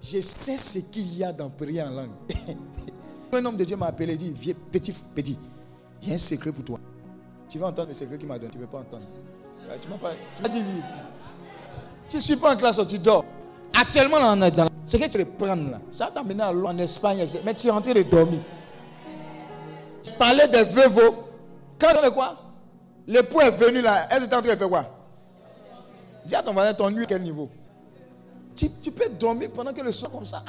Je 0.02 0.20
sais 0.20 0.56
ce 0.56 0.78
qu'il 0.80 1.16
y 1.16 1.24
a 1.24 1.32
dans 1.32 1.48
prier 1.48 1.82
en 1.82 1.90
langue. 1.90 2.10
un 3.32 3.44
homme 3.44 3.56
de 3.56 3.64
Dieu 3.64 3.76
m'a 3.76 3.86
appelé 3.86 4.14
et 4.14 4.16
dit, 4.16 4.32
viens, 4.34 4.54
petit, 4.70 4.92
petit, 5.14 5.36
j'ai 6.00 6.14
un 6.14 6.18
secret 6.18 6.52
pour 6.52 6.64
toi. 6.64 6.80
Tu 7.48 7.58
vas 7.58 7.68
entendre 7.68 7.88
le 7.88 7.94
secret 7.94 8.18
qu'il 8.18 8.28
m'a 8.28 8.38
donné, 8.38 8.50
tu 8.50 8.58
ne 8.58 8.62
veux 8.62 8.68
pas 8.68 8.78
entendre. 8.78 9.04
Tu 9.80 9.88
m'as 9.88 9.98
pas, 9.98 10.12
dit. 10.48 10.62
Tu 12.08 12.16
ne 12.16 12.22
suis 12.22 12.36
pas 12.36 12.54
en 12.54 12.56
classe, 12.56 12.80
tu 12.86 12.98
dors. 12.98 13.24
Actuellement, 13.74 14.18
là, 14.18 14.34
on 14.36 14.42
est 14.42 14.50
dans 14.50 14.68
ce 14.84 14.96
que 14.96 15.08
tu 15.08 15.18
veux 15.18 15.24
prendre 15.26 15.70
là, 15.70 15.80
ça 15.90 16.10
t'a 16.12 16.22
mené 16.22 16.42
en 16.42 16.78
Espagne, 16.78 17.26
mais 17.44 17.54
tu 17.54 17.66
es 17.66 17.70
en 17.70 17.80
train 17.80 17.92
de 17.92 18.02
dormir. 18.02 18.40
Je 20.04 20.10
parlais 20.12 20.48
des 20.48 20.64
veuves. 20.64 21.12
Quand 21.78 21.88
on 22.04 22.10
quoi? 22.10 22.36
L'époux 23.06 23.40
est 23.40 23.50
venu 23.50 23.80
là, 23.80 24.06
elle 24.10 24.24
était 24.24 24.34
en 24.34 24.42
train 24.42 24.52
de 24.52 24.58
faire 24.58 24.68
quoi? 24.68 24.84
Dis 26.26 26.34
à 26.34 26.42
ton 26.42 26.52
voisin, 26.52 26.74
ton 26.74 26.90
nuit, 26.90 27.06
quel 27.08 27.22
niveau? 27.22 27.48
Tu, 28.54 28.90
peux 28.90 29.08
dormir 29.10 29.50
pendant 29.54 29.72
que 29.72 29.80
le 29.80 29.92
soir 29.92 30.10
comme 30.10 30.24
ça. 30.24 30.44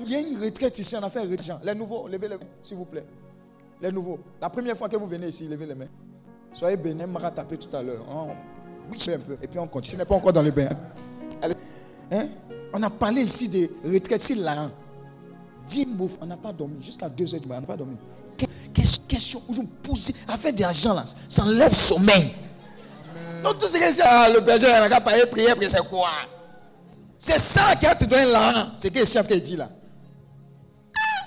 Il 0.00 0.10
y 0.10 0.16
a 0.16 0.20
une 0.20 0.42
retraite 0.42 0.78
ici, 0.78 0.96
on 0.96 1.02
a 1.02 1.08
fait 1.08 1.20
retraite. 1.20 1.56
Les 1.62 1.74
nouveaux, 1.74 2.08
levez 2.08 2.28
les 2.28 2.36
mains, 2.36 2.44
s'il 2.60 2.76
vous 2.76 2.84
plaît. 2.84 3.06
Les 3.80 3.90
nouveaux. 3.90 4.18
La 4.40 4.50
première 4.50 4.76
fois 4.76 4.88
que 4.88 4.96
vous 4.96 5.06
venez 5.06 5.28
ici, 5.28 5.48
levez 5.48 5.66
les 5.66 5.74
mains. 5.74 5.88
Soyez 6.52 6.76
bénis, 6.76 7.06
m'a 7.06 7.30
tapé 7.30 7.56
tout 7.56 7.74
à 7.74 7.82
l'heure. 7.82 8.04
On 8.08 8.28
oui, 8.90 9.14
un 9.14 9.18
peu. 9.18 9.36
Et 9.42 9.46
puis 9.46 9.58
on 9.58 9.66
continue. 9.66 9.92
Ce 9.92 9.96
n'est 9.98 10.04
pas 10.04 10.14
encore 10.14 10.32
dans 10.32 10.42
le 10.42 10.50
bain. 10.50 10.68
Hein? 12.10 12.28
On 12.72 12.82
a 12.82 12.90
parlé 12.90 13.22
ici 13.22 13.48
des 13.48 13.70
retraites. 13.84 14.22
Si 14.22 14.34
là, 14.34 14.70
dis 15.68 15.86
mots, 15.86 16.08
on 16.20 16.26
n'a 16.26 16.36
pas 16.36 16.52
dormi. 16.52 16.82
Jusqu'à 16.82 17.08
2 17.08 17.34
heures 17.34 17.40
du 17.40 17.48
matin, 17.48 17.58
on 17.58 17.60
n'a 17.62 17.66
pas 17.66 17.76
dormi. 17.76 17.96
Que- 18.36 18.44
que- 18.46 18.98
Question 19.08 19.40
où 19.48 19.54
nous 19.54 19.64
poser, 19.66 20.14
avec 20.28 20.54
de 20.54 20.60
l'argent 20.60 20.94
là, 20.94 21.04
ça 21.28 21.42
enlève 21.44 21.72
sommeil. 21.72 22.34
Donc 23.42 23.58
tout 23.58 23.66
ce 23.66 23.78
que 23.78 23.92
c'est, 23.92 24.02
ah, 24.02 24.28
le 24.28 24.40
berger, 24.40 24.66
on 24.84 24.88
n'a 24.88 25.00
parler, 25.00 25.24
prier, 25.26 25.48
c'est 25.68 25.88
quoi? 25.88 26.10
C'est 27.16 27.38
ça 27.38 27.74
qui 27.76 27.86
a 27.86 27.94
te 27.94 28.04
donné 28.04 28.26
l'argent. 28.26 28.70
C'est 28.76 28.90
que 28.90 28.98
le 29.00 29.04
chef 29.06 29.26
dit 29.42 29.56
là. 29.56 29.68
Ah. 30.94 31.26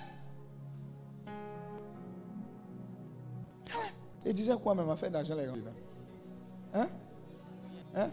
Il 4.25 4.33
disait 4.33 4.53
quoi 4.61 4.75
même, 4.75 4.89
affaire 4.89 5.11
d'argent 5.11 5.35
les 5.35 5.45
gars? 5.45 5.53
Hein? 6.73 6.87
Hein? 7.95 8.09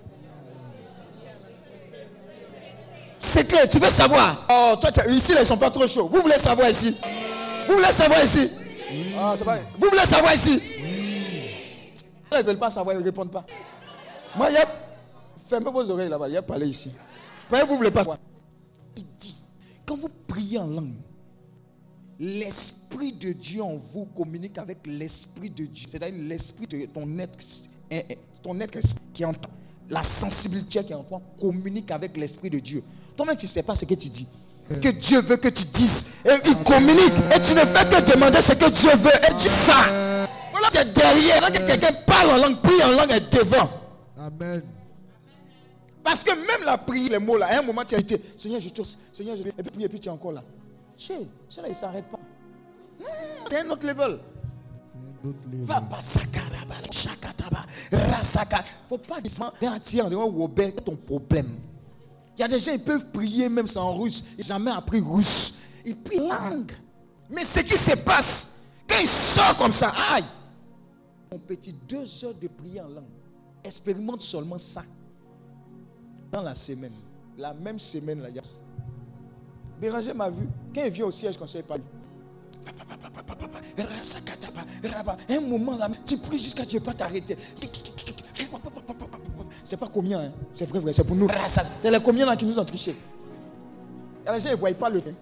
C'est 3.19 3.47
que 3.49 3.67
tu 3.67 3.79
veux 3.79 3.91
savoir. 3.91 4.47
Oh, 4.51 4.75
toi, 4.81 4.91
ici, 5.09 5.33
là, 5.33 5.39
ils 5.41 5.43
ne 5.43 5.47
sont 5.47 5.57
pas 5.57 5.71
trop 5.71 5.87
chauds. 5.87 6.09
Vous 6.09 6.21
voulez 6.23 6.35
savoir 6.39 6.71
ici? 6.71 6.97
Vous 7.67 7.75
voulez 7.75 7.93
savoir 7.93 8.25
ici? 8.25 8.49
Ah, 9.19 9.35
pas- 9.45 9.59
Vous 9.79 9.89
voulez 9.91 10.07
savoir 10.07 10.35
ici? 10.35 10.61
Ils 12.31 12.39
ne 12.39 12.43
veulent 12.43 12.59
pas 12.59 12.71
savoir, 12.71 12.95
ils 12.95 13.01
ne 13.01 13.05
répondent 13.05 13.31
pas. 13.33 13.45
Moi. 14.37 14.49
Fermez 15.47 15.71
vos 15.71 15.91
oreilles 15.91 16.09
là-bas, 16.11 16.29
il 16.29 16.35
y 16.35 16.37
a 16.37 16.43
parlé 16.43 16.67
ici. 16.67 16.93
Pourquoi 17.49 17.65
vous 17.67 17.73
ne 17.73 17.77
voulez 17.79 17.91
pas 17.91 18.01
savoir? 18.01 18.19
Il 18.97 19.05
dit, 19.19 19.35
quand 19.87 19.97
vous 19.97 20.11
priez 20.27 20.59
en 20.59 20.67
langue, 20.67 20.93
l'Esprit 22.21 23.13
de 23.15 23.33
Dieu 23.33 23.63
en 23.63 23.77
vous 23.77 24.05
communique 24.07 24.59
avec 24.59 24.79
l'Esprit 24.87 25.51
de 25.51 25.65
Dieu. 25.67 25.87
C'est-à-dire 25.89 26.19
l'Esprit 26.29 26.67
de 26.67 26.85
ton 26.87 27.19
être, 27.19 27.39
eh, 27.91 28.05
eh, 28.11 28.19
ton 28.43 28.59
être 28.61 28.79
qui 29.15 29.23
est 29.23 29.27
en 29.27 29.33
toi, 29.35 29.51
la 29.89 30.03
sensibilité 30.03 30.85
qui 30.85 30.93
est 30.93 30.97
en 30.97 31.05
toi 31.05 31.21
communique 31.41 31.91
avec 31.91 32.17
l'Esprit 32.17 32.51
de 32.51 32.59
Dieu. 32.59 32.83
Toi-même, 33.19 33.37
tu 33.37 33.47
ne 33.47 33.51
sais 33.51 33.65
pas 33.65 33.75
ce 33.75 33.85
que 33.85 33.95
tu 33.95 34.09
dis. 34.09 34.29
Ce 34.71 34.77
que 34.79 34.91
Dieu 34.91 35.21
veut 35.21 35.39
que 35.39 35.49
tu 35.49 35.65
dises. 35.65 36.07
Et 36.25 36.31
il 36.47 36.57
communique. 36.63 37.13
Et 37.35 37.41
tu 37.41 37.53
ne 37.55 37.61
fais 37.65 37.85
que 37.89 38.13
demander 38.13 38.41
ce 38.41 38.53
que 38.53 38.71
Dieu 38.71 38.91
veut. 38.95 39.11
Et 39.29 39.35
dis 39.35 39.49
ça. 39.49 39.75
Voilà, 40.53 40.69
tu 40.71 40.77
es 40.77 40.85
derrière. 40.85 41.41
Là, 41.41 41.51
que 41.51 41.59
quelqu'un 41.67 41.93
parle 42.07 42.31
en 42.31 42.37
langue, 42.37 42.61
prie 42.63 42.81
en 42.85 42.93
langue, 42.93 43.11
est 43.11 43.33
devant. 43.37 43.69
Amen. 44.17 44.63
Parce 46.05 46.23
que 46.23 46.31
même 46.31 46.65
la 46.65 46.79
prière, 46.79 47.11
les 47.11 47.19
mots 47.19 47.37
là, 47.37 47.47
à 47.47 47.59
un 47.59 47.63
moment 47.63 47.85
tu 47.85 47.97
as 47.97 47.99
été, 47.99 48.23
Seigneur, 48.37 48.61
je 48.61 48.69
te 48.69 48.83
Seigneur, 49.13 49.37
je 49.37 49.43
vais. 49.43 49.51
Et 49.51 49.63
puis, 49.65 49.73
puis, 49.73 49.85
et 49.85 49.89
puis 49.89 49.99
tu 49.99 50.09
es 50.09 50.13
encore 50.13 50.33
là. 50.33 50.45
Che, 50.97 51.13
cela, 51.49 51.67
il 51.67 51.71
ne 51.71 51.75
s'arrête 51.75 52.05
pas. 52.07 52.21
Hmm, 53.01 53.05
C'est 53.51 53.59
un 53.59 53.71
autre 53.71 53.85
level. 53.85 54.19
C'est 54.85 54.97
un 54.97 55.29
autre 55.29 55.39
level. 55.51 55.67
Papa 55.67 56.01
sakaraba, 56.01 56.77
shakataba, 56.91 57.67
rasaka. 57.91 58.65
Faut 58.89 58.99
pas 58.99 59.21
dire 59.21 59.53
garantir 59.61 60.05
en 60.05 60.09
disant 60.09 60.27
Robert, 60.29 60.73
ton 60.85 60.95
problème. 60.95 61.59
Il 62.39 62.43
y 62.43 62.45
a 62.45 62.49
des 62.49 62.61
gens, 62.61 62.71
ils 62.73 62.81
peuvent 62.81 63.07
prier 63.07 63.49
même 63.49 63.67
sans 63.67 63.93
russe. 63.99 64.23
Ils 64.39 64.43
n'ont 64.43 64.47
jamais 64.47 64.71
appris 64.71 65.01
russe. 65.01 65.59
Ils 65.85 65.97
prient 65.97 66.19
langue. 66.19 66.71
Mais 67.29 67.45
ce 67.45 67.59
qui 67.61 67.77
se 67.77 67.97
passe, 67.97 68.61
quand 68.89 69.01
ils 69.03 69.09
sortent 69.09 69.59
comme 69.59 69.73
ça, 69.73 69.93
aïe. 70.13 70.25
Mon 71.33 71.39
petit, 71.41 71.75
deux 71.89 72.05
heures 72.25 72.35
de 72.41 72.47
prière 72.47 72.87
en 72.87 72.91
langue. 72.91 73.05
Expérimente 73.65 74.23
seulement 74.23 74.57
ça. 74.57 74.85
Dans 76.31 76.43
la 76.43 76.55
semaine. 76.55 76.93
La 77.37 77.53
même 77.55 77.81
semaine, 77.81 78.23
là, 78.23 78.29
il 78.29 78.37
y 78.37 78.39
a. 78.39 78.43
Béranger 79.81 80.15
m'a 80.15 80.31
vu. 80.31 80.47
Quand 80.73 80.85
il 80.85 80.93
vient 80.93 81.07
au 81.07 81.11
siège, 81.11 81.37
je 81.45 81.57
ne 81.59 81.63
pas 81.63 81.77
lui. 81.77 81.85
Un 85.29 85.41
moment 85.41 85.77
là, 85.77 85.89
tu 86.05 86.17
pries 86.19 86.39
jusqu'à 86.39 86.65
Dieu 86.65 86.79
pas 86.81 86.95
t'arrêter. 86.95 87.37
C'est 89.69 89.77
pas 89.77 89.91
combien, 89.93 90.19
hein? 90.19 90.33
c'est 90.51 90.67
vrai, 90.67 90.79
vrai, 90.79 90.95
c'est 90.95 91.05
pour 91.05 91.15
nous. 91.15 91.29
Y 91.29 91.89
a 91.89 91.91
les 91.91 92.01
combien 92.01 92.25
là 92.25 92.35
qui 92.37 92.47
nous 92.47 92.59
ont 92.59 92.65
triché. 92.65 92.97
Il 94.23 94.27
y 94.27 94.29
a 94.31 94.33
les 94.33 94.41
gens, 94.41 94.49
ils 94.49 94.53
ne 94.53 94.57
voient 94.57 94.73
pas 94.73 94.89
le 94.89 95.03
test. 95.03 95.17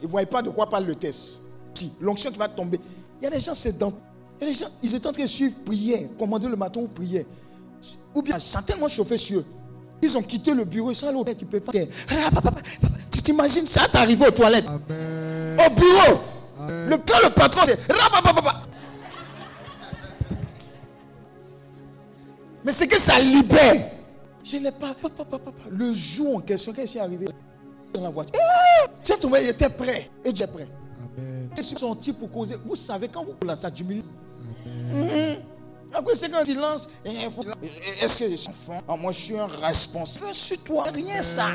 Ils 0.00 0.06
ne 0.06 0.10
voient 0.10 0.24
pas 0.24 0.40
de 0.40 0.48
quoi 0.48 0.66
parle 0.70 0.86
le 0.86 0.94
test. 0.94 1.40
Si, 1.74 1.92
l'onction 2.00 2.30
qui 2.30 2.38
va 2.38 2.48
tomber. 2.48 2.80
Il 3.20 3.24
y 3.24 3.26
a 3.26 3.30
des 3.30 3.40
gens, 3.40 3.52
c'est 3.52 3.76
dans. 3.76 3.92
Il 4.40 4.46
y 4.46 4.48
a 4.48 4.52
des 4.54 4.58
gens, 4.58 4.68
ils 4.82 4.94
étaient 4.94 5.06
en 5.06 5.12
train 5.12 5.24
de 5.24 5.28
suivre 5.28 5.54
prière, 5.66 6.00
commander 6.18 6.48
le 6.48 6.56
matin 6.56 6.80
ou 6.80 6.88
prière. 6.88 7.24
Ou 8.14 8.22
bien, 8.22 8.38
ça 8.38 8.60
a 8.60 8.62
tellement 8.62 8.88
chauffé 8.88 9.18
sur 9.18 9.40
eux. 9.40 9.44
Ils 10.00 10.16
ont 10.16 10.22
quitté 10.22 10.54
le 10.54 10.64
bureau, 10.64 10.94
ça, 10.94 11.12
l'autre, 11.12 11.34
tu 11.34 11.44
peux 11.44 11.60
pas. 11.60 11.72
Tu 13.10 13.20
t'imagines, 13.20 13.66
ça 13.66 13.82
t'est 13.86 13.98
arrivé 13.98 14.26
aux 14.26 14.30
toilettes 14.30 14.64
Amen. 14.66 15.58
au 15.58 15.74
bureau. 15.74 16.20
Le, 16.88 16.96
quand 16.96 17.22
le 17.22 17.30
patron, 17.34 17.60
c'est. 17.66 17.78
Mais 22.64 22.72
c'est 22.72 22.88
que 22.88 22.98
ça 22.98 23.18
libère. 23.18 23.89
Je 24.42 24.56
n'ai 24.56 24.72
pas. 24.72 24.94
Le 25.70 25.92
jour 25.92 26.36
en 26.36 26.40
question, 26.40 26.72
quand 26.72 26.82
il 26.82 26.96
est 26.96 27.00
arrivé 27.00 27.28
dans 27.92 28.02
la 28.02 28.10
voiture, 28.10 28.40
tu 29.02 29.12
ton 29.14 29.34
il 29.36 29.48
était 29.48 29.68
prêt. 29.68 30.10
Et 30.24 30.32
Dieu 30.32 30.44
est 30.44 30.48
prêt. 30.48 30.68
Amen. 31.18 31.50
Sorti 31.60 32.12
pour 32.12 32.30
causer. 32.30 32.56
Vous 32.64 32.74
savez, 32.76 33.08
quand 33.08 33.24
vous 33.24 33.34
là, 33.46 33.56
ça 33.56 33.70
diminue. 33.70 34.02
Mhm. 34.64 35.36
Après, 35.92 36.14
c'est 36.14 36.30
quand 36.30 36.42
eh, 37.04 38.04
Est-ce 38.04 38.24
que 38.24 38.30
je 38.30 38.36
suis 38.36 38.50
enfant 38.50 38.80
Ah, 38.86 38.96
Moi, 38.96 39.12
je 39.12 39.18
suis 39.18 39.38
un 39.38 39.46
responsable. 39.46 40.32
Sur 40.32 40.62
toi. 40.62 40.84
Rien 40.84 41.20
ça. 41.20 41.48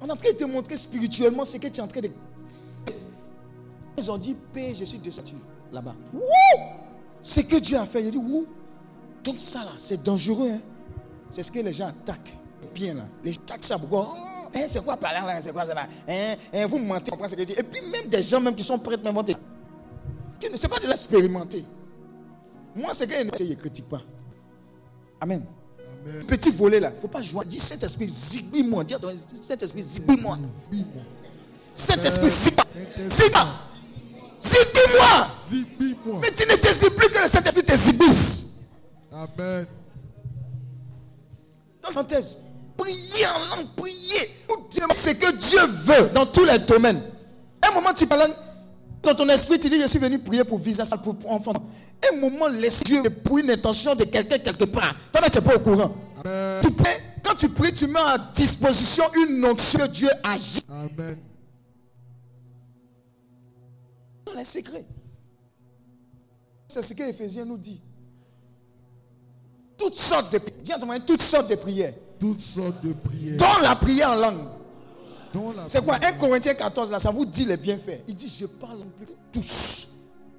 On 0.00 0.06
est 0.06 0.10
en 0.10 0.16
train 0.16 0.32
de 0.32 0.36
te 0.36 0.44
montrer 0.44 0.76
spirituellement 0.76 1.44
ce 1.44 1.56
que 1.56 1.68
tu 1.68 1.78
es 1.78 1.80
en 1.80 1.86
train 1.86 2.00
de. 2.00 2.10
Ils 3.96 4.10
ont 4.10 4.18
dit, 4.18 4.36
paix, 4.52 4.74
je 4.78 4.84
suis 4.84 4.98
descendu 4.98 5.34
là-bas. 5.70 5.94
Wouh! 6.12 6.22
Ce 7.22 7.40
que 7.40 7.56
Dieu 7.56 7.76
a 7.76 7.86
fait, 7.86 8.00
il 8.02 8.08
a 8.08 8.10
dit, 8.10 8.18
wouh! 8.18 8.46
Donc 9.22 9.38
ça 9.38 9.60
là, 9.60 9.70
c'est 9.78 10.02
dangereux. 10.02 10.50
Hein? 10.50 10.60
C'est 11.32 11.42
ce 11.42 11.50
que 11.50 11.58
les 11.60 11.72
gens 11.72 11.88
attaquent. 11.88 12.38
Bien 12.74 12.94
là. 12.94 13.02
Les 13.24 13.32
gens 13.32 13.40
attaquent 13.40 13.64
ça 13.64 13.78
pourquoi? 13.78 14.14
Oh, 14.14 14.48
hein, 14.54 14.66
c'est 14.68 14.84
quoi 14.84 14.96
parler 14.96 15.26
là? 15.26 15.40
C'est 15.40 15.52
quoi 15.52 15.64
ça 15.66 15.74
là? 15.74 15.88
Hein, 16.06 16.36
hein, 16.52 16.66
vous 16.66 16.78
mentez, 16.78 17.10
on 17.10 17.16
comprend 17.16 17.28
ce 17.28 17.34
que 17.34 17.40
je 17.40 17.46
dis. 17.46 17.54
Et 17.54 17.62
puis 17.62 17.80
même 17.90 18.06
des 18.08 18.22
gens 18.22 18.40
même 18.40 18.54
qui 18.54 18.62
sont 18.62 18.78
prêts 18.78 18.96
vont 18.96 19.24
te- 19.24 19.32
qui 20.38 20.50
ne 20.50 20.56
sais 20.56 20.68
pas 20.68 20.78
de 20.78 20.86
l'expérimenter. 20.86 21.64
Moi, 22.76 22.90
c'est 22.92 23.06
que 23.06 23.14
je 23.14 23.44
ne 23.44 23.54
critique 23.54 23.88
pas. 23.88 24.02
Amen. 25.20 25.44
Amen. 26.04 26.24
Petit 26.26 26.50
volet 26.50 26.80
là, 26.80 26.90
il 26.90 26.96
ne 26.96 27.00
faut 27.00 27.08
pas 27.08 27.22
jouer. 27.22 27.44
Dis 27.46 27.60
Saint-Esprit, 27.60 28.08
zigouille-moi. 28.08 28.84
Dis 28.84 28.94
à 28.94 28.98
Saint-Esprit, 29.40 29.82
zigouille-moi. 29.82 30.36
Saint-Esprit, 31.74 32.30
zigouille. 32.30 32.64
Saint-Esprit. 33.08 33.10
Zigouille. 33.10 33.48
Zigouille-moi. 34.40 35.26
Zibi-moi. 35.50 36.18
Mais 36.20 36.30
tu 36.30 36.46
ne 36.48 36.54
te 36.56 36.90
plus 36.90 37.08
que 37.08 37.22
le 37.22 37.28
Saint-Esprit 37.28 37.62
te 37.62 37.76
zigouille. 37.76 38.48
Amen. 39.12 39.66
Donc, 41.82 41.92
synthèse, 41.92 42.38
priez 42.76 43.26
en 43.26 43.56
langue, 43.56 43.66
priez. 43.76 44.28
Pour 44.46 44.68
Dieu, 44.68 44.82
ce 44.92 45.10
que 45.10 45.36
Dieu 45.36 45.60
veut 45.84 46.08
dans 46.10 46.26
tous 46.26 46.44
les 46.44 46.58
domaines. 46.58 47.00
Un 47.62 47.74
moment, 47.74 47.92
tu 47.94 48.06
parles 48.06 48.30
dans 49.02 49.14
ton 49.14 49.28
esprit, 49.28 49.58
tu 49.58 49.68
dis, 49.68 49.80
je 49.80 49.86
suis 49.86 49.98
venu 49.98 50.18
prier 50.18 50.44
pour 50.44 50.58
visa, 50.58 50.84
pour, 50.96 51.16
pour 51.16 51.30
enfant. 51.30 51.52
Un 52.12 52.16
moment, 52.16 52.48
laisse 52.48 52.82
Dieu 52.84 53.02
pour 53.02 53.38
une 53.38 53.50
intention 53.50 53.94
de 53.94 54.04
quelqu'un 54.04 54.38
quelque 54.38 54.64
part. 54.64 54.94
Toi, 55.12 55.22
tu 55.28 55.38
n'es 55.38 55.44
pas 55.44 55.56
au 55.56 55.60
courant. 55.60 55.92
Amen. 56.24 56.60
Tu 56.62 56.70
pries, 56.72 56.90
quand 57.22 57.34
tu 57.34 57.48
pries, 57.48 57.72
tu 57.72 57.86
mets 57.86 58.00
à 58.00 58.18
disposition 58.34 59.04
une 59.14 59.44
onction 59.44 59.80
que 59.80 59.86
Dieu 59.92 60.10
agit. 60.22 60.64
Amen. 60.68 61.16
les 64.36 64.44
secrets. 64.44 64.84
C'est 66.68 66.82
ce 66.82 66.94
que 66.94 67.02
Éphésiens 67.02 67.44
nous 67.44 67.58
dit. 67.58 67.80
Toutes 69.82 69.94
sortes 69.94 70.32
de 70.32 70.38
prières. 70.38 71.04
Toutes 71.04 71.22
sortes 71.22 71.50
de 71.50 71.56
prières. 71.56 71.94
Toutes 72.20 72.40
sortes 72.40 72.80
de 72.84 72.92
prières. 72.92 73.36
Dans 73.36 73.58
la 73.62 73.74
prière 73.74 74.10
en 74.10 74.16
langue. 74.16 74.46
C'est 75.66 75.84
quoi? 75.84 75.96
1 75.96 75.98
prière. 75.98 76.18
Corinthiens 76.18 76.54
14, 76.54 76.92
là, 76.92 77.00
ça 77.00 77.10
vous 77.10 77.24
dit 77.24 77.44
les 77.44 77.56
bienfaits. 77.56 78.02
Il 78.06 78.14
dit, 78.14 78.28
je 78.28 78.46
parle 78.46 78.82
en 78.82 78.90
plus 78.96 79.06
que 79.06 79.12
tous. 79.32 79.88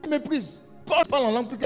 Il 0.03 0.09
méprise. 0.09 0.61
Paul 0.85 1.05
parle 1.09 1.25
en 1.25 1.31
langue 1.31 1.49
plus 1.49 1.57
que. 1.57 1.65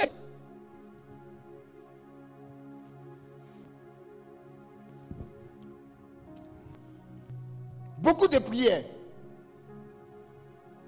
Beaucoup 7.99 8.27
de 8.27 8.39
prières 8.39 8.83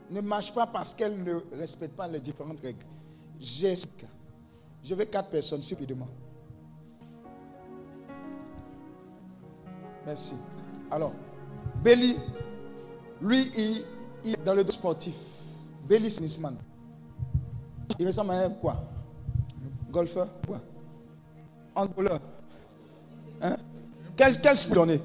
ne 0.10 0.22
marchent 0.22 0.54
pas 0.54 0.66
parce 0.66 0.96
qu'elles 0.96 1.22
ne 1.22 1.36
respectent 1.56 1.96
pas 1.96 2.08
les 2.08 2.20
différentes 2.20 2.62
règles. 2.62 2.86
J'ai 3.40 3.76
je 4.82 4.96
veux 4.96 5.06
quatre 5.06 5.30
personnes 5.30 5.62
rapidement. 5.70 6.08
Merci. 10.10 10.34
Alors, 10.89 11.14
Belly, 11.84 12.18
lui, 13.22 13.43
il, 13.55 13.84
il 14.24 14.34
est 14.34 14.43
dans 14.43 14.55
le 14.55 14.66
sportif. 14.68 15.14
Belly 15.88 16.10
Smithman. 16.10 16.55
Il 17.99 18.07
ressemble 18.07 18.32
à 18.32 18.39
un 18.45 18.49
quoi? 18.49 18.84
Golfeur 19.91 20.28
Quoi? 20.47 20.60
Handballeur 21.76 22.20
Hein? 23.39 23.55
Quel, 24.18 24.41
quel 24.41 24.57
sport 24.57 24.84
amis. 24.84 24.99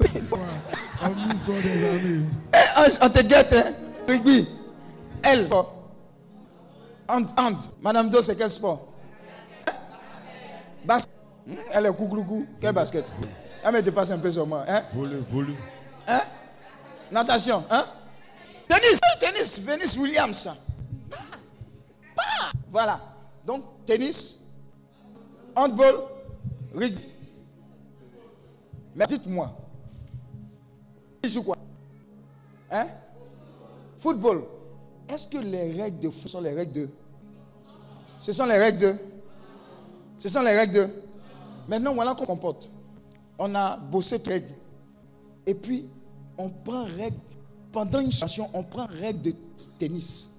Eh, 0.00 0.20
on 3.02 3.10
te 3.10 3.22
guette, 3.22 3.52
hein? 3.52 3.70
Rugby. 4.08 4.48
Elle. 5.22 5.46
Hand, 7.06 7.28
hand. 7.36 7.56
Madame 7.82 8.08
Do, 8.08 8.22
c'est 8.22 8.36
quel 8.36 8.50
sport? 8.50 8.88
Basket. 10.86 11.12
Hmm, 11.46 11.54
Elle 11.72 11.86
est 11.86 11.94
coucou 11.94 12.46
Quel 12.58 12.72
basket? 12.72 13.04
Elle 13.64 13.72
me 13.72 13.82
dépasse 13.82 14.10
un 14.10 14.18
peu 14.18 14.32
sur 14.32 14.46
moi. 14.46 14.64
Hein? 14.66 14.82
Volley, 14.94 15.20
volley. 15.30 15.54
Hein? 16.08 16.20
Natation. 17.10 17.62
Hein? 17.70 17.84
Tennis. 18.66 18.98
Tennis. 19.20 19.60
Venus 19.60 19.96
Williams. 19.96 20.48
Bah, 21.08 21.16
bah. 22.16 22.22
Voilà. 22.68 23.00
Donc, 23.46 23.62
tennis, 23.84 24.48
handball, 25.54 25.94
rugby. 26.74 27.04
Mais 28.94 29.06
dites-moi. 29.06 29.56
Il 31.22 31.30
joue 31.30 31.42
quoi? 31.42 31.56
Hein? 32.70 32.86
Football. 33.98 34.44
Est-ce 35.08 35.28
que 35.28 35.38
les 35.38 35.80
règles 35.80 36.00
de 36.00 36.10
foot 36.10 36.28
sont 36.28 36.40
les 36.40 36.52
règles 36.52 36.72
de... 36.72 36.88
Ce 38.18 38.32
sont 38.32 38.46
les 38.46 38.58
règles 38.58 38.78
de... 38.78 38.96
Ce 40.18 40.28
sont 40.28 40.42
les 40.42 40.56
règles 40.56 40.74
de... 40.74 40.88
Maintenant, 41.68 41.94
voilà 41.94 42.14
qu'on 42.14 42.26
comporte. 42.26 42.70
On 43.44 43.52
a 43.56 43.76
bossé 43.76 44.18
les 44.18 44.34
règles. 44.34 44.54
Et 45.44 45.54
puis, 45.54 45.88
on 46.38 46.48
prend 46.48 46.84
règle, 46.84 47.16
pendant 47.72 47.98
une 47.98 48.12
situation, 48.12 48.48
on 48.54 48.62
prend 48.62 48.86
règle 48.86 49.20
de 49.20 49.34
tennis. 49.80 50.34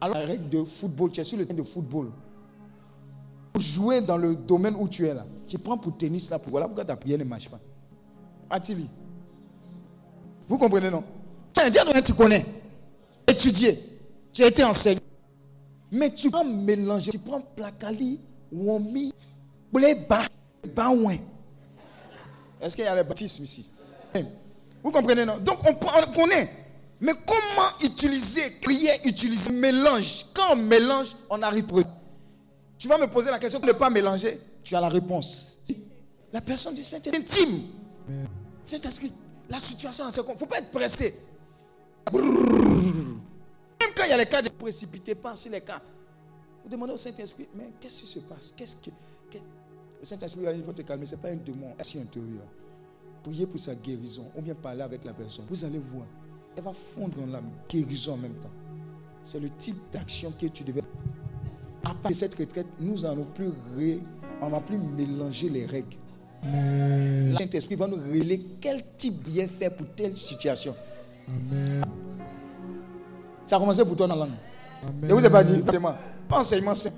Alors, 0.00 0.16
règle 0.16 0.48
de 0.48 0.64
football, 0.64 1.12
tu 1.12 1.20
es 1.20 1.24
sur 1.24 1.38
le 1.38 1.46
terrain 1.46 1.56
de 1.56 1.62
football. 1.62 2.10
Pour 3.52 3.62
jouer 3.62 4.00
dans 4.00 4.16
le 4.16 4.34
domaine 4.34 4.74
où 4.74 4.88
tu 4.88 5.06
es 5.06 5.14
là, 5.14 5.24
tu 5.46 5.56
prends 5.56 5.78
pour 5.78 5.96
tennis 5.96 6.28
là, 6.30 6.40
voilà 6.48 6.66
pourquoi 6.66 6.84
ta 6.84 6.96
prière 6.96 7.16
ne 7.20 7.22
marche 7.22 7.48
pas. 7.48 7.60
Attili. 8.50 8.88
Vous 10.48 10.58
comprenez, 10.58 10.90
non? 10.90 11.04
Tiens, 11.52 11.70
tu 12.04 12.12
connais. 12.12 12.44
Étudier. 13.24 13.78
Tu 14.32 14.42
as 14.42 14.48
été 14.48 14.64
enseigné. 14.64 15.00
Mais 15.92 16.12
tu 16.12 16.28
prends 16.28 16.44
mélanger, 16.44 17.12
tu 17.12 17.20
prends 17.20 17.40
placali, 17.40 18.18
womi, 18.50 19.14
bléba, 19.72 20.22
baouin. 20.74 21.18
Est-ce 22.60 22.76
qu'il 22.76 22.84
y 22.84 22.88
a 22.88 22.94
le 22.96 23.02
baptisme 23.04 23.44
ici? 23.44 23.70
Vous 24.82 24.90
comprenez, 24.90 25.24
non? 25.24 25.38
Donc 25.38 25.58
on, 25.66 25.74
connaît. 26.12 26.48
Mais 27.00 27.12
comment 27.26 27.68
utiliser, 27.82 28.50
prier, 28.62 28.90
utiliser, 29.04 29.50
mélange? 29.52 30.26
Quand 30.34 30.52
on 30.52 30.56
mélange, 30.56 31.14
on 31.30 31.40
arrive 31.42 31.66
Tu 32.78 32.88
vas 32.88 32.98
me 32.98 33.06
poser 33.06 33.30
la 33.30 33.38
question, 33.38 33.60
ne 33.60 33.72
pas 33.72 33.90
mélanger, 33.90 34.40
tu 34.64 34.74
as 34.74 34.80
la 34.80 34.88
réponse. 34.88 35.58
La 36.32 36.40
personne 36.40 36.74
du 36.74 36.82
Saint-Esprit, 36.82 37.16
intime. 37.16 37.62
Saint-Esprit, 38.62 39.12
la 39.48 39.58
situation, 39.58 40.04
il 40.04 40.16
ne 40.18 40.36
faut 40.36 40.46
pas 40.46 40.58
être 40.58 40.70
pressé. 40.70 41.14
Même 42.12 43.20
quand 43.96 44.04
il 44.04 44.10
y 44.10 44.12
a 44.12 44.16
les 44.16 44.26
cas 44.26 44.42
de 44.42 44.48
précipiter 44.50 45.14
pas 45.14 45.34
sur 45.34 45.52
les 45.52 45.60
cas. 45.60 45.80
Vous 46.64 46.68
demandez 46.70 46.92
au 46.92 46.96
Saint-Esprit, 46.98 47.48
mais 47.54 47.70
qu'est-ce 47.80 48.00
qui 48.02 48.06
se 48.06 48.18
passe? 48.20 48.52
Qu'est-ce 48.56 48.76
que, 48.76 48.90
que- 48.90 49.07
Le 50.00 50.04
Saint-Esprit 50.06 50.42
va 50.44 50.52
dire, 50.52 50.60
il 50.60 50.64
faut 50.66 50.72
te 50.72 50.82
calmer, 50.82 51.06
ce 51.06 51.14
n'est 51.16 51.20
pas 51.20 51.28
un 51.28 51.36
démon, 51.36 51.68
c'est 51.82 52.00
intérieur. 52.00 52.44
Priez 53.22 53.46
pour 53.46 53.58
sa 53.58 53.74
guérison, 53.74 54.26
ou 54.36 54.42
bien 54.42 54.54
parler 54.54 54.82
avec 54.82 55.04
la 55.04 55.12
personne. 55.12 55.44
Vous 55.50 55.64
allez 55.64 55.78
voir, 55.78 56.06
elle 56.56 56.62
va 56.62 56.72
fondre 56.72 57.14
dans 57.16 57.26
la 57.26 57.40
guérison 57.68 58.12
en 58.14 58.18
même 58.18 58.34
temps. 58.34 58.50
C'est 59.24 59.40
le 59.40 59.50
type 59.50 59.76
d'action 59.92 60.32
que 60.40 60.46
tu 60.46 60.62
devais. 60.64 60.82
À 61.84 61.94
part 61.94 62.10
de 62.10 62.14
cette 62.16 62.34
retraite, 62.36 62.66
nous 62.80 62.98
n'allons 63.00 63.26
plus, 63.34 63.50
ré- 63.76 64.00
on 64.40 64.48
va 64.48 64.60
plus 64.60 64.78
mélanger 64.78 65.48
les 65.50 65.66
règles. 65.66 65.96
Amen. 66.44 67.32
Le 67.32 67.36
Saint-Esprit 67.38 67.74
va 67.74 67.88
nous 67.88 67.96
révéler 67.96 68.40
quel 68.60 68.80
type 68.96 69.24
bien 69.24 69.48
faire 69.48 69.74
pour 69.74 69.86
telle 69.96 70.16
situation. 70.16 70.74
Amen. 71.28 71.84
Ça 73.44 73.56
a 73.56 73.58
commencé 73.58 73.84
pour 73.84 73.96
toi 73.96 74.06
dans 74.06 74.14
la 74.14 74.26
langue. 74.26 74.36
Amen. 74.82 75.10
Et 75.10 75.12
vous 75.12 75.20
n'avez 75.20 75.30
pas 75.30 75.42
dit, 75.42 75.60
c'est 76.44 76.92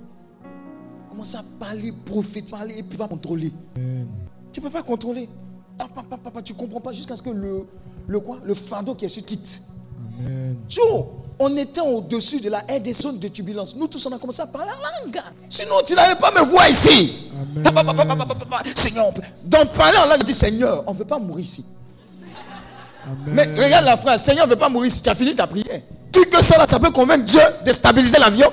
moi. 1.20 1.24
Pas 1.24 1.24
enseignement 1.24 1.24
saint. 1.24 1.30
Commence 1.30 1.34
à 1.34 1.42
parler, 1.58 1.92
prophétiser, 2.04 2.56
parler 2.56 2.74
et 2.78 2.82
puis 2.82 2.96
va 2.98 3.08
contrôler. 3.08 3.52
Amen. 3.76 4.06
Tu 4.52 4.60
ne 4.60 4.64
peux 4.64 4.70
pas 4.70 4.82
contrôler. 4.82 5.28
Pa, 5.78 5.86
pa, 5.94 6.02
pa, 6.02 6.16
pa, 6.16 6.30
pa, 6.30 6.42
tu 6.42 6.52
ne 6.52 6.58
comprends 6.58 6.80
pas 6.80 6.92
jusqu'à 6.92 7.16
ce 7.16 7.22
que 7.22 7.30
le, 7.30 7.66
le 8.06 8.20
quoi? 8.20 8.38
Le 8.44 8.54
fardeau 8.54 8.94
qui 8.94 9.04
est 9.04 9.08
sur 9.08 9.24
quitte. 9.24 9.62
Amen. 10.18 10.56
On 11.42 11.56
était 11.56 11.80
au-dessus 11.80 12.40
de 12.40 12.50
la 12.50 12.62
aire 12.68 12.80
des 12.82 12.92
zones 12.92 13.18
de 13.18 13.28
turbulence. 13.28 13.74
Nous 13.74 13.86
tous, 13.86 14.04
on 14.04 14.12
a 14.12 14.18
commencé 14.18 14.42
à 14.42 14.46
parler 14.46 14.70
en 14.70 15.06
langue. 15.06 15.18
Sinon, 15.48 15.76
tu 15.86 15.94
n'allais 15.94 16.16
pas 16.16 16.30
me 16.32 16.44
voir 16.44 16.68
ici. 16.68 17.30
Amen. 17.32 17.64
Seigneur, 18.76 19.10
donc 19.44 19.72
parler 19.72 19.96
en 20.04 20.08
langue, 20.08 20.22
dit 20.22 20.34
Seigneur, 20.34 20.84
on 20.86 20.92
ne 20.92 20.98
veut 20.98 21.06
pas 21.06 21.18
mourir 21.18 21.44
ici. 21.44 21.64
Amen. 23.06 23.34
Mais 23.34 23.64
regarde 23.64 23.86
la 23.86 23.96
phrase, 23.96 24.22
Seigneur 24.22 24.46
ne 24.46 24.50
veut 24.50 24.58
pas 24.58 24.68
mourir 24.68 24.88
ici. 24.88 25.00
Tu 25.00 25.08
as 25.08 25.14
fini 25.14 25.34
ta 25.34 25.46
prière. 25.46 25.80
Tu 26.12 26.20
que 26.28 26.42
ça, 26.44 26.58
là, 26.58 26.66
ça 26.68 26.78
peut 26.80 26.90
convaincre 26.90 27.24
Dieu 27.24 27.40
de 27.64 27.72
stabiliser 27.72 28.18
l'avion. 28.18 28.50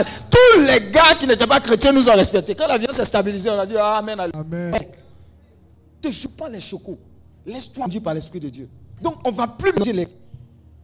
Tous 0.00 0.60
les 0.60 0.90
gars 0.90 1.14
qui 1.18 1.26
n'étaient 1.26 1.46
pas 1.46 1.60
chrétiens 1.60 1.92
nous 1.92 2.08
ont 2.08 2.14
respectés. 2.14 2.54
Quand 2.54 2.66
l'avion 2.66 2.92
s'est 2.92 3.04
stabilisé, 3.04 3.50
on 3.50 3.58
a 3.58 3.66
dit 3.66 3.76
ah, 3.76 3.98
Amen. 3.98 4.18
Amen. 4.20 4.74
Ne 6.04 6.10
joue 6.10 6.30
pas 6.30 6.48
les 6.48 6.60
chocos. 6.60 6.98
Laisse-toi 7.44 7.84
conduire 7.84 8.02
par 8.02 8.14
l'Esprit 8.14 8.40
de 8.40 8.48
Dieu. 8.48 8.68
Donc, 9.00 9.16
on 9.24 9.30
ne 9.30 9.36
va 9.36 9.46
plus 9.46 9.72
mélanger 9.72 9.92
les. 9.92 10.08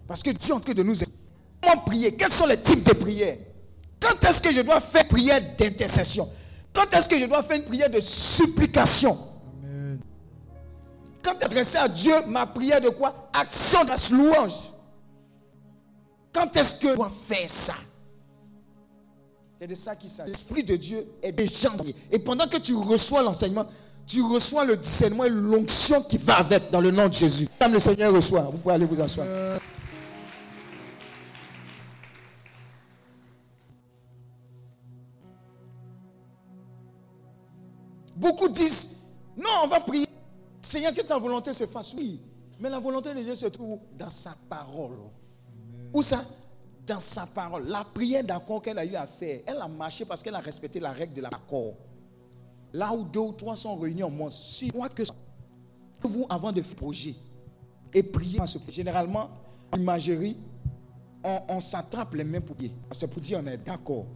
Parce 0.07 0.23
que 0.23 0.31
Dieu 0.31 0.51
est 0.51 0.57
en 0.57 0.61
train 0.61 0.75
de 0.75 0.83
nous 0.83 1.03
aider. 1.03 1.13
Comment 1.61 1.83
prier? 1.83 2.17
Quels 2.17 2.33
sont 2.33 2.47
les 2.47 2.61
types 2.61 2.85
de 2.85 2.93
prières? 2.93 3.37
Quand 4.01 4.29
est-ce 4.29 4.41
que 4.41 4.53
je 4.53 4.61
dois 4.61 4.81
faire 4.81 5.07
prière 5.09 5.41
d'intercession? 5.59 6.29
Quand 6.73 6.93
est-ce 6.97 7.09
que 7.09 7.19
je 7.19 7.27
dois 7.27 7.43
faire 7.43 7.57
une 7.57 7.65
prière 7.65 7.91
de 7.91 8.01
supplication? 8.01 9.17
Amen. 9.63 9.99
Quand 11.23 11.43
adressé 11.43 11.79
à 11.79 11.89
Dieu, 11.89 12.15
ma 12.29 12.47
prière 12.47 12.81
de 12.81 12.91
quoi? 12.91 13.31
Action 13.33 13.85
de 13.85 14.15
louange. 14.15 14.53
Quand 16.33 16.57
est-ce 16.57 16.77
que 16.77 16.91
je 16.91 16.95
dois 16.95 17.11
faire 17.11 17.49
ça? 17.49 17.75
C'est 19.59 19.67
de 19.67 19.75
ça 19.75 19.97
qu'il 19.97 20.09
s'agit. 20.09 20.31
L'Esprit 20.31 20.63
de 20.63 20.77
Dieu 20.77 21.05
est 21.21 21.33
déjà. 21.33 21.71
Et 22.13 22.21
pendant 22.21 22.47
que 22.47 22.59
tu 22.59 22.77
reçois 22.77 23.25
l'enseignement, 23.25 23.67
tu 24.07 24.23
reçois 24.23 24.65
le 24.65 24.77
discernement 24.77 25.25
et 25.25 25.31
l'onction 25.31 26.01
qui 26.03 26.17
va 26.17 26.39
avec 26.39 26.71
dans 26.71 26.81
le 26.81 26.93
nom 26.93 27.09
de 27.09 27.13
Jésus. 27.13 27.49
Comme 27.61 27.73
le 27.73 27.81
Seigneur 27.81 28.15
reçoit, 28.15 28.43
vous 28.43 28.59
pouvez 28.59 28.75
aller 28.75 28.85
vous 28.85 29.01
asseoir. 29.01 29.27
Beaucoup 38.15 38.49
disent, 38.49 39.07
non, 39.37 39.51
on 39.65 39.67
va 39.67 39.81
prier. 39.81 40.07
Seigneur, 40.63 40.95
que 40.95 41.03
ta 41.03 41.19
volonté 41.19 41.53
se 41.53 41.67
fasse. 41.67 41.95
Oui, 41.95 42.21
mais 42.61 42.71
la 42.71 42.79
volonté 42.79 43.13
de 43.13 43.23
Dieu 43.23 43.35
se 43.35 43.47
trouve 43.47 43.81
dans 43.99 44.11
sa 44.11 44.37
parole. 44.49 44.99
Où 45.93 46.03
ça? 46.03 46.25
Dans 46.89 47.01
sa 47.01 47.27
parole. 47.27 47.67
La 47.69 47.85
prière 47.85 48.25
d'accord 48.25 48.63
qu'elle 48.63 48.79
a 48.79 48.85
eu 48.85 48.95
à 48.95 49.07
faire, 49.07 49.43
elle 49.47 49.59
a 49.59 49.69
marché 49.69 50.07
parce 50.07 50.23
qu'elle 50.23 50.35
a 50.35 50.41
respecté 50.41 50.81
la 50.81 50.91
règle 50.91 51.13
de 51.13 51.21
l'accord. 51.21 51.75
Là 52.73 52.93
où 52.95 53.05
deux 53.05 53.21
ou 53.21 53.33
trois 53.33 53.57
sont 53.57 53.77
réunis 53.77 54.03
en 54.03 54.11
moi, 54.11 54.31
si 54.31 54.73
moi 54.75 54.89
que 54.89 55.03
vous, 56.03 56.27
avant 56.31 56.51
de 56.51 56.63
faire 56.63 56.77
projet 56.77 57.15
et 57.93 58.03
prier, 58.03 58.41
généralement, 58.71 59.29
en 59.71 59.79
imagerie, 59.79 60.39
on, 61.23 61.41
on 61.49 61.61
s'attrape 61.61 62.15
les 62.15 62.25
mains 62.25 62.41
pour 62.41 62.57
prier. 62.57 62.73
C'est 62.93 63.11
pour 63.11 63.21
dire 63.21 63.41
on 63.43 63.47
est 63.47 63.59
d'accord. 63.59 64.07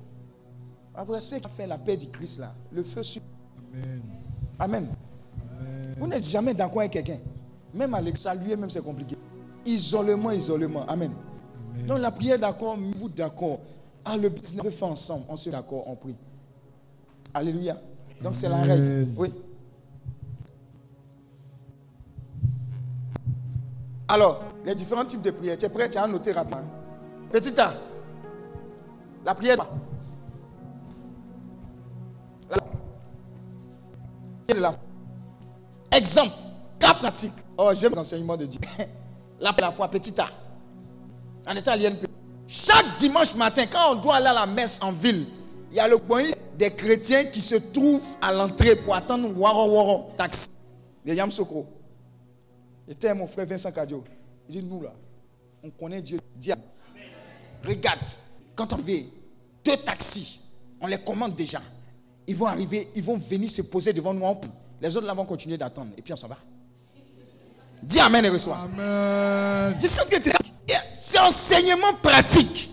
Après, 0.94 1.20
ce 1.20 1.34
qui 1.36 1.44
a 1.44 1.48
fait 1.48 1.66
la 1.66 1.76
paix 1.76 1.96
du 1.98 2.08
Christ 2.08 2.40
là, 2.40 2.52
le 2.70 2.82
feu 2.82 3.02
sur 3.02 3.20
Amen. 3.74 4.02
Amen. 4.58 4.88
Vous 5.98 6.06
n'êtes 6.06 6.24
jamais 6.24 6.54
d'accord 6.54 6.80
avec 6.80 6.92
quelqu'un. 6.92 7.18
Même 7.74 7.92
avec 7.94 8.16
saluer, 8.16 8.56
même 8.56 8.70
c'est 8.70 8.82
compliqué. 8.82 9.16
Isolement, 9.64 10.30
isolement. 10.30 10.86
Amen. 10.86 11.12
Donc 11.86 11.98
la 11.98 12.10
prière 12.10 12.38
d'accord, 12.38 12.76
vous 12.96 13.08
d'accord. 13.08 13.60
Ah, 14.04 14.16
le 14.16 14.28
business, 14.28 14.64
on 14.64 14.70
fait 14.70 14.84
ensemble. 14.84 15.24
On 15.28 15.36
se 15.36 15.50
d'accord, 15.50 15.84
on 15.86 15.94
prie. 15.94 16.16
Alléluia. 17.34 17.76
Donc 18.20 18.36
c'est 18.36 18.48
la 18.48 18.56
règle. 18.56 19.08
Oui. 19.16 19.32
Alors, 24.08 24.42
les 24.64 24.74
différents 24.74 25.04
types 25.04 25.22
de 25.22 25.30
prières. 25.30 25.56
Tu 25.56 25.64
es 25.64 25.68
prêt? 25.68 25.88
Tu 25.88 25.98
as 25.98 26.06
noté 26.06 26.32
rapidement. 26.32 26.62
Petit 27.30 27.58
A. 27.60 27.72
La 29.24 29.34
prière. 29.34 29.56
La... 34.54 34.72
Exemple. 35.96 36.34
Cas 36.78 36.94
pratique. 36.94 37.32
Oh, 37.56 37.70
j'aime 37.74 37.94
l'enseignement 37.94 38.36
de 38.36 38.44
Dieu. 38.46 38.60
La, 39.40 39.52
la 39.58 39.70
foi, 39.72 39.88
petit 39.88 40.20
A. 40.20 40.26
En 41.46 41.56
état 41.56 41.76
l'INP. 41.76 42.06
Chaque 42.46 42.96
dimanche 42.98 43.34
matin, 43.34 43.64
quand 43.66 43.92
on 43.92 43.94
doit 44.00 44.16
aller 44.16 44.26
à 44.26 44.32
la 44.34 44.46
messe 44.46 44.80
en 44.82 44.92
ville, 44.92 45.26
il 45.70 45.76
y 45.76 45.80
a 45.80 45.88
le 45.88 45.98
point 45.98 46.24
des 46.58 46.70
chrétiens 46.70 47.24
qui 47.24 47.40
se 47.40 47.54
trouvent 47.56 48.04
à 48.20 48.32
l'entrée 48.32 48.76
pour 48.76 48.94
attendre 48.94 49.28
Waro 49.38 49.70
Waro 49.70 50.10
taxi. 50.16 50.48
Les 51.04 51.14
Yam 51.14 51.32
Sokro. 51.32 51.66
J'étais 52.86 53.14
mon 53.14 53.26
frère 53.26 53.46
Vincent 53.46 53.72
Kadio. 53.72 54.04
Il 54.48 54.60
dit 54.60 54.62
Nous 54.62 54.82
là, 54.82 54.92
on 55.62 55.70
connaît 55.70 56.02
Dieu. 56.02 56.20
Diable. 56.36 56.62
Regarde, 57.64 58.00
quand 58.54 58.72
on 58.72 58.76
vient, 58.76 59.02
deux 59.64 59.76
taxis, 59.78 60.40
on 60.80 60.86
les 60.86 61.02
commande 61.02 61.34
déjà. 61.34 61.60
Ils 62.26 62.36
vont 62.36 62.46
arriver, 62.46 62.88
ils 62.94 63.02
vont 63.02 63.16
venir 63.16 63.48
se 63.48 63.62
poser 63.62 63.92
devant 63.92 64.12
nous. 64.12 64.26
Les 64.80 64.96
autres 64.96 65.06
là 65.06 65.14
vont 65.14 65.24
continuer 65.24 65.56
d'attendre. 65.56 65.92
Et 65.96 66.02
puis 66.02 66.12
on 66.12 66.16
s'en 66.16 66.28
va. 66.28 66.36
Dis 67.82 67.98
Amen 68.00 68.24
et 68.24 68.28
reçois. 68.28 68.58
Amen. 68.58 69.76
C'est 71.04 71.18
enseignement 71.18 71.94
pratique. 72.00 72.70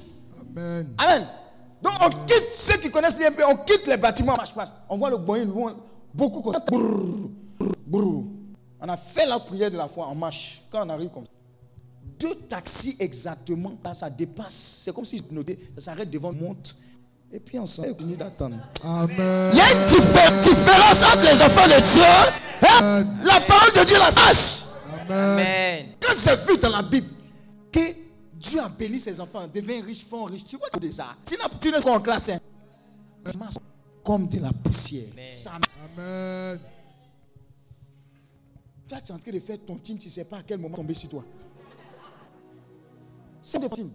Amen. 0.55 0.93
Amen. 0.99 1.27
Donc 1.81 1.93
on 1.99 2.09
quitte 2.27 2.53
ceux 2.53 2.77
qui 2.77 2.91
connaissent 2.91 3.17
l'IMP, 3.17 3.41
on 3.49 3.55
quitte 3.65 3.87
les 3.87 3.97
bâtiments. 3.97 4.37
On 4.87 4.97
voit 4.97 5.09
le 5.09 5.17
boyin 5.17 5.45
loin, 5.45 5.75
beaucoup 6.13 6.43
comme 6.43 6.53
ça. 6.53 6.63
On 7.89 8.87
a 8.87 8.97
fait 8.97 9.25
la 9.25 9.39
prière 9.39 9.71
de 9.71 9.77
la 9.77 9.87
foi 9.87 10.05
en 10.05 10.13
marche. 10.13 10.61
Quand 10.69 10.85
on 10.85 10.89
arrive 10.89 11.09
comme 11.09 11.25
ça. 11.25 11.31
Deux 12.19 12.35
taxis 12.47 12.97
exactement, 12.99 13.73
là, 13.83 13.95
ça 13.95 14.11
dépasse. 14.11 14.83
C'est 14.83 14.93
comme 14.93 15.05
si 15.05 15.17
je 15.17 15.33
notais, 15.33 15.57
ça 15.75 15.85
s'arrête 15.85 16.11
devant, 16.11 16.31
monte. 16.31 16.75
Et 17.31 17.39
puis 17.39 17.57
on 17.57 17.65
s'en 17.65 17.81
fini 17.97 18.15
d'attendre. 18.15 18.57
Amen. 18.83 19.49
Il 19.53 19.57
y 19.57 19.61
a 19.61 19.71
une 19.73 19.87
différence 19.87 21.01
entre 21.01 21.23
les 21.23 21.41
enfants 21.41 21.65
de 21.65 21.93
Dieu. 21.93 22.03
Hein? 22.61 23.07
La 23.23 23.39
parole 23.41 23.73
de 23.73 23.87
Dieu 23.87 23.97
la 23.97 24.11
sache. 24.11 24.65
Amen. 25.09 25.87
Quand 25.99 26.13
j'ai 26.15 26.35
vu 26.45 26.59
dans 26.59 26.69
la 26.69 26.83
Bible 26.83 27.07
que 27.71 28.08
Dieu 28.39 28.59
a 28.61 28.69
béni 28.69 28.99
ses 28.99 29.19
enfants, 29.19 29.47
devient 29.53 29.81
riche, 29.81 30.05
font 30.05 30.23
riche, 30.23 30.45
tu 30.47 30.55
vois 30.57 30.69
déjà. 30.79 31.15
Si 31.25 31.35
tu 31.59 31.71
n'es 31.71 31.81
pas 31.81 31.91
en 31.91 31.99
classe, 31.99 32.29
hein, 32.29 32.39
comme 34.03 34.27
de 34.29 34.39
la 34.39 34.51
poussière. 34.53 35.09
Ça- 35.23 35.51
Amen. 35.97 36.59
Toi, 38.87 38.97
tu 39.01 39.11
es 39.11 39.15
en 39.15 39.19
train 39.19 39.31
de 39.31 39.39
faire 39.39 39.57
ton 39.67 39.75
team, 39.75 39.99
tu 39.99 40.07
ne 40.07 40.11
sais 40.11 40.23
pas 40.25 40.37
à 40.37 40.43
quel 40.43 40.57
moment 40.57 40.77
tomber 40.77 40.93
sur 40.93 41.09
toi. 41.09 41.23
C'est 43.41 43.59
des 43.59 43.69
team. 43.69 43.91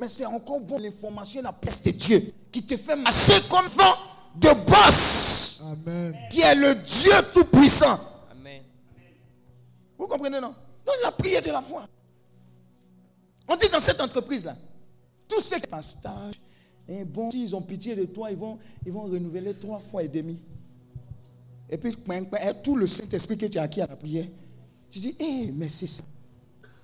Mais 0.00 0.08
c'est 0.08 0.24
encore 0.26 0.60
bon 0.60 0.78
l'information, 0.78 1.42
la 1.42 1.52
peste 1.52 1.84
de 1.86 1.90
Dieu, 1.92 2.32
qui 2.50 2.62
te 2.62 2.76
fait 2.76 2.96
marcher 2.96 3.34
comme 3.50 3.66
vent 3.66 3.94
de 4.36 4.48
boss, 4.68 5.62
Amen. 5.70 6.16
qui 6.30 6.40
est 6.40 6.54
le 6.54 6.74
Dieu 6.74 7.12
tout-puissant. 7.34 8.00
Amen. 8.32 8.62
Vous 9.98 10.06
comprenez, 10.06 10.40
non? 10.40 10.54
Donc 10.86 10.94
la 11.04 11.12
prière 11.12 11.42
de 11.42 11.50
la 11.50 11.60
foi. 11.60 11.86
On 13.50 13.56
dit 13.56 13.68
dans 13.68 13.80
cette 13.80 14.00
entreprise-là, 14.00 14.56
tous 15.26 15.40
ceux 15.40 15.56
qui 15.56 15.68
sont 15.68 15.76
en 15.76 15.82
stage, 15.82 16.40
eh, 16.88 17.04
bon, 17.04 17.30
s'ils 17.32 17.54
ont 17.56 17.60
pitié 17.62 17.96
de 17.96 18.04
toi, 18.04 18.30
ils 18.30 18.36
vont, 18.36 18.56
ils 18.86 18.92
vont 18.92 19.02
renouveler 19.02 19.54
trois 19.54 19.80
fois 19.80 20.04
et 20.04 20.08
demi. 20.08 20.38
Et 21.68 21.76
puis, 21.76 21.96
tout 22.62 22.76
le 22.76 22.86
Saint-Esprit 22.86 23.36
que 23.36 23.46
tu 23.46 23.58
as 23.58 23.62
acquis 23.62 23.80
à 23.80 23.88
la 23.88 23.96
prière, 23.96 24.26
tu 24.88 25.00
dis, 25.00 25.16
eh, 25.18 25.50
mais 25.52 25.68
c'est 25.68 25.88
ça. 25.88 26.04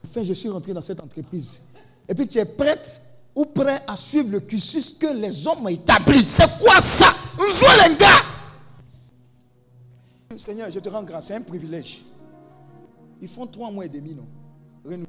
Enfin, 0.05 0.25
je 0.25 0.33
suis 0.33 0.49
rentré 0.49 0.73
dans 0.73 0.83
cette 0.83 1.01
entreprise. 1.01 1.61
Et 2.09 2.15
puis, 2.15 2.27
tu 2.27 2.39
es 2.39 2.45
prête 2.45 3.01
ou 3.35 3.45
prêt 3.45 3.83
à 3.87 3.95
suivre 3.95 4.31
le 4.33 4.41
cursus 4.41 4.93
que 4.95 5.07
les 5.07 5.47
hommes 5.47 5.65
ont 5.67 5.69
établi. 5.69 6.25
C'est 6.25 6.51
quoi 6.59 6.81
ça? 6.81 7.15
Seigneur, 10.37 10.71
je 10.71 10.81
te 10.81 10.89
rends 10.89 11.03
grâce, 11.05 11.27
c'est 11.27 11.35
un 11.35 11.43
privilège. 11.43 12.03
Ils 13.21 13.29
font 13.29 13.47
trois 13.47 13.71
mois 13.71 13.87
et 13.87 13.89
demi, 13.89 14.15
non? 14.15 14.27
Renou- 14.85 15.07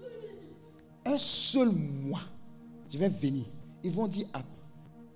Un 1.08 1.18
seul 1.18 1.70
mois, 1.72 2.20
je 2.92 2.98
vais 2.98 3.10
venir. 3.10 3.46
Ils 3.84 3.92
vont 3.92 4.08
dire, 4.08 4.28
ah, 4.34 4.42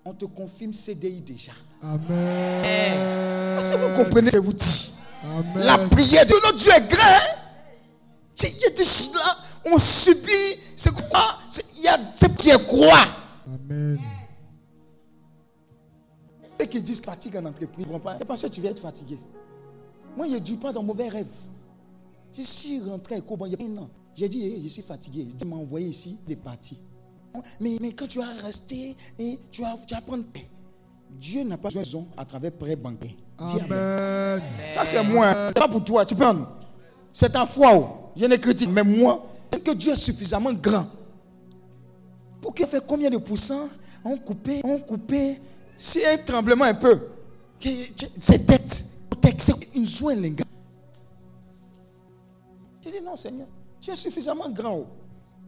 on 0.05 0.13
te 0.13 0.25
confirme 0.25 0.71
CDI 0.73 1.21
déjà. 1.21 1.51
Amen. 1.81 3.59
Si 3.59 3.73
vous 3.73 4.03
comprenez 4.03 4.31
ce 4.31 4.37
que 4.37 4.41
je 4.41 4.45
vous 4.45 4.53
dis, 4.53 4.93
Amen. 5.23 5.63
la 5.65 5.77
prière 5.89 6.25
de 6.25 6.33
notre 6.33 6.57
Dieu 6.57 6.71
est 6.71 6.87
grande. 6.87 7.37
là, 9.15 9.37
on 9.65 9.77
subit, 9.77 10.59
c'est 10.75 10.93
quoi? 11.09 11.37
C'est- 11.49 11.65
Il 11.77 11.83
y 11.83 11.87
a 11.87 11.97
c'est 12.15 12.35
qui 12.37 12.49
est 12.49 12.67
quoi 12.67 13.05
Amen. 13.47 13.99
Ceux 16.59 16.67
qui 16.67 16.81
disent 16.81 17.01
fatigue 17.01 17.35
en 17.37 17.45
entreprise. 17.45 17.85
C'est 18.19 18.25
parce 18.25 18.41
que 18.43 18.47
tu 18.47 18.61
vas 18.61 18.69
être 18.69 18.79
fatigué. 18.79 19.17
Moi, 20.15 20.27
je 20.27 20.33
ne 20.33 20.39
dis 20.39 20.57
pas 20.57 20.71
dans 20.71 20.83
mauvais 20.83 21.09
rêve. 21.09 21.27
Je 22.33 22.41
suis 22.43 22.79
rentré 22.81 23.15
à 23.15 23.21
Koban 23.21 23.47
il 23.47 23.53
y 23.53 23.55
a 23.55 23.65
un 23.65 23.77
an. 23.83 23.89
J'ai 24.15 24.27
dit, 24.29 24.43
eh, 24.45 24.61
je 24.63 24.67
suis 24.67 24.81
fatigué. 24.81 25.23
Dieu 25.37 25.47
m'a 25.47 25.55
envoyé 25.55 25.87
ici 25.87 26.17
des 26.27 26.35
parties. 26.35 26.77
Mais, 27.59 27.77
mais 27.81 27.93
quand 27.93 28.07
tu 28.07 28.19
vas 28.19 28.33
rester, 28.43 28.95
eh, 29.17 29.39
tu, 29.51 29.61
vas, 29.61 29.77
tu 29.87 29.93
vas 29.95 30.01
prendre. 30.01 30.25
Dieu 31.09 31.43
n'a 31.43 31.57
pas 31.57 31.69
besoin 31.69 32.01
de 32.01 32.07
à 32.21 32.25
travers 32.25 32.51
prêt 32.51 32.75
bancaire. 32.75 33.11
Dis 33.47 33.59
Amen. 33.61 34.41
Ça, 34.69 34.83
c'est 34.83 35.01
moi. 35.03 35.27
hein. 35.27 35.47
C'est 35.47 35.53
pas 35.59 35.67
pour 35.67 35.83
toi. 35.83 36.05
Tu 36.05 36.15
prends. 36.15 36.45
C'est 37.11 37.29
ta 37.29 37.45
foi. 37.45 37.71
oh. 37.75 37.85
Je 38.15 38.25
ne 38.25 38.35
critique. 38.35 38.69
Mais 38.71 38.83
moi, 38.83 39.23
c'est 39.51 39.63
que 39.63 39.71
Dieu 39.71 39.93
est 39.93 39.95
suffisamment 39.95 40.53
grand. 40.53 40.85
Pour 42.41 42.53
qu'il 42.53 42.67
fait 42.67 42.83
combien 42.85 43.09
de 43.09 43.17
pourcents? 43.17 43.67
On 44.03 44.17
coupé, 44.17 44.61
on 44.63 44.79
coupé. 44.79 45.39
C'est 45.77 46.05
un 46.13 46.17
tremblement 46.17 46.65
un 46.65 46.73
peu. 46.73 46.99
C'est 48.19 48.45
tête. 48.45 48.85
C'est 49.37 49.75
une 49.75 49.85
soin, 49.85 50.15
les 50.15 50.31
gars. 50.31 50.45
J'ai 52.83 52.91
dit 52.91 53.01
non, 53.03 53.15
Seigneur. 53.15 53.47
Tu 53.81 53.89
es 53.89 53.95
suffisamment 53.95 54.49
grand. 54.51 54.75
oh. 54.75 54.87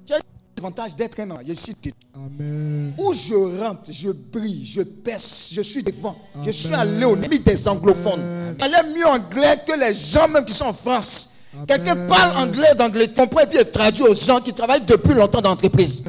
Tu 0.05 0.13
as 0.13 0.19
l'avantage 0.57 0.95
d'être 0.95 1.19
un 1.19 1.29
ange. 1.31 1.43
Je 1.47 1.53
suis 1.53 1.75
Amen. 2.15 2.93
où 2.97 3.13
je 3.13 3.61
rentre, 3.61 3.91
je 3.91 4.09
brille, 4.09 4.63
je 4.65 4.81
perce, 4.81 5.49
je 5.53 5.61
suis 5.61 5.83
devant. 5.83 6.15
Je 6.43 6.51
suis 6.51 6.73
allé 6.73 7.05
au 7.05 7.15
limite 7.15 7.45
des 7.45 7.67
anglophones. 7.67 8.21
Je 8.49 8.53
parle 8.55 8.87
mieux 8.95 9.05
anglais 9.05 9.55
que 9.67 9.79
les 9.79 9.93
gens 9.93 10.27
même 10.27 10.45
qui 10.45 10.53
sont 10.53 10.65
en 10.65 10.73
France. 10.73 11.29
Quelqu'un 11.67 12.07
parle 12.07 12.37
anglais 12.37 12.73
d'Angleterre, 12.75 13.13
comprend 13.13 13.41
et 13.41 13.45
puis 13.45 13.59
il 13.61 13.69
traduit 13.69 14.03
aux 14.03 14.15
gens 14.15 14.41
qui 14.41 14.51
travaillent 14.53 14.85
depuis 14.85 15.13
longtemps 15.13 15.41
dans 15.41 15.49
l'entreprise. 15.49 16.03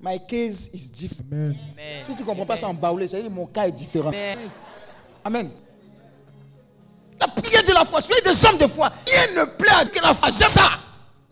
My 0.00 0.18
case 0.26 0.70
is 0.74 0.88
different. 0.88 1.26
Amen. 1.32 1.54
Si 1.98 2.14
tu 2.16 2.22
ne 2.22 2.26
comprends 2.26 2.46
pas 2.46 2.56
ça 2.56 2.68
en 2.68 2.74
baoulé, 2.74 3.06
c'est-à-dire 3.06 3.28
que 3.30 3.34
mon 3.34 3.46
cas 3.46 3.68
est 3.68 3.72
différent. 3.72 4.08
Amen. 4.08 4.38
Amen. 5.24 5.50
La 7.20 7.28
prière 7.28 7.64
de 7.64 7.72
la 7.72 7.84
foi, 7.84 8.00
soyez 8.00 8.22
des 8.22 8.44
hommes 8.46 8.58
de 8.58 8.66
foi. 8.66 8.90
Rien 9.06 9.42
ne 9.44 9.50
plaît 9.50 9.70
à 9.76 9.84
que 9.84 10.00
la 10.02 10.14
foi. 10.14 10.30
J'aime 10.30 10.48
ça. 10.48 10.70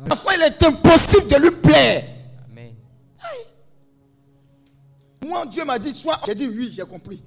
La 0.05 0.17
foi, 0.17 0.35
il 0.35 0.43
est 0.43 0.63
impossible 0.63 1.29
de 1.29 1.37
lui 1.37 1.51
plaire. 1.51 2.05
Amen. 2.51 2.75
Moi, 5.25 5.47
Dieu 5.47 5.65
m'a 5.65 5.79
dit, 5.79 5.93
soit. 5.93 6.21
J'ai 6.27 6.35
dit 6.35 6.49
oui, 6.49 6.71
j'ai 6.73 6.85
compris. 6.85 7.23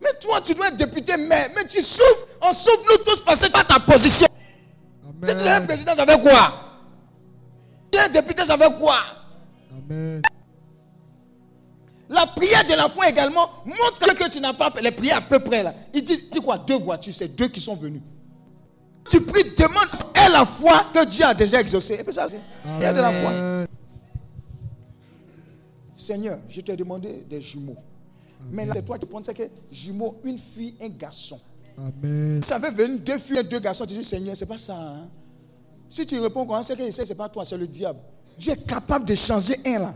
Mais 0.00 0.10
toi, 0.20 0.40
tu 0.40 0.54
dois 0.54 0.68
être 0.68 0.76
député, 0.76 1.16
mais, 1.16 1.50
mais 1.54 1.66
tu 1.66 1.82
souffres. 1.82 2.28
On 2.40 2.52
souffre 2.52 2.84
nous 2.90 3.04
tous 3.04 3.20
parce 3.22 3.40
que 3.40 3.46
tu 3.46 3.58
as 3.58 3.64
ta 3.64 3.80
position. 3.80 4.28
Si 5.22 5.36
tu 5.36 5.42
es 5.42 5.48
un 5.48 5.66
président, 5.66 5.96
ça 5.96 6.06
fait 6.06 6.20
quoi? 6.22 6.52
Tu 7.90 7.98
es 7.98 8.02
un 8.02 8.08
député, 8.08 8.44
ça 8.44 8.56
fait 8.56 8.72
quoi? 8.78 9.00
Amen. 9.72 10.22
La 12.08 12.26
prière 12.26 12.64
de 12.64 12.74
la 12.74 12.88
foi 12.88 13.08
également 13.10 13.50
montre 13.66 14.14
que 14.14 14.30
tu 14.30 14.40
n'as 14.40 14.54
pas 14.54 14.72
les 14.80 14.92
prières 14.92 15.18
à 15.18 15.20
peu 15.20 15.40
près 15.40 15.62
là. 15.62 15.74
Il 15.92 16.02
dit, 16.02 16.28
dis 16.32 16.40
quoi? 16.40 16.56
Deux 16.58 16.78
voitures, 16.78 17.14
c'est 17.14 17.28
deux 17.28 17.48
qui 17.48 17.60
sont 17.60 17.74
venus. 17.76 18.00
Tu 19.10 19.20
pries, 19.20 19.42
demande 19.56 19.88
la 20.30 20.44
foi 20.44 20.84
que 20.92 21.04
Dieu 21.06 21.24
a 21.24 21.34
déjà 21.34 21.60
exaucé. 21.60 21.94
Et 21.94 22.04
puis 22.04 22.12
ça, 22.12 22.26
c'est 22.28 22.38
de 22.92 23.00
la 23.00 23.12
foi. 23.12 23.66
Seigneur, 25.96 26.38
je 26.48 26.60
t'ai 26.60 26.76
demandé 26.76 27.24
des 27.28 27.40
jumeaux. 27.40 27.76
Mais 28.52 28.64
là, 28.64 28.72
c'est 28.76 28.86
toi 28.86 28.98
qui 28.98 29.06
prends 29.06 29.22
ça 29.22 29.34
que 29.34 29.42
jumeaux, 29.70 30.20
une 30.24 30.38
fille, 30.38 30.74
un 30.80 30.88
garçon. 30.88 31.40
Amen. 31.76 32.40
Ça 32.42 32.56
avait 32.56 32.70
venu 32.70 32.98
deux 32.98 33.18
filles 33.18 33.38
et 33.38 33.42
deux 33.44 33.58
garçons, 33.58 33.84
tu 33.86 33.94
dis 33.94 34.04
Seigneur, 34.04 34.36
c'est 34.36 34.46
pas 34.46 34.58
ça. 34.58 34.74
hein. 34.76 35.08
Si 35.88 36.04
tu 36.06 36.18
réponds 36.20 36.46
ça, 36.62 36.62
c'est 36.62 36.76
que 36.76 36.90
c'est 36.90 37.14
pas 37.14 37.28
toi, 37.28 37.44
c'est 37.44 37.56
le 37.56 37.66
diable. 37.66 38.00
Dieu 38.38 38.52
est 38.52 38.66
capable 38.66 39.04
de 39.04 39.14
changer 39.14 39.56
un 39.66 39.78
là. 39.80 39.94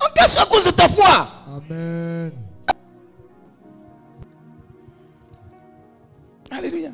En 0.00 0.12
question 0.14 0.42
à 0.42 0.46
cause 0.46 0.64
de 0.66 0.70
ta 0.70 0.88
foi. 0.88 1.28
Amen. 1.46 2.32
Alléluia. 6.50 6.90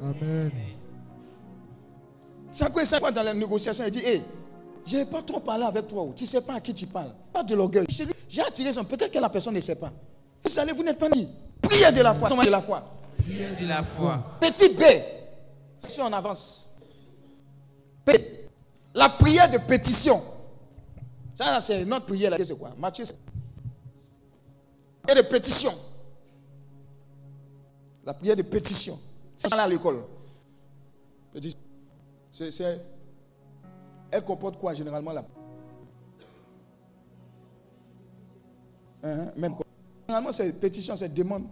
Amen. 0.00 0.50
Quoi 2.72 2.84
ça 2.84 2.98
dans 2.98 3.22
la 3.22 3.34
négociation 3.34 3.84
Il 3.86 3.90
dit, 3.90 4.00
hé, 4.04 4.22
je 4.86 4.96
n'ai 4.96 5.04
pas 5.04 5.22
trop 5.22 5.40
parlé 5.40 5.64
avec 5.64 5.88
toi. 5.88 6.06
Tu 6.14 6.24
ne 6.24 6.28
sais 6.28 6.40
pas 6.40 6.54
à 6.54 6.60
qui 6.60 6.72
tu 6.72 6.86
parles. 6.86 7.12
Pas 7.32 7.42
de 7.42 7.54
l'orgueil. 7.54 7.86
J'ai 8.28 8.42
attiré 8.42 8.72
son. 8.72 8.84
Peut-être 8.84 9.12
que 9.12 9.18
la 9.18 9.28
personne 9.28 9.54
ne 9.54 9.60
sait 9.60 9.76
pas. 9.76 9.92
Vous 10.44 10.58
allez, 10.58 10.72
vous 10.72 10.82
n'êtes 10.82 10.98
pas 10.98 11.08
ni. 11.08 11.28
Priez 11.60 11.90
de 11.92 12.02
la 12.02 12.14
foi. 12.14 12.28
De 12.28 12.50
la 12.50 12.60
foi? 12.60 12.82
Prière 13.18 13.56
de 13.60 13.66
la 13.66 13.82
foi. 13.82 14.22
Petit 14.40 14.74
B. 14.74 14.82
Si 15.88 16.00
on 16.00 16.12
avance. 16.12 16.66
P. 18.04 18.48
La 18.94 19.08
prière 19.08 19.50
de 19.50 19.58
pétition. 19.58 20.22
Ça, 21.34 21.60
c'est 21.60 21.84
notre 21.84 22.06
prière. 22.06 22.30
Là, 22.30 22.38
c'est 22.42 22.58
quoi? 22.58 22.72
Matthieu. 22.78 23.04
Prière 25.02 25.22
de 25.22 25.28
pétition. 25.28 25.72
La 28.04 28.14
prière 28.14 28.36
de 28.36 28.42
pétition. 28.42 28.96
C'est 29.36 29.52
à 29.52 29.68
l'école. 29.68 30.04
C'est, 32.36 32.50
c'est- 32.50 32.78
elle 34.10 34.22
comporte 34.22 34.58
quoi 34.58 34.74
généralement 34.74 35.10
là? 35.12 35.24
Hein, 39.02 39.28
Même 39.38 39.54
quoi? 39.56 39.64
Généralement, 40.06 40.32
c'est 40.32 40.52
pétition, 40.60 40.94
c'est 40.96 41.08
demande. 41.14 41.44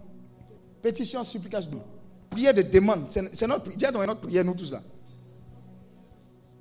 Pétition, 0.83 1.23
supplication. 1.23 1.81
Prière 2.29 2.53
de 2.53 2.61
demande. 2.61 3.05
C'est, 3.09 3.35
c'est 3.35 3.47
notre, 3.47 3.65
pri- 3.65 3.75
dis 3.75 3.83
à 3.85 3.91
ton- 3.91 4.05
notre 4.05 4.21
prière, 4.21 4.45
nous 4.45 4.53
tous 4.53 4.71
là. 4.71 4.81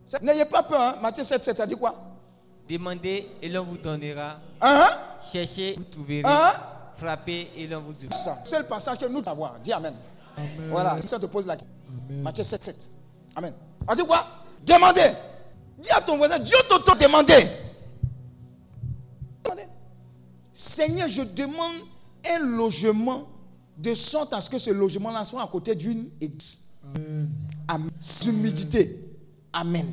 C'est- 0.07 0.23
N'ayez 0.23 0.47
pas 0.47 0.63
peur. 0.63 0.81
Hein? 0.81 0.97
Matthieu 1.03 1.23
7, 1.23 1.43
7, 1.45 1.57
ça 1.59 1.67
dit 1.67 1.77
quoi? 1.77 1.95
Demandez 2.67 3.27
et 3.43 3.49
l'on 3.51 3.65
vous 3.65 3.77
donnera. 3.77 4.39
Hein 4.59 4.87
Cherchez, 5.31 5.75
vous 5.77 5.85
trouverez. 5.85 6.23
Hein 6.25 6.53
Frappez 6.97 7.51
et 7.57 7.67
l'on 7.67 7.83
vous 7.83 7.91
ouvrira. 7.93 8.11
Ça. 8.13 8.39
C'est 8.43 8.59
le 8.59 8.65
passage 8.65 8.99
que 8.99 9.05
nous 9.05 9.21
devons 9.21 9.31
avoir. 9.33 9.61
Dis 9.61 9.73
Amen. 9.75 9.95
Voilà, 10.71 10.99
ça 11.03 11.19
te 11.19 11.27
pose 11.27 11.47
la 11.47 11.57
question? 11.57 11.75
Matthieu 12.23 12.43
7, 12.45 12.65
7. 12.65 12.91
Amen. 13.37 13.53
On 13.89 13.95
dit 13.95 14.05
quoi? 14.07 14.25
Demandez. 14.65 15.01
Dis 15.79 15.91
à 15.91 16.01
ton 16.01 16.17
voisin, 16.17 16.39
Dieu 16.39 16.57
t'auto. 16.69 16.95
Demandez. 16.97 17.47
Seigneur, 20.53 21.09
je 21.09 21.23
demande 21.23 21.73
un 22.25 22.39
logement 22.39 23.27
de 23.77 23.93
sorte 23.93 24.33
à 24.33 24.41
ce 24.41 24.49
que 24.49 24.59
ce 24.59 24.71
logement-là 24.71 25.25
soit 25.25 25.43
à 25.43 25.47
côté 25.49 25.75
d'une 25.75 26.09
église. 26.21 26.61
Amen. 27.67 27.91
Humidité. 28.27 29.01
Amen. 29.53 29.87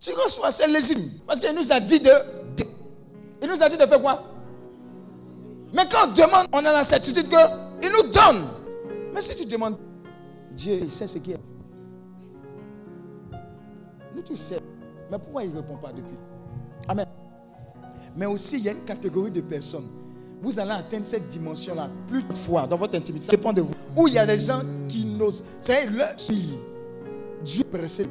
Tu 0.00 0.10
reçois, 0.14 0.50
c'est 0.50 0.66
légitime. 0.68 1.10
Parce 1.26 1.38
qu'il 1.40 1.54
nous 1.54 1.70
a 1.70 1.78
dit 1.78 2.00
de, 2.00 2.10
de- 2.56 2.64
Il 3.42 3.48
nous 3.48 3.62
a 3.62 3.68
dit 3.68 3.76
de 3.76 3.84
faire 3.84 4.00
quoi? 4.00 4.22
Mais 5.74 5.82
quand 5.90 6.08
on 6.08 6.12
demande, 6.12 6.46
on 6.52 6.58
a 6.64 6.72
la 6.72 6.82
certitude 6.84 7.28
qu'il 7.28 7.90
nous 7.92 8.10
donne. 8.10 8.48
Mais 9.12 9.20
si 9.20 9.34
tu 9.34 9.44
demandes, 9.44 9.78
Dieu, 10.52 10.78
il 10.80 10.90
sait 10.90 11.06
ce 11.06 11.18
qu'il 11.18 11.32
est. 11.34 11.40
Tous 14.24 14.36
savons. 14.36 14.60
Mais 15.10 15.18
pourquoi 15.18 15.44
il 15.44 15.50
ne 15.50 15.56
répond 15.56 15.76
pas 15.76 15.92
depuis? 15.92 16.16
Amen. 16.88 17.06
Mais 18.16 18.26
aussi, 18.26 18.58
il 18.58 18.64
y 18.64 18.68
a 18.68 18.72
une 18.72 18.84
catégorie 18.84 19.30
de 19.30 19.40
personnes. 19.40 19.86
Vous 20.42 20.58
allez 20.58 20.70
atteindre 20.70 21.06
cette 21.06 21.26
dimension-là 21.28 21.88
plus 22.08 22.22
de 22.22 22.32
fois 22.34 22.66
dans 22.66 22.76
votre 22.76 22.96
intimité. 22.96 23.26
Ça 23.26 23.30
dépend 23.32 23.52
de 23.52 23.60
vous. 23.60 23.74
Où 23.96 24.08
il 24.08 24.14
y 24.14 24.18
a 24.18 24.26
des 24.26 24.38
gens 24.38 24.62
qui 24.88 25.04
n'osent. 25.04 25.44
C'est 25.60 25.86
leur 25.90 26.18
fille. 26.18 26.58
Dieu 27.44 27.60
est 27.60 27.64
pressé. 27.64 28.08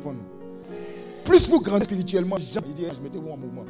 Plus 1.23 1.49
vous 1.49 1.61
grandissez 1.61 1.85
spirituellement, 1.85 2.37
il 2.37 2.73
dit, 2.73 2.85
mettez-vous 3.03 3.29
en 3.29 3.37
mouvement. 3.37 3.65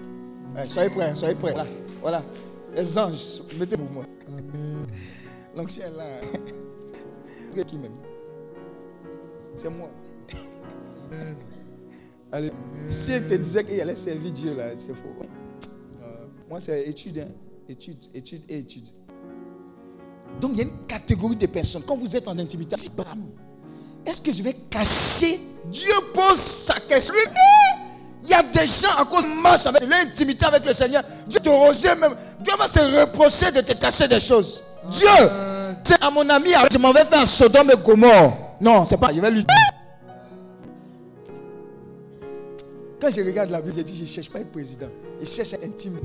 Eh, 0.57 0.67
soyez 0.67 0.89
prêts, 0.89 1.15
soyez 1.15 1.35
prêts. 1.35 1.53
Voilà. 1.53 1.69
voilà. 2.01 2.23
Les 2.75 2.97
anges, 2.97 3.41
mettez 3.57 3.75
en 3.75 3.79
mouvement. 3.79 4.03
L'ancien 5.55 5.89
là. 5.97 6.05
C'est 7.51 7.65
qui 7.65 7.77
même? 7.77 7.91
C'est 9.55 9.69
moi. 9.69 9.89
Allez. 12.31 12.51
Si 12.89 13.11
elle 13.11 13.25
te 13.25 13.33
disait 13.33 13.63
qu'il 13.63 13.81
allait 13.81 13.95
servir 13.95 14.31
Dieu 14.31 14.55
là, 14.55 14.65
c'est 14.75 14.93
faux. 14.93 15.15
Euh, 15.21 16.05
moi, 16.49 16.59
c'est 16.59 16.87
étude, 16.87 17.19
hein. 17.19 17.31
étude, 17.67 17.97
étude 18.13 18.41
et 18.47 18.59
étude. 18.59 18.87
Donc, 20.39 20.51
il 20.53 20.57
y 20.59 20.61
a 20.61 20.63
une 20.65 20.85
catégorie 20.87 21.35
de 21.35 21.47
personnes. 21.47 21.83
Quand 21.87 21.95
vous 21.95 22.15
êtes 22.15 22.27
en 22.27 22.37
intimité. 22.37 22.75
Est-ce 24.05 24.21
que 24.21 24.31
je 24.31 24.43
vais 24.43 24.55
cacher 24.69 25.39
Dieu 25.65 25.91
pose 26.13 26.37
sa 26.37 26.75
question? 26.79 27.15
Il 28.23 28.29
y 28.29 28.33
a 28.33 28.43
des 28.43 28.67
gens 28.67 28.95
à 28.99 29.05
cause 29.05 29.23
de 29.23 29.41
marche 29.41 29.65
avec 29.65 29.81
l'intimité 29.81 30.45
avec 30.45 30.65
le 30.65 30.73
Seigneur. 30.73 31.03
Dieu 31.27 31.39
te 31.39 31.49
rejet 31.49 31.95
même. 31.95 32.13
Dieu 32.41 32.53
va 32.57 32.67
se 32.67 32.79
reprocher 32.79 33.51
de 33.51 33.61
te 33.61 33.73
cacher 33.73 34.07
des 34.07 34.19
choses. 34.19 34.61
Dieu, 34.91 35.07
c'est 35.83 36.01
à 36.01 36.09
mon 36.09 36.27
ami, 36.29 36.49
je 36.71 36.77
m'en 36.77 36.93
vais 36.93 37.05
faire 37.05 37.27
Sodome 37.27 37.71
et 37.71 37.77
Gomorre. 37.83 38.33
Non, 38.61 38.85
c'est 38.85 38.97
pas, 38.97 39.13
je 39.13 39.19
vais 39.19 39.31
lui 39.31 39.45
Quand 42.99 43.09
je 43.09 43.21
regarde 43.21 43.49
la 43.49 43.61
Bible, 43.61 43.75
je 43.77 43.83
dis, 43.83 43.95
je 43.95 44.01
ne 44.01 44.07
cherche 44.07 44.29
pas 44.29 44.39
à 44.39 44.41
être 44.41 44.51
président. 44.51 44.87
Je 45.21 45.25
cherche 45.25 45.53
à 45.53 45.57
être 45.57 45.65
intime. 45.65 45.99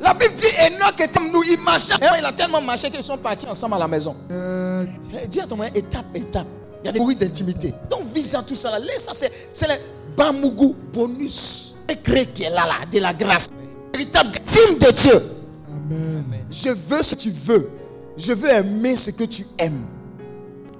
La 0.00 0.14
Bible 0.14 0.34
dit, 0.34 0.46
Enoch 0.66 1.00
était 1.00 1.20
nous, 1.20 1.42
il 1.42 1.60
marchait. 1.60 1.94
Il 2.18 2.24
a 2.24 2.32
tellement 2.32 2.60
marché 2.60 2.90
qu'ils 2.90 3.02
sont 3.02 3.18
partis 3.18 3.46
ensemble 3.46 3.74
à 3.74 3.78
la 3.78 3.88
maison. 3.88 4.16
Eh, 4.30 5.26
Dis 5.28 5.40
à 5.40 5.46
ton 5.46 5.56
moyen, 5.56 5.72
étape, 5.74 6.06
étape. 6.14 6.46
Il 6.82 6.86
y 6.86 6.88
a 6.88 6.92
des 6.92 6.98
bruits 6.98 7.16
d'intimité. 7.16 7.72
Donc, 7.90 8.02
vise 8.14 8.34
à 8.34 8.42
tout 8.42 8.54
ça 8.54 8.70
là. 8.70 8.78
Laisse 8.78 9.04
ça, 9.04 9.12
c'est, 9.14 9.68
le 9.68 9.74
bamougou 10.16 10.74
bonus. 10.92 11.76
Secret 11.88 12.26
qui 12.26 12.44
est 12.44 12.50
là, 12.50 12.66
là, 12.66 12.86
de 12.90 12.98
la 12.98 13.12
grâce. 13.14 13.48
Véritable 13.94 14.32
team 14.32 14.78
de 14.78 14.90
Dieu. 14.92 15.22
Amen. 15.68 16.24
Je 16.50 16.70
veux 16.70 17.02
ce 17.02 17.14
que 17.14 17.20
tu 17.20 17.30
veux. 17.30 17.70
Je 18.16 18.32
veux 18.32 18.50
aimer 18.50 18.96
ce 18.96 19.10
que 19.10 19.24
tu 19.24 19.46
aimes. 19.58 19.84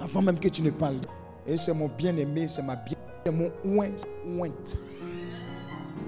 Avant 0.01 0.21
même 0.21 0.39
que 0.39 0.47
tu 0.47 0.61
ne 0.61 0.71
parles. 0.71 0.99
Et 1.47 1.57
c'est 1.57 1.73
mon 1.73 1.87
bien-aimé, 1.87 2.47
c'est 2.47 2.61
ma 2.63 2.75
bien. 2.75 2.95
C'est 3.25 3.31
mon 3.31 3.51
oint. 3.79 3.89
ointe. 4.39 4.77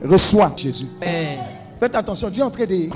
Reçois 0.03 0.53
Jésus. 0.55 0.85
Amen. 1.01 1.39
Faites 1.79 1.95
attention, 1.95 2.29
Dieu 2.29 2.43
est 2.43 2.45
en 2.45 2.51
train 2.51 2.67
de. 2.67 2.89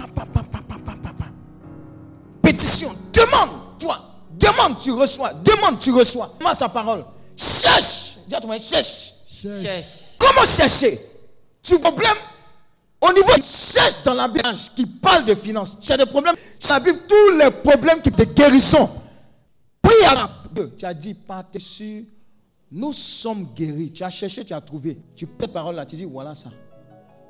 Pétition, 2.44 2.90
demande, 3.12 3.80
toi. 3.80 3.98
Demande, 4.38 4.78
tu 4.80 4.92
reçois. 4.92 5.34
Demande, 5.34 5.80
tu 5.80 5.92
reçois. 5.92 6.32
Comment 6.38 6.54
sa 6.54 6.70
parole 6.70 7.04
Cherche. 7.36 8.18
Dis 8.28 8.36
à 8.36 8.40
ton 8.40 8.56
cherche. 8.60 9.14
Comment 10.20 10.46
chercher? 10.46 11.00
Tu 11.64 11.80
problème 11.80 12.14
au 13.02 13.12
niveau 13.14 13.34
cherche 13.42 14.04
dans 14.06 14.14
la 14.14 14.28
Bible 14.28 14.48
qui 14.76 14.86
parle 14.86 15.26
de 15.26 15.34
finances. 15.34 15.80
Tu 15.80 15.92
as 15.92 15.98
des 15.98 16.06
problèmes? 16.06 16.36
Ça 16.60 16.80
Bible 16.80 17.00
tous 17.08 17.38
les 17.40 17.50
problèmes 17.50 18.00
qui 18.04 18.12
te 18.12 18.22
guérison. 18.22 18.88
Prie 19.82 20.06
à 20.06 20.14
la 20.14 20.28
Dieu. 20.28 20.72
Tu 20.78 20.86
as 20.86 20.94
dit 20.94 21.16
par-dessus, 21.16 22.06
nous 22.72 22.94
sommes 22.94 23.48
guéris. 23.56 23.92
Tu 23.92 24.04
as 24.04 24.10
cherché, 24.10 24.46
tu 24.46 24.54
as 24.54 24.62
trouvé. 24.62 24.98
Tu 25.16 25.26
prends 25.28 25.38
cette 25.42 25.54
parole 25.54 25.76
là, 25.76 25.86
tu 25.86 25.96
dis 25.96 26.06
voilà 26.06 26.34
ça. 26.36 26.50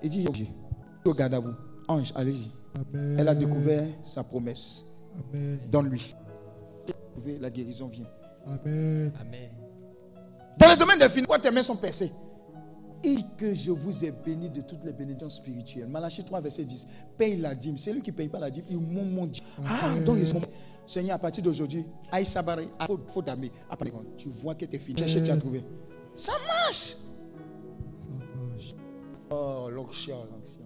Il 0.03 0.09
dit 0.09 0.25
Dieu, 0.25 0.47
regarde 1.05 1.33
à 1.33 1.39
vous. 1.39 1.53
Ange, 1.87 2.11
allez-y. 2.15 2.49
Amen. 2.73 3.17
Elle 3.19 3.27
a 3.27 3.35
découvert 3.35 3.85
sa 4.03 4.23
promesse. 4.23 4.83
Amen. 5.33 5.59
Donne-lui. 5.71 6.15
La 7.39 7.49
guérison 7.49 7.87
vient. 7.87 8.07
Amen. 8.45 9.11
Amen. 9.19 9.49
Dans 10.57 10.69
le 10.69 10.77
domaine 10.77 10.97
des 10.99 11.05
finances, 11.09 11.25
pourquoi 11.27 11.39
tes 11.39 11.51
mains 11.51 11.63
sont 11.63 11.75
percées 11.75 12.11
Et 13.03 13.15
que 13.37 13.53
je 13.53 13.71
vous 13.71 14.05
ai 14.05 14.11
béni 14.25 14.49
de 14.49 14.61
toutes 14.61 14.83
les 14.85 14.91
bénédictions 14.93 15.29
spirituelles. 15.29 15.87
Malachie 15.87 16.23
3, 16.23 16.39
verset 16.39 16.63
10. 16.63 16.87
Paye 17.17 17.37
la 17.37 17.53
dîme. 17.55 17.77
Celui 17.77 18.01
qui 18.01 18.11
ne 18.11 18.15
paye 18.15 18.29
pas 18.29 18.39
la 18.39 18.49
dîme, 18.49 18.63
il 18.69 18.77
mon, 18.79 19.03
mon 19.05 19.25
Dieu. 19.25 19.43
Ah, 19.67 19.91
donc 20.05 20.17
il 20.19 20.25
se- 20.27 20.35
Seigneur, 20.91 21.15
à 21.15 21.19
partir 21.19 21.41
d'aujourd'hui, 21.41 21.85
aïe 22.11 22.25
sabari, 22.25 22.67
faut. 22.85 22.99
Après, 23.69 23.93
tu 24.17 24.27
vois 24.27 24.55
que 24.55 24.65
tu 24.65 24.75
es 24.75 24.79
fini. 24.79 24.99
Cherchez, 24.99 25.23
tu 25.23 25.31
as 25.31 25.37
trouvé. 25.37 25.63
Ça 26.13 26.33
marche. 26.45 26.97
Ça 27.95 28.09
marche. 28.09 28.75
Oh, 29.29 29.69
l'onction, 29.71 30.17
l'onction. 30.29 30.65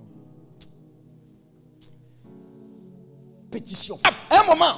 Pétition. 3.51 3.99
Un 4.32 4.47
moment. 4.47 4.73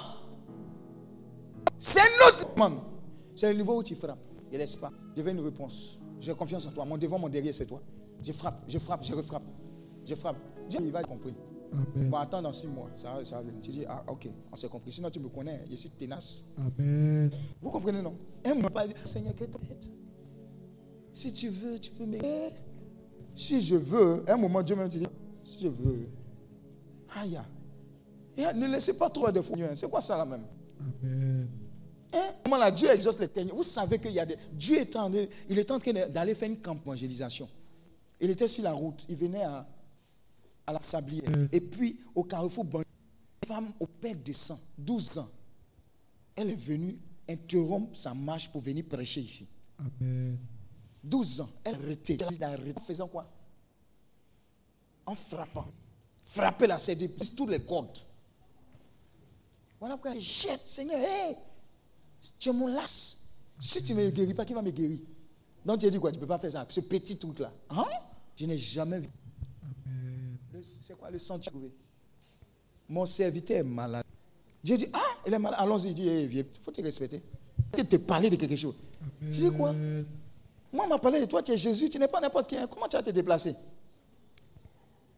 C'est 1.78 2.02
un 2.02 2.28
autre 2.28 2.50
moment. 2.58 2.84
C'est 3.34 3.50
le 3.50 3.58
niveau 3.58 3.80
où 3.80 3.84
tu 3.84 3.96
frappes. 3.96 4.20
Je 4.52 4.58
laisse 4.58 4.76
pas. 4.76 4.92
Je 5.16 5.22
veux 5.22 5.32
une 5.32 5.40
réponse. 5.40 6.02
J'ai 6.20 6.34
confiance 6.34 6.66
en 6.66 6.72
toi. 6.72 6.84
Mon 6.84 6.98
devant, 6.98 7.20
mon 7.20 7.30
derrière, 7.30 7.54
c'est 7.54 7.68
toi. 7.68 7.82
Je 8.22 8.34
frappe, 8.34 8.66
je 8.68 8.80
frappe, 8.80 9.06
je 9.06 9.14
refrappe. 9.14 9.44
Je 10.06 10.14
frappe. 10.14 10.36
Dieu, 10.70 10.82
il 10.82 10.92
va 10.92 11.04
compris. 11.04 11.38
Amen. 11.74 12.10
Bon, 12.10 12.18
attends 12.18 12.42
dans 12.42 12.54
six 12.54 12.68
mois. 12.68 12.90
Ça, 12.96 13.24
ça. 13.24 13.42
Tu 13.62 13.72
dis, 13.72 13.86
ah, 13.88 14.04
ok, 14.08 14.28
on 14.52 14.56
s'est 14.56 14.70
compris. 14.70 14.92
Sinon, 14.92 15.10
tu 15.10 15.20
me 15.20 15.30
connais. 15.30 15.66
Je 15.70 15.76
suis 15.76 15.90
tenace. 15.90 16.46
Amen. 16.58 17.30
Vous 17.62 17.70
comprenez, 17.70 18.02
non? 18.02 18.16
Un 18.46 18.56
moment, 18.56 18.70
pas 18.70 18.86
Seigneur, 19.06 19.36
que 19.36 19.46
ton 19.46 19.60
aide. 19.70 19.86
Si 21.12 21.32
tu 21.34 21.50
veux, 21.50 21.80
tu 21.80 21.92
peux 21.92 22.06
m'aider. 22.06 22.50
Si 23.36 23.62
je 23.62 23.76
veux, 23.76 24.24
un 24.28 24.38
moment, 24.38 24.62
Dieu 24.64 24.76
même 24.76 24.90
te 24.90 24.98
dit, 24.98 25.08
si 25.44 25.60
je 25.60 25.68
veux. 25.68 26.10
Aïe. 27.16 27.40
Ne 28.56 28.68
laissez 28.68 28.98
pas 28.98 29.10
trop 29.10 29.32
de 29.32 29.42
fou. 29.42 29.54
C'est 29.74 29.90
quoi 29.90 30.02
ça 30.02 30.18
là 30.18 30.26
même? 30.26 30.44
Amen. 30.80 31.48
Hein? 32.14 32.34
Comment 32.44 32.58
là, 32.58 32.72
Dieu 32.72 32.90
exauce 32.90 33.20
les 33.20 33.28
ténèbres? 33.28 33.56
Vous 33.56 33.64
savez 33.64 34.00
qu'il 34.00 34.12
y 34.12 34.20
a 34.20 34.26
des. 34.26 34.38
Dieu 34.54 34.78
est 34.78 34.96
en, 34.96 35.12
il 35.50 35.60
est 35.60 35.72
en 35.72 35.80
train 35.80 35.92
d'aller 36.08 36.34
faire 36.34 36.50
une 36.50 36.58
camp 36.58 36.76
évangélisation. 36.76 37.50
Il 38.20 38.30
était 38.30 38.48
sur 38.48 38.64
la 38.64 38.72
route. 38.72 39.06
Il 39.10 39.16
venait 39.16 39.44
à, 39.44 39.68
à 40.68 40.74
la 40.74 40.82
sablière. 40.82 41.24
Et 41.52 41.62
puis, 41.62 42.00
au 42.14 42.24
carrefour, 42.26 42.66
bon, 42.66 42.80
une 42.82 43.48
femme 43.48 43.72
au 43.80 43.88
père 43.88 44.18
de 44.24 44.34
sang, 44.34 44.60
12 44.78 45.18
ans. 45.18 45.30
elle 46.36 46.52
est 46.52 46.56
venue 46.56 46.98
interrompre 47.28 47.98
sa 47.98 48.14
marche 48.14 48.50
pour 48.52 48.62
venir 48.62 48.86
prêcher 48.86 49.22
ici. 49.22 49.48
Amen. 49.80 50.38
12 51.04 51.42
ans, 51.42 51.50
elle 51.64 51.76
arrêtait. 51.76 52.18
Elle 52.20 52.44
arrêté. 52.44 52.74
En 52.76 52.82
faisant 52.82 53.08
quoi? 53.08 53.32
En 55.06 55.16
frappant. 55.16 55.68
Frapper 56.26 56.68
la 56.68 56.78
CD, 56.78 57.10
tous 57.36 57.48
les 57.48 57.62
comptes. 57.62 58.06
Voilà 59.80 59.96
pourquoi 59.96 60.14
elle 60.14 60.22
jette, 60.22 60.64
Seigneur, 60.68 61.00
hé, 61.00 61.38
tu 62.40 62.50
es 62.50 62.54
mon 62.54 62.68
las. 62.68 63.30
Si 63.60 63.84
tu 63.84 63.94
ne 63.94 64.04
me 64.04 64.10
guéris 64.10 64.34
pas, 64.34 64.46
qui 64.46 64.54
va 64.54 64.62
me 64.62 64.72
guérir? 64.72 65.00
Donc 65.66 65.80
tu 65.80 65.86
as 65.86 65.90
dit 65.90 66.00
quoi? 66.00 66.12
Tu 66.12 66.18
ne 66.18 66.22
peux 66.22 66.28
pas 66.28 66.38
faire 66.38 66.52
ça. 66.52 66.66
Ce 66.70 66.80
petit 66.82 67.18
truc-là. 67.18 67.52
Hein? 67.70 67.86
Je 68.36 68.46
n'ai 68.46 68.58
jamais 68.58 69.00
vu. 69.00 69.08
C'est 70.62 70.98
quoi 70.98 71.10
le 71.12 71.20
sang 71.20 71.40
tu 71.40 71.50
trouvé? 71.50 71.72
Mon 72.90 73.06
serviteur 73.06 73.58
est 73.58 73.64
malade. 73.64 74.04
Dieu 74.64 74.78
dit, 74.78 74.88
ah, 74.94 75.00
il 75.26 75.34
est 75.34 75.40
malade. 75.40 75.60
Allons-y, 75.62 75.88
il 75.90 75.94
dit, 75.94 76.08
eh, 76.08 76.28
viens, 76.28 76.44
il 76.44 76.62
faut 76.62 76.72
te 76.72 76.82
respecter. 76.82 77.22
Il 77.78 77.86
te 77.86 77.96
parler 77.98 78.30
de 78.30 78.36
quelque 78.36 78.56
chose. 78.56 78.76
Tu 79.22 79.40
dis 79.40 79.52
quoi? 79.52 79.74
Moi, 80.74 80.86
on 80.86 80.90
m'a 80.90 80.98
parlé 80.98 81.22
de 81.22 81.26
toi, 81.26 81.42
tu 81.42 81.52
es 81.52 81.58
Jésus, 81.58 81.90
tu 81.90 81.98
n'es 82.00 82.08
pas 82.08 82.20
n'importe 82.20 82.48
qui. 82.48 82.58
hein. 82.58 82.68
Comment 82.70 82.88
tu 82.88 82.96
vas 82.98 83.04
te 83.04 83.10
déplacer 83.10 83.56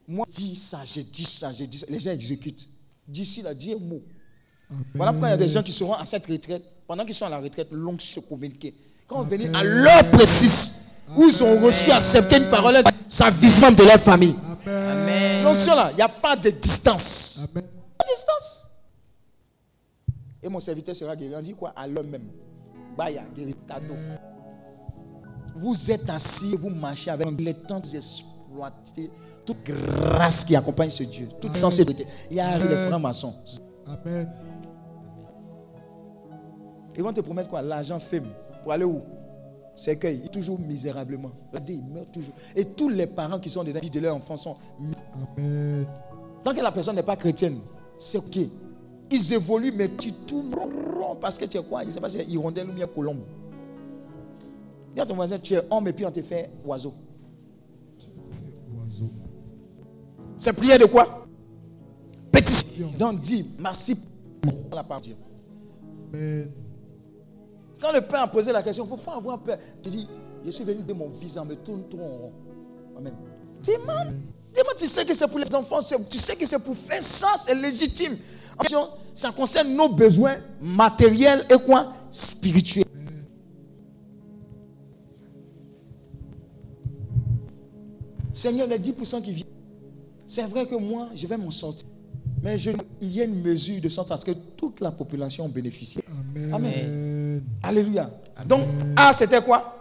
Moi, 0.07 0.25
dis 0.31 0.55
ça, 0.55 0.81
j'ai 0.85 1.03
dit 1.03 1.25
ça, 1.25 1.51
j'ai 1.53 1.67
dit 1.67 1.77
ça. 1.77 1.85
Les 1.89 1.99
gens 1.99 2.11
exécutent. 2.11 2.67
D'ici 3.07 3.41
là, 3.41 3.53
dis 3.53 3.73
un 3.73 3.79
mot. 3.79 4.01
Voilà 4.93 5.11
pourquoi 5.11 5.29
il 5.29 5.31
y 5.31 5.33
a 5.33 5.37
des 5.37 5.47
gens 5.47 5.63
qui 5.63 5.71
seront 5.71 5.93
à 5.93 6.05
cette 6.05 6.25
retraite, 6.27 6.63
pendant 6.87 7.03
qu'ils 7.03 7.15
sont 7.15 7.25
à 7.25 7.29
la 7.29 7.39
retraite, 7.39 7.69
longue 7.71 7.99
se 8.01 8.19
communiquer. 8.19 8.73
Quand 9.07 9.19
on 9.21 9.23
venir 9.23 9.55
à 9.55 9.63
l'heure 9.63 10.09
précise, 10.11 10.85
où 11.17 11.23
ils 11.27 11.43
ont 11.43 11.59
reçu, 11.61 11.89
accepté 11.91 12.37
une 12.37 12.49
parole, 12.51 12.75
sa 13.07 13.31
vision 13.31 13.71
de 13.71 13.81
leur 13.83 13.99
famille. 13.99 14.35
Amen. 14.65 15.43
L'onction 15.43 15.75
là, 15.75 15.89
il 15.91 15.95
n'y 15.95 16.01
a 16.01 16.09
pas 16.09 16.35
de 16.35 16.49
distance. 16.49 17.49
Amen. 17.51 17.67
Pas 17.97 18.03
de 18.05 18.13
distance. 18.13 18.71
Et 20.41 20.49
mon 20.49 20.59
serviteur 20.59 20.95
sera 20.95 21.15
guéri. 21.15 21.33
On 21.35 21.41
dit 21.41 21.53
quoi? 21.53 21.73
À 21.75 21.87
l'heure 21.87 22.03
même. 22.03 22.27
Baya, 22.97 23.23
guéri, 23.35 23.55
cadeau. 23.67 23.95
Vous 25.55 25.91
êtes 25.91 26.09
assis, 26.09 26.55
vous 26.55 26.69
marchez 26.69 27.11
avec 27.11 27.27
les 27.39 27.53
temps 27.53 27.81
exploiter 27.81 29.11
toute 29.45 29.63
grâce 29.63 30.45
qui 30.45 30.55
accompagne 30.55 30.89
ce 30.89 31.03
Dieu, 31.03 31.27
toute 31.41 31.57
sensibilité. 31.57 32.05
Il 32.29 32.37
y 32.37 32.39
a 32.39 32.57
les 32.57 32.87
francs-maçons. 32.87 33.33
Amen. 33.87 34.31
Ils 36.95 37.03
vont 37.03 37.13
te 37.13 37.21
promettre 37.21 37.49
quoi? 37.49 37.61
L'argent 37.61 37.99
faible. 37.99 38.29
Pour 38.61 38.71
aller 38.71 38.85
où? 38.85 39.01
Cercueil. 39.79 40.19
Il 40.25 40.29
toujours 40.29 40.59
misérablement. 40.59 41.31
Regardez, 41.47 41.73
il 41.73 41.83
meurt 41.83 42.11
toujours. 42.11 42.33
Et 42.55 42.65
tous 42.65 42.89
les 42.89 43.07
parents 43.07 43.39
qui 43.39 43.49
sont 43.49 43.63
dedans, 43.63 43.79
de 43.81 43.99
leurs 43.99 44.15
enfants 44.15 44.35
sont. 44.35 44.57
Amen. 45.37 45.87
Tant 46.43 46.53
que 46.53 46.61
la 46.61 46.71
personne 46.71 46.95
n'est 46.95 47.03
pas 47.03 47.15
chrétienne, 47.15 47.57
c'est 47.97 48.17
ok. 48.17 48.39
Ils 49.11 49.33
évoluent, 49.33 49.71
mais 49.71 49.89
tu 49.97 50.11
tournes 50.11 50.53
rond 50.53 51.15
parce 51.15 51.37
que 51.37 51.45
tu 51.45 51.57
es 51.57 51.63
quoi? 51.63 51.81
Je 51.81 51.87
ne 51.87 51.91
sais 51.91 52.01
pas 52.01 52.09
si 52.09 52.17
c'est 52.17 52.25
hirondelle 52.25 52.69
ou 52.69 52.73
bien 52.73 52.87
colombe. 52.87 53.21
Dis 54.93 55.01
à 55.01 55.05
ton 55.05 55.15
voisin, 55.15 55.39
tu 55.39 55.53
es 55.53 55.61
homme 55.69 55.87
et 55.87 55.93
puis 55.93 56.05
on 56.05 56.11
te 56.11 56.21
fait 56.21 56.49
oiseau. 56.65 56.93
Oiseau. 58.77 59.09
C'est 60.37 60.53
prière 60.53 60.77
de 60.77 60.85
quoi? 60.85 61.25
Pétition. 62.31 62.91
Donc 62.97 63.21
dis, 63.21 63.49
merci 63.59 63.95
pour 64.41 64.75
la 64.75 64.83
de 64.83 65.01
Dieu. 65.01 65.15
Amen. 66.13 66.51
Quand 67.79 67.91
le 67.93 68.01
Père 68.01 68.23
a 68.23 68.27
posé 68.27 68.51
la 68.51 68.61
question, 68.61 68.83
il 68.85 68.91
ne 68.91 68.97
faut 68.97 69.03
pas 69.03 69.15
avoir 69.15 69.39
peur. 69.39 69.57
Tu 69.81 69.89
dis, 69.89 70.07
je 70.45 70.51
suis 70.51 70.63
venu 70.63 70.83
de 70.83 70.93
mon 70.93 71.09
visage, 71.09 71.45
me 71.45 71.55
tourne 71.55 71.87
trop 71.89 72.01
en 72.01 72.17
rond. 72.17 72.31
Amen. 72.97 73.13
Demande. 73.65 74.13
Demande, 74.53 74.75
tu 74.77 74.87
sais 74.87 75.05
que 75.05 75.13
c'est 75.13 75.27
pour 75.27 75.39
les 75.39 75.53
enfants, 75.55 75.79
tu 76.09 76.17
sais 76.17 76.35
que 76.35 76.45
c'est 76.45 76.63
pour 76.63 76.75
faire 76.75 77.01
ça, 77.03 77.29
c'est 77.37 77.55
légitime. 77.55 78.17
Ça 79.13 79.31
concerne 79.31 79.73
nos 79.75 79.89
besoins 79.89 80.37
matériels 80.61 81.45
et 81.49 81.57
quoi? 81.65 81.93
Spirituels. 82.09 82.85
Seigneur, 88.33 88.67
les 88.67 88.79
10% 88.79 89.21
qui 89.21 89.33
viennent, 89.33 89.47
c'est 90.27 90.43
vrai 90.43 90.65
que 90.65 90.75
moi, 90.75 91.09
je 91.15 91.25
vais 91.27 91.37
m'en 91.37 91.51
sortir. 91.51 91.87
Mais 92.41 92.57
je- 92.57 92.71
il 93.01 93.11
y 93.11 93.21
a 93.21 93.25
une 93.25 93.41
mesure 93.41 93.81
de 93.81 93.89
sorte 93.89 94.11
à 94.11 94.17
ce 94.17 94.25
que 94.25 94.31
toute 94.55 94.79
la 94.79 94.91
population 94.91 95.47
bénéficie. 95.49 95.99
Amen. 96.07 96.53
Amen. 96.53 97.18
Alléluia. 97.63 98.09
Donc, 98.45 98.61
A, 98.95 99.11
c'était 99.13 99.41
quoi? 99.41 99.75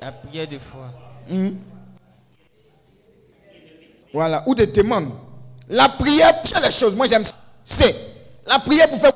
La 0.00 0.12
prière 0.12 0.48
de 0.48 0.58
foi. 0.58 0.90
Voilà, 4.12 4.44
ou 4.46 4.54
des 4.54 4.66
demandes. 4.68 5.10
La 5.68 5.88
prière 5.88 6.40
pour 6.40 6.46
changer 6.50 6.66
les 6.66 6.72
choses, 6.72 6.94
moi 6.94 7.06
j'aime 7.06 7.24
ça. 7.24 7.34
C'est 7.64 7.94
la 8.46 8.58
prière 8.58 8.88
pour 8.88 8.98
faire 9.00 9.12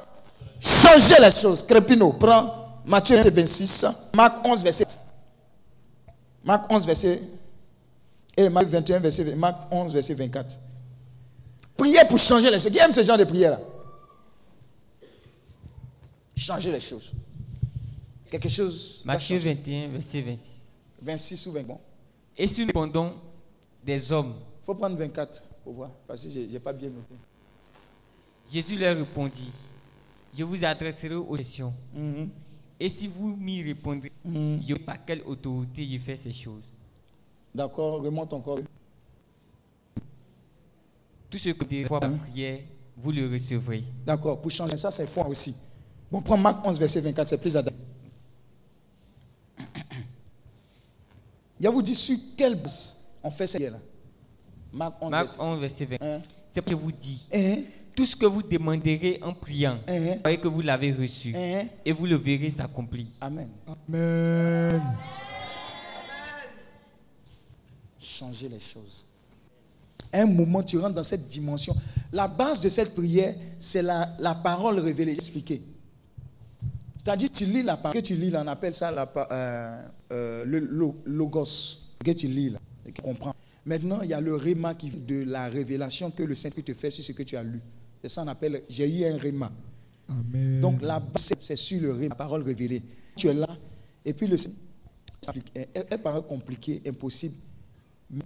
changer 0.60 1.14
les 1.20 1.30
choses. 1.30 1.64
Crépino, 1.66 2.12
prends 2.14 2.80
Matthieu 2.86 3.20
26, 3.20 3.86
Marc 4.14 4.46
11, 4.46 4.64
verset. 4.64 4.86
Marc 6.42 6.72
11, 6.72 6.86
verset. 6.86 7.20
Et 8.36 8.48
Marc 8.48 8.66
21, 8.66 8.98
verset. 8.98 9.34
Marc 9.36 9.56
11, 9.70 9.92
verset 9.92 10.14
24. 10.14 10.56
Prière 11.76 12.08
pour 12.08 12.18
changer 12.18 12.50
les 12.50 12.58
choses. 12.58 12.72
Qui 12.72 12.78
aime 12.78 12.92
ce 12.92 13.04
genre 13.04 13.18
de 13.18 13.24
prière-là? 13.24 13.58
Changer 16.38 16.70
les 16.72 16.80
choses. 16.80 17.12
Quelque 18.30 18.48
chose. 18.48 19.02
Matthieu 19.04 19.36
changer. 19.38 19.54
21, 19.54 19.88
verset 19.88 20.20
26. 20.22 20.62
26 21.02 21.46
ou 21.46 21.52
20. 21.52 21.62
Bon. 21.64 21.80
Et 22.36 22.46
si 22.46 22.60
nous 22.60 22.66
répondons 22.68 23.14
des 23.84 24.12
hommes, 24.12 24.34
Il 24.62 24.64
faut 24.64 24.74
prendre 24.74 24.96
24 24.96 25.42
pour 25.64 25.72
voir. 25.72 25.90
Parce 26.06 26.24
que 26.24 26.30
je 26.30 26.38
n'ai 26.40 26.58
pas 26.60 26.72
bien 26.72 26.90
noté. 26.90 27.14
Jésus 28.52 28.78
leur 28.78 28.96
répondit, 28.96 29.50
je 30.36 30.44
vous 30.44 30.64
adresserai 30.64 31.14
aux 31.14 31.34
questions. 31.36 31.72
Mhm. 31.94 32.30
Et 32.80 32.88
si 32.88 33.08
vous 33.08 33.34
m'y 33.36 33.62
répondrez, 33.62 34.12
Mhm. 34.24 34.62
je 34.62 34.72
ne 34.74 34.78
sais 34.78 34.84
pas 34.84 34.96
quelle 34.98 35.22
autorité 35.22 35.88
je 35.90 35.98
fais 35.98 36.16
ces 36.16 36.32
choses? 36.32 36.64
D'accord, 37.54 38.00
remonte 38.02 38.32
encore. 38.32 38.60
Tout 41.30 41.38
ce 41.38 41.50
que 41.50 41.82
vous 41.82 41.88
par 41.88 42.00
prière, 42.18 42.60
vous 42.96 43.10
le 43.10 43.26
recevrez. 43.28 43.82
D'accord, 44.06 44.40
pour 44.40 44.50
changer 44.50 44.76
ça, 44.76 44.90
c'est 44.90 45.06
foi 45.06 45.26
aussi. 45.26 45.54
Bon, 46.10 46.20
prends 46.22 46.36
Marc 46.38 46.66
11, 46.66 46.78
verset 46.78 47.00
24, 47.00 47.28
c'est 47.28 47.38
plus 47.40 47.56
adapté. 47.56 47.80
Je 51.60 51.68
vous 51.68 51.82
dis 51.82 51.94
sur 51.94 52.16
quelle 52.36 52.54
base 52.54 53.08
on 53.22 53.30
fait 53.30 53.46
cette 53.46 53.60
là 53.60 53.78
Marc 54.72 54.94
11, 55.02 55.10
Marc 55.10 55.22
verset 55.26 55.40
11, 55.42 55.60
verset 55.60 55.84
20. 55.86 55.96
Hein? 56.00 56.20
C'est 56.50 56.62
pour 56.62 56.72
que 56.72 56.78
je 56.78 56.82
vous 56.84 56.92
dis, 56.92 57.26
Hein? 57.34 57.56
tout 57.94 58.06
ce 58.06 58.16
que 58.16 58.26
vous 58.26 58.42
demanderez 58.42 59.18
en 59.22 59.34
priant, 59.34 59.78
Hein? 59.88 60.16
voyez 60.22 60.38
que 60.40 60.48
vous 60.48 60.60
l'avez 60.62 60.92
reçu. 60.92 61.34
Hein? 61.36 61.66
Et 61.84 61.92
vous 61.92 62.06
le 62.06 62.16
verrez 62.16 62.50
s'accomplir. 62.50 63.06
Amen. 63.20 63.48
Amen. 63.88 64.82
Changer 68.00 68.48
les 68.48 68.60
choses. 68.60 69.04
Un 70.12 70.24
moment, 70.26 70.62
tu 70.62 70.78
rentres 70.78 70.94
dans 70.94 71.02
cette 71.02 71.28
dimension. 71.28 71.74
La 72.12 72.28
base 72.28 72.62
de 72.62 72.68
cette 72.70 72.94
prière, 72.94 73.34
c'est 73.60 73.82
la, 73.82 74.14
la 74.18 74.34
parole 74.36 74.78
révélée. 74.78 75.12
Expliquer. 75.12 75.60
C'est-à-dire, 76.98 77.30
tu 77.32 77.44
lis 77.46 77.62
la 77.62 77.76
parole. 77.76 77.98
Que 78.00 78.04
tu 78.04 78.14
lis, 78.14 78.30
là, 78.30 78.42
on 78.44 78.48
appelle 78.48 78.74
ça 78.74 78.90
la, 78.90 79.10
euh, 79.30 79.88
euh, 80.12 80.44
le 80.44 80.58
lo- 80.58 81.00
logos. 81.06 81.44
Que 82.04 82.10
tu 82.12 82.26
lis, 82.26 82.50
là, 82.50 82.58
et 82.86 82.90
que 82.90 82.96
tu 82.96 83.02
comprends. 83.02 83.34
Maintenant, 83.64 84.00
il 84.02 84.10
y 84.10 84.14
a 84.14 84.20
le 84.20 84.34
réma 84.34 84.74
qui 84.74 84.90
vient 84.90 85.00
de 85.00 85.22
la 85.30 85.48
révélation 85.48 86.10
que 86.10 86.22
le 86.22 86.34
Saint-Esprit 86.34 86.62
te 86.64 86.74
fait 86.74 86.90
sur 86.90 87.04
ce 87.04 87.12
que 87.12 87.22
tu 87.22 87.36
as 87.36 87.42
lu. 87.42 87.60
C'est 88.02 88.08
ça 88.08 88.22
qu'on 88.22 88.28
appelle, 88.28 88.62
j'ai 88.68 88.88
eu 88.88 89.04
un 89.04 89.16
réma. 89.16 89.50
Amen. 90.08 90.60
Donc 90.60 90.80
la 90.82 91.00
base, 91.00 91.32
c'est- 91.40 91.56
sur 91.56 91.80
le 91.80 91.92
réma, 91.92 92.08
la 92.10 92.14
parole 92.14 92.42
révélée. 92.42 92.82
Tu 93.16 93.28
es 93.28 93.34
là, 93.34 93.48
et 94.04 94.12
puis 94.12 94.26
le 94.26 94.36
elle, 95.54 95.86
elle 95.90 96.02
paraît 96.02 96.22
compliquée, 96.22 96.80
impossible. 96.86 97.34
Mais 98.10 98.22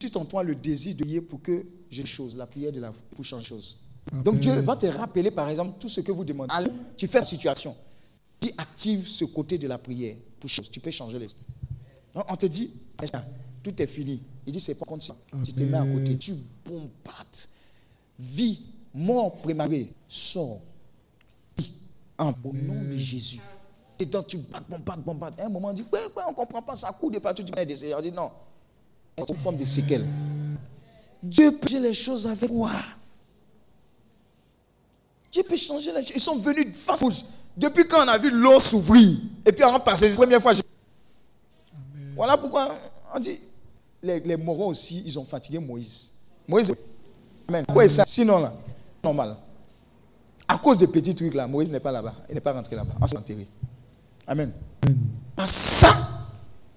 si 0.00 0.10
en 0.16 0.24
toi 0.24 0.42
le 0.42 0.54
désir 0.54 0.96
de 0.96 1.02
prier 1.02 1.20
pour 1.20 1.40
que 1.42 1.64
j'ai 1.90 2.06
chose, 2.06 2.34
la 2.36 2.46
prière 2.46 2.72
de 2.72 2.80
la 2.80 2.90
pour 3.14 3.24
changer 3.24 3.46
chose. 3.46 3.76
Donc 4.10 4.40
Dieu 4.40 4.52
va 4.60 4.76
te 4.76 4.86
rappeler, 4.86 5.30
par 5.30 5.48
exemple, 5.48 5.78
tout 5.78 5.88
ce 5.88 6.00
que 6.00 6.10
vous 6.10 6.24
demandez. 6.24 6.52
Allez, 6.52 6.70
tu 6.96 7.06
fais 7.06 7.18
la 7.18 7.24
situation. 7.24 7.74
Tu 8.40 8.50
actives 8.58 9.06
ce 9.06 9.24
côté 9.24 9.58
de 9.58 9.68
la 9.68 9.78
prière 9.78 10.16
pour 10.40 10.50
chose. 10.50 10.68
Tu 10.70 10.80
peux 10.80 10.90
changer 10.90 11.18
les. 11.18 11.28
Donc, 12.12 12.24
on 12.28 12.36
te 12.36 12.46
dit, 12.46 12.70
tout 13.62 13.82
est 13.82 13.86
fini. 13.86 14.20
Il 14.46 14.52
dit, 14.52 14.60
c'est 14.60 14.74
pas 14.74 14.84
contre 14.84 15.04
ça. 15.04 15.16
Tu 15.44 15.52
te 15.52 15.62
mets 15.62 15.78
à 15.78 15.86
côté, 15.86 16.16
tu 16.18 16.34
bombardes. 16.66 17.26
Vie, 18.18 18.60
mort 18.92 19.32
prématurée, 19.36 19.92
sors. 20.08 20.60
Vie, 21.56 21.72
en 22.18 22.30
au 22.44 22.52
nom 22.52 22.82
de 22.82 22.96
Jésus. 22.96 23.40
Et 23.98 24.04
donc 24.04 24.26
tu 24.26 24.36
bombardes, 24.36 24.66
bombardes, 24.68 25.02
bombardes. 25.02 25.40
À 25.40 25.46
un 25.46 25.48
moment, 25.48 25.68
on 25.68 25.72
dit, 25.72 25.84
ouais, 25.92 26.00
ouais, 26.16 26.22
on 26.26 26.30
ne 26.30 26.34
comprend 26.34 26.60
pas, 26.60 26.74
ça 26.74 26.90
court 26.90 27.10
de 27.10 27.20
partout. 27.20 27.44
Tu 27.44 27.52
dit, 27.64 28.10
non. 28.10 28.30
C'est 29.16 29.30
une 29.30 29.36
forme 29.36 29.56
de 29.56 29.64
séquelles? 29.64 30.04
Dieu 31.22 31.52
peut 31.52 31.68
changer 31.68 31.80
les 31.80 31.94
choses 31.94 32.26
avec 32.26 32.50
toi. 32.50 32.72
Dieu 35.32 35.42
peut 35.42 35.56
changer 35.56 35.90
les 35.92 36.02
choses. 36.02 36.12
Ils 36.14 36.20
sont 36.20 36.36
venus 36.36 36.66
de 36.70 36.76
face 36.76 37.00
rouge. 37.02 37.24
Depuis 37.56 37.84
quand 37.88 38.04
on 38.04 38.08
a 38.08 38.18
vu 38.18 38.30
l'eau 38.30 38.60
s'ouvrir, 38.60 39.16
et 39.46 39.52
puis 39.52 39.64
on 39.64 39.72
va 39.72 39.80
passer, 39.80 40.04
c'est 40.06 40.10
la 40.12 40.16
première 40.16 40.42
fois. 40.42 40.52
je- 40.52 40.62
Voilà 42.14 42.36
pourquoi 42.36 42.74
on 43.14 43.18
dit, 43.18 43.38
les, 44.02 44.20
les 44.20 44.36
morons 44.36 44.68
aussi, 44.68 45.02
ils 45.06 45.18
ont 45.18 45.24
fatigué 45.24 45.58
Moïse. 45.58 46.10
Moïse, 46.46 46.74
Amen. 47.48 47.64
Quoi 47.66 47.84
est 47.84 47.88
ça 47.88 48.04
Sinon 48.06 48.38
là, 48.40 48.52
normal. 49.02 49.36
À 50.48 50.58
cause 50.58 50.78
des 50.78 50.86
petits 50.86 51.14
trucs 51.14 51.34
là, 51.34 51.46
Moïse 51.46 51.70
n'est 51.70 51.80
pas 51.80 51.92
là-bas. 51.92 52.14
Il 52.28 52.34
n'est 52.34 52.40
pas 52.40 52.52
rentré 52.52 52.76
là-bas. 52.76 52.94
On 53.00 53.06
s'est 53.06 53.16
enterré. 53.16 53.46
Amen. 54.26 54.52
À 55.36 55.46
ça, 55.46 55.94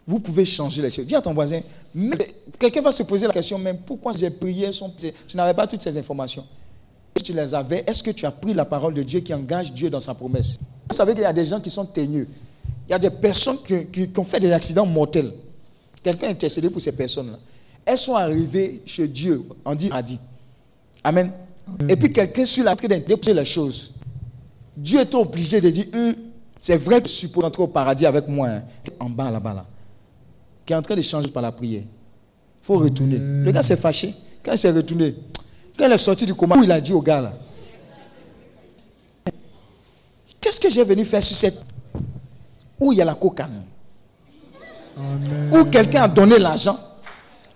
vous 0.08 0.20
pouvez 0.20 0.45
changer 0.45 0.82
les 0.82 0.89
choses. 0.89 1.06
Dis 1.06 1.16
à 1.16 1.22
ton 1.22 1.34
voisin, 1.34 1.60
quelqu'un 2.60 2.82
va 2.82 2.91
se 2.91 3.03
poser 3.03 3.28
la 3.28 3.34
question 3.34 3.58
même, 3.60 3.78
pourquoi 3.80 4.14
j'ai 4.14 4.30
prié 4.30 4.72
son... 4.72 4.93
Je 5.28 5.38
n'avais 5.38 5.53
pas 5.53 5.68
toutes 5.68 5.82
ces 5.82 5.97
informations? 5.97 6.45
Tu 7.24 7.32
les 7.34 7.53
avais, 7.53 7.84
est-ce 7.88 8.03
que 8.03 8.11
tu 8.11 8.26
as 8.26 8.32
pris 8.32 8.53
la 8.53 8.66
parole 8.66 8.93
de 8.93 9.01
Dieu 9.01 9.22
qui 9.22 9.34
engage 9.34 9.72
Dieu 9.72 9.89
dans 9.89 10.01
sa 10.01 10.13
promesse? 10.13 10.57
Vous 10.89 10.95
savez 10.95 11.13
qu'il 11.13 11.22
y 11.22 11.26
a 11.26 11.32
des 11.32 11.45
gens 11.45 11.61
qui 11.61 11.70
sont 11.70 11.86
teigneux. 11.86 12.28
Il 12.88 12.91
y 12.91 12.93
a 12.93 12.99
des 12.99 13.09
personnes 13.09 13.57
qui, 13.66 13.86
qui- 13.88 14.09
qui 14.09 14.20
ont 14.20 14.24
fait 14.24 14.39
des 14.39 14.51
accidents 14.51 14.86
mortels. 14.86 15.32
Quelqu'un 16.03 16.28
a 16.28 16.32
intercédé 16.32 16.70
pour 16.70 16.82
ces 16.82 16.91
personnes-là. 16.91 17.38
Elles 17.86 17.97
sont 17.97 18.16
arrivées 18.16 18.82
chez 18.86 19.07
Dieu, 19.07 19.43
on 19.63 19.74
dit 19.74 19.88
paradis. 19.88 20.20
Amen. 21.03 21.32
Et 21.88 21.95
puis 21.95 22.11
quelqu'un 22.11 22.45
sur 22.45 22.63
la 22.66 22.76
train 22.76 22.88
d'interpréter 22.89 23.34
les 23.34 23.45
choses. 23.45 23.93
Dieu 24.76 24.99
est 24.99 25.16
obligé 25.16 25.61
de 25.61 25.70
dire, 25.70 25.86
Hum, 25.93 26.13
c'est 26.59 26.78
vrai 26.78 27.01
que 27.01 27.07
je 27.07 27.13
suis 27.13 27.28
pour 27.30 27.45
entrer 27.45 27.63
au 27.63 27.68
paradis 27.68 28.05
avec 28.05 28.28
moi, 28.28 28.49
hein. 28.49 28.63
en 28.99 29.09
bas 29.09 29.32
là-bas 29.32 29.53
là, 29.53 29.66
qui 30.66 30.74
est 30.74 30.76
en 30.76 30.82
train 30.82 30.95
de 30.95 31.01
changer 31.01 31.30
par 31.30 31.41
la 31.41 31.51
prière. 31.53 31.84
Il 31.84 32.66
faut 32.66 32.78
retourner. 32.78 33.18
Le 33.20 33.51
gars 33.51 33.63
s'est 33.63 33.78
fâché. 33.78 34.13
Quand 34.43 34.51
il 34.51 34.57
s'est 34.57 34.72
retourné, 34.72 35.16
quand 35.78 35.86
il 35.86 35.91
est 35.91 35.97
sorti 35.97 36.26
du 36.26 36.34
coma, 36.34 36.55
il 36.63 36.71
a 36.71 36.80
dit 36.80 36.93
au 36.93 37.01
gars 37.01 37.21
là, 37.21 37.34
qu'est-ce 40.39 40.59
que 40.59 40.69
j'ai 40.69 40.84
venu 40.84 41.03
faire 41.05 41.23
sur 41.23 41.36
cette... 41.36 41.65
Où 42.80 42.91
il 42.91 42.97
y 42.97 43.01
a 43.01 43.05
la 43.05 43.15
cocaïne? 43.15 43.63
Où 45.51 45.65
quelqu'un 45.65 46.03
a 46.03 46.07
donné 46.07 46.39
l'argent, 46.39 46.78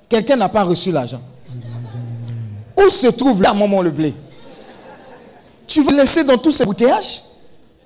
quelqu'un 0.07 0.35
n'a 0.35 0.49
pas 0.49 0.63
reçu 0.63 0.91
l'argent. 0.91 1.21
Où 2.77 2.89
se 2.89 3.07
trouve 3.07 3.41
là, 3.41 3.53
maman, 3.53 3.81
le 3.81 3.91
blé? 3.91 4.13
Tu 5.67 5.83
veux 5.83 5.95
laisser 5.95 6.23
dans 6.23 6.37
tous 6.37 6.51
ces 6.51 6.65
bouteillages? 6.65 7.21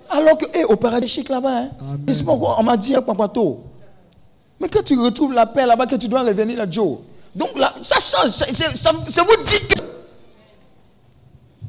Alors 0.10 0.38
que, 0.38 0.46
hé, 0.58 0.64
au 0.66 0.76
paradis 0.76 1.08
chic 1.08 1.30
là-bas, 1.30 1.64
hein, 1.64 1.70
on 2.58 2.64
m'a 2.64 2.78
dit 2.78 2.96
à 2.96 3.02
Papato. 3.02 3.64
Mais 4.60 4.70
quand 4.70 4.84
tu 4.84 4.98
retrouves 5.00 5.34
la 5.34 5.48
paix 5.48 5.66
là-bas, 5.66 5.88
que 5.88 5.96
tu 5.96 6.08
dois 6.08 6.22
revenir 6.22 6.58
là, 6.58 6.70
Joe. 6.70 7.00
Donc 7.36 7.58
là, 7.58 7.74
ça 7.82 7.96
change. 7.96 8.30
ça 8.30 8.92
vous 9.24 9.44
dit 9.44 9.68
que. 9.68 9.84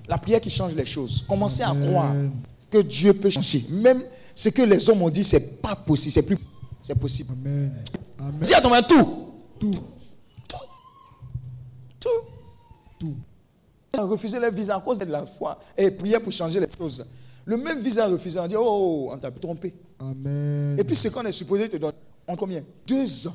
La 0.09 0.19
prière 0.19 0.41
qui 0.41 0.51
change 0.51 0.75
les 0.75 0.85
choses. 0.85 1.25
Commencez 1.29 1.63
à 1.63 1.75
croire 1.75 2.13
que 2.71 2.79
Dieu 2.79 3.15
peut 3.15 3.31
changer. 3.31 3.65
Même 3.71 4.03
ce 4.35 4.49
que 4.49 4.63
les 4.63 4.89
hommes 4.91 5.03
ont 5.03 5.11
dit, 5.11 5.25
c'est 5.25 5.61
pas 5.63 5.75
possible. 5.77 6.13
C'est 6.13 6.23
plus. 6.27 6.39
C'est 6.83 6.99
possible. 6.99 7.33
Amen. 7.33 7.73
Amen. 8.19 8.41
Dis 8.43 8.55
à 8.55 8.61
ton 8.61 8.69
voisin 8.69 8.87
tout. 8.87 9.33
Tout. 9.59 9.79
Tout. 12.01 12.09
Tout. 12.99 13.15
On 13.95 13.99
a 13.99 14.03
refusé 14.05 14.39
les 14.41 14.51
visas 14.51 14.77
à 14.77 14.81
cause 14.81 14.99
de 14.99 15.05
la 15.07 15.25
foi 15.25 15.59
et 15.77 15.91
prier 15.91 16.19
pour 16.19 16.33
changer 16.33 16.61
les 16.61 16.67
choses. 16.77 17.05
Le 17.47 17.57
même 17.57 17.81
visa 17.81 18.07
refusé, 18.07 18.39
on 18.39 18.47
dit 18.47 18.57
Oh, 18.59 19.11
on 19.13 19.17
t'a 19.17 19.31
trompé. 19.31 19.73
Amen. 20.01 20.77
Et 20.79 20.85
puis 20.85 20.97
ce 20.97 21.09
qu'on 21.09 21.25
est 21.25 21.33
supposé 21.33 21.69
te 21.69 21.77
donner, 21.77 21.95
en 22.27 22.37
combien? 22.37 22.63
Deux 22.87 23.27
ans. 23.29 23.35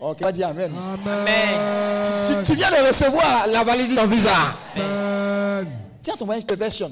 Ok, 0.00 0.18
on 0.20 0.24
va 0.24 0.32
dire 0.32 0.48
Amen. 0.48 0.70
Amen. 0.94 2.06
Tu, 2.26 2.52
tu 2.52 2.54
viens 2.56 2.70
de 2.70 2.86
recevoir 2.88 3.46
la 3.46 3.64
validité 3.64 3.94
de 3.94 4.00
ton 4.00 4.06
visa. 4.06 4.30
Amen. 4.74 5.85
Tiens 6.06 6.16
ton 6.16 6.24
voisin, 6.26 6.40
je 6.42 6.46
te 6.46 6.54
version. 6.54 6.88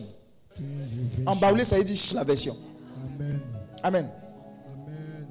En 1.24 1.36
baoulé, 1.36 1.64
ça 1.64 1.76
veut 1.78 1.84
dire 1.84 1.96
la 2.16 2.24
version. 2.24 2.56
Amen. 3.14 3.40
Amen. 3.80 4.10
Amen. 4.66 5.28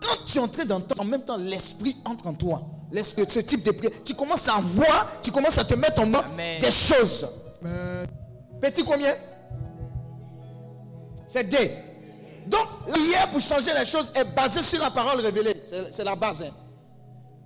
Quand 0.00 0.24
tu 0.24 0.38
es 0.38 0.40
en 0.40 0.48
train 0.48 0.64
d'entendre, 0.64 1.02
en 1.02 1.04
même 1.04 1.20
temps, 1.22 1.36
l'esprit 1.36 1.94
entre 2.06 2.26
en 2.26 2.32
toi. 2.32 2.62
L'esprit, 2.90 3.26
ce 3.28 3.40
type 3.40 3.62
de 3.64 3.72
prière, 3.72 3.92
tu 4.02 4.14
commences 4.14 4.48
à 4.48 4.58
voir, 4.62 5.20
tu 5.22 5.30
commences 5.30 5.58
à 5.58 5.64
te 5.66 5.74
mettre 5.74 6.00
en 6.00 6.06
main 6.06 6.24
des 6.58 6.70
choses. 6.70 7.28
Amen. 7.60 8.06
Petit 8.62 8.82
combien? 8.82 9.12
C'est 11.26 11.44
D. 11.44 11.70
Donc, 12.46 12.66
prière 12.88 13.28
pour 13.28 13.42
changer 13.42 13.72
les 13.78 13.84
choses 13.84 14.10
est 14.14 14.24
basée 14.24 14.62
sur 14.62 14.80
la 14.80 14.90
parole 14.90 15.20
révélée. 15.20 15.62
C'est 15.90 16.02
la 16.04 16.16
base. 16.16 16.44
hein. 16.44 16.50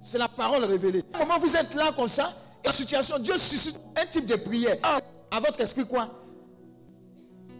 C'est 0.01 0.19
la 0.19 0.29
parole 0.29 0.63
révélée. 0.65 1.03
Au 1.13 1.19
moment 1.19 1.39
où 1.39 1.41
vous 1.41 1.57
êtes 1.57 1.75
là 1.75 1.91
comme 1.97 2.07
ça, 2.07 2.33
la 2.65 2.71
situation, 2.71 3.19
Dieu 3.19 3.37
suscite 3.37 3.81
un 4.01 4.07
type 4.07 4.27
de 4.27 4.37
prière. 4.37 4.77
Ah, 4.81 5.01
à 5.33 5.41
votre 5.41 5.61
esprit 5.61 5.87
quoi? 5.87 6.09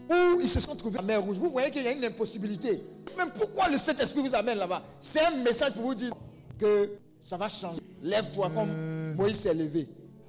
Où 0.09 0.39
ils 0.39 0.49
se 0.49 0.59
sont 0.59 0.75
trouvés? 0.75 0.99
À 0.99 1.01
la 1.01 1.07
mer 1.07 1.23
rouge. 1.23 1.37
Vous 1.37 1.49
voyez 1.49 1.71
qu'il 1.71 1.83
y 1.83 1.87
a 1.87 1.91
une 1.91 2.05
impossibilité. 2.05 2.81
Même 3.17 3.31
pourquoi 3.37 3.69
le 3.69 3.77
Saint-Esprit 3.77 4.21
vous 4.21 4.35
amène 4.35 4.59
là-bas? 4.59 4.83
C'est 4.99 5.25
un 5.25 5.37
message 5.37 5.73
pour 5.73 5.83
vous 5.83 5.95
dire 5.95 6.13
que 6.59 6.91
ça 7.19 7.35
va 7.35 7.49
changer. 7.49 7.81
Lève-toi 8.01 8.51
comme 8.53 9.15
Moïse 9.15 9.39
s'est 9.39 9.53
levé. 9.53 9.87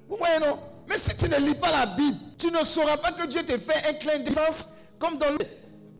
Vous 0.09 0.17
voyez 0.17 0.39
non? 0.39 0.57
Mais 0.89 0.97
si 0.97 1.15
tu 1.15 1.29
ne 1.29 1.37
lis 1.37 1.55
pas 1.55 1.71
la 1.71 1.85
Bible, 1.87 2.17
tu 2.37 2.51
ne 2.51 2.63
sauras 2.63 2.97
pas 2.97 3.11
que 3.11 3.27
Dieu 3.27 3.43
te 3.43 3.57
fait 3.57 3.89
un 3.89 3.93
clin 3.93 4.19
de 4.19 4.33
sens 4.33 4.69
comme 4.97 5.17
dans 5.17 5.29
le... 5.29 5.37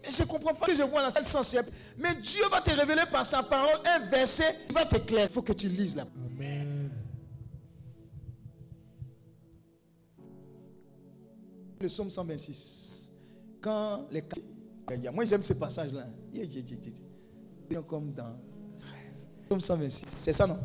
Je 0.08 0.22
ne 0.22 0.28
comprends 0.28 0.54
pas 0.54 0.68
que 0.68 0.76
je 0.76 0.84
vois 0.84 1.04
dans 1.04 1.12
quel 1.12 1.26
sens. 1.26 1.56
Mais 1.98 2.14
Dieu 2.22 2.43
va 2.50 2.62
te 2.62 2.72
révéler 2.72 3.02
par 3.12 3.26
sa 3.26 3.43
parole 3.43 3.80
un 3.86 4.00
verset 4.10 4.56
qui 4.68 4.74
va 4.74 4.86
t'éclairer. 4.86 5.28
Il 5.30 5.34
faut 5.34 5.41
que 5.41 5.54
tu 5.54 5.68
lises 5.68 5.96
là. 5.96 6.04
Amen. 6.38 6.64
Le 11.86 11.90
psaume 11.90 12.10
126. 12.10 13.12
Quand 13.62 14.08
les... 14.10 14.24
Moi 15.14 15.24
j'aime 15.26 15.44
ce 15.44 15.54
passage-là. 15.54 16.08
Comme 17.88 18.12
dans... 18.12 18.36
Psaume 19.48 19.62
126. 19.62 20.06
C'est 20.08 20.34
ça 20.34 20.48
non? 20.48 20.58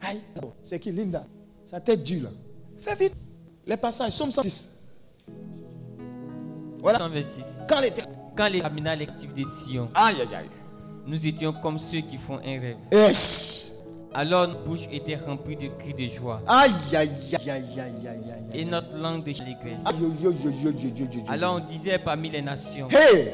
Aïe. 0.00 0.22
C'est 0.62 0.80
qui 0.80 0.92
Linda? 0.92 1.26
Sa 1.66 1.78
tête 1.78 2.02
dure 2.02 2.22
là. 2.22 2.30
Fais 2.78 2.94
vite. 2.94 3.14
Les 3.66 3.76
passages. 3.76 4.12
Psaume 4.14 4.30
126. 4.30 4.78
Voilà. 6.78 7.00
126. 7.00 7.44
Quand 7.68 7.80
les... 7.82 7.92
Quand 8.34 8.48
les 8.48 8.60
caminats 8.62 8.96
lectifs 8.96 9.34
de 9.34 9.44
Sion, 9.44 9.90
Aïe, 9.92 10.22
aïe, 10.22 10.34
aïe. 10.34 10.48
nous 11.06 11.26
étions 11.26 11.52
comme 11.52 11.78
ceux 11.78 12.00
qui 12.00 12.16
font 12.16 12.38
un 12.38 12.60
rêve. 12.60 12.78
Yes. 12.90 13.69
Alors 14.12 14.48
nos 14.48 14.58
bouches 14.58 14.88
étaient 14.90 15.16
remplies 15.16 15.56
de 15.56 15.68
cris 15.68 15.94
de 15.94 16.12
joie. 16.12 16.40
Aïe, 16.46 16.72
aïe, 16.94 17.10
aïe, 17.32 17.50
aïe, 17.50 17.64
aie, 17.78 17.80
aie, 17.80 18.54
aie, 18.54 18.58
Et 18.60 18.64
notre 18.64 18.96
langue 18.96 19.22
de 19.22 19.30
allégresse. 19.40 19.82
Alors 21.28 21.54
on 21.56 21.60
disait 21.60 21.98
parmi 21.98 22.28
les 22.30 22.42
nations. 22.42 22.88
Hey! 22.90 23.30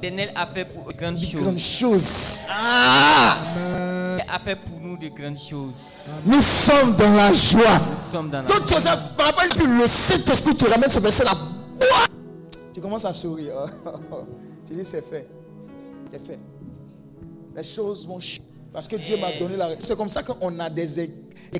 L'Éternel 0.00 0.30
a 0.36 0.46
fait 0.46 0.64
pour 0.64 0.92
de 0.92 0.96
grandes 0.96 1.18
choses. 1.18 1.40
Grandes 1.40 1.58
choses. 1.58 2.42
A 2.50 4.38
fait 4.44 4.56
pour 4.56 4.80
nous 4.80 4.96
de 4.96 5.08
grandes 5.08 5.38
choses. 5.38 5.74
Nous 6.24 6.40
sommes 6.40 6.94
dans 6.96 7.14
la 7.16 7.32
joie. 7.32 7.78
Nous 7.90 8.12
sommes 8.12 8.30
dans 8.30 8.42
la 8.42 8.46
joie. 8.46 8.66
Joseph, 8.66 9.16
par 9.16 9.26
rapport 9.26 9.44
le 9.66 9.86
Saint-Esprit 9.86 10.54
te 10.54 10.68
ramène 10.68 10.88
ce 10.88 11.00
verset-là. 11.00 11.32
Tu 12.72 12.80
commences 12.80 13.04
à 13.04 13.12
sourire. 13.12 13.54
tu 14.66 14.74
dis, 14.74 14.84
c'est 14.84 15.02
fait. 15.02 15.28
C'est 16.10 16.24
fait. 16.24 16.38
Les 17.56 17.64
choses 17.64 18.06
vont 18.06 18.20
changer. 18.20 18.47
Parce 18.72 18.86
que 18.86 18.96
Dieu 18.96 19.16
m'a 19.16 19.32
donné 19.38 19.56
la 19.56 19.74
C'est 19.78 19.96
comme 19.96 20.08
ça 20.08 20.22
qu'on 20.22 20.58
a 20.58 20.70
des, 20.70 20.86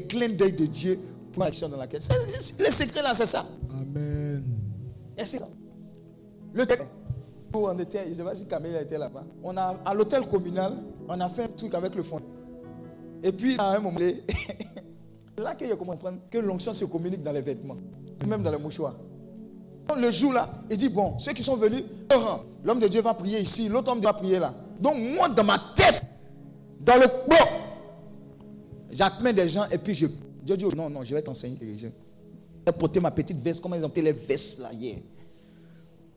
clins 0.08 0.28
d'œil 0.28 0.52
de 0.52 0.66
Dieu 0.66 0.98
pour 1.32 1.44
l'action 1.44 1.68
dans 1.68 1.76
laquelle. 1.78 2.00
Le 2.58 2.70
secret 2.70 3.02
là, 3.02 3.14
c'est 3.14 3.26
ça. 3.26 3.44
Amen. 3.70 4.44
Et 5.16 5.24
c'est. 5.24 5.40
Le 6.52 6.66
texte 6.66 6.84
où 7.54 7.66
on 7.66 7.78
était, 7.78 8.04
je 8.04 8.10
ne 8.10 8.14
sais 8.14 8.22
pas 8.24 8.34
si 8.34 8.46
Camille 8.46 8.76
était 8.76 8.98
là-bas. 8.98 9.24
On 9.42 9.56
a, 9.56 9.76
à 9.84 9.94
l'hôtel 9.94 10.26
communal, 10.26 10.74
on 11.08 11.20
a 11.20 11.28
fait 11.28 11.44
un 11.44 11.48
truc 11.48 11.74
avec 11.74 11.94
le 11.94 12.02
fond. 12.02 12.20
Et 13.22 13.32
puis, 13.32 13.56
à 13.58 13.70
un 13.70 13.78
moment, 13.80 13.98
donné, 13.98 14.22
c'est 15.36 15.42
là 15.42 15.54
que 15.54 15.66
je 15.66 15.74
comprendre 15.74 16.18
que 16.30 16.38
l'onction 16.38 16.72
se 16.74 16.84
communique 16.84 17.22
dans 17.22 17.32
les 17.32 17.42
vêtements, 17.42 17.76
même 18.26 18.42
dans 18.42 18.50
les 18.50 18.58
mouchoirs. 18.58 18.94
Le 19.96 20.10
jour 20.10 20.34
là, 20.34 20.46
il 20.70 20.76
dit 20.76 20.90
bon, 20.90 21.18
ceux 21.18 21.32
qui 21.32 21.42
sont 21.42 21.56
venus, 21.56 21.82
l'homme 22.62 22.78
de 22.78 22.88
Dieu 22.88 23.00
va 23.00 23.14
prier 23.14 23.40
ici, 23.40 23.68
l'autre 23.68 23.90
homme 23.90 24.00
va 24.00 24.12
prier 24.12 24.38
là. 24.38 24.52
Donc 24.78 24.96
moi, 24.98 25.30
dans 25.30 25.44
ma 25.44 25.58
tête, 25.74 26.04
dans 26.80 26.96
le 26.96 27.06
bon, 27.28 27.36
j'appelle 28.90 29.34
des 29.34 29.48
gens 29.48 29.66
et 29.70 29.78
puis 29.78 29.94
je. 29.94 30.06
Dieu 30.42 30.56
dit 30.56 30.64
non, 30.76 30.88
non, 30.88 31.02
je 31.04 31.14
vais 31.14 31.22
t'enseigner. 31.22 31.56
Je 31.78 31.86
vais 31.86 32.72
porter 32.72 33.00
ma 33.00 33.10
petite 33.10 33.38
veste, 33.42 33.60
comment 33.60 33.76
ils 33.76 33.84
ont 33.84 33.88
porté 33.88 34.02
les 34.02 34.12
vestes 34.12 34.60
là 34.60 34.72
hier. 34.72 34.98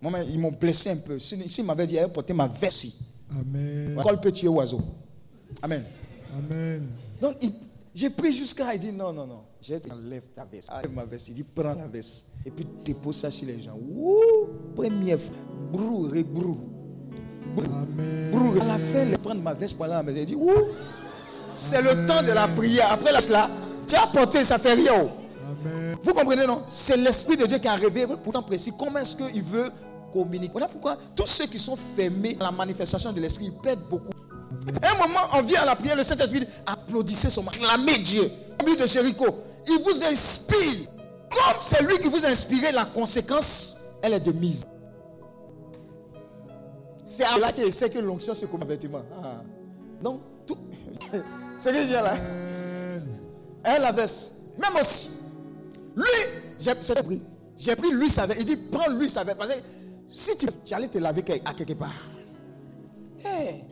Moi, 0.01 0.20
ils 0.22 0.39
m'ont 0.39 0.51
blessé 0.51 0.89
un 0.89 0.97
peu. 0.97 1.20
S'ils 1.20 1.49
si, 1.49 1.62
m'avaient 1.62 1.86
dit, 1.86 1.95
elle 1.95 2.12
porter 2.12 2.34
ma 2.34 2.47
veste 2.47 2.84
ici. 2.86 3.05
Amen. 3.30 3.99
Col 4.01 4.20
peut 4.20 4.32
tuer 4.32 4.47
oiseau. 4.47 4.82
Amen. 5.62 5.84
Amen. 6.36 6.88
Donc, 7.22 7.36
j'ai 7.93 8.09
pris 8.09 8.34
jusqu'à. 8.34 8.74
Il 8.74 8.80
dit 8.80 8.91
non, 8.91 9.14
non, 9.14 9.28
non. 9.28 9.41
Je 9.62 9.76
enlève 9.91 10.30
ta 10.34 10.43
veste. 10.43 10.72
Enlève 10.72 10.93
ma 10.93 11.05
veste. 11.05 11.30
Il 11.30 11.36
dit 11.36 11.43
prends 11.43 11.76
la 11.76 11.88
veste. 11.88 12.32
Et 12.45 12.49
puis 12.49 12.66
dépose 12.84 13.18
ça 13.18 13.30
sur 13.30 13.47
les 13.47 13.59
gens. 13.59 13.78
Wouh! 13.78 14.47
Première 14.76 15.20
fois. 15.20 15.36
Brou, 15.72 16.03
rebrou. 16.03 16.57
Amen. 17.58 18.62
À 18.62 18.66
la 18.66 18.78
fin, 18.78 19.04
il 19.10 19.18
prendre 19.18 19.41
ma 19.41 19.54
veste 19.54 19.76
pour 19.76 19.86
aller 19.86 19.93
à 19.93 19.97
la 19.97 20.04
maison. 20.04 20.20
Il 20.20 20.26
dit 20.26 20.36
Wouh! 20.36 20.68
C'est 21.54 21.82
le 21.82 22.06
temps 22.06 22.24
de 22.24 22.32
la 22.32 22.47
prière. 22.47 22.91
Après 22.91 23.12
là, 23.12 23.20
tu 23.88 23.95
as 23.95 24.08
porté, 24.08 24.45
ça 24.45 24.58
fait 24.58 24.74
rien. 24.74 24.93
oh. 25.04 25.10
Amen. 25.66 25.97
Vous 26.02 26.14
comprenez, 26.14 26.47
non? 26.47 26.64
C'est 26.68 26.97
l'Esprit 26.97 27.38
de 27.38 27.45
Dieu 27.45 27.58
qui 27.58 27.68
a 27.68 27.76
révélé, 27.76 28.08
pourtant 28.24 28.41
précis, 28.41 28.72
comment 28.78 28.99
est-ce 28.99 29.16
qu'il 29.16 29.43
veut 29.43 29.70
communiquer? 30.14 30.52
Voilà 30.52 30.68
pourquoi 30.68 30.97
tous 31.16 31.26
ceux 31.28 31.45
qui 31.45 31.60
sont 31.60 31.76
fermés 31.76 32.38
à 32.39 32.45
la 32.45 32.52
manifestation 32.52 33.12
de 33.12 33.20
l'Esprit, 33.20 33.45
ils 33.45 33.62
perdent 33.62 33.88
beaucoup. 33.89 34.12
À 34.82 34.95
un 34.95 35.08
moment, 35.08 35.20
on 35.34 35.41
vient 35.41 35.62
à 35.62 35.66
la 35.66 35.76
prière, 35.76 35.95
le 35.95 36.04
Saint-Esprit 36.04 36.41
dit, 36.41 36.47
applaudissez 36.66 37.30
son 37.30 37.43
mari, 37.43 37.60
Dieu. 38.04 38.30
Ami 38.60 38.78
de 38.78 38.88
Jéricho, 38.88 39.26
il 39.68 39.80
vous 39.84 40.04
inspire. 40.04 40.88
Comme 41.30 41.56
c'est 41.62 41.82
lui 41.84 41.97
qui 41.99 42.10
vous 42.10 42.24
a 42.26 42.30
inspiré, 42.30 42.72
la 42.72 42.86
conséquence, 42.86 43.78
elle 44.02 44.14
est 44.14 44.20
de 44.20 44.32
mise. 44.32 44.66
C'est 47.12 47.26
à 47.26 47.38
là 47.38 47.51
qu'il 47.51 47.74
sait 47.74 47.89
que 47.89 47.99
l'onction 47.99 48.34
se 48.34 48.45
comme 48.45 48.64
vêtement. 48.64 49.03
Ah. 49.22 49.43
Donc, 50.01 50.22
tout. 50.47 50.57
c'est 51.57 51.74
qui 51.74 51.88
vient 51.89 52.03
là? 52.03 52.16
Elle 53.66 53.82
la 53.82 53.91
veste. 53.91 54.57
Même 54.57 54.80
aussi. 54.80 55.12
Lui, 55.93 56.05
j'ai 56.57 56.74
pris. 56.74 57.22
J'ai 57.57 57.76
pris 57.76 57.91
lui 57.91 58.09
sa 58.09 58.26
veste. 58.26 58.39
Il 58.39 58.45
dit, 58.45 58.55
prends 58.55 58.89
lui 58.93 59.09
sa 59.09 59.26
veste. 59.26 59.38
Parce 59.38 59.49
que 59.49 59.59
si 60.08 60.38
tu, 60.38 60.47
tu 60.63 60.74
allais 60.74 60.88
te 60.88 61.00
laver 61.00 61.42
à 61.43 61.54
quelque 61.54 61.74
part. 61.74 61.92
Hey. 63.25 63.66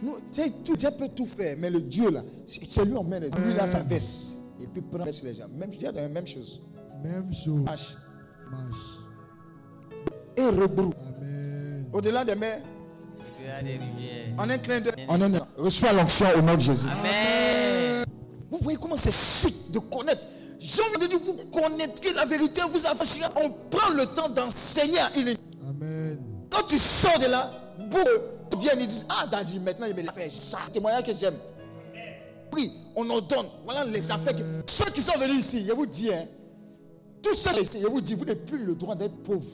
Nous, 0.00 0.16
tout, 0.64 0.74
Dieu 0.74 0.88
peut 0.98 1.10
tout 1.14 1.26
faire, 1.26 1.56
mais 1.58 1.68
le 1.68 1.82
Dieu 1.82 2.10
là, 2.10 2.22
c'est 2.46 2.84
lui 2.86 2.96
en 2.96 3.04
main. 3.04 3.20
Lui 3.20 3.54
là 3.54 3.66
sa 3.66 3.80
veste. 3.80 4.36
Et 4.58 4.66
puis 4.66 4.80
prendre 4.80 5.04
les 5.04 5.34
gens. 5.34 5.48
Même, 5.54 5.70
la 5.82 6.08
même 6.08 6.26
chose. 6.26 6.62
Même 7.02 7.30
chose. 7.30 7.66
Smash. 8.38 9.00
Et 10.38 10.46
rebrou. 10.46 10.94
Au-delà 11.94 12.24
des 12.24 12.34
mers. 12.34 12.58
Au-delà 13.16 13.62
des 13.62 13.78
rivières. 13.78 14.34
En 14.36 14.50
un 14.50 14.58
clin 14.58 14.80
d'œil. 14.80 15.06
En 15.06 15.22
un 15.22 15.30
Reçois 15.56 15.92
l'onction 15.92 16.26
au 16.36 16.42
nom 16.42 16.56
de 16.56 16.60
Jésus. 16.60 16.88
Amen. 16.88 18.04
Vous 18.50 18.58
voyez 18.60 18.76
comment 18.76 18.96
c'est 18.96 19.12
chic 19.12 19.70
de 19.70 19.78
connaître. 19.78 20.22
Jean 20.58 20.82
de 21.00 21.06
dire, 21.06 21.18
vous 21.24 21.36
connaîtrez 21.52 22.12
la 22.14 22.24
vérité, 22.24 22.62
vous 22.68 22.84
affranchirez. 22.84 23.28
On 23.36 23.50
prend 23.70 23.94
le 23.94 24.06
temps 24.06 24.28
d'enseigner 24.28 24.98
à 24.98 25.06
Amen. 25.68 26.18
Quand 26.50 26.66
tu 26.66 26.78
sors 26.78 27.18
de 27.20 27.26
là, 27.26 27.48
beaucoup 27.88 28.60
viennent 28.60 28.80
et 28.80 28.86
disent, 28.86 29.06
ah, 29.08 29.26
Daddy, 29.28 29.60
maintenant 29.60 29.86
il 29.86 29.94
me 29.94 30.02
l'a 30.02 30.12
fait. 30.12 30.30
Ça, 30.30 30.58
témoignage 30.72 31.04
que 31.04 31.12
j'aime. 31.12 31.34
Oui, 32.52 32.72
on 32.96 33.08
en 33.08 33.20
donne. 33.20 33.46
Voilà 33.64 33.84
les 33.84 34.10
affaires. 34.10 34.34
Ceux 34.66 34.90
qui 34.90 35.02
sont 35.02 35.18
venus 35.18 35.38
ici, 35.38 35.64
je 35.66 35.72
vous 35.72 35.86
dis, 35.86 36.12
hein, 36.12 36.24
tous 37.22 37.34
ceux 37.34 37.60
ici, 37.60 37.78
je 37.80 37.86
vous 37.86 38.00
dis, 38.00 38.14
vous 38.14 38.24
n'avez 38.24 38.40
plus 38.40 38.64
le 38.64 38.74
droit 38.74 38.96
d'être 38.96 39.22
pauvre. 39.22 39.44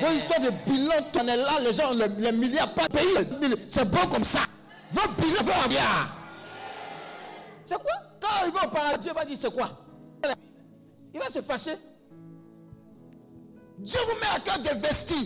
Vos 0.00 0.12
histoires 0.12 0.40
de 0.40 0.50
bilan, 0.70 0.94
on 1.20 1.28
est 1.28 1.36
là, 1.36 1.60
les 1.60 1.72
gens 1.72 1.92
ont 1.92 1.98
les, 2.18 2.32
milliards 2.32 2.72
pas 2.72 2.88
payés. 2.88 3.26
C'est 3.68 3.88
bon 3.90 4.06
comme 4.10 4.24
ça. 4.24 4.40
Vos 4.90 5.08
bilans 5.18 5.42
vont 5.42 5.68
rien. 5.68 6.08
C'est 7.64 7.76
quoi? 7.76 7.92
Quand 8.20 8.46
ils 8.46 8.52
vont 8.52 8.66
au 8.66 8.70
paradis, 8.70 9.02
Dieu 9.02 9.12
va 9.12 9.24
dire 9.24 9.36
c'est 9.38 9.52
quoi? 9.54 9.70
Il 11.12 11.20
va 11.20 11.26
se 11.26 11.42
fâcher. 11.42 11.76
Dieu 13.78 13.98
vous 14.06 14.20
met 14.20 14.36
à 14.36 14.40
cœur 14.40 14.58
d'investir. 14.58 15.16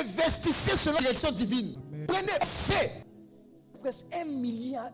Investissez 0.00 0.76
selon 0.76 0.98
l'élection 0.98 1.30
divine. 1.32 1.76
Prenez 2.06 2.32
c'est 2.42 3.04
presque 3.80 4.06
un 4.14 4.24
milliard. 4.24 4.90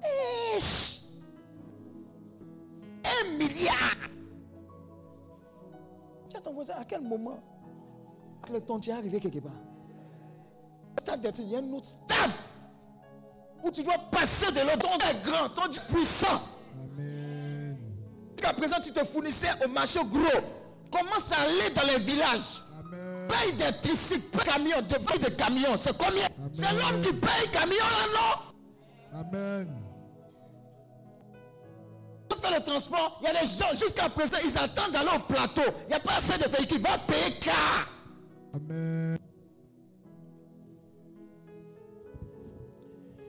Un 3.04 3.38
milliard. 3.38 3.96
Tiens 6.28 6.40
ton 6.40 6.52
voisin, 6.52 6.74
à 6.78 6.84
quel 6.84 7.02
moment? 7.02 7.42
Le 8.52 8.60
temps 8.60 8.78
tu 8.78 8.90
es 8.90 8.92
arrivé 8.92 9.20
quelque 9.20 9.40
part 9.40 9.52
Stade 11.00 11.34
il 11.38 11.50
y 11.50 11.56
a 11.56 11.58
un 11.58 11.72
autre 11.72 11.86
stade 11.86 12.30
où 13.62 13.70
tu 13.70 13.82
dois 13.82 13.98
passer 14.10 14.52
de 14.52 14.60
l'autre. 14.60 14.78
Ton 14.78 14.98
est 14.98 15.24
grand, 15.24 15.48
ton 15.50 15.70
est 15.70 15.86
puissant. 15.88 16.40
Amen. 16.74 17.78
Jusqu'à 18.36 18.52
présent, 18.52 18.76
tu 18.82 18.92
te 18.92 19.04
fournissais 19.04 19.48
au 19.64 19.68
marché 19.68 20.00
gros. 20.04 20.40
Commence 20.90 21.32
à 21.32 21.40
aller 21.42 21.70
dans 21.74 21.86
les 21.86 21.98
villages? 21.98 22.62
Amen. 22.78 23.28
Paye 23.28 23.52
des 23.54 23.72
tricycles, 23.82 24.36
paye 24.36 24.44
camions, 24.44 24.82
des 24.82 25.34
camions. 25.34 25.76
C'est 25.76 25.96
combien? 25.96 26.28
C'est 26.52 26.72
l'homme 26.72 27.02
qui 27.02 27.12
paye 27.12 27.50
camion 27.52 27.76
là, 27.76 28.06
non? 28.14 29.20
Amen. 29.20 29.68
Pour 32.28 32.38
faire 32.38 32.58
le 32.58 32.64
transport, 32.64 33.18
il 33.22 33.24
y 33.24 33.28
a 33.28 33.40
des 33.40 33.46
gens, 33.46 33.70
jusqu'à 33.70 34.08
présent, 34.08 34.36
ils 34.44 34.58
attendent 34.58 34.92
d'aller 34.92 35.10
au 35.16 35.20
plateau. 35.20 35.62
Il 35.84 35.88
n'y 35.88 35.94
a 35.94 36.00
pas 36.00 36.16
assez 36.16 36.38
de 36.38 36.48
véhicules. 36.48 36.80
Va 36.80 36.98
payer 36.98 37.34
car. 37.40 37.88
Amen. 38.56 39.18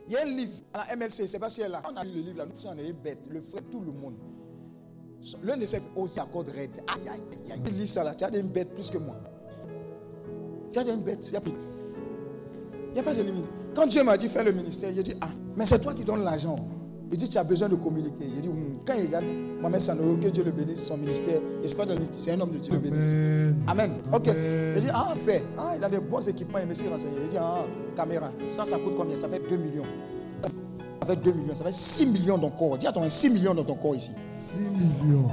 Il 0.08 0.14
y 0.14 0.16
a 0.16 0.22
un 0.22 0.26
livre 0.26 0.54
à 0.74 0.86
la 0.88 0.96
MLC, 0.96 1.28
c'est 1.28 1.40
pas 1.40 1.50
si 1.50 1.62
elle 1.62 1.76
a. 1.76 1.82
On 1.92 1.96
a 1.98 2.04
lu 2.04 2.12
le 2.14 2.22
livre 2.22 2.38
là, 2.38 2.46
nous 2.46 2.56
sommes 2.56 2.78
bête, 3.04 3.20
le 3.30 3.42
frère, 3.42 3.62
tout 3.70 3.82
le 3.82 3.92
monde. 3.92 4.16
L'un 5.44 5.58
de 5.58 5.66
ces 5.66 5.82
aussi 5.96 6.20
accorde 6.20 6.50
raide. 6.50 6.82
Aïe, 6.88 7.10
aïe, 7.10 7.52
aïe. 7.52 7.62
Tu 7.66 7.74
lis 7.74 7.88
ça 7.88 8.04
là, 8.04 8.16
tu 8.16 8.24
as 8.24 8.32
des 8.32 8.44
bêtes 8.44 8.74
plus 8.74 8.90
que 8.90 9.00
moi. 9.00 9.16
Tu 10.72 10.80
as 10.80 10.84
des 10.84 10.96
bêtes, 10.96 11.28
il 11.28 11.32
n'y 11.32 11.38
a, 11.38 13.02
a 13.02 13.04
pas 13.04 13.14
de 13.14 13.22
limite. 13.22 13.46
Quand 13.76 13.88
Dieu 13.88 14.04
m'a 14.04 14.18
dit 14.18 14.30
faire 14.30 14.44
le 14.46 14.54
ministère, 14.54 14.92
j'ai 14.96 15.04
dit, 15.04 15.16
ah, 15.20 15.30
mais 15.58 15.66
c'est 15.66 15.80
toi 15.80 15.94
qui 15.94 16.06
donnes 16.06 16.24
l'argent. 16.24 16.58
Il 17.12 17.18
dit, 17.18 17.30
tu 17.30 17.38
as 17.38 17.44
besoin 17.44 17.70
de 17.70 17.76
communiquer. 17.76 18.26
Il 18.36 18.42
dit, 18.42 18.50
hum, 18.50 18.80
quand 18.86 18.94
il 18.98 19.06
regarde, 19.06 19.26
Mohamed 19.62 19.80
Sanogo, 19.82 20.18
que 20.18 20.28
Dieu 20.28 20.44
le 20.44 20.52
bénisse, 20.52 20.84
son 20.84 20.98
ministère, 20.98 21.40
c'est 21.64 22.32
un 22.32 22.42
homme 22.42 22.52
de 22.52 22.58
Dieu 22.58 22.74
le 22.74 22.80
bénisse. 22.80 23.56
Amen. 23.66 23.92
Ok. 24.14 24.28
Il 24.76 24.82
dit, 24.82 24.90
ah, 24.94 25.14
fait. 25.16 25.44
Ah, 25.58 25.74
il 25.78 25.84
a 25.84 25.90
des 25.90 26.00
bons 26.00 26.28
équipements, 26.28 26.60
il 26.60 26.68
me 26.68 26.74
s'est 26.74 26.88
renseigné. 26.90 27.16
Il 27.24 27.30
dit, 27.30 27.38
ah, 27.40 27.66
caméra. 27.96 28.32
Ça, 28.48 28.66
ça 28.66 28.78
coûte 28.78 28.96
combien? 28.98 29.16
Ça 29.18 29.30
fait 29.30 29.42
2 29.50 29.56
millions. 29.56 29.86
Ça 31.02 31.08
fait 31.08 31.16
2 31.16 31.32
millions. 31.32 31.56
Ça 31.56 31.64
fait 31.64 31.72
6 31.74 32.06
millions 32.08 32.38
dans 32.38 32.50
ton 32.50 32.58
corps. 32.58 32.78
Dis, 32.78 32.88
attends, 32.88 33.10
6 33.10 33.30
millions 33.30 33.54
dans 33.54 33.64
ton 33.64 33.76
corps 33.76 33.96
ici. 33.96 34.12
6 34.22 34.70
millions. 34.70 35.30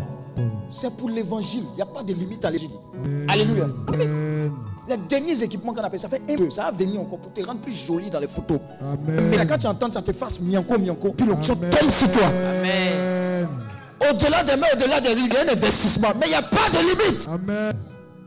C'est 0.68 0.96
pour 0.96 1.10
l'évangile. 1.10 1.64
Il 1.72 1.76
n'y 1.76 1.82
a 1.82 1.86
pas 1.86 2.02
de 2.02 2.12
limite 2.12 2.44
à 2.44 2.51
l'évangile. 2.51 2.76
Alléluia. 3.28 3.66
Amen. 3.88 4.52
Les 4.86 4.97
derniers 4.97 5.43
équipements 5.43 5.73
qu'on 5.73 5.82
appelle, 5.82 5.98
ça 5.98 6.09
fait 6.09 6.20
un 6.28 6.36
peu. 6.36 6.51
Ça 6.51 6.65
va 6.65 6.70
venir 6.73 7.01
encore 7.01 7.19
pour 7.19 7.32
te 7.32 7.43
rendre 7.43 7.61
plus 7.61 7.74
joli 7.74 8.11
dans 8.11 8.19
les 8.19 8.28
photos. 8.28 8.59
Amen. 8.81 9.28
Mais 9.31 9.36
là, 9.36 9.47
quand 9.47 9.59
tu 9.59 9.66
entends, 9.66 9.90
ça 9.90 10.02
te 10.02 10.12
fasse 10.12 10.40
mianco, 10.40 10.78
mianco. 10.78 11.15
Puis 11.16 11.27
l'onction 11.27 11.55
tombe 11.55 11.90
sur 11.90 12.12
toi. 12.12 12.27
Amen. 12.27 13.48
Au-delà 14.11 14.44
des 14.44 14.56
mains, 14.56 14.66
au-delà 14.74 15.01
des 15.01 15.09
rives, 15.09 15.28
il 15.28 15.32
y 15.32 15.36
a 15.36 15.40
un 15.40 15.52
investissement. 15.52 16.09
Mais 16.20 16.27
il 16.27 16.31
n'y 16.31 16.35
a 16.35 16.43
pas 16.43 16.69
de 16.70 16.78
limite. 16.78 17.28
Amen. 17.28 17.73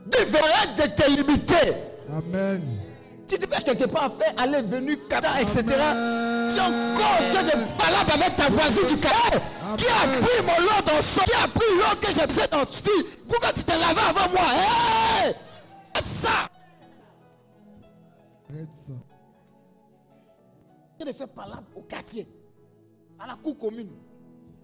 Différent 0.08 0.76
de 0.76 0.84
te 0.84 1.10
limiter. 1.12 1.74
Amen. 2.10 2.62
Si 3.28 3.38
tu 3.38 3.46
peux 3.46 3.62
quelque 3.62 3.90
part 3.90 4.06
à 4.06 4.10
faire 4.10 4.34
aller, 4.38 4.62
venir, 4.62 4.98
kata, 5.10 5.42
etc. 5.42 5.64
Tu 5.66 6.60
as 6.60 6.64
encore 6.64 7.28
que 7.28 7.46
de 7.46 7.52
palabres 7.78 8.14
avec 8.14 8.36
ta 8.38 8.50
voisine 8.50 8.88
du 8.88 8.96
carré. 8.96 9.38
Qui 9.78 9.86
a 9.86 10.22
pris 10.22 10.46
mon 10.46 10.64
lot 10.64 10.82
dans 10.86 11.02
son 11.02 11.22
Qui 11.22 11.34
a 11.34 11.48
pris 11.48 11.68
l'eau 11.76 11.98
que 12.02 12.08
j'ai 12.08 12.26
besoin 12.26 12.46
dans 12.52 12.66
ce 12.66 12.82
fil 12.82 13.04
Pourquoi 13.28 13.50
tu 13.54 13.64
t'es 13.64 13.74
lavé 13.74 14.00
avant 14.10 14.32
moi 14.32 14.48
hey 14.54 14.97
ça. 16.04 16.50
Il 21.00 21.06
ne 21.06 21.12
fait 21.12 21.28
pas 21.28 21.46
là 21.48 21.64
au 21.76 21.82
quartier, 21.82 22.26
à 23.20 23.28
la 23.28 23.36
cour 23.36 23.58
commune, 23.58 23.92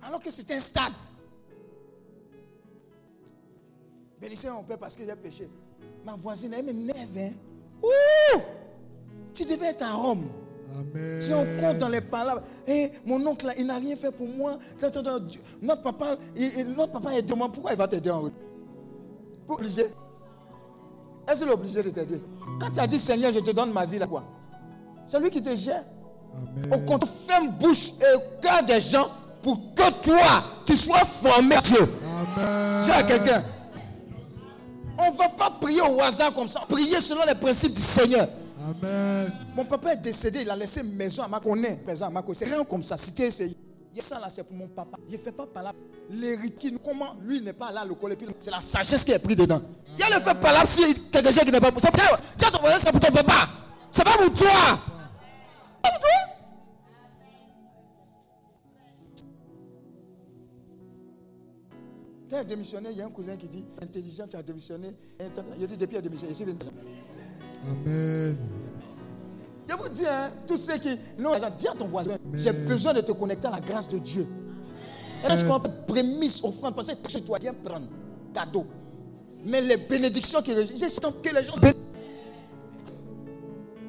alors 0.02 0.22
que 0.22 0.32
c'est 0.32 0.50
un 0.52 0.60
stade. 0.60 0.94
Bénissez 4.20 4.50
mon 4.50 4.64
père 4.64 4.78
parce 4.78 4.96
que 4.96 5.04
j'ai 5.06 5.16
péché. 5.16 5.50
Ma 6.06 6.16
voisine, 6.16 6.54
elle 6.54 6.66
m'énerve. 6.66 7.18
Hein? 7.18 7.32
Ouh! 7.84 8.40
Tu 9.34 9.44
devais 9.44 9.68
être 9.68 9.82
à 9.84 9.94
Rome. 9.94 10.30
Amen. 10.76 11.22
Si 11.22 11.34
on 11.34 11.46
compte 11.60 11.78
dans 11.78 11.90
les 11.90 12.02
palabres, 12.02 12.42
hey, 12.66 12.92
mon 13.06 13.26
oncle, 13.28 13.46
là, 13.46 13.54
il 13.58 13.68
n'a 13.68 13.78
rien 13.78 13.96
fait 13.96 14.12
pour 14.12 14.28
moi. 14.28 14.58
Notre 15.62 15.84
papa, 15.84 16.18
il, 16.36 16.70
notre 16.70 16.94
papa 16.94 17.14
est 17.14 17.22
demandé 17.22 17.54
pourquoi 17.54 17.74
il 17.74 17.78
va 17.78 17.88
t'aider 17.88 18.10
en 18.10 18.22
route. 18.22 18.34
Pour 19.46 19.58
obliger. 19.60 19.88
Est-ce 21.28 21.42
qu'il 21.42 21.50
est 21.50 21.54
obligé 21.54 21.82
de 21.82 21.90
t'aider? 21.90 22.22
Quand 22.60 22.70
tu 22.72 22.80
as 22.80 22.88
dit 22.88 23.00
Seigneur, 23.00 23.32
je 23.32 23.40
te 23.40 23.52
donne 23.52 23.72
ma 23.72 23.86
vie 23.86 23.98
là 23.98 24.08
quoi? 24.08 24.24
C'est 25.08 25.20
lui 25.20 25.30
qui 25.30 25.42
te 25.42 25.56
gère. 25.56 25.84
Au 26.72 26.80
contraire, 26.80 27.12
ferme 27.28 27.50
bouche 27.60 27.92
et 28.00 28.42
cœur 28.42 28.64
des 28.66 28.82
gens 28.82 29.08
pour 29.42 29.58
que 29.76 29.92
toi, 30.02 30.44
tu 30.66 30.76
sois 30.76 31.06
formé 31.06 31.56
Dieu. 31.64 31.88
Amen. 32.38 32.82
J'ai 32.84 32.92
à 32.92 33.04
quelqu'un. 33.04 33.44
On 34.98 35.12
ne 35.12 35.18
va 35.18 35.30
pas 35.30 35.52
prier 35.62 35.82
au 35.82 36.00
hasard 36.02 36.34
comme 36.34 36.48
ça. 36.48 36.62
Prier 36.68 37.02
selon 37.02 37.22
les 37.28 37.36
principes 37.36 37.74
du 37.74 37.82
Seigneur. 37.82 38.28
Amen. 38.82 39.32
Mon 39.56 39.66
papa 39.66 39.94
est 39.94 39.98
décédé, 39.98 40.42
il 40.42 40.50
a 40.50 40.56
laissé 40.56 40.82
une 40.82 40.96
maison 40.96 41.24
à 41.24 41.28
Maconé. 41.28 41.82
Maison 41.86 42.06
à. 42.06 42.24
C'est 42.34 42.46
rien 42.46 42.64
comme 42.64 42.84
ça. 42.84 42.98
Si 42.98 43.14
tu 43.14 43.24
essayé. 43.24 43.56
Ça 44.00 44.20
là, 44.20 44.30
c'est 44.30 44.44
pour 44.44 44.56
mon 44.56 44.68
papa. 44.68 44.98
Je 45.08 45.14
ne 45.14 45.18
fais 45.18 45.32
pas 45.32 45.46
par 45.46 45.64
là. 45.64 45.74
L'héritier, 46.10 46.74
comment 46.84 47.16
lui 47.22 47.42
n'est 47.42 47.54
pas 47.54 47.72
là 47.72 47.82
à 47.82 47.86
l'école. 47.86 48.16
C'est 48.40 48.52
la 48.52 48.60
sagesse 48.60 49.04
qui 49.04 49.12
est 49.12 49.20
prise 49.20 49.38
dedans. 49.38 49.62
Il 49.98 50.14
le 50.14 50.20
fait 50.20 50.34
par 50.40 50.52
là 50.52 50.66
si 50.66 51.10
quelque 51.12 51.32
chose 51.32 51.44
qui 51.44 51.52
n'est 51.52 51.62
pas 51.62 51.72
pour 51.72 51.82
ça. 51.82 51.90
Tiens, 52.38 52.50
ton 52.52 52.60
voisin, 52.60 52.80
c'est 52.80 52.92
pour 52.92 53.00
ton 53.00 53.12
papa. 53.12 53.50
C'est 53.92 54.04
pas 54.04 54.18
pour 54.18 54.34
toi. 54.34 54.50
C'est 54.50 55.82
pas 55.84 55.90
pour 55.92 56.00
toi. 56.00 56.10
Tu 62.30 62.36
as 62.36 62.44
démissionné, 62.44 62.90
il 62.92 62.98
y 62.98 63.02
a 63.02 63.06
un 63.06 63.12
cousin 63.12 63.38
qui 63.38 63.48
dit 63.48 63.64
Intelligent, 63.80 64.28
tu 64.28 64.36
as 64.36 64.42
démissionné. 64.42 64.96
Il 65.60 65.68
dit 65.68 65.78
Depuis, 65.78 65.96
il 65.96 66.00
a 66.00 66.02
démissionné. 66.02 66.34
Je. 66.34 66.44
Amen. 67.70 68.38
Je 69.68 69.76
vous 69.76 69.90
dis, 69.90 70.06
hein, 70.06 70.30
tous 70.48 70.58
ceux 70.58 70.78
qui 70.78 70.98
n'ont 71.18 71.36
dis 71.58 71.68
à 71.68 71.72
ton 71.72 71.88
voisin, 71.88 72.18
j'ai 72.34 72.52
besoin 72.52 72.94
de 72.94 73.02
te 73.02 73.12
connecter 73.14 73.48
à 73.48 73.52
la 73.52 73.60
grâce 73.62 73.88
de 73.90 73.98
Dieu. 73.98 74.28
Est-ce 75.30 75.46
qu'on 75.46 75.60
peut 75.60 75.70
prémisse, 75.88 76.44
offrande, 76.44 76.76
parce 76.76 76.88
que 76.94 77.10
chez 77.10 77.22
toi, 77.22 77.38
viens 77.40 77.54
prendre 77.54 77.88
cadeau. 78.34 78.66
Mais 79.46 79.62
les 79.62 79.78
bénédictions 79.78 80.42
qui 80.42 80.54
régissent, 80.54 81.00
que 81.00 81.36
les 81.36 81.44
gens 81.44 81.54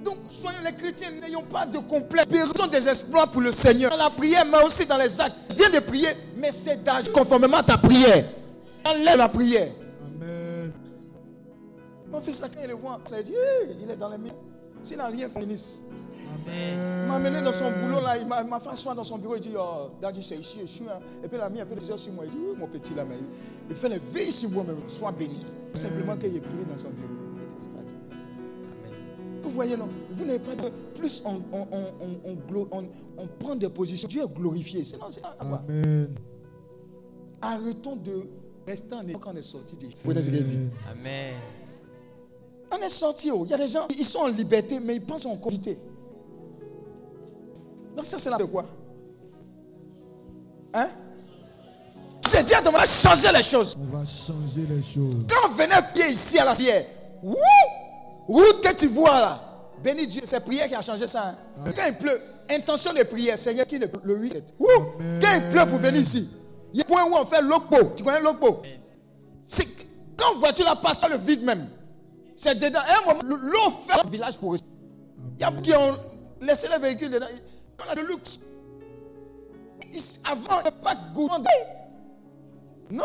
Donc, 0.04 0.16
soyons 0.30 0.58
les 0.64 0.72
chrétiens, 0.72 1.10
n'ayons 1.20 1.42
pas 1.42 1.66
de 1.66 1.78
complexe. 1.78 2.26
Périssons 2.26 2.66
des 2.68 2.86
espoirs 2.88 3.30
pour 3.30 3.40
le 3.40 3.50
Seigneur. 3.50 3.90
Dans 3.90 3.96
la 3.96 4.10
prière, 4.10 4.44
mais 4.44 4.64
aussi 4.64 4.86
dans 4.86 4.98
les 4.98 5.20
actes. 5.20 5.36
Viens 5.56 5.70
de 5.70 5.80
prier, 5.84 6.08
mais 6.36 6.52
c'est 6.52 6.82
d'âge 6.84 7.08
conformément 7.10 7.56
à 7.58 7.62
ta 7.62 7.78
prière. 7.78 8.24
Enlève 8.84 9.16
la 9.16 9.28
prière. 9.28 9.68
Mon 12.10 12.20
fils, 12.20 12.40
là, 12.40 12.48
quand 12.54 12.60
il 12.62 12.68
le 12.68 12.74
voit, 12.74 13.00
il 13.18 13.24
dit, 13.24 13.32
il 13.82 13.90
est 13.90 13.96
dans 13.96 14.08
les 14.08 14.18
mines. 14.18 14.32
S'il 14.84 14.96
n'a 14.98 15.06
rien 15.08 15.28
fait, 15.28 15.40
ministre. 15.40 15.80
Il 16.46 17.08
m'a 17.08 17.14
amené 17.16 17.40
dans 17.42 17.52
son 17.52 17.64
boulot, 17.82 18.00
là, 18.02 18.16
il 18.18 18.26
m'a 18.26 18.60
fait 18.60 18.68
asseoir 18.68 18.94
dans 18.94 19.04
son 19.04 19.18
bureau, 19.18 19.34
il 19.36 19.40
dit, 19.40 19.52
oh, 19.58 19.88
Daddy, 20.00 20.22
c'est 20.22 20.36
ici, 20.36 20.58
je 20.62 20.66
suis. 20.66 20.84
hein. 20.88 21.00
Et 21.24 21.28
puis 21.28 21.36
il 21.38 21.40
a 21.40 21.48
mis 21.48 21.60
un 21.60 21.66
peu 21.66 21.74
de 21.74 21.90
heures 21.90 21.98
sur 21.98 22.12
moi. 22.12 22.24
Il 22.26 22.30
dit, 22.32 22.36
oui, 22.38 22.54
mon 22.58 22.66
petit 22.68 22.94
là, 22.94 23.04
mais 23.08 23.16
il 23.68 23.74
fait 23.74 23.88
les 23.88 23.98
veilles 23.98 24.30
sur 24.32 24.50
moi, 24.50 24.62
même. 24.64 24.76
Sois 24.86 25.10
béni. 25.12 25.40
Simplement 25.72 26.16
qu'il 26.16 26.36
est 26.36 26.40
pris 26.40 26.64
dans 26.70 26.76
son 26.78 26.90
bureau. 26.90 27.08
Vous 29.42 29.50
voyez, 29.50 29.76
non 29.76 29.88
Vous 30.10 30.24
n'avez 30.24 30.38
pas 30.38 30.54
de. 30.56 30.68
Plus 30.98 31.22
on, 31.26 31.34
on, 31.52 31.66
on, 31.70 31.84
on, 32.00 32.30
on 32.30 32.34
glo- 32.50 32.68
on- 32.72 32.88
on 33.18 33.26
prend 33.38 33.54
des 33.54 33.68
positions, 33.68 34.08
Dieu 34.08 34.22
est 34.22 34.34
glorifié. 34.34 34.82
Sinon, 34.82 35.04
c'est 35.10 35.22
à 35.22 35.44
voir. 35.44 35.62
Amen. 35.68 36.14
Arrêtons 37.42 37.96
de 37.96 38.26
rester 38.66 38.94
en 38.94 39.06
état 39.06 39.18
quand 39.20 39.32
on 39.34 39.36
est 39.36 39.42
sorti. 39.42 39.76
Vous 39.76 39.90
voyez 40.04 40.22
ce 40.22 40.30
qu'il 40.30 40.44
dit 40.44 40.70
Amen. 40.90 41.34
On 42.70 42.76
est 42.78 42.88
sorti. 42.88 43.30
oh. 43.30 43.42
Il 43.44 43.50
y 43.50 43.54
a 43.54 43.58
des 43.58 43.68
gens, 43.68 43.86
ils 43.96 44.04
sont 44.04 44.20
en 44.20 44.26
liberté, 44.28 44.80
mais 44.80 44.96
ils 44.96 45.02
pensent 45.04 45.26
en 45.26 45.36
convité. 45.36 45.78
Donc 47.96 48.06
ça, 48.06 48.18
c'est 48.18 48.30
là 48.30 48.36
de 48.36 48.44
quoi? 48.44 48.64
Hein? 50.72 50.88
C'est 52.26 52.42
dire 52.44 52.58
on 52.66 52.70
va 52.72 52.84
changer 52.86 53.28
les 53.32 53.42
choses. 53.42 53.76
On 53.80 53.96
va 53.96 54.04
changer 54.04 54.66
les 54.68 54.82
choses. 54.82 55.14
Quand 55.28 55.48
on 55.48 55.54
venait 55.54 55.74
pied 55.94 56.08
ici 56.10 56.38
à 56.38 56.44
la 56.44 56.54
prière, 56.54 56.84
wouh, 57.22 57.36
route 58.26 58.60
que 58.60 58.74
tu 58.74 58.88
vois 58.88 59.20
là, 59.20 59.40
béni 59.82 60.06
Dieu, 60.08 60.22
c'est 60.24 60.40
prière 60.40 60.66
qui 60.66 60.74
a 60.74 60.82
changé 60.82 61.06
ça. 61.06 61.28
hein. 61.28 61.70
Quand 61.76 61.82
il 61.86 61.96
pleut, 61.96 62.20
intention 62.50 62.92
de 62.92 63.02
prière, 63.04 63.38
Seigneur, 63.38 63.66
qui 63.66 63.78
ne 63.78 63.86
le 64.02 64.16
week 64.18 64.34
Wouh, 64.58 64.66
Quand 65.20 65.28
il 65.36 65.50
pleut 65.52 65.66
pour 65.70 65.78
venir 65.78 66.00
ici, 66.00 66.28
il 66.72 66.80
y 66.80 66.82
a 66.82 66.84
un 66.86 66.88
point 66.88 67.04
où 67.04 67.14
on 67.14 67.24
fait 67.24 67.40
l'okpo. 67.42 67.76
Tu 67.96 68.02
connais 68.02 68.20
l'okpo 68.20 68.62
C'est 69.46 69.66
quand 70.16 70.32
une 70.34 70.40
voiture 70.40 70.64
là 70.64 70.74
passe 70.74 71.08
le 71.08 71.18
vide 71.18 71.44
même? 71.44 71.68
C'est 72.36 72.58
dedans. 72.58 72.80
À 72.80 73.02
un 73.10 73.14
moment, 73.14 73.36
l'eau 73.36 73.70
fait 73.86 74.02
le 74.04 74.10
village 74.10 74.36
pour 74.38 74.54
eux. 74.54 74.58
Il 75.38 75.42
y 75.42 75.44
a 75.44 75.52
qui 75.62 75.72
ont 75.74 75.96
laissé 76.40 76.68
les 76.68 76.78
véhicules 76.78 77.10
dedans. 77.10 77.26
On 77.86 77.92
a 77.92 77.94
de 77.94 78.02
luxe. 78.02 78.40
Avant, 80.24 80.58
il 80.58 80.62
n'y 80.62 80.68
avait 80.68 80.70
pas 80.82 80.94
de 80.94 81.14
goût. 81.14 81.28
Non. 82.90 83.04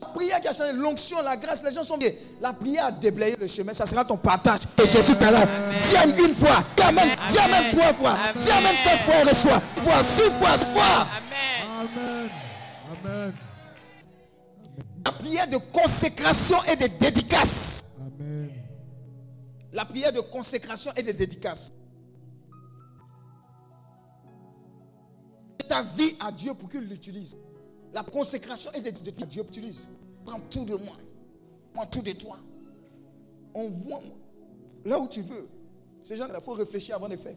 La 0.00 0.08
prière 0.08 0.40
qui 0.40 0.48
a 0.48 0.52
changé 0.52 0.72
l'onction, 0.72 1.22
la 1.22 1.36
grâce, 1.36 1.62
les 1.62 1.72
gens 1.72 1.84
sont 1.84 1.96
bien. 1.96 2.10
La 2.40 2.52
prière 2.52 2.86
a 2.86 2.90
déblayé 2.92 3.36
le 3.40 3.46
chemin, 3.46 3.72
ça 3.72 3.86
sera 3.86 4.04
ton 4.04 4.16
partage. 4.16 4.62
Et 4.82 4.88
Jésus 4.88 5.14
t'as 5.18 5.30
là. 5.30 5.46
Dis 5.78 5.96
Amen 5.96 6.16
une 6.18 6.34
fois, 6.34 6.64
dis 6.76 6.82
Amen, 6.82 7.08
dis 7.28 7.38
Amen 7.38 7.70
trois 7.70 7.92
fois, 7.92 8.18
dis 8.36 8.50
Amen 8.50 8.74
quatre 8.82 9.04
fois, 9.04 9.30
reçois. 9.30 9.62
Fois, 9.76 10.02
six 10.02 10.30
fois, 10.38 10.58
fois. 10.58 11.06
Amen. 11.78 11.90
Amen. 11.94 12.30
Amen. 13.04 13.34
La 15.04 15.12
prière 15.12 15.48
de 15.48 15.58
consécration 15.72 16.56
et 16.70 16.76
de 16.76 16.86
dédicace. 16.98 17.81
La 19.72 19.84
prière 19.84 20.12
de 20.12 20.20
consécration 20.20 20.92
et 20.96 21.02
de 21.02 21.12
dédicace. 21.12 21.72
Ta 25.68 25.82
vie 25.82 26.16
à 26.20 26.30
Dieu 26.30 26.52
pour 26.54 26.68
qu'il 26.68 26.82
l'utilise. 26.82 27.36
La 27.94 28.02
consécration 28.02 28.70
et 28.72 28.80
de 28.80 28.90
dédicace 28.90 29.22
à 29.22 29.26
Dieu 29.26 29.42
utilise. 29.42 29.88
Prends 30.24 30.40
tout 30.50 30.64
de 30.64 30.74
moi. 30.74 30.96
Moi 31.74 31.86
tout 31.86 32.02
de 32.02 32.12
toi. 32.12 32.36
Envoie-moi. 33.54 34.16
Là 34.84 34.98
où 34.98 35.08
tu 35.08 35.22
veux. 35.22 35.48
Ces 36.02 36.16
gens, 36.16 36.26
il 36.32 36.40
faut 36.40 36.52
réfléchir 36.52 36.96
avant 36.96 37.08
de 37.08 37.16
faire. 37.16 37.36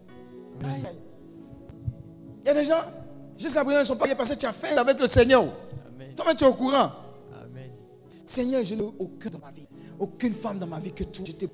Il 0.62 2.48
y 2.48 2.50
a 2.50 2.54
des 2.54 2.66
gens, 2.66 2.82
jusqu'à 3.38 3.64
présent, 3.64 3.80
ils 3.80 3.82
ne 3.82 3.88
sont 3.88 3.98
pas 3.98 4.14
parce 4.16 4.30
que 4.30 4.36
tu 4.36 4.46
as 4.46 4.52
fait 4.52 4.78
avec 4.78 5.00
le 5.00 5.08
Seigneur. 5.08 5.46
Toi-même, 6.16 6.36
tu 6.36 6.44
es 6.44 6.48
au 6.48 6.54
courant. 6.54 6.92
Amen. 7.34 7.72
Seigneur, 8.26 8.64
je 8.64 8.76
n'ai 8.76 8.84
aucun 9.00 9.30
dans 9.30 9.40
ma 9.40 9.52
vie. 9.52 9.68
Aucune 10.00 10.34
femme 10.34 10.60
dans 10.60 10.68
ma 10.68 10.80
vie 10.80 10.92
que 10.92 11.04
toi, 11.04 11.24
je 11.26 11.32
t'ai 11.34 11.48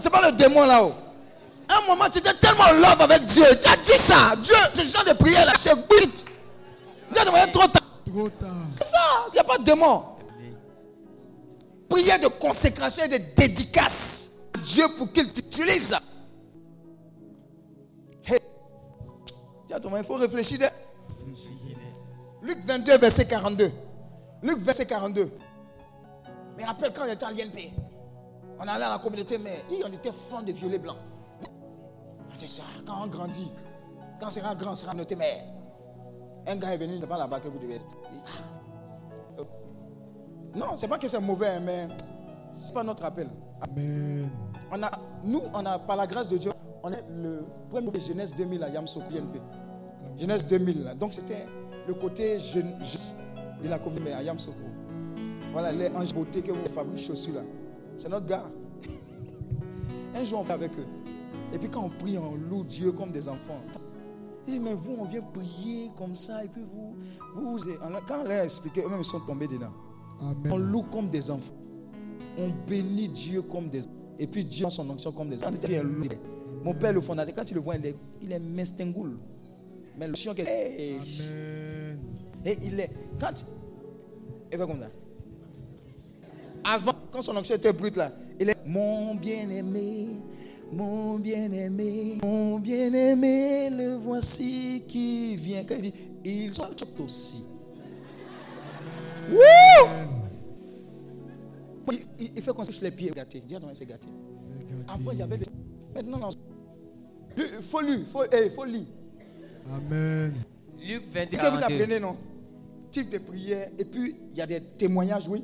C'est 0.00 0.10
pas 0.10 0.30
le 0.30 0.36
démon 0.36 0.64
là-haut. 0.64 0.92
À 1.68 1.78
un 1.78 1.86
moment, 1.86 2.08
tu 2.10 2.18
étais 2.18 2.32
tellement 2.34 2.64
en 2.64 2.72
love 2.72 3.00
avec 3.02 3.26
Dieu. 3.26 3.44
Tu 3.62 3.68
as 3.68 3.76
dit 3.76 3.98
ça. 3.98 4.34
Dieu, 4.36 4.54
ce 4.74 4.82
genre 4.86 5.04
de 5.04 5.12
prière 5.12 5.44
là, 5.44 5.52
c'est 5.58 5.74
good. 5.74 6.10
Dieu 7.12 7.24
demandé 7.24 7.52
trop 7.52 7.66
tard. 7.66 7.82
Trop 8.06 8.28
tard. 8.30 8.48
C'est 8.68 8.84
ça. 8.84 9.26
Il 9.28 9.32
n'y 9.34 9.38
a 9.38 9.44
pas 9.44 9.58
de 9.58 9.64
démon. 9.64 10.02
Prière 11.88 12.18
de 12.20 12.28
consécration 12.28 13.04
et 13.04 13.08
de 13.08 13.18
dédicace. 13.36 14.32
à 14.54 14.58
Dieu 14.58 14.86
pour 14.96 15.12
qu'il 15.12 15.30
t'utilise. 15.32 15.94
Hey. 18.24 18.40
Il 19.70 20.04
faut 20.04 20.14
réfléchir. 20.16 20.58
de- 20.58 20.64
Luc 22.46 22.58
22, 22.64 22.96
verset 22.98 23.26
42. 23.26 23.70
Luc 24.42 24.58
verset 24.58 24.86
42. 24.86 25.30
Mais 26.56 26.64
rappelle 26.64 26.92
quand 26.94 27.02
on 27.06 27.12
était 27.12 27.24
à 27.26 27.30
l'INP, 27.30 27.70
on 28.58 28.66
allait 28.66 28.84
à 28.84 28.90
la 28.90 28.98
communauté, 28.98 29.38
mais 29.38 29.62
hi, 29.70 29.82
on 29.86 29.92
était 29.92 30.12
fan 30.12 30.44
de 30.44 30.52
violet 30.52 30.78
blanc. 30.78 30.96
C'est 32.36 32.48
ça, 32.48 32.62
quand 32.86 33.02
on 33.02 33.06
grandit, 33.08 33.50
quand 34.20 34.26
on 34.26 34.30
sera 34.30 34.54
grand, 34.54 34.72
on 34.72 34.74
sera 34.74 34.94
noté 34.94 35.16
mère. 35.16 35.42
Un 36.46 36.56
gars 36.56 36.72
est 36.72 36.76
venu, 36.76 36.98
pas 37.00 37.18
là-bas 37.18 37.40
que 37.40 37.48
vous 37.48 37.58
devez 37.58 37.74
être. 37.76 37.86
Dit, 37.86 38.20
ah. 38.24 39.40
Euh, 39.40 39.44
Non, 40.54 40.76
c'est 40.76 40.88
pas 40.88 40.98
que 40.98 41.08
c'est 41.08 41.20
mauvais, 41.20 41.48
hein, 41.48 41.60
mais 41.64 41.88
c'est 42.52 42.72
pas 42.72 42.82
notre 42.82 43.04
appel. 43.04 43.28
Amen. 43.60 44.30
On 44.70 44.82
a, 44.82 44.90
nous, 45.24 45.42
on 45.52 45.66
a, 45.66 45.78
par 45.78 45.96
la 45.96 46.06
grâce 46.06 46.28
de 46.28 46.36
Dieu, 46.38 46.52
on 46.82 46.92
est 46.92 47.04
le 47.10 47.44
premier 47.70 47.90
de 47.90 47.98
Jeunesse 47.98 48.34
2000 48.34 48.62
à 48.62 48.68
Yamsoko 48.68 49.06
INP. 49.10 49.40
Jeunesse 50.16 50.46
2000. 50.46 50.84
là. 50.84 50.94
Donc 50.94 51.12
c'était 51.12 51.46
le 51.86 51.94
côté 51.94 52.38
jeune, 52.38 52.74
jeune 52.84 53.62
de 53.62 53.68
la 53.68 53.78
communauté 53.78 54.12
à 54.12 54.22
Yamsoko. 54.22 54.56
Voilà, 55.52 55.72
les 55.72 55.88
anges 55.88 56.14
beauté 56.14 56.42
que 56.42 56.52
vous 56.52 56.66
fabriquez 56.68 57.02
chaussures 57.02 57.34
là. 57.34 57.40
C'est 57.98 58.08
notre 58.08 58.26
gars. 58.26 58.50
Un 60.14 60.24
jour, 60.24 60.40
on 60.40 60.44
va 60.44 60.54
avec 60.54 60.72
eux. 60.78 60.86
Et 61.52 61.58
puis 61.58 61.68
quand 61.68 61.84
on 61.84 61.90
prie, 61.90 62.16
on 62.18 62.34
loue 62.36 62.64
Dieu 62.64 62.92
comme 62.92 63.10
des 63.12 63.28
enfants. 63.28 63.60
Il 64.46 64.54
dit, 64.54 64.60
mais 64.60 64.72
vous, 64.74 64.96
on 64.98 65.04
vient 65.04 65.20
prier 65.22 65.90
comme 65.98 66.14
ça. 66.14 66.44
Et 66.44 66.48
puis 66.48 66.62
vous, 66.62 66.94
vous, 67.34 67.58
vous- 67.58 67.74
quand 68.06 68.20
on 68.20 68.28
leur 68.28 68.40
a 68.40 68.44
expliqué, 68.44 68.82
eux-mêmes 68.82 69.00
ils 69.00 69.04
sont 69.04 69.20
tombés 69.20 69.46
dedans. 69.48 69.72
On 70.50 70.56
loue 70.56 70.82
comme 70.82 71.10
des 71.10 71.30
enfants. 71.30 71.52
On 72.38 72.48
bénit 72.66 73.08
Dieu 73.08 73.42
comme 73.42 73.68
des 73.68 73.80
enfants. 73.80 73.92
Et 74.18 74.26
puis 74.26 74.44
Dieu 74.44 74.62
dans 74.64 74.70
son 74.70 74.88
onction 74.90 75.12
comme 75.12 75.28
des 75.28 75.36
enfants. 75.42 75.50
Mon 76.64 76.74
père, 76.74 76.92
le 76.92 77.00
fondateur, 77.00 77.34
quand 77.34 77.50
il 77.50 77.54
le 77.54 77.60
voit, 77.60 77.76
il 77.76 77.86
est, 77.86 77.96
il 78.22 78.32
est 78.32 78.38
mestingoul. 78.40 79.18
Mais 79.98 80.08
le 80.08 80.14
chien, 80.14 80.32
hey, 80.36 80.96
et 82.44 82.56
il 82.62 82.80
est. 82.80 82.90
Quand. 83.20 83.44
Il 84.52 84.58
fait 84.58 84.66
comme 84.66 84.80
ça. 84.80 84.88
Avant, 86.64 86.92
quand 87.10 87.22
son 87.22 87.36
onction 87.36 87.54
était 87.54 87.72
brute 87.72 87.96
là, 87.96 88.12
il 88.38 88.48
est 88.50 88.56
mon 88.66 89.14
bien-aimé, 89.14 90.08
mon 90.72 91.18
bien-aimé, 91.18 92.18
mon 92.22 92.58
bien-aimé, 92.58 93.70
le 93.70 93.94
voici 93.96 94.82
qui 94.86 95.36
vient. 95.36 95.64
Quand 95.64 95.74
il 95.76 95.82
dit, 95.82 95.94
il 96.24 96.54
sont 96.54 96.68
aussi. 97.02 97.44
Wouh! 99.30 99.38
Il, 101.90 101.98
il- 102.18 102.32
il 102.36 102.42
fait 102.42 102.52
qu'on 102.52 102.64
se 102.64 102.70
touche 102.70 102.80
les 102.82 102.90
pieds 102.90 103.10
gâtés. 103.10 103.42
Dis 103.46 103.56
attends, 103.56 103.68
c'est 103.72 103.86
gâté. 103.86 104.08
C'est 104.36 104.66
gâté. 104.68 104.82
Avant, 104.88 105.12
il 105.12 105.18
y 105.18 105.22
avait 105.22 105.38
des. 105.38 105.46
Maintenant, 105.94 106.18
non. 106.18 106.28
Il 107.36 107.44
faut 107.62 107.80
lire, 107.80 108.00
faut, 108.08 108.24
eh, 108.30 108.50
faut 108.50 108.64
lire. 108.64 108.84
Amen. 109.74 110.34
Luc 110.80 111.04
22, 111.12 111.20
Et 111.20 111.24
que 111.38 111.46
vous 111.50 111.58
42. 111.60 111.74
apprenez, 111.74 112.00
non? 112.00 112.16
Type 112.90 113.10
de 113.10 113.18
prière. 113.18 113.70
Et 113.78 113.84
puis, 113.84 114.16
il 114.32 114.36
y 114.36 114.40
a 114.40 114.46
des 114.46 114.60
témoignages, 114.60 115.28
oui. 115.28 115.42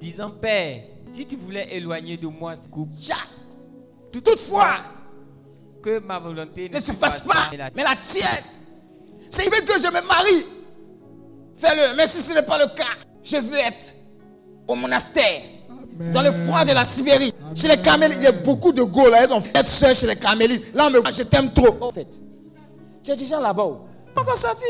Disant, 0.00 0.30
Père, 0.30 0.82
si 1.14 1.26
tu 1.26 1.36
voulais 1.36 1.68
éloigner 1.74 2.16
de 2.16 2.26
moi 2.26 2.54
ce 2.62 2.68
couple, 2.68 2.92
Ja. 2.98 3.16
Toutefois, 4.12 4.76
que 5.82 5.98
ma 5.98 6.18
volonté 6.18 6.68
ne 6.68 6.80
se 6.80 6.92
fasse 6.92 7.20
pas, 7.22 7.48
mais 7.50 7.56
la- 7.58 7.70
mais 7.74 7.82
la 7.82 7.96
tienne. 7.96 8.24
C'est 9.30 9.44
il 9.44 9.50
veut 9.50 9.60
que 9.66 9.80
je 9.80 9.86
me 9.88 10.06
marie. 10.06 10.44
Fais-le. 11.56 11.94
Mais 11.96 12.06
si 12.06 12.22
ce 12.22 12.32
n'est 12.32 12.42
pas 12.42 12.58
le 12.58 12.66
cas, 12.74 12.84
je 13.22 13.36
veux 13.36 13.58
être 13.58 13.94
au 14.68 14.74
monastère. 14.74 15.42
Amen. 15.68 16.12
Dans 16.12 16.22
le 16.22 16.32
froid 16.32 16.64
de 16.64 16.72
la 16.72 16.84
Sibérie. 16.84 17.32
Chez 17.54 17.68
les 17.68 17.76
Carmélites, 17.78 18.18
il 18.20 18.24
y 18.24 18.28
a 18.28 18.32
beaucoup 18.32 18.72
de 18.72 18.82
Gaules. 18.82 19.10
là. 19.10 19.24
Elles 19.24 19.32
ont 19.32 19.40
fait 19.40 19.56
être 19.56 19.66
sœurs 19.66 19.94
chez 19.94 20.06
les 20.06 20.16
Carmélites. 20.16 20.74
Là, 20.74 20.86
on 20.88 20.90
me 20.90 21.12
je 21.12 21.22
t'aime 21.22 21.52
trop. 21.52 21.76
En 21.80 21.90
fait, 21.92 22.08
tu 23.02 23.10
es 23.10 23.16
déjà 23.16 23.40
là-bas. 23.40 23.78
Pas 24.14 24.22
encore 24.22 24.36
sorti. 24.36 24.64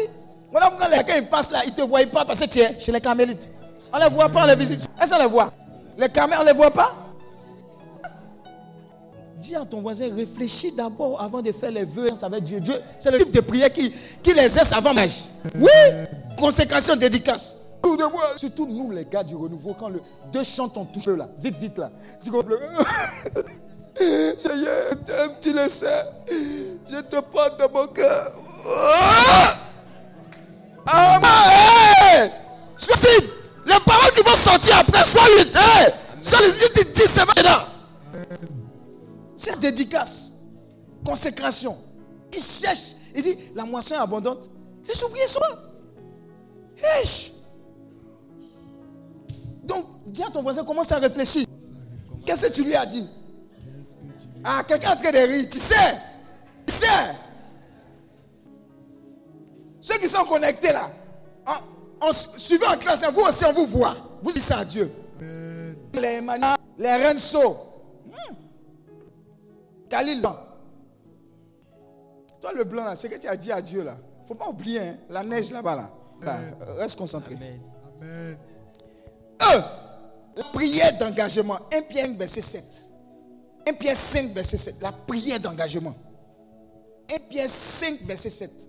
Voilà 0.50 0.70
pourquoi 0.70 0.88
les- 0.88 1.04
quand 1.04 1.16
ils 1.18 1.26
passent 1.26 1.50
là, 1.50 1.62
ils 1.66 1.70
ne 1.72 1.76
te 1.76 1.82
voient 1.82 2.04
pas 2.06 2.24
parce 2.24 2.40
que 2.40 2.46
tu 2.46 2.58
es 2.60 2.78
chez 2.80 2.92
les 2.92 3.00
Carmélites. 3.00 3.50
On 3.92 3.98
ne 3.98 4.04
les 4.04 4.10
voit 4.10 4.28
pas, 4.28 4.44
on 4.44 4.46
les 4.46 4.56
visite. 4.56 4.86
Est-ce 5.00 5.10
qu'on 5.10 5.22
les 5.22 5.28
voit? 5.28 5.52
Les 5.96 6.08
Carmélites, 6.08 6.40
on 6.40 6.44
ne 6.44 6.50
les 6.50 6.56
voit 6.56 6.70
pas? 6.70 6.92
Dis 9.38 9.54
à 9.54 9.64
ton 9.64 9.80
voisin, 9.80 10.08
réfléchis 10.14 10.72
d'abord 10.72 11.20
avant 11.20 11.42
de 11.42 11.52
faire 11.52 11.70
les 11.70 11.84
vœux 11.84 12.10
avec 12.22 12.42
Dieu. 12.42 12.60
Dieu, 12.60 12.80
c'est 12.98 13.10
le 13.10 13.18
type 13.18 13.32
de 13.32 13.40
prière 13.40 13.72
qui, 13.72 13.92
qui 14.22 14.32
les 14.32 14.44
exerce 14.44 14.72
avant 14.72 14.92
l'âge. 14.92 15.24
Oui, 15.54 15.68
consécration, 16.38 16.96
dédicace. 16.96 17.56
De 17.82 18.10
moi, 18.10 18.24
surtout 18.34 18.66
nous, 18.66 18.90
les 18.90 19.04
gars 19.04 19.22
du 19.22 19.36
renouveau, 19.36 19.72
quand 19.78 19.88
le, 19.88 20.00
deux 20.32 20.42
chantent 20.42 20.76
en 20.76 20.84
touche 20.84 21.06
là, 21.06 21.28
vite, 21.38 21.56
vite 21.56 21.78
là. 21.78 21.88
Tu 22.20 22.32
comprends? 22.32 22.56
Seigneur, 23.96 24.90
t'aime, 25.04 25.30
tu 25.40 25.52
le 25.52 25.68
sais. 25.68 26.04
Je 26.28 27.00
te 27.02 27.20
porte 27.20 27.60
dans 27.60 27.70
mon 27.70 27.86
cœur. 27.86 28.32
Ah! 30.88 31.16
Amen! 31.16 32.30
Suicide! 32.76 33.35
Les 33.66 33.80
paroles 33.84 34.12
qui 34.14 34.22
vont 34.22 34.36
sortir 34.36 34.78
après. 34.78 35.04
Sois 35.04 35.22
lui. 35.36 35.40
Hey, 35.40 35.92
sois 36.22 36.40
lui. 36.40 36.48
Il 36.76 36.92
te 36.92 37.08
c'est 37.08 37.24
maintenant. 37.26 37.66
C'est 39.36 39.58
dédicace. 39.58 40.32
Consécration. 41.04 41.76
Il 42.32 42.42
cherche. 42.42 42.94
Il 43.14 43.22
dit, 43.22 43.36
la 43.54 43.64
moisson 43.64 43.94
est 43.94 43.98
abondante. 43.98 44.48
Les 44.86 45.04
ouvriers 45.04 45.26
sont. 45.26 45.40
Donc, 49.64 49.84
dis 50.06 50.22
à 50.22 50.30
ton 50.30 50.42
voisin, 50.42 50.64
commence 50.64 50.92
à 50.92 50.98
réfléchir. 50.98 51.44
Qu'est-ce 52.24 52.46
que 52.46 52.52
tu 52.52 52.64
lui 52.64 52.74
as 52.74 52.86
dit? 52.86 53.06
Ah, 54.44 54.62
quelqu'un 54.66 54.90
est 54.90 54.92
en 54.92 54.96
train 54.96 55.12
de 55.12 55.18
rire. 55.18 55.48
Tu 55.50 55.58
sais 55.58 55.74
Tu 56.66 56.74
sais 56.74 56.86
Ceux 59.80 59.98
qui 59.98 60.08
sont 60.08 60.24
connectés 60.24 60.72
là, 60.72 60.90
en, 61.46 61.54
en 62.00 62.12
suivant 62.12 62.72
en 62.72 62.76
classe, 62.76 63.04
vous 63.12 63.22
aussi, 63.22 63.44
on 63.44 63.52
vous 63.52 63.66
voit. 63.66 63.96
Vous 64.22 64.32
dites 64.32 64.42
ça 64.42 64.58
à 64.58 64.64
Dieu. 64.64 64.92
Les 65.94 66.08
Emmanuel, 66.08 66.56
les 66.78 67.06
Renso. 67.06 67.56
Hmm. 68.06 68.34
Khalil. 69.88 70.22
Toi, 72.40 72.52
le 72.54 72.64
blanc, 72.64 72.84
là, 72.84 72.96
c'est 72.96 73.08
que 73.08 73.16
tu 73.16 73.26
as 73.26 73.36
dit 73.36 73.50
à 73.50 73.62
Dieu 73.62 73.82
là. 73.82 73.96
faut 74.26 74.34
pas 74.34 74.48
oublier 74.48 74.80
hein, 74.80 74.96
la 75.08 75.22
neige 75.22 75.50
là-bas. 75.50 75.76
Là. 75.76 75.90
Là, 76.22 76.38
reste 76.78 76.98
concentré. 76.98 77.34
Amen. 77.34 77.60
Amen. 78.00 78.36
Euh, 79.42 79.60
la 80.36 80.44
prière 80.44 80.96
d'engagement. 80.98 81.58
1 81.72 81.82
Pierre 81.82 82.06
5, 82.06 82.16
verset 82.16 82.42
7. 82.42 82.64
1 83.68 83.72
Pierre 83.74 83.96
5, 83.96 84.32
verset 84.32 84.58
7. 84.58 84.76
La 84.80 84.92
prière 84.92 85.40
d'engagement. 85.40 85.94
1 87.10 87.18
Pierre 87.28 87.50
5, 87.50 88.02
verset 88.02 88.30
7. 88.30 88.65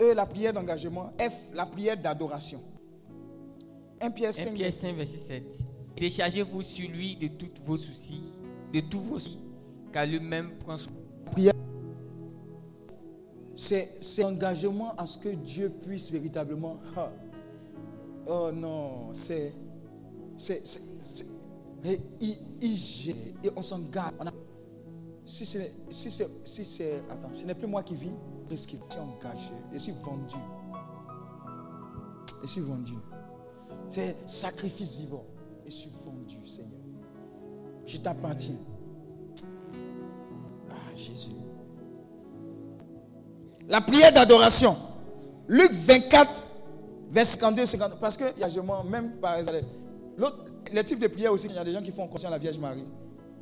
E, 0.00 0.14
la 0.14 0.26
prière 0.26 0.52
d'engagement. 0.52 1.12
F, 1.18 1.54
la 1.54 1.66
prière 1.66 1.96
d'adoration. 1.96 2.60
1 4.00 4.10
Pierre 4.10 4.30
1 4.30 4.32
5, 4.32 4.54
Pierre 4.54 4.72
5, 4.72 4.96
verset 4.96 5.18
7. 5.18 5.44
Déchargez-vous 5.96 6.62
sur 6.62 6.88
lui 6.90 7.16
de 7.16 7.28
tous 7.28 7.50
vos 7.64 7.76
soucis, 7.76 8.20
de 8.72 8.80
tous 8.80 9.00
vos 9.00 9.18
soucis, 9.18 9.38
car 9.92 10.04
lui-même 10.06 10.50
prend 10.58 10.76
soin. 10.76 10.92
c'est 13.54 13.88
c'est 14.00 14.24
engagement 14.24 14.94
à 14.96 15.06
ce 15.06 15.18
que 15.18 15.28
Dieu 15.28 15.70
puisse 15.70 16.10
véritablement. 16.10 16.80
Ah. 16.96 17.12
Oh 18.26 18.50
non, 18.52 19.12
c'est. 19.12 19.52
Et 21.84 22.00
il, 22.20 22.38
il 22.60 23.10
et 23.44 23.50
on 23.54 23.62
s'engage. 23.62 24.12
C'est. 25.24 25.44
Si 25.90 26.10
c'est. 26.10 26.28
Si 26.44 26.64
c'est. 26.64 27.02
Attends, 27.10 27.32
ce 27.32 27.44
n'est 27.44 27.54
plus 27.54 27.68
moi 27.68 27.82
qui 27.82 27.94
vis, 27.94 28.16
ce 28.56 28.66
qui 28.66 28.76
est 28.76 28.98
engagé. 28.98 29.50
Je 29.72 29.78
suis 29.78 29.92
vendu. 29.92 30.36
Je 32.42 32.46
suis 32.46 32.60
vendu. 32.60 32.94
C'est 33.90 34.16
sacrifice 34.26 34.96
vivant. 34.96 35.24
Je 35.64 35.70
suis 35.70 35.90
vendu, 36.04 36.46
Seigneur. 36.46 36.80
Je 37.86 37.96
t'appartiens. 37.98 38.56
Ah, 40.70 40.94
Jésus. 40.94 41.30
La 43.68 43.80
prière 43.80 44.12
d'adoration. 44.12 44.76
Luc 45.48 45.70
24, 45.70 46.46
verset 47.10 47.38
52, 47.38 47.66
52. 47.66 47.96
Parce 48.00 48.16
que, 48.16 48.24
il 48.36 48.40
y 48.40 48.44
a 48.44 48.48
justement, 48.48 48.82
même 48.84 49.12
par 49.12 49.36
exemple, 49.36 49.62
l'autre, 50.16 50.44
les 50.72 50.84
types 50.84 51.00
de 51.00 51.08
prières 51.08 51.32
aussi, 51.32 51.48
il 51.48 51.54
y 51.54 51.58
a 51.58 51.64
des 51.64 51.72
gens 51.72 51.82
qui 51.82 51.92
font 51.92 52.06
conscience 52.06 52.32
à 52.32 52.36
la 52.36 52.38
Vierge 52.38 52.58
Marie. 52.58 52.86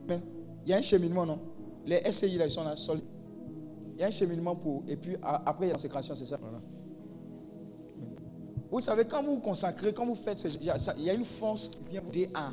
Mais 0.07 0.21
il 0.65 0.71
y 0.71 0.75
a 0.75 0.79
un 0.79 0.83
cheminement, 0.83 1.27
non? 1.27 1.41
Les 1.87 2.03
SCI, 2.11 2.37
là, 2.37 2.47
ils 2.47 2.51
sont 2.51 2.65
là, 2.65 2.77
solides. 2.77 3.05
Il 3.95 4.01
y 4.01 4.05
a 4.05 4.07
un 4.07 4.11
cheminement 4.11 4.55
pour. 4.57 4.83
Et 4.89 4.97
puis, 4.97 5.17
après, 5.23 5.67
il 5.67 5.69
y 5.69 5.71
a 5.71 5.73
la 5.73 5.75
consécration, 5.75 6.15
c'est 6.15 6.25
ça. 6.25 6.39
Voilà. 6.41 6.61
Vous 8.71 8.81
savez, 8.81 9.05
quand 9.05 9.23
vous 9.23 9.35
vous 9.37 9.41
consacrez, 9.41 9.93
quand 9.93 10.07
vous 10.07 10.15
faites, 10.15 10.43
il 10.61 10.65
y 11.05 11.11
a, 11.11 11.15
une 11.15 11.25
force 11.25 11.69
qui 11.69 11.79
vient 11.91 12.01
vous 12.01 12.09
aider 12.09 12.31
à, 12.33 12.53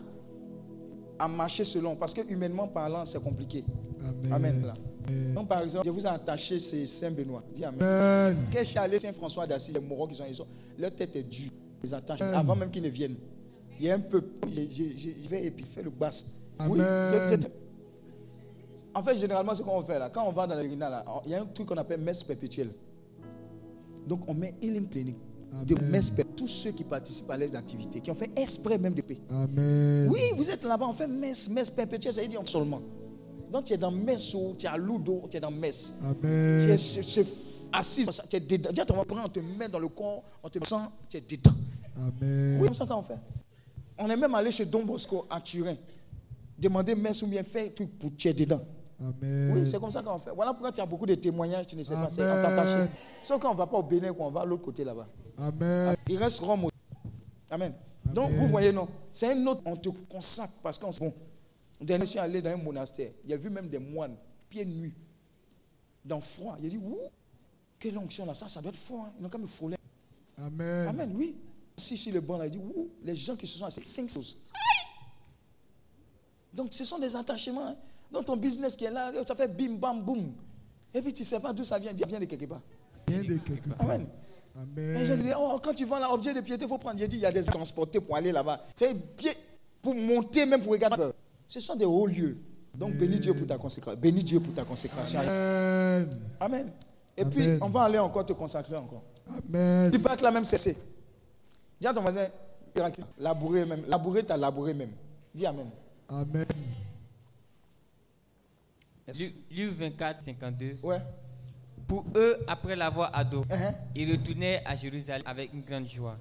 à 1.17 1.27
marcher 1.27 1.63
selon. 1.63 1.95
Parce 1.95 2.13
que, 2.13 2.21
humainement 2.29 2.67
parlant, 2.67 3.05
c'est 3.05 3.23
compliqué. 3.23 3.63
Amen. 4.01 4.33
Amen. 4.33 4.65
là. 4.65 4.73
Donc, 5.33 5.47
par 5.47 5.61
exemple, 5.61 5.85
je 5.87 5.91
vous 5.91 6.03
ai 6.05 6.09
attaché, 6.09 6.59
c'est 6.59 6.85
Saint-Benoît. 6.85 7.41
Dis 7.55 7.63
Amen. 7.63 7.81
Amen. 7.81 8.37
Quel 8.51 8.65
chalet 8.65 8.99
Saint-François 8.99 9.47
d'Assise, 9.47 9.73
les 9.73 9.79
moraux 9.79 10.07
qui 10.07 10.15
sont, 10.15 10.25
ils 10.27 10.35
sont, 10.35 10.45
leur 10.77 10.91
tête 10.93 11.15
est 11.15 11.23
dure. 11.23 11.49
Ils 11.81 11.87
les 11.87 11.93
attachent 11.93 12.21
avant 12.21 12.55
même 12.55 12.69
qu'ils 12.69 12.83
ne 12.83 12.89
viennent. 12.89 13.15
Il 13.79 13.85
y 13.85 13.89
a 13.91 13.95
un 13.95 13.99
peu, 14.01 14.21
je, 14.45 14.61
je- 14.69 14.97
je- 14.97 15.23
je 15.23 15.29
vais 15.29 15.45
et 15.45 15.51
puis 15.51 15.63
faire 15.65 15.85
le 15.85 15.89
basse. 15.89 16.33
Oui. 16.69 16.79
En 18.93 19.03
fait, 19.03 19.15
généralement, 19.15 19.53
ce 19.53 19.61
qu'on 19.61 19.81
fait 19.83 19.99
là, 19.99 20.09
quand 20.09 20.25
on 20.27 20.31
va 20.31 20.47
dans 20.47 20.55
là, 20.55 21.05
il 21.25 21.31
y 21.31 21.35
a 21.35 21.41
un 21.41 21.45
truc 21.45 21.67
qu'on 21.67 21.77
appelle 21.77 22.01
messe 22.01 22.23
perpétuelle. 22.23 22.71
Donc, 24.07 24.21
on 24.27 24.33
met 24.33 24.55
healing 24.61 24.87
clinic 24.87 25.17
de 25.65 25.75
messe 25.85 26.09
perpétuelle. 26.09 26.35
Tous 26.35 26.47
ceux 26.47 26.71
qui 26.71 26.83
participent 26.83 27.29
à 27.29 27.37
les 27.37 27.53
activités, 27.55 27.99
qui 27.99 28.09
ont 28.09 28.15
fait 28.15 28.31
exprès 28.35 28.77
même 28.77 28.93
de 28.93 29.01
paix. 29.01 29.17
Amen. 29.29 30.07
Oui, 30.09 30.21
vous 30.35 30.49
êtes 30.49 30.63
là-bas, 30.63 30.85
on 30.87 30.93
fait 30.93 31.07
messe, 31.07 31.49
messe 31.49 31.69
perpétuelle, 31.69 32.13
ça 32.13 32.21
veut 32.21 32.27
dire 32.27 32.41
seulement. 32.47 32.81
Donc, 33.51 33.65
tu 33.65 33.73
es 33.73 33.77
dans 33.77 33.91
messe, 33.91 34.33
ou 34.33 34.55
tu 34.57 34.65
es 34.65 34.69
à 34.69 34.77
Ludo, 34.77 35.23
tu 35.29 35.37
es 35.37 35.39
dans 35.39 35.51
messe. 35.51 35.93
Tu 36.21 36.25
es 36.25 36.27
Amen. 36.27 36.77
se- 36.77 37.01
se- 37.03 37.19
assis, 37.73 38.05
tu 38.29 38.35
es 38.37 38.39
dedans. 38.39 38.69
À 38.81 38.85
ton 38.85 38.95
voisin, 38.95 39.23
on 39.25 39.29
te 39.29 39.39
met 39.39 39.67
dans 39.67 39.79
le 39.79 39.89
corps, 39.89 40.23
on 40.43 40.49
te 40.49 40.65
sent, 40.65 40.75
tu 41.09 41.17
es 41.17 41.21
dedans. 41.21 41.51
Amen. 42.01 42.57
Oui, 42.61 42.65
comme 42.67 42.73
ça 42.73 42.85
qu'on 42.85 43.01
fait. 43.01 43.17
On 43.97 44.09
est 44.09 44.15
même 44.15 44.33
allé 44.33 44.49
chez 44.51 44.65
Don 44.65 44.83
Bosco 44.85 45.25
à 45.29 45.41
Turin. 45.41 45.75
Demander 46.57 46.95
messe 46.95 47.21
ou 47.21 47.27
bien 47.27 47.43
faire 47.43 47.73
truc 47.75 47.97
pour 47.99 48.11
tu 48.15 48.27
es 48.29 48.33
dedans. 48.33 48.61
Amen. 49.01 49.53
Oui, 49.55 49.65
c'est 49.65 49.79
comme 49.79 49.91
ça 49.91 50.01
qu'on 50.03 50.19
fait. 50.19 50.31
Voilà 50.31 50.51
pourquoi 50.51 50.71
tu 50.71 50.81
as 50.81 50.85
beaucoup 50.85 51.05
de 51.05 51.15
témoignages, 51.15 51.67
tu 51.67 51.75
ne 51.75 51.83
sais 51.83 51.93
pas, 51.93 52.09
c'est 52.09 52.21
on 52.21 52.25
t'a 52.25 52.47
Amen. 52.47 52.59
attaché. 52.59 52.91
Sauf 53.23 53.41
quand 53.41 53.49
on 53.49 53.53
ne 53.53 53.57
va 53.57 53.67
pas 53.67 53.77
au 53.77 53.83
Bénin, 53.83 54.13
qu'on 54.13 54.29
va 54.29 54.41
à 54.41 54.45
l'autre 54.45 54.63
côté 54.63 54.83
là-bas. 54.83 55.07
Amen. 55.37 55.95
Il 56.07 56.17
reste 56.17 56.39
Rome. 56.39 56.65
aussi. 56.65 56.75
Amen. 57.49 57.73
Donc, 58.05 58.27
Amen. 58.27 58.39
vous 58.39 58.47
voyez, 58.47 58.71
non, 58.71 58.87
c'est 59.13 59.31
un 59.31 59.47
autre, 59.47 59.61
on 59.65 59.75
te 59.75 59.89
consacre 59.89 60.53
parce 60.61 60.77
qu'on 60.77 60.91
Bon, 60.99 61.13
dernier, 61.79 62.05
je 62.05 62.09
suis 62.11 62.19
allé 62.19 62.41
dans 62.41 62.49
un 62.49 62.57
monastère. 62.57 63.11
Il 63.23 63.29
y 63.29 63.33
a 63.33 63.37
vu 63.37 63.49
même 63.49 63.69
des 63.69 63.79
moines, 63.79 64.15
pieds 64.49 64.65
nus, 64.65 64.93
dans 66.03 66.17
le 66.17 66.21
froid. 66.21 66.57
Il 66.59 66.65
a 66.65 66.69
dit, 66.69 66.77
ouh, 66.77 66.97
quelle 67.79 67.97
onction 67.97 68.25
là, 68.25 68.33
ça, 68.33 68.49
ça 68.49 68.61
doit 68.61 68.71
être 68.71 68.77
fort. 68.77 69.05
Hein. 69.05 69.13
Ils 69.17 69.23
n'ont 69.23 69.29
qu'à 69.29 69.37
me 69.37 69.47
frôler. 69.47 69.77
Amen. 70.37 70.87
Amen, 70.89 71.13
oui. 71.15 71.37
Si 71.77 71.95
sur 71.95 72.13
le 72.13 72.19
banc, 72.19 72.37
là, 72.37 72.47
il 72.47 72.51
dit, 72.51 72.57
ouh, 72.57 72.89
les 73.03 73.15
gens 73.15 73.35
qui 73.37 73.47
se 73.47 73.57
sont 73.57 73.65
assis, 73.65 73.83
cinq 73.85 74.09
choses. 74.09 74.41
Donc, 76.53 76.73
ce 76.73 76.83
sont 76.83 76.99
des 76.99 77.15
attachements. 77.15 77.67
hein. 77.67 77.75
Dans 78.11 78.23
ton 78.23 78.37
business 78.37 78.75
qui 78.75 78.85
est 78.85 78.91
là, 78.91 79.11
ça 79.25 79.35
fait 79.35 79.47
bim, 79.47 79.75
bam, 79.75 80.01
boum. 80.03 80.33
Et 80.93 81.01
puis, 81.01 81.13
tu 81.13 81.21
ne 81.21 81.27
sais 81.27 81.39
pas 81.39 81.53
d'où 81.53 81.63
ça 81.63 81.77
vient. 81.77 81.91
Ça 81.97 82.05
vient 82.05 82.19
de 82.19 82.25
quelque 82.25 82.45
part. 82.45 82.61
Viens 83.07 83.21
de 83.21 83.37
quelque 83.37 83.69
part. 83.69 83.89
Amen. 83.89 84.07
Et 84.77 85.05
je 85.05 85.13
Amen. 85.13 85.25
dis, 85.25 85.31
oh, 85.37 85.59
quand 85.63 85.73
tu 85.73 85.85
vends 85.85 85.99
l'objet 85.99 86.33
de 86.33 86.41
piété, 86.41 86.65
il 86.65 86.67
faut 86.67 86.77
prendre. 86.77 86.97
J'ai 86.97 87.07
dit, 87.07 87.17
il 87.17 87.21
y 87.21 87.25
a 87.25 87.31
des 87.31 87.43
transportés 87.43 87.99
pour 87.99 88.15
aller 88.15 88.31
là-bas. 88.31 88.59
C'est 88.75 88.93
pied 89.15 89.31
pour 89.81 89.93
monter, 89.93 90.45
même 90.45 90.61
pour 90.61 90.71
regarder. 90.71 91.11
Ce 91.47 91.59
sont 91.59 91.75
des 91.75 91.85
hauts 91.85 92.07
lieux. 92.07 92.37
Donc, 92.75 92.93
bénis 92.95 93.19
Dieu 93.19 93.33
pour 93.33 93.47
ta 93.47 93.57
consécration. 93.57 93.99
Bénis 93.99 94.23
Dieu 94.23 94.39
pour 94.39 94.53
ta 94.53 94.65
consécration. 94.65 95.19
Amen. 95.19 96.19
Amen. 96.39 96.71
Et 97.15 97.25
puis, 97.25 97.43
Amen. 97.43 97.59
on 97.61 97.69
va 97.69 97.83
aller 97.83 97.99
encore 97.99 98.25
te 98.25 98.33
consacrer 98.33 98.75
encore. 98.75 99.03
Amen. 99.27 99.91
Tu 99.91 99.99
peux 99.99 100.15
que 100.15 100.23
là 100.23 100.31
même 100.31 100.45
cesser. 100.45 100.75
Dis 101.79 101.87
à 101.87 101.93
ton 101.93 102.01
voisin, 102.01 102.27
labourer 103.17 103.65
même. 103.65 103.83
Labourer, 103.87 104.23
t'as 104.23 104.37
labouré 104.37 104.73
même. 104.73 104.91
Dis 105.33 105.45
Amen. 105.45 105.69
Amen. 106.09 106.45
Yes. 109.09 109.19
Luc, 109.19 109.33
Luc 109.51 109.77
24, 109.77 110.21
52. 110.23 110.77
Ouais. 110.83 110.99
Pour 111.87 112.05
eux, 112.15 112.37
après 112.47 112.75
l'avoir 112.75 113.09
adoré, 113.15 113.47
Uh-huh. 113.49 113.73
ils 113.95 114.11
retournaient 114.11 114.61
à 114.65 114.75
Jérusalem 114.75 115.23
avec 115.25 115.51
une 115.53 115.61
grande 115.61 115.89
joie. 115.89 116.17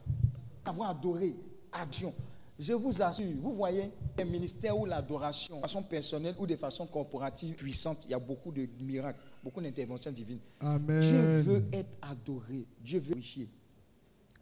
Avoir 0.65 0.91
adoré, 0.91 1.35
action. 1.73 2.13
Je 2.59 2.73
vous 2.73 3.01
assure, 3.03 3.25
vous 3.41 3.55
voyez, 3.55 3.91
un 4.19 4.25
ministère 4.25 4.77
où 4.77 4.85
l'adoration, 4.85 5.57
de 5.57 5.61
façon 5.61 5.83
personnelle 5.83 6.35
ou 6.39 6.47
de 6.47 6.57
façon 6.57 6.87
corporative 6.87 7.55
puissante, 7.55 8.05
il 8.07 8.11
y 8.11 8.15
a 8.15 8.19
beaucoup 8.19 8.51
de 8.51 8.67
miracles, 8.81 9.21
beaucoup 9.45 9.61
d'interventions 9.61 10.11
divines. 10.11 10.41
Amen. 10.61 11.01
Dieu 11.01 11.41
veut 11.43 11.65
être 11.73 11.97
adoré. 12.03 12.65
Dieu 12.81 12.99
veut 12.99 13.09
glorifier. 13.15 13.49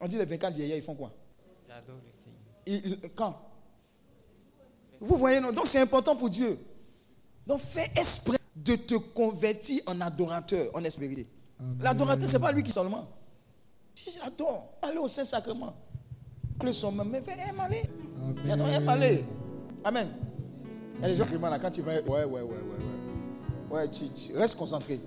On 0.00 0.08
dit 0.08 0.16
les 0.16 0.24
24 0.24 0.54
vieillards, 0.54 0.78
ils 0.78 0.82
font 0.82 0.94
quoi? 0.94 1.12
J'adore 1.68 1.96
le 1.96 2.12
Seigneur. 2.22 2.84
Ils- 2.86 2.92
ils- 3.04 3.10
Quand? 3.14 3.36
Vous 5.00 5.16
voyez, 5.16 5.40
non? 5.40 5.52
Donc 5.52 5.66
c'est 5.66 5.80
important 5.80 6.16
pour 6.16 6.30
Dieu. 6.30 6.56
Donc 7.46 7.60
fais 7.60 7.88
esprit 8.00 8.38
de 8.54 8.74
te 8.74 8.94
convertir 8.94 9.82
en 9.86 10.00
adorateur, 10.00 10.70
en 10.74 10.82
esprit. 10.84 11.26
Amen. 11.60 11.76
L'adorateur, 11.80 12.28
ce 12.28 12.36
n'est 12.36 12.42
pas 12.42 12.52
lui 12.52 12.62
qui 12.62 12.72
seulement. 12.72 13.06
J'adore. 13.94 14.74
Allez 14.82 14.98
au 14.98 15.08
Saint-Sacrement. 15.08 15.74
Que 16.58 16.72
son 16.72 16.92
même, 16.92 17.08
mais 17.10 17.20
fais, 17.20 17.32
aime 17.32 17.60
aller. 17.60 17.82
J'adore, 18.44 18.68
aime 18.68 18.88
aller. 18.88 19.24
Amen. 19.84 20.08
Il 20.96 21.02
y 21.02 21.04
a 21.04 21.08
des 21.08 21.14
gens 21.14 21.24
qui 21.24 21.32
demandent 21.32 21.50
là, 21.50 21.58
quand 21.58 21.70
tu 21.70 21.82
vas. 21.82 21.92
Ouais, 21.94 22.02
ouais, 22.02 22.24
ouais, 22.24 22.42
ouais, 22.42 22.42
ouais. 22.42 23.76
Ouais, 23.76 23.90
tu, 23.90 24.08
tu 24.08 24.36
restes 24.36 24.56
concentré. 24.56 25.00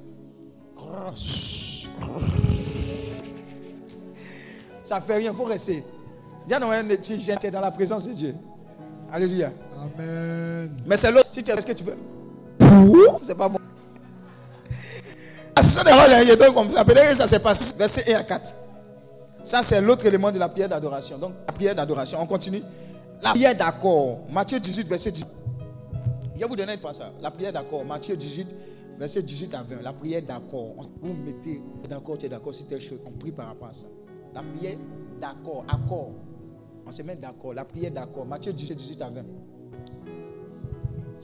Ça 4.84 5.02
fait 5.02 5.18
rien, 5.18 5.32
il 5.32 5.36
faut 5.36 5.46
rester. 5.46 5.84
Tu 6.48 6.54
es 6.56 7.52
dans 7.52 7.62
la 7.62 7.72
présence 7.72 8.08
de 8.08 8.14
Dieu. 8.14 8.36
Alléluia. 9.12 9.52
Amen. 9.78 10.76
Mais 10.86 10.98
c'est 10.98 11.12
l'autre, 11.12 11.30
si 11.32 11.44
tu 11.44 11.52
es 11.52 11.62
ce 11.62 11.66
que 11.66 11.74
tu 11.74 11.84
veux? 11.84 11.98
C'est 13.22 13.38
pas 13.38 13.50
bon. 13.50 13.60
Ça. 15.62 15.84
Verset 17.78 18.14
1 18.14 18.20
à 18.20 18.24
4. 18.24 18.56
Ça, 19.44 19.62
c'est 19.62 19.82
l'autre 19.82 20.06
élément 20.06 20.32
de 20.32 20.40
la 20.40 20.50
prière 20.50 20.70
d'adoration. 20.70 21.18
Donc, 21.18 21.34
la 21.48 21.54
prière 21.54 21.76
d'adoration, 21.76 22.20
on 22.22 22.26
continue. 22.26 22.62
La 23.22 23.32
prière 23.32 23.56
d'accord. 23.56 24.20
Matthieu 24.32 24.60
18, 24.60 24.88
verset 24.88 25.12
18. 25.12 25.28
Je 26.36 26.40
vais 26.40 26.48
vous 26.48 26.56
donner 26.56 26.74
une 26.74 26.80
fois 26.80 26.94
ça. 26.94 27.12
La 27.22 27.32
prière 27.32 27.52
d'accord. 27.52 27.84
Matthieu 27.84 28.16
18, 28.16 28.56
verset 28.98 29.22
18 29.22 29.54
à 29.56 29.64
20. 29.64 29.82
La 29.82 29.92
prière 29.92 30.22
d'accord. 30.22 30.76
Vous 31.02 31.14
mettez 31.14 31.62
d'accord, 31.90 32.18
tu 32.18 32.28
es 32.28 32.30
d'accord 32.30 32.54
sur 32.54 32.68
telle 32.68 32.82
chose. 32.82 33.00
On 33.06 33.12
prie 33.12 33.32
par 33.32 33.48
rapport 33.48 33.70
à 33.70 33.74
ça. 33.74 33.88
La 34.34 34.42
prière 34.42 34.78
d'accord. 35.20 35.66
Accord. 35.68 36.12
On 36.88 36.92
se 36.92 37.02
met 37.02 37.16
d'accord. 37.16 37.54
La 37.54 37.66
prière 37.66 37.92
d'accord. 37.92 38.26
Matthieu 38.26 38.54
18, 38.54 38.76
18 38.76 39.02
à 39.02 39.10
20. 39.10 39.22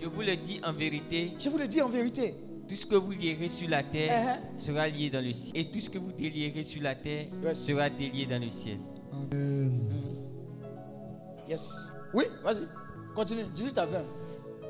Je 0.01 0.07
vous 0.07 0.21
le 0.21 0.35
dis 0.35 0.59
en 0.63 0.73
vérité, 0.73 1.33
Je 1.39 1.49
vous 1.49 1.57
le 1.57 1.67
dis 1.67 1.81
en 1.81 1.89
vérité. 1.89 2.33
tout 2.67 2.75
ce 2.75 2.85
que 2.85 2.95
vous 2.95 3.11
lierez 3.11 3.49
sur 3.49 3.69
la 3.69 3.83
terre 3.83 4.11
Uh-huh. 4.11 4.59
sera 4.65 4.87
lié 4.87 5.09
dans 5.09 5.23
le 5.23 5.33
ciel. 5.33 5.51
Et 5.55 5.71
tout 5.71 5.79
ce 5.79 5.89
que 5.89 5.97
vous 5.97 6.11
délierez 6.11 6.63
sur 6.63 6.81
la 6.83 6.95
terre 6.95 7.27
Yes. 7.43 7.65
sera 7.65 7.89
délié 7.89 8.25
dans 8.25 8.41
le 8.41 8.49
ciel. 8.49 8.77
Amen. 9.13 9.81
Yes. 11.49 11.91
Oui, 12.13 12.25
vas-y. 12.43 12.63
Continue. 13.15 13.43
18 13.55 13.77
à 13.77 13.85
20. 13.85 13.97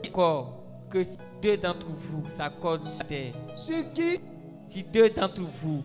Encore 0.07 0.63
que 0.89 1.03
si 1.03 1.17
deux 1.41 1.57
d'entre 1.57 1.87
vous 1.87 2.23
s'accordent 2.35 2.83
sur 2.87 2.97
la 2.99 3.05
terre, 3.05 3.33
Sur 3.55 3.93
qui? 3.93 4.19
Si 4.65 4.83
deux 4.83 5.09
d'entre 5.09 5.41
vous 5.41 5.83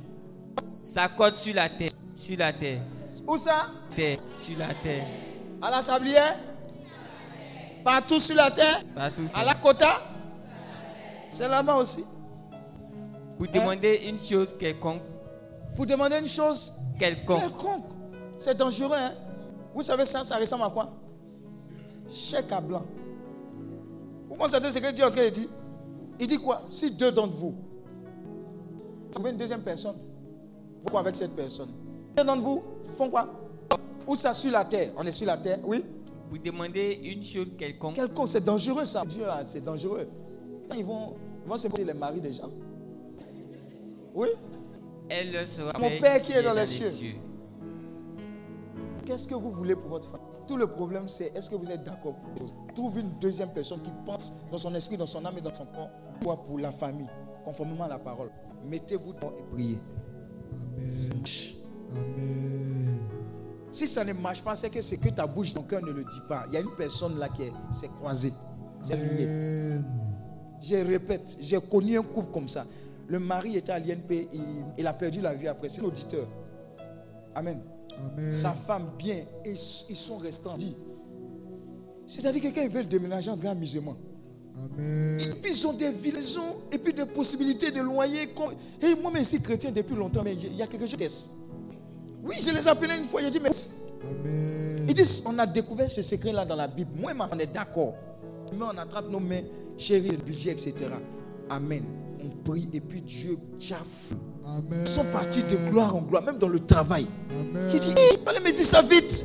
s'accordent 0.82 1.34
sur 1.36 1.54
la 1.54 1.68
terre, 1.70 1.90
sur 2.16 2.38
la 2.38 2.52
terre, 2.52 2.82
Où 3.26 3.36
ça? 3.38 3.66
Terre, 3.96 4.18
sur 4.42 4.58
la 4.58 4.74
terre, 4.74 5.04
À 5.62 5.70
la 5.70 5.80
sablière? 5.82 6.36
Partout 7.84 8.20
sur 8.20 8.36
la 8.36 8.50
terre 8.50 8.82
partout. 8.94 9.22
À 9.34 9.44
la 9.44 9.54
quota 9.54 10.00
C'est 11.30 11.48
là-bas 11.48 11.76
aussi. 11.76 12.04
Vous 13.38 13.46
demandez 13.46 14.02
une 14.06 14.18
chose 14.20 14.54
quelconque, 14.58 15.02
Pour 15.74 15.86
demander 15.86 16.18
une 16.18 16.26
chose 16.26 16.72
quelconque, 16.98 17.40
quelconque. 17.40 17.86
C'est 18.36 18.56
dangereux, 18.56 18.96
hein. 18.96 19.12
Vous 19.74 19.82
savez 19.82 20.04
ça, 20.04 20.24
ça 20.24 20.36
ressemble 20.36 20.64
à 20.64 20.70
quoi? 20.70 20.90
Chèque 22.10 22.52
à 22.52 22.60
blanc. 22.60 22.84
Vous 24.28 24.34
constatez 24.36 24.70
ce 24.70 24.78
que 24.78 24.92
Dieu 24.92 25.04
est 25.04 25.06
en 25.06 25.10
train 25.10 25.24
de 25.24 25.30
dire? 25.30 25.48
Il 26.18 26.26
dit 26.26 26.38
quoi? 26.38 26.62
Si 26.68 26.90
deux 26.90 27.10
d'entre 27.12 27.34
vous 27.34 27.54
trouvez 29.10 29.30
une 29.30 29.36
deuxième 29.36 29.62
personne, 29.62 29.96
vous 30.84 30.90
quoi 30.90 31.00
avec 31.00 31.16
cette 31.16 31.34
personne. 31.34 31.68
Deux 32.16 32.24
d'entre 32.24 32.42
vous 32.42 32.62
font 32.96 33.08
quoi? 33.10 33.28
Où 34.06 34.14
ça 34.16 34.32
sur 34.32 34.50
la 34.50 34.64
terre? 34.64 34.90
On 34.96 35.06
est 35.06 35.12
sur 35.12 35.26
la 35.26 35.36
terre, 35.36 35.58
oui? 35.64 35.84
Vous 36.30 36.38
demandez 36.38 37.00
une 37.02 37.24
chose 37.24 37.48
quelconque, 37.58 37.96
Quelconque, 37.96 38.28
c'est 38.28 38.44
dangereux 38.44 38.84
ça. 38.84 39.04
Dieu, 39.04 39.24
c'est 39.46 39.64
dangereux. 39.64 40.08
Ils 40.76 40.84
vont, 40.84 41.16
ils 41.44 41.48
vont 41.48 41.56
se 41.56 41.66
mettre 41.66 41.84
les 41.84 41.94
maris 41.94 42.20
des 42.20 42.32
gens. 42.32 42.50
Oui 44.14 44.28
elle 45.10 45.32
leur 45.32 45.46
sera 45.46 45.72
Mon 45.78 45.90
Père 45.98 46.22
qui 46.22 46.32
est 46.32 46.42
dans 46.42 46.54
les 46.54 46.66
cieux. 46.66 47.14
Qu'est-ce 49.04 49.26
que 49.26 49.34
vous 49.34 49.50
voulez 49.50 49.74
pour 49.74 49.88
votre 49.90 50.08
femme? 50.08 50.20
Tout 50.46 50.56
le 50.56 50.68
problème, 50.68 51.08
c'est 51.08 51.36
est-ce 51.36 51.50
que 51.50 51.56
vous 51.56 51.70
êtes 51.70 51.82
d'accord 51.82 52.14
pour 52.14 52.38
chose? 52.38 52.54
Trouve 52.74 52.98
une 52.98 53.10
deuxième 53.20 53.48
personne 53.50 53.80
qui 53.82 53.90
pense 54.06 54.32
dans 54.50 54.58
son 54.58 54.72
esprit, 54.74 54.96
dans 54.96 55.06
son 55.06 55.24
âme 55.24 55.36
et 55.38 55.40
dans 55.40 55.54
son 55.54 55.66
corps 55.66 55.90
quoi 56.22 56.36
pour 56.44 56.58
la 56.58 56.70
famille, 56.70 57.08
conformément 57.44 57.84
à 57.84 57.88
la 57.88 57.98
parole. 57.98 58.30
Mettez-vous 58.64 59.10
et 59.10 59.52
priez. 59.52 59.78
Amen. 60.78 61.24
Amen. 61.90 63.19
Si 63.72 63.86
ça 63.86 64.04
ne 64.04 64.12
marche 64.12 64.42
pas, 64.42 64.56
c'est 64.56 64.70
que 64.70 64.80
c'est 64.80 64.96
que 64.96 65.08
ta 65.10 65.26
bouche, 65.26 65.54
ton 65.54 65.62
cœur 65.62 65.80
ne 65.84 65.92
le 65.92 66.02
dit 66.02 66.20
pas. 66.28 66.44
Il 66.48 66.54
y 66.54 66.56
a 66.56 66.60
une 66.60 66.74
personne 66.76 67.18
là 67.18 67.28
qui 67.28 67.42
est- 67.42 67.52
s'est 67.72 67.88
croisée. 67.88 68.32
C'est. 68.82 68.96
Je 70.62 70.74
répète, 70.86 71.36
j'ai 71.40 71.58
connu 71.60 71.98
un 71.98 72.02
couple 72.02 72.32
comme 72.32 72.48
ça. 72.48 72.66
Le 73.08 73.18
mari 73.18 73.56
était 73.56 73.72
à 73.72 73.78
l'INP, 73.78 74.28
il, 74.32 74.40
il 74.78 74.86
a 74.86 74.92
perdu 74.92 75.20
la 75.20 75.34
vie 75.34 75.48
après. 75.48 75.68
C'est 75.68 75.80
un 75.80 75.84
auditeur. 75.84 76.26
Amen. 77.34 77.60
Amen. 77.98 78.32
Sa 78.32 78.52
femme 78.52 78.90
bien, 78.98 79.24
et 79.44 79.54
ils 79.88 79.96
sont 79.96 80.18
restants. 80.18 80.56
Dit. 80.56 80.76
C'est-à-dire 82.06 82.42
que 82.42 82.48
quand 82.48 82.62
ils 82.62 82.70
veulent 82.70 82.88
déménager 82.88 83.30
en 83.30 83.36
grand 83.36 83.50
amusement, 83.50 83.96
Amen. 84.56 85.18
et 85.18 85.40
puis 85.40 85.52
ils 85.52 85.66
ont 85.66 85.72
des 85.72 85.90
villes, 85.92 86.18
et 86.72 86.78
puis 86.78 86.92
des 86.92 87.06
possibilités 87.06 87.70
de 87.70 87.80
loyer. 87.80 88.28
Et 88.82 88.94
moi-même, 88.96 89.22
ici 89.22 89.40
chrétien 89.40 89.70
depuis 89.70 89.94
longtemps, 89.96 90.22
mais 90.24 90.34
il 90.34 90.56
y 90.56 90.62
a 90.62 90.66
quelque 90.66 90.86
chose. 90.86 91.30
Oui, 92.22 92.36
je 92.40 92.50
les 92.50 92.66
appelais 92.68 92.96
une 92.98 93.04
fois, 93.04 93.22
j'ai 93.22 93.30
dit, 93.30 93.40
mais 93.40 93.50
Amen. 93.50 94.86
ils 94.88 94.94
disent, 94.94 95.22
on 95.26 95.38
a 95.38 95.46
découvert 95.46 95.88
ce 95.88 96.02
secret-là 96.02 96.44
dans 96.44 96.56
la 96.56 96.66
Bible. 96.68 96.90
Moi 96.96 97.12
et 97.12 97.14
ma 97.14 97.26
femme, 97.28 97.38
on 97.38 97.42
est 97.42 97.52
d'accord. 97.52 97.94
Mais 98.52 98.64
on 98.64 98.76
attrape 98.78 99.08
nos 99.10 99.20
mains, 99.20 99.42
chérie, 99.78 100.10
le 100.10 100.16
budget, 100.18 100.50
etc. 100.52 100.74
Amen. 101.48 101.84
On 102.22 102.28
prie 102.50 102.68
et 102.72 102.80
puis 102.80 103.00
Dieu 103.00 103.38
tchaf. 103.58 104.12
Amen. 104.44 104.80
Ils 104.82 104.88
sont 104.88 105.04
partis 105.12 105.42
de 105.44 105.56
gloire 105.70 105.94
en 105.94 106.02
gloire, 106.02 106.22
même 106.22 106.38
dans 106.38 106.48
le 106.48 106.58
travail. 106.58 107.06
Amen. 107.30 107.70
Il 107.72 107.80
dit, 107.80 107.90
Hey, 107.96 108.18
allez 108.26 108.40
me 108.40 108.52
dire 108.52 108.66
ça 108.66 108.82
vite. 108.82 109.24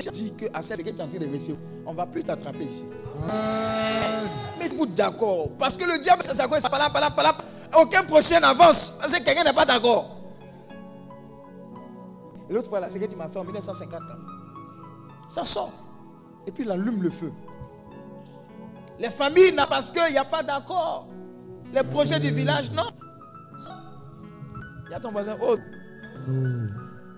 Je 0.00 0.08
dis 0.10 0.32
que 0.38 0.46
à 0.54 0.62
cette 0.62 0.78
que 0.78 0.88
tu 0.88 0.96
es 0.96 1.00
en 1.02 1.08
train 1.08 1.18
de 1.18 1.26
recevoir, 1.30 1.60
on 1.84 1.92
ne 1.92 1.96
va 1.96 2.06
plus 2.06 2.24
t'attraper 2.24 2.64
ici. 2.64 2.84
Mettez-vous 4.58 4.86
d'accord? 4.86 5.50
Parce 5.58 5.76
que 5.76 5.84
le 5.84 5.98
diable, 6.02 6.22
c'est 6.24 6.34
ça, 6.34 6.48
pas 6.48 6.58
là, 6.78 6.88
pas 6.88 7.00
là, 7.00 7.10
pas 7.10 7.22
là. 7.22 7.36
Aucun 7.78 8.02
prochain 8.04 8.42
avance. 8.42 8.98
Parce 9.00 9.12
que 9.12 9.22
quelqu'un 9.22 9.44
n'est 9.44 9.52
pas 9.52 9.66
d'accord. 9.66 10.21
L'autre 12.52 12.68
fois, 12.68 12.80
là, 12.80 12.88
c'est 12.90 12.98
que 13.00 13.06
tu 13.06 13.16
m'as 13.16 13.28
fait 13.28 13.38
en 13.38 13.44
1950. 13.44 14.00
là. 14.00 14.16
Ça 15.28 15.44
sort. 15.44 15.72
Et 16.46 16.50
puis 16.52 16.64
il 16.64 16.70
allume 16.70 17.02
le 17.02 17.10
feu. 17.10 17.32
Les 18.98 19.10
familles, 19.10 19.54
non, 19.56 19.64
parce 19.68 19.90
qu'il 19.90 20.10
n'y 20.12 20.18
a 20.18 20.24
pas 20.24 20.42
d'accord. 20.42 21.06
Les 21.72 21.82
projets 21.82 22.20
du 22.20 22.30
village, 22.30 22.70
non. 22.72 22.82
Il 24.86 24.92
y 24.92 24.94
a 24.94 25.00
ton 25.00 25.10
voisin. 25.10 25.36
Oh, 25.42 25.56
Non. 26.28 26.68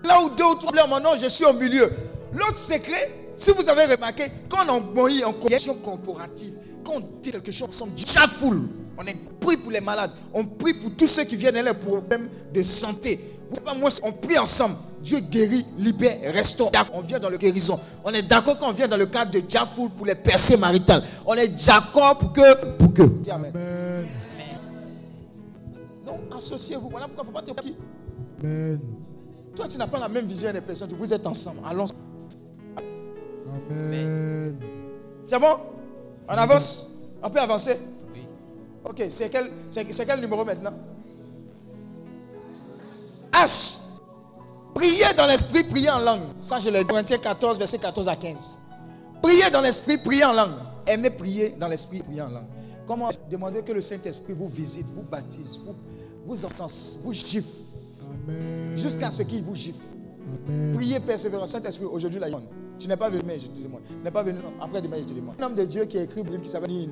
Là 0.05 0.21
où 0.21 0.29
deux 0.35 0.43
ou 0.43 0.55
trois 0.55 0.71
problèmes, 0.71 1.03
non, 1.03 1.17
je 1.19 1.27
suis 1.27 1.43
au 1.45 1.53
milieu. 1.53 1.89
L'autre 2.31 2.55
secret, 2.55 3.33
si 3.35 3.51
vous 3.51 3.67
avez 3.67 3.93
remarqué, 3.93 4.23
quand 4.49 4.69
on 4.69 4.79
mouille 4.79 5.23
en 5.25 5.33
condition 5.33 5.75
corporative, 5.75 6.53
quand 6.85 6.93
on 6.95 6.99
dit 7.21 7.31
quelque 7.31 7.51
chose 7.51 7.67
ensemble, 7.69 7.93
Dieu 7.93 8.05
foule. 8.27 8.61
On 8.97 9.05
est 9.05 9.17
pris 9.41 9.57
pour 9.57 9.71
les 9.71 9.81
malades. 9.81 10.11
On 10.33 10.45
prie 10.45 10.73
pour 10.75 10.95
tous 10.95 11.07
ceux 11.07 11.23
qui 11.25 11.35
viennent 11.35 11.57
avec 11.57 11.73
les 11.73 11.79
problèmes 11.79 12.29
de 12.53 12.61
santé. 12.61 13.19
Vous 13.49 13.55
savez 13.55 13.65
pas, 13.65 13.73
moi, 13.73 13.89
on 14.03 14.13
prie 14.13 14.37
ensemble. 14.37 14.75
Dieu 15.05 15.19
guérit, 15.19 15.63
libère, 15.77 16.33
restaure. 16.33 16.71
On 16.91 17.01
vient 17.01 17.19
dans 17.19 17.29
le 17.29 17.37
guérison. 17.37 17.79
On 18.03 18.09
est 18.09 18.23
d'accord 18.23 18.57
quand 18.57 18.69
on 18.69 18.73
vient 18.73 18.87
dans 18.87 18.97
le 18.97 19.05
cadre 19.05 19.29
de 19.29 19.43
Jafoul 19.47 19.91
pour 19.91 20.07
les 20.07 20.15
percées 20.15 20.57
maritales. 20.57 21.03
On 21.27 21.35
est 21.35 21.47
d'accord 21.63 22.17
pour 22.17 22.33
que. 22.33 22.75
Pour 22.75 22.91
que. 22.91 23.03
Dis 23.03 23.29
Amen. 23.29 23.51
Amen. 23.53 24.07
Donc, 26.03 26.21
associez-vous. 26.35 26.89
Voilà 26.89 27.07
pourquoi 27.07 27.23
il 27.23 27.31
ne 27.31 27.37
faut 27.37 27.53
pas 27.53 27.61
te 27.61 27.61
qui? 27.61 27.75
Amen. 28.43 28.79
Toi, 29.55 29.67
tu 29.67 29.77
n'as 29.77 29.85
pas 29.85 29.99
la 29.99 30.09
même 30.09 30.25
vision 30.25 30.51
des 30.51 30.61
personnes. 30.61 30.89
Vous 30.97 31.13
êtes 31.13 31.27
ensemble. 31.27 31.59
Allons. 31.69 31.85
Amen. 33.69 34.57
C'est 35.27 35.39
bon? 35.39 35.55
On 36.27 36.33
avance? 36.33 36.97
On 37.21 37.29
peut 37.29 37.39
avancer? 37.41 37.77
Oui. 38.11 38.21
Ok, 38.83 39.03
c'est 39.11 39.29
quel, 39.29 39.51
c'est, 39.69 39.93
c'est 39.93 40.05
quel 40.07 40.19
numéro 40.19 40.43
maintenant? 40.43 40.73
H. 43.31 43.84
Priez 44.75 45.13
dans 45.15 45.25
l'esprit, 45.25 45.63
priez 45.63 45.89
en 45.89 45.99
langue. 45.99 46.21
Ça, 46.41 46.59
je 46.59 46.69
l'ai 46.69 46.79
dit. 46.79 46.85
Corinthiens 46.85 47.17
14, 47.17 47.57
verset 47.57 47.77
14 47.79 48.09
à 48.09 48.15
15. 48.17 48.57
Priez 49.23 49.49
dans 49.49 49.61
l'esprit, 49.61 49.97
priez 49.97 50.25
en 50.25 50.33
langue. 50.33 50.51
Aimez 50.85 51.09
prier 51.09 51.55
dans 51.57 51.69
l'esprit, 51.69 51.99
priez 51.99 52.21
en 52.21 52.29
langue. 52.29 52.45
Comment 52.85 53.09
Demandez 53.31 53.63
que 53.63 53.71
le 53.71 53.81
Saint-Esprit 53.81 54.33
vous 54.33 54.47
visite, 54.47 54.85
vous 54.93 55.01
baptise, 55.01 55.59
vous, 55.65 55.73
vous 56.25 56.45
encense, 56.45 56.99
vous 57.03 57.13
gifle, 57.13 57.47
jusqu'à 58.75 59.09
ce 59.09 59.23
qu'il 59.23 59.41
vous 59.41 59.55
gifle. 59.55 59.79
Priez 60.75 60.99
persévérant. 60.99 61.45
Saint-Esprit, 61.45 61.85
aujourd'hui, 61.85 62.19
là, 62.19 62.27
tu 62.77 62.87
n'es 62.87 62.97
pas 62.97 63.09
venu, 63.09 63.23
mais 63.25 63.39
je 63.39 63.47
te 63.47 63.59
demande. 63.59 63.81
Tu 63.87 63.95
n'es 64.03 64.11
pas 64.11 64.23
venu, 64.23 64.39
non. 64.39 64.53
Après 64.61 64.81
demain, 64.81 64.97
je 64.99 65.05
te 65.05 65.13
demande. 65.13 65.35
Un 65.39 65.45
homme 65.45 65.55
de 65.55 65.63
Dieu 65.63 65.85
qui 65.85 65.97
a 65.97 66.03
écrit 66.03 66.21
Bible 66.21 66.41
qui 66.41 66.49
s'appelle. 66.49 66.89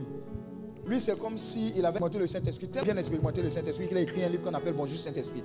Lui, 0.86 1.00
c'est 1.00 1.20
comme 1.20 1.38
s'il 1.38 1.86
avait 1.86 2.00
monté 2.00 2.18
le 2.18 2.28
Saint-Esprit, 2.28 2.68
tellement 2.70 2.94
bien 2.94 2.98
expérimenté 2.98 3.42
le 3.42 3.50
Saint-Esprit 3.50 3.88
qu'il 3.88 3.98
a 3.98 4.02
écrit 4.02 4.24
un 4.24 4.30
livre 4.30 4.44
qu'on 4.44 4.54
appelle 4.54 4.74
Bonjour 4.74 4.98
Saint-Esprit. 4.98 5.44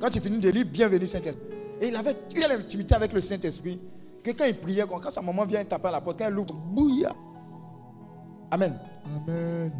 Quand 0.00 0.10
tu 0.10 0.20
finis 0.20 0.38
de 0.38 0.48
lire, 0.48 0.66
bienvenue 0.66 1.06
Saint-Esprit. 1.06 1.63
Et 1.84 1.88
il 1.88 1.96
avait 1.96 2.16
il 2.34 2.42
a 2.42 2.48
l'intimité 2.48 2.94
avec 2.94 3.12
le 3.12 3.20
Saint-Esprit 3.20 3.78
que 4.22 4.30
quand 4.30 4.46
il 4.46 4.56
priait, 4.56 4.84
quand 4.88 5.10
sa 5.10 5.20
maman 5.20 5.44
vient 5.44 5.62
taper 5.66 5.88
à 5.88 5.90
la 5.90 6.00
porte, 6.00 6.18
quand 6.18 6.24
elle 6.26 6.38
ouvre, 6.38 6.54
bouilla. 6.54 7.14
Amen. 8.50 8.78
Amen. 9.14 9.70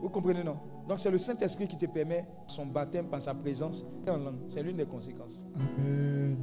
Vous 0.00 0.08
comprenez, 0.10 0.44
non? 0.44 0.56
Donc 0.88 1.00
c'est 1.00 1.10
le 1.10 1.18
Saint-Esprit 1.18 1.66
qui 1.66 1.76
te 1.76 1.86
permet 1.86 2.24
son 2.46 2.66
baptême 2.66 3.06
par 3.06 3.20
sa 3.20 3.34
présence 3.34 3.82
en 4.06 4.16
langue. 4.16 4.38
C'est 4.48 4.62
l'une 4.62 4.76
des 4.76 4.86
conséquences. 4.86 5.44
Amen. 5.56 6.36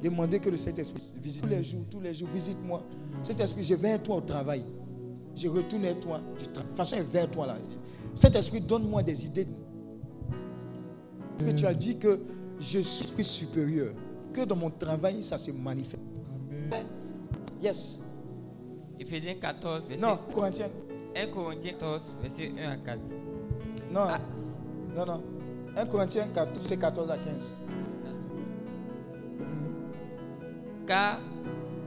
Demandez 0.00 0.40
que 0.40 0.48
le 0.48 0.56
Saint-Esprit 0.56 1.02
visite 1.22 1.42
tous 1.42 1.48
les 1.48 1.62
jours, 1.62 1.82
tous 1.90 2.00
les 2.00 2.14
jours, 2.14 2.28
visite-moi. 2.28 2.82
Saint-Esprit, 3.22 3.64
je 3.64 3.74
vais 3.74 3.92
à 3.92 3.98
toi 3.98 4.16
au 4.16 4.20
travail. 4.22 4.64
Je 5.36 5.46
retourne 5.48 5.84
à 5.84 5.92
toi. 5.94 6.22
De 6.38 6.44
toute 6.46 6.74
façon, 6.74 6.96
vers 7.12 7.30
toi 7.30 7.46
là. 7.46 7.58
Saint-Esprit, 8.14 8.62
donne-moi 8.62 9.02
des 9.02 9.26
idées. 9.26 9.46
Que 11.38 11.50
tu 11.50 11.66
as 11.66 11.74
dit 11.74 11.98
que 11.98 12.18
je 12.58 12.78
suis 12.78 13.24
supérieur. 13.24 13.92
Que 14.32 14.44
dans 14.44 14.56
mon 14.56 14.70
travail, 14.70 15.22
ça 15.22 15.36
se 15.38 15.50
manifeste. 15.52 15.98
Amen. 16.50 16.86
Yes. 17.62 18.02
Éphésiens 18.98 19.34
14, 19.34 19.86
verset 19.88 20.00
Non, 20.02 20.18
Corinthiens. 20.34 20.68
1 21.14 21.26
Corinthiens 21.28 21.72
14, 21.72 22.02
verset 22.22 22.52
1 22.58 22.70
à 22.70 22.76
4. 22.76 22.98
Non. 23.90 24.06
Non, 24.96 25.06
non. 25.06 25.22
1 25.76 25.86
Corinthiens 25.86 26.28
14, 26.34 26.58
c'est 26.58 26.78
14 26.80 27.10
à 27.10 27.18
15. 27.18 27.56
Car 30.86 31.20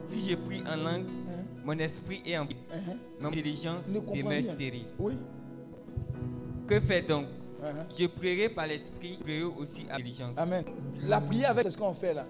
si 0.09 0.29
je 0.29 0.35
prie 0.35 0.61
en 0.61 0.75
langue, 0.77 1.05
Hein? 1.27 1.43
mon 1.65 1.77
esprit 1.79 2.21
est 2.25 2.37
en 2.37 2.45
Uh-huh. 2.45 2.97
mon 3.19 3.27
intelligence 3.29 3.83
demeure 4.13 4.43
stérile. 4.43 4.85
Oui. 4.99 5.13
Que 6.67 6.79
faire 6.79 7.05
donc? 7.07 7.25
Je 7.97 8.07
prierai 8.07 8.49
par 8.49 8.67
l'esprit, 8.67 9.17
prierai 9.21 9.43
aussi 9.43 9.85
à 9.89 9.97
l'intelligence. 9.97 10.37
Amen. 10.37 10.63
La 11.03 11.21
prière 11.21 11.51
avec 11.51 11.63
c'est 11.63 11.71
ce 11.71 11.77
qu'on 11.77 11.93
fait 11.93 12.13
là. 12.13 12.25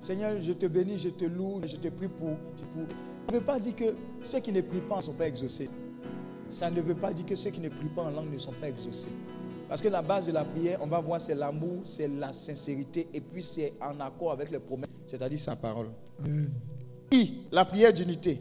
Seigneur, 0.00 0.32
je 0.42 0.52
te 0.52 0.66
bénis, 0.66 0.96
je 0.96 1.10
te 1.10 1.24
loue, 1.24 1.60
je 1.64 1.76
te 1.76 1.88
prie 1.88 2.08
pour. 2.08 2.36
Ça 3.28 3.34
ne 3.34 3.38
veut 3.38 3.44
pas 3.44 3.60
dire 3.60 3.76
que 3.76 3.94
ceux 4.22 4.40
qui 4.40 4.50
ne 4.50 4.60
prient 4.62 4.80
pas 4.80 4.96
ne 4.96 5.02
sont 5.02 5.14
pas 5.14 5.28
exaucés. 5.28 5.68
Ça 6.48 6.70
ne 6.70 6.80
veut 6.80 6.94
pas 6.94 7.12
dire 7.12 7.26
que 7.26 7.36
ceux 7.36 7.50
qui 7.50 7.60
ne 7.60 7.68
prient 7.68 7.90
pas 7.94 8.02
en 8.02 8.10
langue 8.10 8.32
ne 8.32 8.38
sont 8.38 8.52
pas 8.52 8.68
exaucés. 8.68 9.10
Parce 9.68 9.80
que 9.82 9.88
la 9.88 10.02
base 10.02 10.26
de 10.26 10.32
la 10.32 10.44
prière, 10.44 10.80
on 10.82 10.86
va 10.86 10.98
voir, 10.98 11.20
c'est 11.20 11.34
l'amour, 11.34 11.80
c'est 11.84 12.08
la 12.08 12.32
sincérité, 12.32 13.06
et 13.14 13.20
puis 13.20 13.40
c'est 13.42 13.74
en 13.80 14.00
accord 14.00 14.32
avec 14.32 14.50
les 14.50 14.58
promesses, 14.58 14.88
c'est-à-dire 15.06 15.38
sa 15.38 15.54
parole. 15.54 15.90
I, 17.12 17.46
la 17.52 17.64
prière 17.64 17.92
d'unité. 17.92 18.40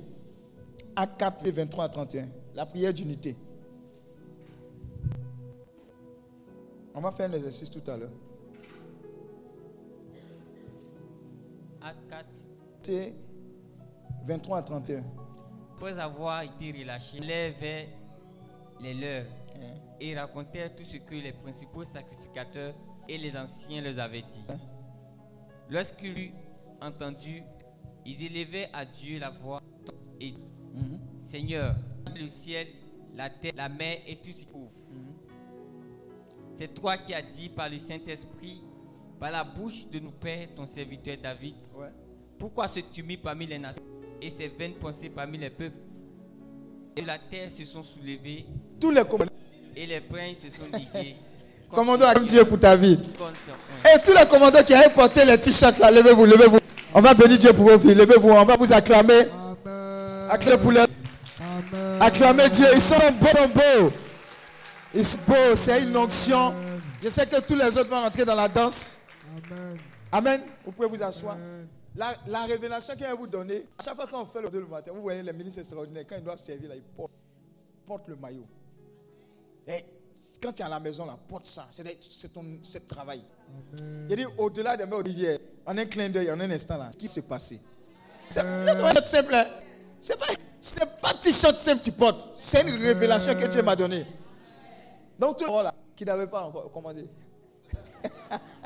Acte 0.96 1.20
4, 1.20 1.48
23 1.50 1.84
à 1.84 1.90
31. 1.90 2.26
La 2.56 2.66
prière 2.66 2.94
d'unité. 2.94 3.36
On 7.00 7.02
va 7.02 7.14
faire 7.14 7.30
un 7.30 7.34
exercice 7.34 7.72
tout 7.72 7.90
à 7.90 7.96
l'heure. 7.96 8.12
Acte 11.82 11.98
4. 12.10 12.26
C'est 12.82 13.14
23 14.26 14.58
à 14.58 14.64
31. 14.64 15.04
Après 15.78 15.98
avoir 15.98 16.42
été 16.42 16.74
relâchés, 16.78 17.20
ils 17.20 17.24
allèrent 17.24 17.54
vers 17.58 17.86
les 18.82 18.94
leurs 18.96 19.26
Hein? 19.56 19.78
et 20.02 20.14
racontèrent 20.20 20.76
tout 20.76 20.84
ce 20.84 20.98
que 20.98 21.16
les 21.16 21.32
principaux 21.32 21.86
sacrificateurs 21.86 22.74
et 23.08 23.18
les 23.18 23.34
anciens 23.38 23.82
leur 23.82 23.98
avaient 24.04 24.22
dit. 24.24 24.44
Hein? 24.50 24.58
Lorsqu'ils 25.70 26.18
eurent 26.18 26.34
entendu, 26.82 27.44
ils 28.06 28.26
élevaient 28.26 28.68
à 28.74 28.84
Dieu 28.84 29.20
la 29.20 29.30
voix 29.30 29.62
et 30.20 30.34
Mhm. 30.34 31.00
Seigneur, 31.18 31.76
le 32.14 32.28
ciel, 32.28 32.68
la 33.16 33.30
terre, 33.30 33.54
la 33.56 33.70
mer 33.70 34.00
et 34.06 34.18
tout 34.18 34.32
ce 34.32 34.44
qui 34.44 34.54
ouvre. 34.54 34.70
C'est 36.60 36.74
toi 36.76 36.98
qui 36.98 37.14
as 37.14 37.22
dit 37.22 37.48
par 37.48 37.70
le 37.70 37.80
Saint-Esprit, 37.80 38.62
par 39.18 39.32
la 39.32 39.46
bouche 39.46 39.88
de 39.94 40.00
nos 40.00 40.12
pères, 40.12 40.46
ton 40.58 40.68
serviteur 40.68 41.16
David, 41.24 41.54
Ouais. 41.74 41.88
pourquoi 42.38 42.68
se 42.68 42.82
tumulte 42.82 43.22
parmi 43.24 43.48
les 43.48 43.58
nations 43.58 43.82
et 44.22 44.30
ces 44.30 44.50
vaines 44.50 44.74
pensées 44.74 45.08
parmi 45.10 45.38
les 45.38 45.50
peuples? 45.52 45.78
Et 46.98 47.02
la 47.02 47.18
terre 47.18 47.50
se 47.50 47.64
sont 47.64 47.82
soulevées 47.82 48.46
Tous 48.78 48.92
les 48.92 49.06
commandants. 49.06 49.32
et 49.74 49.86
les 49.86 50.02
princes 50.02 50.40
se 50.44 50.50
sont 50.52 50.66
ligués. 50.78 51.16
Commandant, 51.72 52.08
acclame 52.08 52.26
Dieu 52.26 52.44
pour 52.44 52.60
ta 52.60 52.76
vie. 52.76 53.00
Et 53.86 54.00
tous 54.04 54.12
les 54.12 54.28
commandants 54.30 54.64
qui 54.64 54.74
avaient 54.74 54.94
porté 54.94 55.24
les 55.24 55.40
t-shirts 55.40 55.80
là, 55.80 55.90
levez-vous, 55.92 56.26
levez-vous. 56.26 56.58
On 56.94 57.00
va 57.00 57.14
bénir 57.14 57.38
Dieu 57.38 57.54
pour 57.54 57.70
vos 57.70 57.78
vies. 57.78 57.96
Levez-vous, 57.96 58.32
on 58.32 58.44
va 58.44 58.58
vous 58.58 58.74
acclamer. 58.74 59.22
Acclamez 60.30 60.62
pour 60.62 60.72
les... 60.74 60.80
Amen. 60.82 62.02
Acclamez 62.02 62.50
Dieu. 62.50 62.66
Ils 62.76 62.82
sont 62.82 62.96
beaux, 62.96 63.28
ils 63.32 63.38
sont 63.38 63.48
beaux. 63.48 63.92
Ils 64.94 65.06
sont 65.06 65.20
beaux, 65.28 65.56
c'est 65.56 65.84
une 65.84 65.96
onction. 65.96 66.54
Je 67.02 67.10
sais 67.10 67.26
que 67.28 67.40
tous 67.42 67.56
les 67.56 67.78
autres 67.78 67.90
vont 67.90 68.02
rentrer 68.02 68.26
dans 68.26 68.36
la 68.36 68.48
danse. 68.48 68.98
Amen. 69.52 69.78
Amen. 70.12 70.42
Vous 70.66 70.72
pouvez 70.72 70.88
vous 70.88 71.04
asseoir. 71.04 71.38
La, 71.96 72.16
la 72.28 72.46
révélation 72.46 72.96
qu'il 72.96 73.06
va 73.06 73.14
vous 73.14 73.28
donner, 73.28 73.66
à 73.78 73.84
chaque 73.84 73.96
fois 73.96 74.08
qu'on 74.08 74.26
fait 74.26 74.42
le 74.42 74.50
2 74.50 74.60
le 74.60 74.68
matin, 74.68 74.92
vous 74.94 75.02
voyez 75.02 75.22
les 75.22 75.34
ministres 75.34 75.60
extraordinaires, 75.60 76.06
quand 76.08 76.16
ils 76.18 76.24
doivent 76.24 76.38
servir, 76.40 76.72
ils 76.74 76.82
portent, 77.86 78.08
le 78.08 78.16
maillot. 78.16 78.46
Et 79.68 79.84
quand 80.42 80.54
tu 80.54 80.62
es 80.62 80.66
à 80.66 80.70
la 80.70 80.80
maison, 80.80 81.06
là, 81.06 81.18
porte 81.28 81.46
ça. 81.46 81.68
C'est 81.72 82.34
ton 82.34 82.46
travail. 82.88 83.22
Il 84.10 84.16
dit, 84.16 84.26
au-delà 84.38 84.78
des 84.78 84.86
mots 84.86 85.04
d'hier, 85.04 85.40
en 85.66 85.78
un 85.78 85.86
clin 85.86 86.10
d'œil, 86.10 86.32
en 86.32 86.40
un 86.40 86.50
instant, 86.52 86.78
là, 86.78 86.90
ce 86.92 86.98
qui 86.98 87.08
s'est 87.08 87.24
passé. 87.24 87.60
C'est 88.30 88.42
c'est 88.42 89.06
simple. 89.06 89.34
hein. 89.34 89.46
C'est 90.00 90.18
pas, 90.18 90.28
pas 91.02 91.14
t-shirt 91.16 91.58
simple 91.58 91.82
tu 91.84 91.92
portes. 91.92 92.28
C'est 92.36 92.62
une 92.62 92.82
révélation 92.82 93.34
que 93.36 93.46
Dieu 93.48 93.62
m'a 93.64 93.76
donnée. 93.76 94.06
Donc, 95.20 95.38
tout 95.38 95.46
là, 95.46 95.74
qui 95.96 96.06
n'avait 96.06 96.28
pas 96.28 96.44
encore 96.46 96.72
commandé. 96.72 97.08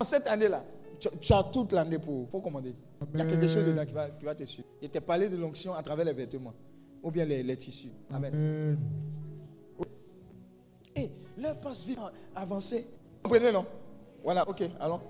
En 0.00 0.04
cette 0.04 0.26
année-là, 0.26 0.64
tu, 0.98 1.08
tu 1.20 1.32
as 1.32 1.42
toute 1.44 1.72
l'année 1.72 1.98
pour, 1.98 2.26
pour 2.28 2.42
commander. 2.42 2.74
Il 3.12 3.18
y 3.18 3.22
a 3.22 3.26
quelque 3.26 3.46
chose 3.46 3.66
dedans 3.66 3.84
qui 3.84 3.92
va, 3.92 4.08
qui 4.08 4.24
va 4.24 4.34
te 4.34 4.44
suivre. 4.44 4.66
Je 4.80 4.86
t'ai 4.88 5.00
parlé 5.00 5.28
de 5.28 5.36
l'onction 5.36 5.74
à 5.74 5.82
travers 5.82 6.04
les 6.06 6.14
vêtements 6.14 6.54
ou 7.02 7.10
bien 7.10 7.24
les, 7.26 7.42
les 7.42 7.56
tissus. 7.56 7.90
Amen. 8.10 8.32
Amen. 8.34 8.78
Et 10.96 11.10
l'heure 11.38 11.60
passe 11.60 11.84
vite, 11.84 11.98
avancez. 12.34 12.86
Vous 13.22 13.30
comprenez, 13.30 13.52
non? 13.52 13.66
Voilà, 14.24 14.48
ok, 14.48 14.62
allons. 14.80 15.00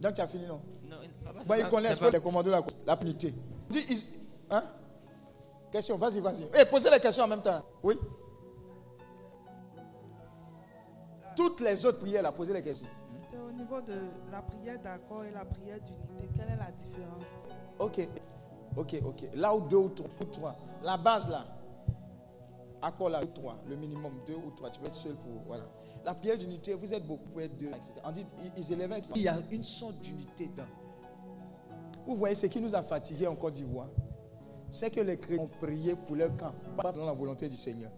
Donc 0.00 0.14
tu 0.14 0.20
as 0.20 0.26
fini, 0.26 0.46
non? 0.46 0.60
Non, 0.88 0.96
papa, 1.24 1.40
Bon, 1.44 1.54
c'est 1.54 1.58
ils 1.58 1.62
pas- 1.64 1.70
connaissent 1.70 1.98
c'est 1.98 2.04
pas 2.04 2.10
les 2.16 2.20
commandos, 2.22 2.50
la, 2.50 2.62
la 2.86 2.96
punité. 2.96 3.34
Hein? 4.50 4.62
Question, 5.72 5.96
vas-y, 5.96 6.20
vas-y. 6.20 6.44
Eh, 6.60 6.64
posez 6.66 6.88
les 6.90 7.00
questions 7.00 7.24
en 7.24 7.28
même 7.28 7.42
temps. 7.42 7.62
Oui? 7.82 7.96
Toutes 11.36 11.60
les 11.60 11.84
autres 11.86 12.00
prières, 12.00 12.22
là, 12.22 12.32
posez 12.32 12.52
les 12.52 12.62
questions. 12.62 12.88
C'est 13.30 13.38
au 13.38 13.50
niveau 13.52 13.80
de 13.80 13.94
la 14.30 14.42
prière 14.42 14.78
d'accord 14.82 15.24
et 15.24 15.30
la 15.30 15.44
prière 15.44 15.78
d'unité. 15.80 16.28
Quelle 16.36 16.50
est 16.50 16.56
la 16.58 16.70
différence? 16.72 17.24
Ok, 17.78 18.06
ok, 18.76 18.96
ok. 19.06 19.28
Là 19.34 19.54
où 19.54 19.60
deux 19.62 19.76
ou 19.76 19.88
trois, 19.88 20.10
ou 20.20 20.24
trois. 20.24 20.56
La 20.82 20.96
base 20.96 21.30
là, 21.30 21.44
accord 22.82 23.08
là, 23.08 23.20
deux, 23.20 23.32
trois, 23.32 23.56
le 23.66 23.76
minimum, 23.76 24.12
deux 24.26 24.34
ou 24.34 24.50
trois. 24.50 24.70
Tu 24.70 24.80
peux 24.80 24.86
être 24.86 24.94
seul 24.94 25.14
pour. 25.14 25.42
Voilà. 25.46 25.64
La 26.04 26.14
prière 26.14 26.36
d'unité, 26.36 26.74
vous 26.74 26.92
êtes 26.92 27.06
beaucoup, 27.06 27.24
vous 27.32 27.40
êtes 27.40 27.56
deux, 27.56 27.68
etc. 27.68 27.92
On 28.04 28.10
dit, 28.12 28.26
ils- 28.56 28.72
élevaient. 28.72 29.00
Il 29.14 29.22
y 29.22 29.28
a 29.28 29.38
une 29.50 29.62
sorte 29.62 30.00
d'unité 30.00 30.46
dedans. 30.48 30.68
Vous 32.06 32.16
voyez, 32.16 32.34
ce 32.34 32.46
qui 32.46 32.60
nous 32.60 32.74
a 32.74 32.82
fatigués 32.82 33.28
en 33.28 33.36
Côte 33.36 33.54
d'Ivoire, 33.54 33.86
c'est 34.68 34.90
que 34.90 35.00
les 35.00 35.16
chrétiens 35.16 35.44
ont 35.44 35.48
prié 35.60 35.94
pour 35.94 36.16
leur 36.16 36.36
camp, 36.36 36.52
pas 36.76 36.90
dans 36.92 37.06
la 37.06 37.12
volonté 37.12 37.48
du 37.48 37.56
Seigneur. 37.56 37.90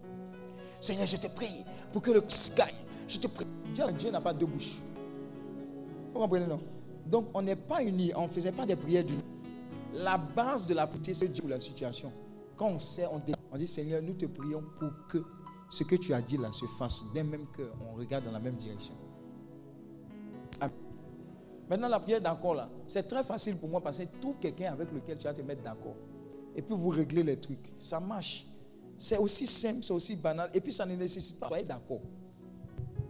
Seigneur, 0.79 1.07
je 1.07 1.17
te 1.17 1.27
prie 1.27 1.65
pour 1.91 2.01
que 2.03 2.11
le 2.11 2.21
Christ 2.21 2.55
gagne. 2.57 2.75
Je 3.07 3.19
te 3.19 3.27
prie. 3.27 3.45
Dieu, 3.73 4.11
n'a 4.11 4.21
pas 4.21 4.33
deux 4.33 4.45
bouches. 4.45 4.77
Vous 6.13 6.19
comprenez, 6.19 6.47
non? 6.47 6.59
Donc, 7.05 7.27
on 7.33 7.41
n'est 7.41 7.55
pas 7.55 7.83
unis, 7.83 8.11
on 8.15 8.23
ne 8.23 8.27
faisait 8.27 8.51
pas 8.51 8.65
des 8.65 8.75
prières 8.75 9.03
d'unité. 9.03 9.25
La 9.93 10.17
base 10.17 10.65
de 10.65 10.73
la 10.73 10.87
prière, 10.87 11.15
c'est 11.15 11.27
Dieu 11.27 11.41
pour 11.41 11.49
la 11.49 11.59
situation. 11.59 12.11
Quand 12.55 12.69
on 12.69 12.79
sait, 12.79 13.05
on 13.11 13.19
dit, 13.19 13.33
on 13.51 13.57
dit, 13.57 13.67
Seigneur, 13.67 14.01
nous 14.01 14.13
te 14.13 14.25
prions 14.25 14.63
pour 14.79 14.91
que 15.09 15.23
ce 15.69 15.83
que 15.83 15.95
tu 15.95 16.13
as 16.13 16.21
dit 16.21 16.37
là 16.37 16.51
se 16.51 16.65
fasse 16.65 17.11
d'un 17.13 17.23
même 17.23 17.45
cœur. 17.55 17.73
On 17.91 17.95
regarde 17.95 18.25
dans 18.25 18.31
la 18.31 18.39
même 18.39 18.55
direction. 18.55 18.93
Amen. 20.61 20.75
Maintenant, 21.69 21.89
la 21.89 21.99
prière 21.99 22.21
d'accord 22.21 22.53
là, 22.53 22.69
c'est 22.87 23.07
très 23.07 23.23
facile 23.23 23.57
pour 23.57 23.69
moi 23.69 23.81
parce 23.81 23.97
que 23.97 24.03
trouve 24.21 24.37
quelqu'un 24.37 24.71
avec 24.71 24.91
lequel 24.91 25.17
tu 25.17 25.25
vas 25.25 25.33
te 25.33 25.41
mettre 25.41 25.63
d'accord. 25.63 25.95
Et 26.55 26.61
puis 26.61 26.75
vous 26.75 26.89
réglez 26.89 27.23
les 27.23 27.37
trucs. 27.37 27.73
Ça 27.79 27.99
marche. 27.99 28.45
C'est 28.97 29.17
aussi 29.17 29.45
simple, 29.45 29.83
c'est 29.83 29.93
aussi 29.93 30.15
banal. 30.15 30.49
Et 30.53 30.61
puis 30.61 30.71
ça 30.71 30.85
ne 30.85 30.95
nécessite 30.95 31.39
pas. 31.39 31.47
Soyez 31.47 31.65
d'accord. 31.65 31.99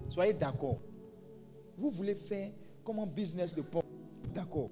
Soyez 0.10 0.34
d'accord. 0.34 0.78
Vous 1.78 1.90
voulez 1.90 2.16
faire 2.16 2.52
comme 2.84 3.00
un 3.00 3.06
business 3.06 3.56
de 3.56 3.62
porc. 3.62 3.84
D'accord. 4.34 4.70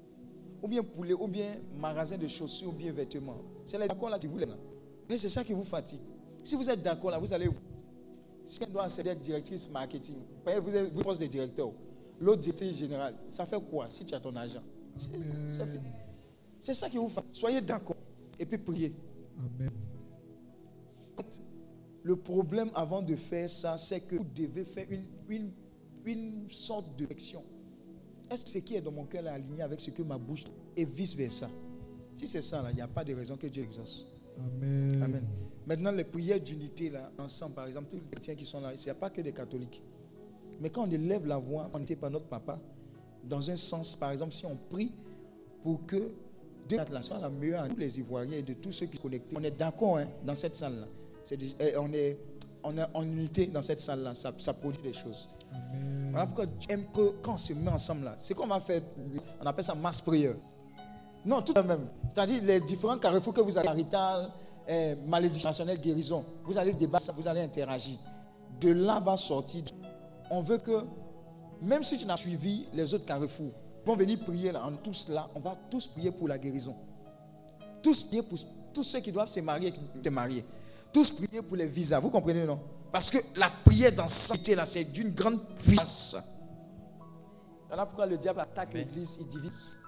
Ou 0.62 0.68
bien 0.68 0.84
poulet, 0.84 1.14
ou 1.14 1.28
bien 1.28 1.56
magasin 1.78 2.18
de 2.18 2.28
chaussures, 2.28 2.70
ou 2.70 2.74
bien 2.74 2.92
vêtements. 2.92 3.38
C'est 3.66 3.78
d'accord 3.78 4.10
là 4.10 4.18
qui 4.20 4.28
vous 4.28 4.38
là. 4.38 4.48
Et 5.10 5.18
c'est 5.18 5.30
ça 5.30 5.44
qui 5.44 5.54
vous 5.54 5.64
fatigue. 5.64 6.00
Si 6.44 6.56
vous 6.56 6.70
êtes 6.70 6.82
d'accord 6.82 7.12
là, 7.12 7.20
vous 7.20 7.34
allez. 7.34 7.50
Si 8.46 8.62
elle 8.62 8.72
doit 8.72 8.88
être 8.88 9.22
directrice 9.22 9.70
marketing, 9.70 10.16
vous 10.46 10.76
êtes 10.76 10.94
vous 10.94 11.02
poste 11.02 11.22
de 11.22 11.28
directeur. 11.28 11.72
L'autre 12.20 12.42
directrice 12.42 12.78
générale, 12.78 13.16
ça 13.32 13.46
fait 13.46 13.60
quoi 13.70 13.90
si 13.90 14.06
tu 14.06 14.14
as 14.14 14.20
ton 14.20 14.36
argent? 14.36 14.62
C'est 14.98 15.10
ça 15.58 15.66
fait- 15.66 15.80
c'est 16.60 16.74
ça 16.74 16.90
qui 16.90 16.98
vous 16.98 17.10
fatigue. 17.10 17.34
Soyez 17.34 17.62
d'accord. 17.62 17.96
Et 18.40 18.46
puis 18.46 18.58
priez. 18.58 18.94
Amen. 19.40 19.72
Le 22.04 22.16
problème 22.18 22.70
avant 22.76 23.02
de 23.02 23.16
faire 23.16 23.50
ça, 23.50 23.78
c'est 23.78 24.02
que 24.02 24.16
vous 24.18 24.26
devez 24.36 24.66
faire 24.66 24.86
une, 24.90 25.06
une, 25.30 25.52
une 26.06 26.50
sorte 26.50 26.98
de 27.00 27.08
section. 27.08 27.42
Est-ce 28.30 28.44
que 28.44 28.50
ce 28.50 28.58
qui 28.60 28.76
est 28.76 28.82
dans 28.82 28.92
mon 28.92 29.06
cœur 29.06 29.26
est 29.26 29.30
aligné 29.30 29.62
avec 29.62 29.80
ce 29.80 29.92
que 29.92 30.02
ma 30.04 30.18
bouche 30.18 30.44
et 30.76 30.84
vice-versa 30.86 31.50
Si 32.18 32.28
c'est 32.28 32.42
ça, 32.42 32.66
il 32.72 32.76
n'y 32.76 32.82
a 32.82 32.88
pas 32.88 33.04
de 33.06 33.14
raison 33.14 33.38
que 33.38 33.48
Dieu 33.48 33.64
exauce. 33.64 34.12
Amen. 34.38 35.02
Amen. 35.02 35.24
Maintenant, 35.66 35.92
les 35.92 36.04
prières 36.04 36.40
d'unité, 36.42 36.90
là, 36.90 37.10
ensemble, 37.18 37.56
par 37.56 37.68
exemple, 37.68 37.88
tous 37.90 37.98
les 37.98 38.10
chrétiens 38.12 38.36
qui 38.36 38.46
sont 38.46 38.60
là, 38.60 38.74
il 38.74 38.82
n'y 38.82 38.90
a 38.90 38.96
pas 38.96 39.10
que 39.10 39.22
des 39.22 39.32
catholiques. 39.32 39.82
Mais 40.60 40.70
quand 40.70 40.88
on 40.88 40.92
élève 40.92 41.26
la 41.26 41.38
voix, 41.38 41.70
on 41.74 41.80
n'était 41.80 41.96
pas 41.96 42.10
notre 42.10 42.26
papa, 42.26 42.60
dans 43.24 43.50
un 43.50 43.56
sens, 43.56 43.96
par 43.96 44.12
exemple, 44.12 44.34
si 44.34 44.46
on 44.46 44.56
prie 44.70 44.92
pour 45.62 45.86
que 45.86 46.12
Dieu 46.68 46.80
soit 47.02 47.20
la 47.20 47.30
meilleure 47.30 47.64
à 47.64 47.70
tous 47.70 47.78
les 47.78 48.00
Ivoiriens 48.00 48.38
et 48.38 48.42
de 48.42 48.54
tous 48.54 48.72
ceux 48.72 48.88
qui 48.88 48.98
sont 48.98 49.04
connectés, 49.04 49.36
on 49.40 49.44
est 49.44 49.52
d'accord 49.58 49.98
hein, 49.98 50.08
dans 50.26 50.36
cette 50.36 50.56
salle-là. 50.56 50.88
Eh, 51.32 51.78
on, 51.78 51.92
est, 51.94 52.18
on 52.64 52.78
est 52.78 52.86
en 52.94 53.04
unité 53.04 53.48
dans 53.48 53.62
cette 53.62 53.82
salle-là, 53.82 54.14
ça, 54.14 54.32
ça 54.38 54.54
produit 54.54 54.84
des 54.84 54.94
choses. 54.94 55.30
Voilà 56.12 56.26
pourquoi 56.26 56.46
Dieu 56.46 56.68
aime 56.70 56.86
que 56.94 57.16
quand 57.22 57.34
on 57.34 57.38
se 57.38 57.54
met 57.54 57.72
ensemble 57.72 58.06
là, 58.06 58.16
c'est 58.18 58.34
qu'on 58.34 58.48
va 58.48 58.60
faire, 58.60 58.82
on 59.42 59.46
appelle 59.46 59.64
ça 59.64 59.76
mass 59.76 60.02
prière. 60.02 60.36
Non, 61.26 61.42
tout 61.42 61.54
de 61.54 61.62
même. 61.62 61.88
C'est-à-dire 62.14 62.44
les 62.44 62.60
différents 62.60 62.98
carrefours 62.98 63.34
que 63.34 63.42
vous 63.42 63.58
avez, 63.58 63.68
marital, 63.68 64.30
eh, 64.68 64.96
malédiction, 65.08 65.52
guérison, 65.82 66.26
vous 66.44 66.58
allez 66.58 66.74
débattre, 66.74 67.14
vous 67.16 67.28
allez 67.28 67.42
interagir. 67.42 67.98
De 68.60 68.70
là 68.70 69.00
va 69.00 69.16
sortir. 69.16 69.64
On 70.30 70.42
veut 70.42 70.58
que, 70.58 70.84
même 71.62 71.84
si 71.84 71.98
tu 71.98 72.06
n'as 72.06 72.18
suivi 72.18 72.66
les 72.74 72.94
autres 72.94 73.06
carrefours, 73.06 73.52
vont 73.86 73.96
venir 73.96 74.20
prier 74.20 74.52
là, 74.52 74.66
en 74.66 74.74
tous 74.74 75.10
là. 75.10 75.28
On 75.36 75.40
va 75.40 75.56
tous 75.70 75.88
prier 75.88 76.12
pour 76.12 76.28
la 76.28 76.38
guérison. 76.38 76.76
Tous 77.82 78.04
prier 78.04 78.22
pour 78.22 78.38
tous 78.74 78.84
ceux 78.84 79.00
qui 79.00 79.12
doivent 79.12 79.28
se 79.28 79.40
marier, 79.40 79.74
se 80.04 80.10
marier. 80.10 80.44
Tous 80.94 81.10
prier 81.12 81.42
pour 81.42 81.58
les 81.58 81.68
visas. 81.68 82.00
Vous 82.00 82.10
comprenez, 82.10 82.46
non? 82.46 82.60
Parce 82.92 83.10
que 83.10 83.18
la 83.38 83.50
prière 83.50 83.92
dans 83.92 84.08
cette 84.08 84.48
là, 84.50 84.66
c'est 84.66 84.86
d'une 84.86 85.10
grande 85.10 85.42
puissance. 85.56 86.16
Voilà 87.68 87.88
pourquoi 87.88 88.06
le 88.06 88.20
diable 88.20 88.40
attaque 88.40 88.76
l'église, 88.76 89.18
il 89.20 89.28
divise. 89.28 89.80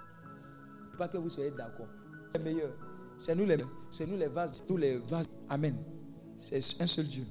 Pas 0.97 1.07
que 1.07 1.17
vous 1.17 1.29
soyez 1.29 1.51
d'accord. 1.51 1.87
C'est 2.31 2.43
meilleur. 2.43 2.71
C'est 3.17 3.35
nous 3.35 3.45
les, 3.45 3.63
c'est 3.91 4.07
nous 4.07 4.17
les 4.17 4.27
vases, 4.27 4.63
nous 4.67 4.77
les 4.77 4.97
vases. 4.97 5.27
Amen. 5.47 5.75
C'est 6.37 6.57
un 6.81 6.87
seul 6.87 7.05
Dieu. 7.05 7.25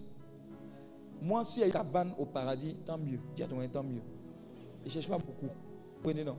Moi, 1.21 1.43
s'il 1.43 1.61
y 1.61 1.65
a 1.65 1.67
une 1.67 1.73
cabane 1.73 2.13
au 2.19 2.27
paradis, 2.27 2.77
tant 2.87 2.99
mieux. 2.99 3.19
Dieu 3.35 3.47
tant 3.73 3.83
mieux. 3.83 4.03
Je 4.83 4.89
ne 4.89 4.91
cherche 4.91 5.09
pas 5.09 5.19
beaucoup. 5.19 5.49
Prenez 6.03 6.23
non? 6.23 6.39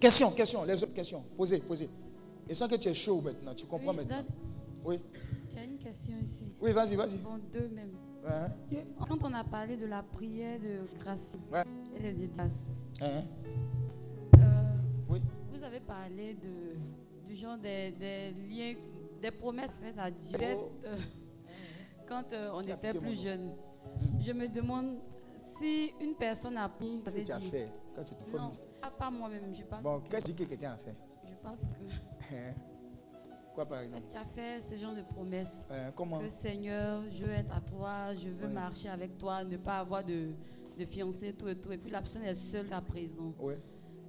Question, 0.00 0.30
question, 0.30 0.64
les 0.64 0.82
autres 0.82 0.94
questions. 0.94 1.22
Posez, 1.36 1.58
posez. 1.58 1.90
Et 2.48 2.54
sans 2.54 2.68
que 2.68 2.76
tu 2.76 2.88
es 2.88 2.94
chaud 2.94 3.20
maintenant, 3.20 3.54
tu 3.54 3.66
comprends 3.66 3.92
maintenant. 3.92 4.24
Oui. 4.84 5.00
Il 5.50 5.56
y 5.56 5.60
a 5.60 5.64
une 5.64 5.78
question 5.78 6.14
ici. 6.22 6.52
Oui, 6.60 6.72
vas-y, 6.72 6.96
vas-y. 6.96 7.18
Bon, 7.18 7.38
deux 7.52 7.68
même. 7.68 7.92
Quand 9.06 9.22
on 9.22 9.34
a 9.34 9.44
parlé 9.44 9.76
de 9.76 9.86
la 9.86 10.02
prière 10.02 10.58
de 10.58 10.80
grâce 10.98 11.36
et 11.98 12.12
de 12.12 12.26
grâce, 12.26 12.64
hein? 13.02 13.22
euh, 14.38 14.76
oui. 15.08 15.20
vous 15.52 15.62
avez 15.62 15.80
parlé 15.80 16.34
de, 16.34 17.28
du 17.28 17.36
genre 17.36 17.58
des, 17.58 17.92
des 17.92 18.30
liens, 18.30 18.74
des 19.20 19.30
promesses 19.30 19.72
faites 19.82 19.98
à 19.98 20.10
Dieu 20.10 20.38
oh. 20.56 20.72
euh, 20.86 20.96
quand 22.08 22.24
euh, 22.32 22.52
on 22.54 22.62
était 22.62 22.94
plus 22.94 23.20
jeune. 23.20 23.48
Hmm. 23.48 24.20
Je 24.20 24.32
me 24.32 24.48
demande 24.48 24.96
si 25.58 25.92
une 26.00 26.14
personne 26.14 26.56
a 26.56 26.68
pris. 26.68 27.02
Qu'est-ce 27.04 27.18
que 27.18 27.26
tu 27.26 27.32
as 27.32 27.40
fait 27.40 27.68
quand 27.94 28.04
tu 28.04 28.14
te 28.14 28.36
Non, 28.36 28.50
pas 28.98 29.10
moi-même, 29.10 29.54
je 29.54 29.64
parle. 29.64 29.82
Bon, 29.82 30.00
qu'est-ce 30.08 30.24
que 30.24 30.30
tu 30.30 30.36
dis 30.36 30.44
que 30.44 30.48
quelqu'un 30.50 30.72
a 30.72 30.78
fait? 30.78 30.96
Je 31.28 31.34
parle 31.42 31.58
que. 31.58 32.73
Quoi 33.54 33.64
par 33.66 33.80
exemple? 33.80 34.02
Tu 34.10 34.16
as 34.16 34.24
fait 34.24 34.60
ce 34.60 34.76
genre 34.76 34.94
de 34.94 35.02
promesses. 35.02 35.62
Euh, 35.70 35.90
comment? 35.94 36.18
Que 36.18 36.28
Seigneur, 36.28 37.02
je 37.10 37.24
veux 37.24 37.32
être 37.32 37.54
à 37.54 37.60
toi, 37.60 38.14
je 38.14 38.28
veux 38.28 38.48
marcher 38.48 38.88
avec 38.88 39.16
toi, 39.16 39.44
ne 39.44 39.56
pas 39.56 39.78
avoir 39.78 40.02
de, 40.02 40.30
de 40.76 40.84
fiancé, 40.84 41.32
tout 41.32 41.48
et 41.48 41.54
tout. 41.54 41.70
Et 41.70 41.78
puis 41.78 41.90
la 41.90 42.00
personne 42.00 42.24
est 42.24 42.34
seule 42.34 42.72
à 42.72 42.80
présent. 42.80 43.32
Oui. 43.38 43.54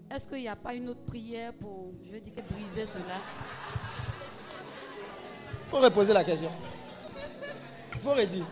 Est-ce 0.09 0.27
qu'il 0.27 0.39
n'y 0.39 0.47
a 0.47 0.55
pas 0.55 0.73
une 0.73 0.89
autre 0.89 1.01
prière 1.01 1.53
pour, 1.53 1.91
je 2.03 2.11
veux 2.11 2.19
dire, 2.19 2.34
briser 2.49 2.85
cela? 2.85 3.19
Il 5.67 5.69
faut 5.69 5.80
reposer 5.80 6.13
la 6.13 6.23
question. 6.23 6.49
Il 7.93 7.99
faut 7.99 8.13
redire. 8.13 8.45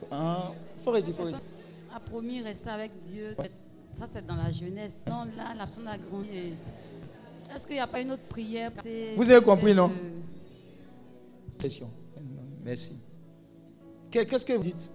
Il 0.00 0.14
hein? 0.14 0.52
faut 0.78 0.92
redire, 0.92 1.14
faut 1.14 1.24
redire. 1.24 1.40
A 1.94 2.00
promis 2.00 2.42
rester 2.42 2.70
avec 2.70 2.90
Dieu. 3.02 3.36
Ça, 3.98 4.06
c'est 4.06 4.26
dans 4.26 4.36
la 4.36 4.50
jeunesse. 4.50 5.02
Non, 5.06 5.24
là, 5.36 5.54
la 5.56 5.66
personne 5.66 5.88
a 5.88 5.98
grandi. 5.98 6.54
Est-ce 7.54 7.66
qu'il 7.66 7.76
n'y 7.76 7.80
a 7.80 7.86
pas 7.86 8.00
une 8.00 8.12
autre 8.12 8.22
prière 8.28 8.72
Vous 9.16 9.30
avez 9.30 9.44
compris, 9.44 9.74
non? 9.74 9.92
Merci. 12.64 13.02
Qu'est-ce 14.10 14.44
que 14.46 14.52
vous 14.54 14.62
dites? 14.62 14.90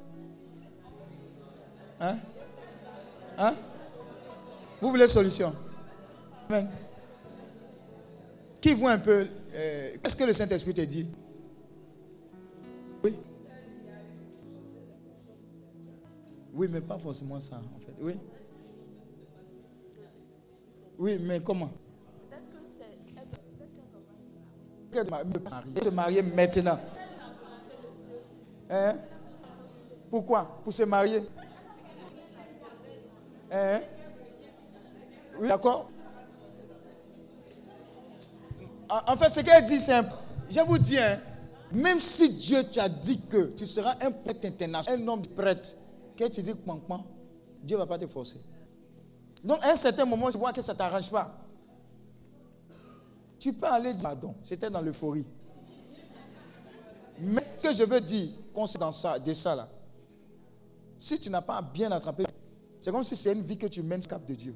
Hein? 1.99 2.17
Hein? 3.37 3.55
Vous 4.81 4.89
voulez 4.89 5.07
solution? 5.07 5.53
Amen. 6.49 6.67
Qui 8.61 8.73
voit 8.73 8.91
un 8.91 8.99
peu 8.99 9.27
euh, 9.53 9.97
Qu'est-ce 10.01 10.15
que 10.15 10.23
le 10.23 10.33
Saint-Esprit 10.33 10.73
te 10.73 10.81
dit? 10.81 11.07
Oui. 13.03 13.15
Oui, 16.53 16.67
mais 16.71 16.81
pas 16.81 16.97
forcément 16.97 17.39
ça, 17.39 17.57
en 17.57 17.79
fait. 17.79 17.93
Oui. 17.99 18.13
Oui, 20.97 21.17
mais 21.19 21.39
comment? 21.41 21.71
Se 25.83 25.89
marier 25.89 26.21
maintenant. 26.21 26.79
Hein? 28.69 28.95
Pourquoi? 30.09 30.59
Pour 30.63 30.73
se 30.73 30.83
marier 30.83 31.21
hein? 33.51 33.79
Oui, 35.39 35.47
d'accord 35.47 35.89
En 38.89 39.15
fait, 39.15 39.29
ce 39.29 39.41
qu'elle 39.41 39.65
dit, 39.65 39.79
c'est 39.79 40.01
Je 40.49 40.59
vous 40.61 40.77
dis, 40.77 40.97
hein, 40.97 41.19
même 41.71 41.99
si 41.99 42.29
Dieu 42.29 42.63
t'a 42.63 42.89
dit 42.89 43.19
que 43.21 43.47
tu 43.55 43.65
seras 43.65 43.95
un 44.01 44.11
prêtre 44.11 44.47
international, 44.47 45.01
un 45.01 45.07
homme 45.07 45.21
de 45.21 45.27
prêtre, 45.27 45.69
que 46.15 46.25
tu 46.25 46.41
dis, 46.41 46.53
Dieu 47.63 47.75
ne 47.75 47.81
va 47.81 47.85
pas 47.85 47.97
te 47.97 48.07
forcer. 48.07 48.39
Donc, 49.43 49.63
à 49.63 49.71
un 49.71 49.75
certain 49.75 50.05
moment, 50.05 50.31
tu 50.31 50.37
vois 50.37 50.53
que 50.53 50.61
ça 50.61 50.73
ne 50.73 50.77
t'arrange 50.77 51.11
pas. 51.11 51.46
Tu 53.47 53.53
peux 53.53 53.65
aller 53.65 53.93
dire 53.93 54.03
pardon. 54.03 54.35
C'était 54.43 54.69
dans 54.69 54.81
l'euphorie. 54.81 55.25
Mais 57.21 57.41
ce 57.55 57.69
que 57.69 57.73
je 57.73 57.83
veux 57.85 58.01
dire 58.01 58.27
concernant 58.53 58.91
ça, 58.91 59.17
de 59.17 59.33
ça 59.33 59.55
là, 59.55 59.65
si 60.97 61.17
tu 61.17 61.29
n'as 61.29 61.41
pas 61.41 61.61
bien 61.61 61.89
attrapé, 61.93 62.25
c'est 62.77 62.91
comme 62.91 63.05
si 63.05 63.15
c'est 63.15 63.31
une 63.31 63.43
vie 63.43 63.57
que 63.57 63.67
tu 63.67 63.81
mènes 63.83 64.01
cap 64.01 64.25
de 64.25 64.35
Dieu. 64.35 64.53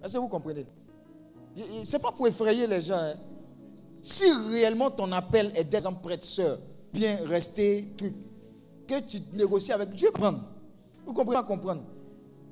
Est-ce 0.00 0.12
que 0.12 0.18
vous 0.18 0.28
comprenez? 0.28 0.64
Ce 1.56 1.96
n'est 1.96 2.02
pas 2.02 2.12
pour 2.12 2.28
effrayer 2.28 2.68
les 2.68 2.82
gens. 2.82 2.98
Hein. 3.00 3.14
Si 4.00 4.30
réellement 4.52 4.92
ton 4.92 5.10
appel 5.10 5.50
est 5.56 5.64
d'être 5.64 5.86
un 5.86 5.92
prêtre 5.92 6.24
sœur, 6.24 6.60
bien 6.92 7.18
rester, 7.26 7.88
truc, 7.96 8.14
que 8.86 9.00
tu 9.00 9.18
négocies 9.32 9.72
avec 9.72 9.90
Dieu, 9.90 10.12
prendre. 10.12 10.40
Vous 11.04 11.12
comprenez? 11.12 11.40
Pas 11.40 11.42
comprendre. 11.42 11.82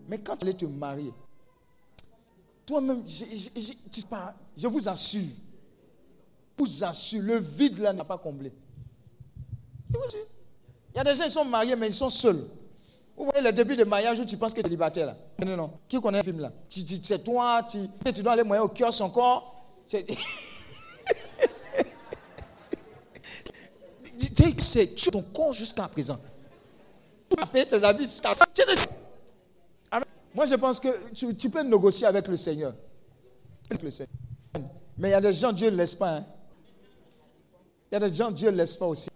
Mais 0.09 0.19
quand 0.19 0.37
tu 0.37 0.43
allais 0.43 0.55
te 0.55 0.65
marier, 0.65 1.13
toi-même, 2.67 3.03
je, 3.07 3.25
je, 4.57 4.69
vous 4.69 4.89
assure, 4.89 5.29
vous 6.59 6.85
assure, 6.85 7.23
le 7.23 7.39
vide 7.39 7.79
là 7.79 7.93
n'a 7.93 8.05
pas 8.05 8.19
comblé. 8.19 8.53
Il 10.95 10.97
y 10.97 11.01
a 11.01 11.05
des 11.05 11.15
gens 11.15 11.25
qui 11.25 11.31
sont 11.31 11.45
mariés, 11.45 11.77
mais 11.77 11.89
ils 11.89 11.95
sont 11.95 12.09
seuls. 12.09 12.45
Vous 13.17 13.25
voyez 13.25 13.43
le 13.43 13.53
début 13.53 13.77
de 13.77 13.85
mariage 13.85 14.21
où 14.21 14.25
tu 14.25 14.37
penses 14.37 14.53
que 14.53 14.61
tu 14.61 14.67
es 14.67 14.69
célibataire 14.69 15.07
là. 15.07 15.17
Non, 15.45 15.57
non. 15.57 15.73
Qui 15.89 16.01
connaît 16.01 16.19
le 16.19 16.25
film 16.25 16.41
là? 16.41 16.53
C'est 16.69 17.23
toi, 17.23 17.63
tu, 17.69 17.79
tu 18.13 18.23
dois 18.23 18.33
aller 18.33 18.43
moyen 18.43 18.63
au 18.63 18.69
kiosque 18.69 19.03
encore. 19.03 19.67
C'est 19.87 20.07
ton 25.11 25.23
corps 25.23 25.53
jusqu'à 25.53 25.87
présent. 25.89 26.19
Tu 27.29 27.43
as 27.43 27.47
payé 27.47 27.67
tes 27.67 27.85
habits. 27.85 28.21
Moi, 30.35 30.47
je 30.47 30.55
pense 30.55 30.81
que 30.81 31.13
tu, 31.13 31.37
tu, 31.37 31.51
peux 31.51 31.63
négocier 31.63 32.07
avec 32.07 32.27
le 32.27 32.37
Seigneur. 32.37 32.73
Mais 34.97 35.09
il 35.09 35.11
y 35.11 35.15
a 35.15 35.21
des 35.21 35.33
gens, 35.33 35.53
Dieu 35.53 35.71
ne 35.71 35.77
laisse 35.77 35.95
pas. 35.95 36.17
Hein. 36.17 36.25
Il 37.93 37.97
y 38.01 38.03
a 38.03 38.09
des 38.09 38.17
gens, 38.17 38.31
Dieu 38.31 38.51
ne 38.51 38.57
laisse 38.57 38.75
pas 38.75 38.87
aussi. 38.87 39.11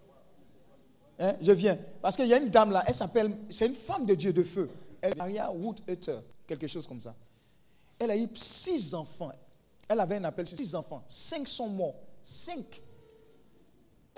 Hein? 1.17 1.35
Je 1.41 1.51
viens. 1.51 1.75
Parce 1.99 2.15
qu'il 2.15 2.27
y 2.27 2.33
a 2.33 2.37
une 2.37 2.49
dame 2.49 2.69
là, 2.69 2.83
elle 2.85 2.93
s'appelle, 2.93 3.35
c'est 3.49 3.65
une 3.65 3.73
femme 3.73 4.05
de 4.05 4.13
Dieu 4.13 4.31
de 4.31 4.43
feu. 4.43 4.69
Elle 5.01 5.13
est 5.13 5.15
Maria 5.15 5.51
Woodhutter, 5.51 6.19
quelque 6.45 6.67
chose 6.67 6.85
comme 6.85 7.01
ça. 7.01 7.15
Elle 7.97 8.11
a 8.11 8.15
eu 8.15 8.27
six 8.35 8.93
enfants. 8.93 9.31
Elle 9.89 9.99
avait 9.99 10.17
un 10.17 10.25
appel 10.25 10.45
six 10.45 10.75
enfants. 10.75 11.03
Cinq 11.07 11.47
sont 11.47 11.69
morts. 11.69 11.95
Cinq. 12.21 12.83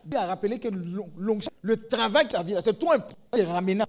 Il 0.05 0.15
a 0.17 0.25
rappelé 0.25 0.59
que 0.59 0.67
le 0.67 1.87
travail 1.87 2.25
que 2.25 2.31
tu 2.31 2.35
as 2.35 2.43
vu 2.43 2.53
là, 2.53 2.61
c'est 2.61 2.77
toi 2.77 2.97
un 3.31 3.45
ramenant. 3.45 3.85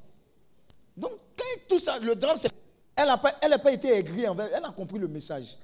Donc, 0.97 1.13
quand 1.37 1.45
tout 1.69 1.81
ça, 1.81 1.99
le 1.99 2.15
drame, 2.15 2.37
c'est. 2.37 2.51
Elle 2.95 3.07
n'a 3.07 3.19
pas, 3.19 3.33
pas 3.33 3.73
été 3.73 3.89
aigrie 3.93 4.29
envers. 4.29 4.55
Elle 4.55 4.65
a 4.65 4.71
compris 4.71 4.99
le 5.01 5.09
message. 5.09 5.59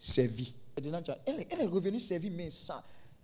Servie. 0.00 0.52
Elle, 0.74 1.46
elle 1.50 1.60
est 1.60 1.66
revenue 1.66 2.00
servir, 2.00 2.32
mais 2.34 2.50
ça, 2.50 2.82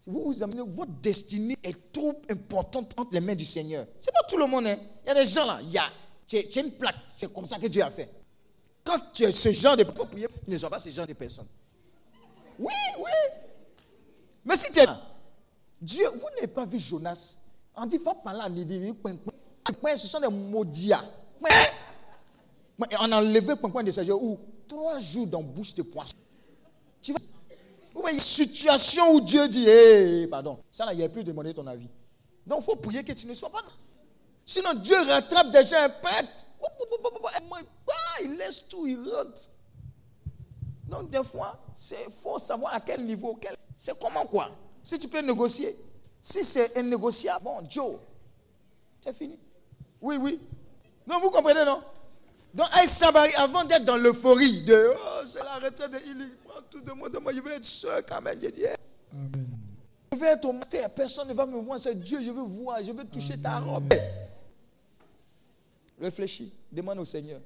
vous 0.08 0.24
vous 0.24 0.42
amenez, 0.42 0.62
votre 0.62 0.90
destinée 1.02 1.58
est 1.62 1.92
trop 1.92 2.14
importante 2.30 2.94
entre 2.96 3.12
les 3.12 3.20
mains 3.20 3.34
du 3.34 3.44
Seigneur. 3.44 3.86
C'est 3.98 4.10
pas 4.10 4.22
tout 4.28 4.38
le 4.38 4.46
monde. 4.46 4.66
Hein. 4.66 4.78
Il 5.04 5.08
y 5.08 5.10
a 5.10 5.14
des 5.14 5.26
gens 5.26 5.46
là, 5.46 5.60
il 5.62 5.70
y 5.70 5.76
a, 5.76 5.84
c'est 6.26 6.56
une 6.56 6.72
plaque. 6.72 6.96
C'est 7.14 7.30
comme 7.32 7.44
ça 7.44 7.58
que 7.58 7.66
Dieu 7.66 7.82
a 7.82 7.90
fait. 7.90 8.08
Quand 8.82 8.96
tu 9.12 9.24
es 9.24 9.32
ce 9.32 9.52
genre 9.52 9.76
de 9.76 9.82
prier, 9.84 10.26
ne 10.46 10.56
sois 10.56 10.70
pas 10.70 10.78
ce 10.78 10.88
genre 10.88 11.06
de 11.06 11.12
personne. 11.12 11.46
Oui, 12.58 12.72
oui. 12.98 13.10
Mais 14.46 14.56
si 14.56 14.72
tu 14.72 14.80
es 14.80 14.86
Dieu, 15.80 16.06
vous 16.14 16.26
n'avez 16.36 16.46
pas 16.46 16.64
vu 16.64 16.78
Jonas. 16.78 17.36
On 17.76 17.84
dit, 17.84 17.98
va 17.98 18.14
par 18.14 18.32
là, 18.32 18.48
ce 19.94 20.06
sont 20.08 20.20
des 20.20 20.28
maudits. 20.28 20.92
On 22.98 23.12
a 23.12 23.16
enlevé 23.18 23.56
point 23.56 23.84
de 23.84 23.90
sa 23.90 24.02
où 24.14 24.38
trois 24.66 24.98
jours 24.98 25.26
dans 25.26 25.42
bouche 25.42 25.74
de 25.74 25.82
poisson. 25.82 26.14
Tu 27.02 27.12
vous 27.98 28.18
situation 28.18 29.14
où 29.14 29.20
Dieu 29.20 29.48
dit, 29.48 29.68
hé, 29.68 30.26
pardon, 30.26 30.58
ça 30.70 30.86
là, 30.86 30.92
il 30.92 31.02
a 31.02 31.08
plus 31.08 31.24
demander 31.24 31.52
ton 31.54 31.66
avis. 31.66 31.88
Donc, 32.46 32.60
il 32.60 32.64
faut 32.64 32.76
prier 32.76 33.04
que 33.04 33.12
tu 33.12 33.26
ne 33.26 33.34
sois 33.34 33.50
pas. 33.50 33.62
Sinon, 34.44 34.74
Dieu 34.74 34.96
rattrape 35.06 35.50
déjà 35.50 35.84
un 35.84 35.88
prêtre. 35.90 36.46
Il 38.22 38.36
laisse 38.36 38.66
tout, 38.68 38.86
il 38.86 38.96
rentre. 38.96 39.40
Donc, 40.84 41.10
des 41.10 41.22
fois, 41.22 41.58
il 41.90 42.12
faut 42.12 42.38
savoir 42.38 42.74
à 42.74 42.80
quel 42.80 43.04
niveau. 43.04 43.38
C'est 43.76 43.98
comment 43.98 44.24
quoi? 44.24 44.50
Si 44.82 44.98
tu 44.98 45.08
peux 45.08 45.20
négocier. 45.20 45.76
Si 46.20 46.42
c'est 46.42 46.76
un 46.76 46.82
négociable, 46.82 47.44
bon, 47.44 47.60
Joe, 47.68 47.96
c'est 49.00 49.12
fini. 49.14 49.38
Oui, 50.00 50.16
oui. 50.18 50.40
Non, 51.06 51.20
vous 51.20 51.30
comprenez, 51.30 51.64
non? 51.64 51.80
Donc, 52.54 52.66
avant 53.36 53.64
d'être 53.64 53.84
dans 53.84 53.96
l'euphorie 53.96 54.62
de 54.62 54.92
oh, 54.94 55.17
c'est 55.28 55.44
la 55.44 55.54
retraite 55.56 55.90
de 55.92 55.98
healing, 55.98 56.30
tout 56.70 56.80
de 56.80 56.92
moi, 56.92 57.32
je 57.32 57.40
vais 57.40 57.56
être 57.56 57.64
seul 57.64 58.04
quand 58.08 58.20
même. 58.20 58.38
Je 58.42 58.48
dis, 58.48 58.64
Amen. 59.12 59.46
Je 60.12 60.18
vais 60.18 60.26
être 60.28 60.44
au 60.46 60.52
master, 60.52 60.90
personne 60.90 61.28
ne 61.28 61.34
va 61.34 61.46
me 61.46 61.58
voir, 61.60 61.78
c'est 61.78 61.94
Dieu, 61.94 62.22
je 62.22 62.30
veux 62.30 62.42
voir, 62.42 62.82
je 62.82 62.92
veux 62.92 63.04
toucher 63.04 63.38
ta 63.38 63.58
robe. 63.58 63.92
Réfléchis, 66.00 66.52
demande 66.72 66.98
au 67.00 67.04
Seigneur. 67.04 67.40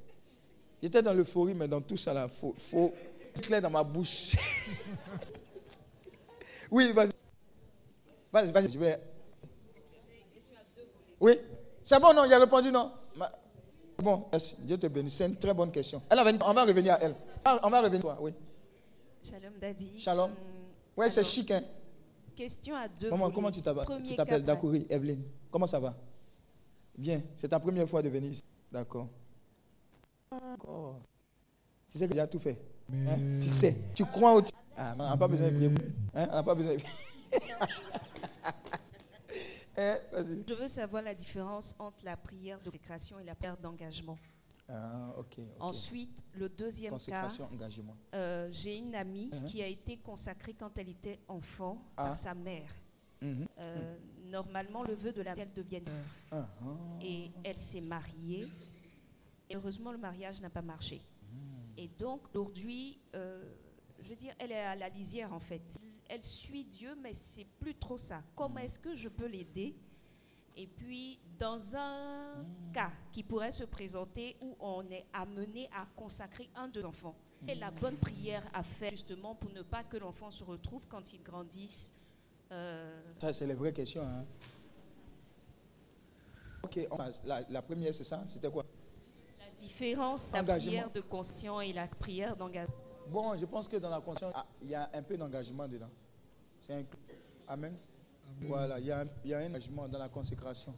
J'étais 0.83 1.03
dans 1.03 1.13
l'euphorie, 1.13 1.55
mais 1.55 1.69
dans 1.69 1.81
tout 1.81 1.97
ça, 1.97 2.13
là, 2.13 2.29
faut, 2.29 2.55
faut 2.57 2.93
clair 3.43 3.61
dans 3.61 3.71
ma 3.71 3.83
bouche. 3.83 4.37
oui, 6.71 6.93
vas-y. 6.93 7.11
Vas-y, 8.33 8.53
vas-y, 8.53 8.71
je 8.71 8.79
vais. 8.79 8.99
Oui, 11.21 11.39
c'est 11.83 12.01
bon, 12.01 12.13
non, 12.13 12.25
il 12.25 12.33
a 12.33 12.39
répondu 12.39 12.71
non? 12.71 12.91
Bon, 14.03 14.24
merci. 14.33 14.62
Dieu 14.66 14.77
te 14.77 14.87
bénisse. 14.89 15.15
C'est 15.15 15.27
une 15.27 15.37
très 15.37 15.55
bonne 15.55 15.70
question. 15.70 16.03
Elle 16.11 16.19
on 16.45 16.53
va 16.53 16.65
revenir 16.65 16.95
à 16.95 17.01
elle. 17.03 17.15
On 17.62 17.70
va 17.70 17.81
revenir 17.81 18.01
à 18.01 18.03
toi, 18.03 18.19
oui. 18.20 18.33
Shalom, 19.23 19.53
Daddy. 19.61 19.99
Shalom. 19.99 20.31
Hum, 20.31 20.37
oui, 20.97 21.09
c'est 21.09 21.23
chic, 21.24 21.51
hein. 21.53 21.62
Question 22.35 22.74
à 22.74 22.89
deux. 22.89 23.11
Maman, 23.11 23.31
comment 23.31 23.51
tu 23.51 23.62
t'appelles? 23.62 24.43
Dakouri, 24.43 24.87
Evelyne. 24.91 25.23
Comment 25.51 25.66
ça 25.66 25.79
va? 25.79 25.95
Bien. 26.99 27.23
C'est 27.37 27.49
ta 27.49 27.61
première 27.61 27.89
fois 27.89 28.03
de 28.03 28.09
venir 28.09 28.31
ici. 28.33 28.43
D'accord. 28.73 29.07
D'accord. 30.31 30.97
Tu 31.91 31.99
sais 31.99 32.09
que 32.09 32.15
j'ai 32.15 32.27
tout 32.27 32.41
fait. 32.41 32.59
Hein? 32.93 33.16
Tu 33.41 33.49
sais. 33.49 33.77
Tu 33.95 34.05
crois 34.05 34.35
au. 34.37 34.43
Ah, 34.77 34.95
on 34.99 35.03
n'a 35.05 35.16
pas 35.16 35.29
besoin 35.29 35.49
de 35.49 35.55
prier. 35.55 35.70
Hein? 36.15 36.29
On 36.33 36.37
n'a 36.37 36.43
pas 36.43 36.55
besoin 36.55 36.74
de 36.74 36.81
Eh, 39.77 39.94
Je 40.12 40.55
veux 40.55 40.69
savoir 40.69 41.03
la 41.03 41.15
différence 41.15 41.74
entre 41.78 42.05
la 42.05 42.16
prière 42.16 42.61
de 42.61 42.66
consécration 42.66 43.19
et 43.19 43.24
la 43.24 43.35
prière 43.35 43.57
d'engagement. 43.57 44.19
Ah, 44.69 45.15
Ensuite, 45.61 46.23
le 46.35 46.49
deuxième 46.49 46.97
cas, 46.97 47.28
euh, 48.15 48.49
j'ai 48.53 48.77
une 48.77 48.94
amie 48.94 49.28
uh-huh. 49.31 49.47
qui 49.47 49.62
a 49.62 49.66
été 49.66 49.99
consacrée 49.99 50.55
quand 50.55 50.78
elle 50.78 50.89
était 50.89 51.19
enfant 51.28 51.82
par 51.97 52.12
ah. 52.12 52.15
sa 52.15 52.35
mère. 52.35 52.70
Mm-hmm. 53.20 53.47
Euh, 53.59 53.97
normalement, 54.27 54.82
le 54.82 54.94
vœu 54.94 55.12
de 55.12 55.20
la 55.20 55.35
mère, 55.35 55.47
elle 55.47 55.53
devienne 55.53 55.85
uh-huh. 56.32 56.44
Et 57.03 57.31
elle 57.44 57.59
s'est 57.59 57.81
mariée. 57.81 58.49
Et 59.51 59.57
heureusement, 59.57 59.93
le 59.93 59.99
mariage 59.99 60.40
n'a 60.40 60.49
pas 60.49 60.62
marché. 60.62 61.03
Mm. 61.31 61.78
Et 61.78 61.89
donc, 61.89 62.23
aujourd'hui, 62.35 62.99
euh, 63.15 63.44
je 64.01 64.09
veux 64.09 64.16
dire, 64.16 64.35
elle 64.39 64.53
est 64.53 64.61
à 64.61 64.77
la 64.77 64.89
lisière 64.89 65.32
en 65.32 65.40
fait 65.40 65.78
elle 66.13 66.23
suit 66.23 66.65
Dieu, 66.65 66.95
mais 67.03 67.15
c'est 67.15 67.47
plus 67.59 67.75
trop 67.75 67.97
ça. 67.97 68.23
Comment 68.37 68.59
est-ce 68.59 68.79
que 68.79 68.95
je 68.95 69.09
peux 69.09 69.27
l'aider? 69.27 69.75
Et 70.55 70.67
puis, 70.67 71.19
dans 71.39 71.75
un 71.75 72.45
cas 72.75 72.91
qui 73.11 73.23
pourrait 73.23 73.51
se 73.51 73.65
présenter 73.65 74.37
où 74.43 74.55
on 74.61 74.83
est 74.91 75.07
amené 75.15 75.71
à 75.73 75.87
consacrer 75.97 76.51
un 76.55 76.69
de 76.69 76.83
nos 76.83 76.89
enfants, 76.89 77.15
quelle 77.47 77.57
est 77.57 77.61
la 77.61 77.71
bonne 77.71 77.97
prière 77.97 78.47
à 78.53 78.63
faire 78.63 78.91
justement 78.91 79.35
pour 79.35 79.51
ne 79.53 79.63
pas 79.63 79.85
que 79.85 79.97
l'enfant 79.97 80.31
se 80.31 80.45
retrouve 80.45 80.87
quand 80.87 81.15
il 81.15 81.23
grandisse 81.23 81.95
euh, 82.51 83.01
Ça, 83.19 83.33
c'est 83.33 83.47
la 83.47 83.55
vraie 83.55 83.73
question. 83.73 84.03
Hein. 84.03 84.27
Ok, 86.63 86.79
la, 87.25 87.63
première, 87.63 87.95
c'est 87.95 88.05
ça? 88.05 88.23
C'était 88.27 88.51
quoi? 88.51 88.67
La 89.41 89.51
différence, 89.57 90.33
la 90.35 90.43
prière 90.43 90.91
de 90.91 91.01
conscience 91.01 91.65
et 91.65 91.73
la 91.73 91.87
prière 91.87 92.37
d'engagement. 92.37 92.75
Bon, 93.09 93.37
je 93.37 93.47
pense 93.47 93.67
que 93.67 93.79
dans 93.79 93.91
la 93.91 94.01
conscience, 94.01 94.33
ah, 94.35 94.47
il 94.61 94.71
y 94.71 94.75
a 94.75 94.91
un 94.93 95.03
peu 95.03 95.17
d'engagement 95.17 95.67
dedans. 95.67 95.91
C'est 96.63 96.87
Amen. 97.49 97.75
Voilà, 98.43 98.79
il 98.79 98.87
y, 98.87 98.93
a 98.93 99.01
un, 99.01 99.05
un 99.05 99.47
engagement 99.49 99.89
dans 99.89 99.99
la 99.99 100.09
consécration. 100.09 100.73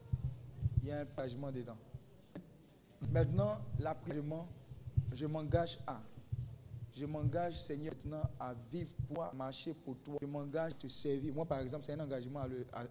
Il 0.82 0.88
y 0.88 0.90
a 0.90 1.00
un 1.00 1.06
engagement 1.14 1.52
dedans. 1.52 1.76
Maintenant, 3.12 3.58
la 3.78 3.94
je 5.12 5.26
m'engage 5.26 5.78
à. 5.86 6.00
Je 6.90 7.04
m'engage, 7.04 7.58
Seigneur, 7.60 7.92
maintenant 8.02 8.30
à 8.40 8.54
vivre 8.54 8.94
pour 9.06 9.34
marcher 9.34 9.74
pour 9.74 9.98
toi. 9.98 10.16
Je 10.22 10.26
m'engage 10.26 10.72
à 10.72 10.74
te 10.74 10.86
servir. 10.86 11.34
Moi, 11.34 11.44
par 11.44 11.60
exemple, 11.60 11.84
c'est 11.84 11.92
un 11.92 12.00
engagement 12.00 12.46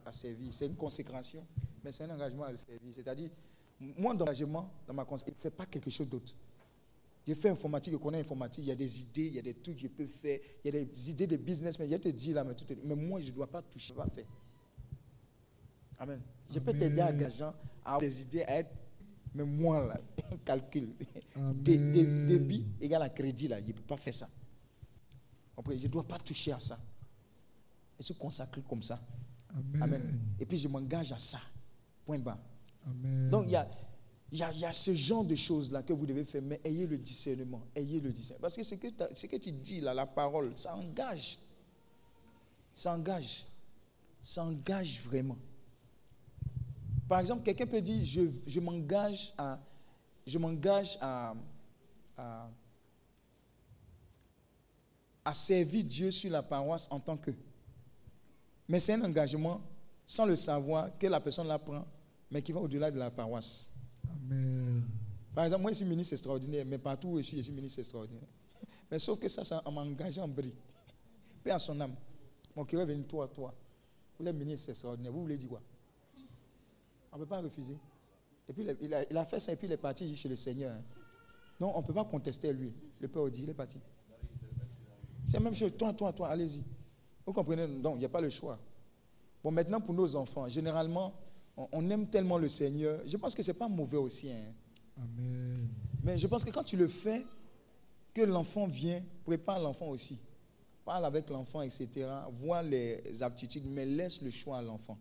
à, 0.05 0.11
servir. 0.11 0.53
C'est 0.53 0.67
une 0.67 0.75
consécration, 0.75 1.43
mais 1.83 1.91
c'est 1.91 2.03
un 2.03 2.11
engagement 2.11 2.43
à 2.43 2.51
le 2.51 2.57
servir. 2.57 2.93
C'est-à-dire, 2.93 3.31
moi, 3.97 4.13
dans 4.13 4.25
l'engagement, 4.25 4.69
dans 4.85 4.93
ma 4.93 5.03
consécration, 5.03 5.39
ne 5.39 5.41
fais 5.41 5.49
pas 5.49 5.65
quelque 5.65 5.89
chose 5.89 6.07
d'autre. 6.07 6.31
Je 7.25 7.33
fais 7.33 7.49
informatique, 7.49 7.93
je 7.93 7.97
connais 7.97 8.19
informatique, 8.19 8.65
il 8.65 8.67
y 8.67 8.71
a 8.71 8.75
des 8.75 9.01
idées, 9.01 9.27
il 9.27 9.35
y 9.35 9.39
a 9.39 9.41
des 9.41 9.53
trucs 9.53 9.75
que 9.75 9.81
je 9.81 9.87
peux 9.87 10.05
faire, 10.05 10.39
il 10.63 10.73
y 10.73 10.77
a 10.77 10.83
des 10.83 11.09
idées 11.09 11.27
de 11.27 11.37
business, 11.37 11.79
mais 11.79 11.89
je 11.89 11.95
te 11.95 12.09
dis 12.09 12.33
là, 12.33 12.43
mais, 12.43 12.53
tout 12.53 12.65
mais 12.83 12.95
moi, 12.95 13.19
je 13.19 13.27
ne 13.27 13.31
dois 13.31 13.47
pas 13.47 13.61
toucher, 13.61 13.93
pas 13.93 14.07
faire. 14.13 14.25
Amen. 15.99 16.19
Je 16.49 16.59
peux 16.59 16.73
t'aider 16.73 16.99
à 16.99 17.11
l'argent, 17.11 17.53
à 17.85 17.95
avoir 17.95 18.01
des 18.01 18.21
idées, 18.23 18.43
à 18.43 18.59
être, 18.59 18.71
mais 19.33 19.45
moi, 19.45 19.85
là, 19.87 20.01
calcul, 20.45 20.89
débit 21.55 22.65
égale 22.81 23.03
à 23.03 23.09
crédit, 23.09 23.47
là, 23.47 23.61
je 23.61 23.67
ne 23.67 23.71
peux 23.71 23.81
pas 23.83 23.97
faire 23.97 24.13
ça. 24.13 24.27
Je 25.69 25.87
ne 25.87 25.87
dois 25.87 26.03
pas 26.03 26.19
toucher 26.19 26.51
à 26.51 26.59
ça. 26.59 26.77
Je 27.97 28.03
suis 28.03 28.15
consacré 28.15 28.61
comme 28.67 28.81
ça. 28.81 28.99
Amen. 29.79 30.19
Et 30.39 30.45
puis 30.45 30.57
je 30.57 30.67
m'engage 30.67 31.11
à 31.11 31.17
ça. 31.17 31.39
Point 32.05 32.19
bas. 32.19 32.37
Amen. 32.85 33.29
Donc 33.29 33.45
il 33.45 33.51
y 33.51 33.55
a, 33.55 33.67
il 34.33 34.39
y, 34.39 34.65
a, 34.65 34.73
ce 34.73 34.95
genre 34.95 35.23
de 35.23 35.35
choses-là 35.35 35.83
que 35.83 35.93
vous 35.93 36.07
devez 36.07 36.23
faire, 36.25 36.41
mais 36.41 36.59
ayez 36.63 36.87
le 36.87 36.97
discernement. 36.97 37.61
Ayez 37.75 37.99
le 37.99 38.11
discernement. 38.11 38.41
Parce 38.41 38.55
que 38.55 38.63
ce 38.63 38.73
que, 38.73 38.87
que 38.87 39.35
tu 39.35 39.51
dis 39.51 39.79
là, 39.79 39.93
la 39.93 40.07
parole, 40.07 40.51
ça 40.55 40.75
engage. 40.75 41.37
Ça 42.73 42.95
engage. 42.95 43.45
Ça 44.23 44.43
engage 44.43 45.01
vraiment. 45.01 45.37
Par 47.07 47.19
exemple, 47.19 47.43
quelqu'un 47.43 47.67
peut 47.67 47.79
dire, 47.79 48.03
je, 48.03 48.21
je 48.47 48.59
m'engage 48.59 49.35
à, 49.37 49.59
je 50.25 50.39
m'engage 50.39 50.97
à, 50.99 51.35
à 55.23 55.33
servir 55.33 55.83
Dieu 55.83 56.09
sur 56.09 56.31
la 56.31 56.41
paroisse 56.41 56.87
en 56.89 56.99
tant 56.99 57.17
que. 57.17 57.29
Mais 58.67 58.79
c'est 58.79 58.93
un 58.93 59.03
engagement 59.03 59.61
sans 60.07 60.25
le 60.25 60.35
savoir 60.35 60.89
que 60.97 61.05
la 61.05 61.19
personne 61.19 61.47
la 61.47 61.59
prend, 61.59 61.85
mais 62.31 62.41
qui 62.41 62.51
va 62.51 62.61
au-delà 62.61 62.89
de 62.89 62.97
la 62.97 63.11
paroisse. 63.11 63.72
Par 65.33 65.45
exemple, 65.45 65.61
moi, 65.63 65.71
je 65.71 65.77
suis 65.77 65.85
ministre 65.85 66.13
extraordinaire, 66.13 66.65
mais 66.65 66.77
partout 66.77 67.09
où 67.09 67.17
je 67.17 67.23
suis, 67.23 67.37
je 67.37 67.41
suis 67.43 67.53
ministre 67.53 67.79
extraordinaire. 67.79 68.27
Mais 68.91 68.99
sauf 68.99 69.19
que 69.19 69.27
ça, 69.27 69.43
ça 69.43 69.63
m'a 69.71 69.81
engagé 69.81 70.21
en 70.21 70.27
bris. 70.27 70.53
Paix 71.43 71.51
à 71.51 71.59
son 71.59 71.79
âme. 71.81 71.95
Mon 72.55 72.65
cœur 72.65 72.81
est 72.81 72.85
venu 72.85 73.03
toi, 73.03 73.27
toi. 73.27 73.53
Vous 74.19 74.27
êtes 74.27 74.35
ministre 74.35 74.69
extraordinaire. 74.69 75.11
Vous 75.11 75.21
voulez 75.21 75.37
dire 75.37 75.49
quoi? 75.49 75.61
On 77.11 77.17
ne 77.17 77.23
peut 77.23 77.27
pas 77.27 77.41
refuser. 77.41 77.77
Et 78.47 78.53
puis, 78.53 78.67
il 78.81 79.17
a, 79.17 79.25
fait 79.25 79.39
ça 79.39 79.53
et 79.53 79.55
puis 79.55 79.67
il 79.67 79.73
est 79.73 79.77
parti 79.77 80.15
chez 80.15 80.29
le 80.29 80.35
Seigneur. 80.35 80.75
Non, 81.59 81.71
on 81.75 81.81
ne 81.81 81.85
peut 81.85 81.93
pas 81.93 82.05
contester 82.05 82.51
lui. 82.53 82.71
Le 82.99 83.07
Père 83.07 83.27
dit, 83.29 83.43
il 83.43 83.49
est 83.49 83.53
parti. 83.53 83.79
C'est 85.25 85.37
la 85.37 85.39
même 85.39 85.55
chose. 85.55 85.71
Toi, 85.77 85.93
toi, 85.93 86.13
toi, 86.13 86.27
allez-y. 86.27 86.63
Vous 87.25 87.33
comprenez? 87.33 87.67
Donc, 87.67 87.95
il 87.95 87.99
n'y 87.99 88.05
a 88.05 88.09
pas 88.09 88.21
le 88.21 88.29
choix. 88.29 88.59
Bon, 89.43 89.51
maintenant, 89.51 89.81
pour 89.81 89.93
nos 89.93 90.15
enfants, 90.15 90.47
généralement, 90.49 91.13
on, 91.55 91.89
aime 91.89 92.07
tellement 92.07 92.37
le 92.37 92.47
Seigneur. 92.47 92.99
Je 93.05 93.17
pense 93.17 93.35
que 93.35 93.43
ce 93.43 93.51
n'est 93.51 93.57
pas 93.57 93.67
mauvais 93.67 93.97
aussi. 93.97 94.31
Hein. 94.31 94.53
Amen. 94.97 95.67
Mais 96.03 96.17
je 96.17 96.27
pense 96.27 96.43
que 96.43 96.49
quand 96.51 96.63
tu 96.63 96.77
le 96.77 96.87
fais, 96.87 97.23
que 98.13 98.21
l'enfant 98.21 98.67
vient, 98.67 99.01
prépare 99.23 99.59
l'enfant 99.59 99.87
aussi. 99.87 100.17
Parle 100.85 101.05
avec 101.05 101.29
l'enfant, 101.29 101.61
etc. 101.61 102.07
Vois 102.31 102.61
les 102.61 103.23
aptitudes, 103.23 103.63
mais 103.65 103.85
laisse 103.85 104.21
le 104.21 104.29
choix 104.29 104.57
à 104.57 104.61
l'enfant. 104.61 104.97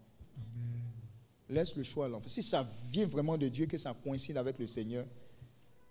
Laisse 1.48 1.76
le 1.76 1.82
choix 1.82 2.06
à 2.06 2.08
l'enfant. 2.08 2.28
Si 2.28 2.42
ça 2.42 2.66
vient 2.90 3.06
vraiment 3.06 3.36
de 3.36 3.48
Dieu, 3.48 3.66
que 3.66 3.76
ça 3.76 3.92
coïncide 3.92 4.36
avec 4.36 4.58
le 4.58 4.66
Seigneur, 4.66 5.04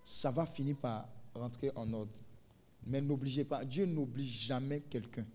ça 0.02 0.30
va 0.30 0.46
finir 0.46 0.76
par 0.76 1.08
rentrer 1.34 1.70
en 1.76 1.92
ordre. 1.92 2.12
Mais 2.86 3.00
n'obligez 3.00 3.44
pas. 3.44 3.64
Dieu 3.64 3.86
n'oblige 3.86 4.46
jamais 4.46 4.80
quelqu'un. 4.80 5.26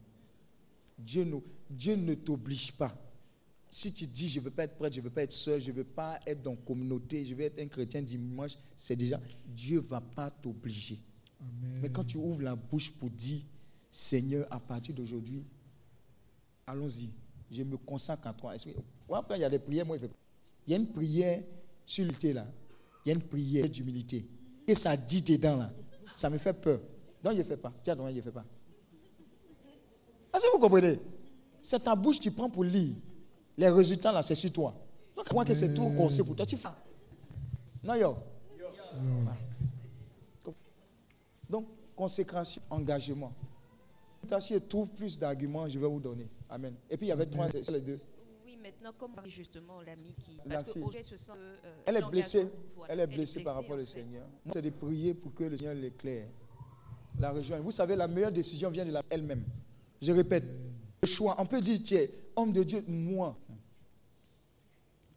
Dieu, 0.98 1.26
Dieu 1.70 1.96
ne 1.96 2.16
t'oblige 2.16 2.74
pas. 2.74 2.94
Si 3.70 3.92
tu 3.94 4.06
dis, 4.08 4.30
je 4.30 4.40
ne 4.40 4.46
veux 4.46 4.52
pas 4.52 4.64
être 4.64 4.76
prêtre, 4.76 4.96
je 4.96 5.02
ne 5.02 5.04
veux 5.06 5.10
pas 5.10 5.24
être 5.24 5.34
seul, 5.34 5.60
je 5.60 5.72
ne 5.72 5.78
veux 5.78 5.84
pas 5.84 6.20
être 6.26 6.42
dans 6.42 6.56
communauté, 6.56 7.26
je 7.26 7.36
veux 7.36 7.44
être 7.44 7.60
un 7.60 7.68
chrétien 7.68 8.02
dimanche, 8.02 8.54
c'est 8.76 8.96
déjà, 8.96 9.20
Dieu 9.46 9.78
ne 9.78 9.82
va 9.82 10.02
pas 10.02 10.32
t'obliger. 10.32 11.00
Mais 11.82 11.90
quand 11.90 12.04
tu 12.04 12.18
ouvres 12.18 12.42
la 12.42 12.56
bouche 12.56 12.92
pour 12.92 13.10
dire, 13.10 13.42
Seigneur, 13.92 14.48
à 14.50 14.60
partir 14.60 14.96
d'aujourd'hui, 14.96 15.44
allons-y, 16.66 17.10
je 17.52 17.64
me 17.64 17.78
consacre 17.78 18.28
à 18.28 18.34
toi. 18.34 18.54
Après, 19.14 19.38
il 19.38 19.42
y 19.42 19.46
a 19.46 19.50
des 19.50 19.60
prières, 19.60 19.86
moi, 19.86 19.98
il 19.98 20.72
y 20.72 20.74
a 20.74 20.78
une 20.78 20.88
prière 20.88 21.44
sur 21.86 22.06
le 22.06 22.34
là. 22.34 22.46
Il 23.06 23.10
y 23.10 23.12
a 23.12 23.16
une 23.16 23.22
prière 23.22 23.70
d'humilité. 23.70 24.26
Et 24.68 24.76
ça 24.76 24.98
dit 24.98 25.22
dedans, 25.22 25.58
là. 25.58 25.74
Ça 26.14 26.30
me 26.30 26.38
fait 26.38 26.54
peur. 26.54 26.82
Donc, 27.24 27.34
je 27.34 27.40
ne 27.40 27.44
fais 27.44 27.56
pas. 27.56 27.72
Tiens, 27.84 27.96
donc, 27.96 28.10
je 28.10 28.16
ne 28.16 28.22
fais 28.22 28.32
pas. 28.32 28.46
Est-ce 30.34 30.44
que 30.44 30.52
vous 30.52 30.60
comprenez? 30.60 31.00
C'est 31.62 31.80
ta 31.80 31.96
bouche 31.96 32.18
que 32.18 32.24
tu 32.24 32.32
prends 32.32 32.50
pour 32.50 32.64
lire. 32.64 32.96
Les 33.58 33.70
résultats, 33.70 34.12
là, 34.12 34.22
c'est 34.22 34.36
sur 34.36 34.52
toi. 34.54 34.74
Donc, 35.16 35.26
crois 35.26 35.44
que 35.44 35.54
c'est 35.54 35.74
tout 35.74 35.90
conseil 35.98 36.24
pour 36.24 36.36
toi. 36.36 36.46
Tu 36.46 36.56
fais. 36.58 36.70
Non, 37.84 37.96
yo. 37.96 38.16
Donc, 41.50 41.66
consécration, 41.96 42.62
engagement. 42.70 43.34
Si 44.40 44.54
je 44.54 44.60
trouve 44.60 44.90
plus 44.90 45.18
d'arguments, 45.18 45.68
je 45.70 45.80
vais 45.80 45.88
vous 45.88 46.00
donner. 46.00 46.28
Amen. 46.50 46.76
Et 46.90 46.98
puis, 46.98 47.08
il 47.08 47.10
y 47.10 47.12
avait 47.14 47.26
trois, 47.26 47.50
c'est 47.50 47.72
les 47.72 47.80
deux. 47.80 48.00
Oui, 48.46 48.58
maintenant, 48.62 48.90
Non, 48.90 48.96
comment 48.98 49.26
justement 49.26 49.82
l'ami 49.82 50.14
qui. 50.24 50.38
Parce 50.48 50.72
que 50.72 51.04
se 51.04 51.18
sent, 51.18 51.32
euh, 51.36 51.76
elle 51.86 51.98
est 51.98 52.02
blessée. 52.02 52.48
elle 52.90 53.00
est 53.00 53.08
blessée 53.08 53.42
par 53.42 53.56
rapport 53.56 53.78
au 53.78 53.86
Seigneur. 53.86 54.26
C'est 54.52 54.62
de 54.62 54.70
prier 54.70 55.14
pour 55.14 55.34
que 55.34 55.46
le 55.46 55.58
Seigneur 55.58 55.76
l'éclaire. 55.76 56.28
La 57.20 57.32
rejoigne. 57.32 57.62
Vous 57.62 57.72
savez, 57.72 57.96
la 57.96 58.08
meilleure 58.08 58.32
décision 58.32 58.70
vient 58.70 58.86
de 58.86 58.94
elle-même. 59.10 59.44
Je 60.02 60.12
répète, 60.12 60.44
le 61.02 61.08
choix. 61.08 61.36
On 61.40 61.46
peut 61.46 61.62
dire, 61.62 61.80
tiens, 61.84 62.06
homme 62.36 62.52
de 62.52 62.64
Dieu, 62.64 62.84
moi. 62.88 63.36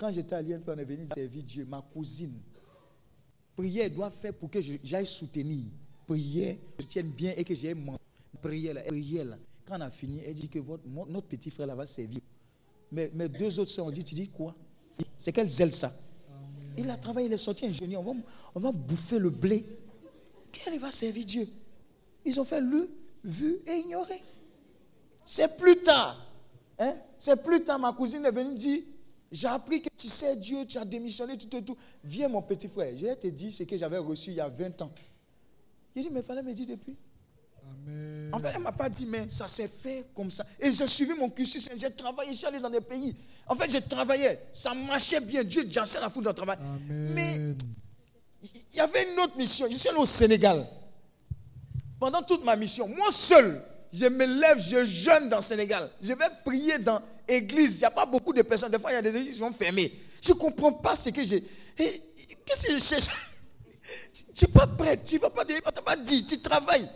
Quand 0.00 0.10
j'étais 0.10 0.34
à 0.34 0.40
l'INP, 0.40 0.66
on 0.66 0.78
est 0.78 0.84
venu 0.84 1.06
servir 1.14 1.42
Dieu, 1.42 1.66
ma 1.66 1.82
cousine. 1.82 2.40
Prière 3.54 3.90
doit 3.90 4.08
faire 4.08 4.32
pour 4.32 4.50
que 4.50 4.58
j'aille 4.82 5.04
soutenir. 5.04 5.66
Prière, 6.06 6.56
je 6.78 6.86
tienne 6.86 7.08
bien 7.08 7.34
et 7.36 7.44
que 7.44 7.54
j'aille 7.54 7.76
Prière, 8.40 8.72
là, 8.72 8.82
prière 8.84 9.26
là. 9.26 9.36
Quand 9.66 9.76
on 9.76 9.82
a 9.82 9.90
fini, 9.90 10.22
elle 10.24 10.32
dit 10.32 10.48
que 10.48 10.58
notre 11.06 11.26
petit 11.26 11.50
frère 11.50 11.66
là 11.66 11.74
va 11.74 11.84
servir. 11.84 12.22
Mais 12.90 13.10
mes 13.12 13.28
deux 13.28 13.58
autres 13.58 13.70
soeurs 13.70 13.88
ont 13.88 13.90
dit, 13.90 14.02
tu 14.02 14.14
dis 14.14 14.28
quoi? 14.28 14.56
C'est 15.18 15.32
qu'elle 15.32 15.50
zèle 15.50 15.72
ça? 15.72 15.92
Il 16.78 16.88
a 16.88 16.96
travaillé, 16.96 17.26
il 17.26 17.32
est 17.34 17.36
sorti 17.36 17.66
ingénieur. 17.66 18.00
On 18.00 18.14
va, 18.14 18.20
on 18.54 18.60
va 18.60 18.72
bouffer 18.72 19.18
le 19.18 19.28
blé. 19.28 19.66
Qu'elle 20.50 20.78
va 20.78 20.90
servir 20.90 21.26
Dieu? 21.26 21.46
Ils 22.24 22.40
ont 22.40 22.44
fait 22.44 22.62
lu, 22.62 22.86
vu 23.22 23.58
et 23.66 23.76
ignoré. 23.84 24.22
C'est 25.26 25.58
plus 25.58 25.76
tard. 25.76 26.16
Hein? 26.78 26.96
C'est 27.18 27.44
plus 27.44 27.62
tard, 27.62 27.78
ma 27.78 27.92
cousine 27.92 28.24
est 28.24 28.30
venue 28.30 28.54
dire, 28.54 28.80
j'ai 29.32 29.46
appris 29.46 29.80
que 29.80 29.88
tu 29.96 30.08
sais 30.08 30.34
Dieu, 30.36 30.66
tu 30.66 30.78
as 30.78 30.84
démissionné, 30.84 31.36
tout, 31.38 31.48
tout, 31.48 31.60
tout. 31.60 31.76
Viens 32.02 32.28
mon 32.28 32.42
petit 32.42 32.68
frère. 32.68 32.92
Je 32.96 33.06
vais 33.06 33.16
te 33.16 33.28
dire 33.28 33.52
ce 33.52 33.62
que 33.62 33.76
j'avais 33.76 33.98
reçu 33.98 34.30
il 34.30 34.36
y 34.36 34.40
a 34.40 34.48
20 34.48 34.82
ans. 34.82 34.90
Il 35.94 36.02
dit, 36.02 36.08
mais 36.10 36.20
il 36.20 36.26
fallait 36.26 36.42
me 36.42 36.52
dire 36.52 36.66
depuis. 36.66 36.96
En 38.32 38.38
fait, 38.38 38.48
elle 38.48 38.58
ne 38.58 38.64
m'a 38.64 38.72
pas 38.72 38.88
dit, 38.88 39.06
mais 39.06 39.28
ça 39.28 39.46
s'est 39.46 39.68
fait 39.68 40.06
comme 40.14 40.30
ça. 40.30 40.44
Et 40.58 40.70
j'ai 40.72 40.86
suivi 40.86 41.12
mon 41.14 41.30
cursus, 41.30 41.68
j'ai 41.76 41.90
travaillé, 41.90 42.32
je 42.32 42.38
suis 42.38 42.46
allé 42.46 42.58
dans 42.58 42.70
des 42.70 42.80
pays. 42.80 43.14
En 43.46 43.54
fait, 43.54 43.70
j'ai 43.70 43.80
travaillé, 43.80 44.38
ça 44.52 44.74
marchait 44.74 45.20
bien. 45.20 45.42
Dieu, 45.44 45.66
j'en 45.70 45.82
la 46.00 46.08
foutre 46.08 46.24
dans 46.24 46.30
le 46.30 46.34
travail. 46.34 46.58
Mais 46.88 47.36
il 48.42 48.76
y 48.76 48.80
avait 48.80 49.12
une 49.12 49.20
autre 49.20 49.36
mission. 49.36 49.66
Je 49.70 49.76
suis 49.76 49.88
allé 49.88 49.98
au 49.98 50.06
Sénégal. 50.06 50.66
Pendant 51.98 52.22
toute 52.22 52.44
ma 52.44 52.56
mission, 52.56 52.88
moi 52.88 53.12
seul, 53.12 53.62
je 53.92 54.06
me 54.06 54.24
lève, 54.24 54.60
je 54.60 54.84
jeûne 54.86 55.28
dans 55.28 55.36
le 55.38 55.42
Sénégal. 55.42 55.88
Je 56.00 56.12
vais 56.12 56.24
prier 56.44 56.78
dans 56.78 57.00
l'église. 57.30 57.76
Il 57.76 57.78
n'y 57.78 57.84
a 57.84 57.90
pas 57.90 58.06
beaucoup 58.06 58.32
de 58.32 58.42
personnes. 58.42 58.70
Des 58.70 58.78
fois, 58.78 58.90
il 58.92 58.94
y 58.94 58.98
a 58.98 59.02
des 59.02 59.16
églises 59.16 59.32
qui 59.32 59.38
sont 59.38 59.52
fermées. 59.52 59.92
Je 60.20 60.32
ne 60.32 60.38
comprends 60.38 60.72
pas 60.72 60.94
ce 60.94 61.10
que 61.10 61.24
j'ai. 61.24 61.42
Qu'est-ce 61.76 62.66
que 62.66 62.72
je 62.72 62.78
cherche? 62.78 63.08
Tu 64.12 64.44
n'es 64.44 64.52
pas 64.52 64.66
prêt. 64.66 65.00
Tu 65.04 65.16
ne 65.16 65.20
vas 65.20 65.30
pas 65.30 65.44
dire. 65.44 65.60
Tu 65.64 65.82
pas 65.82 65.96
dit. 65.96 66.26
Tu 66.26 66.38
travailles. 66.38 66.88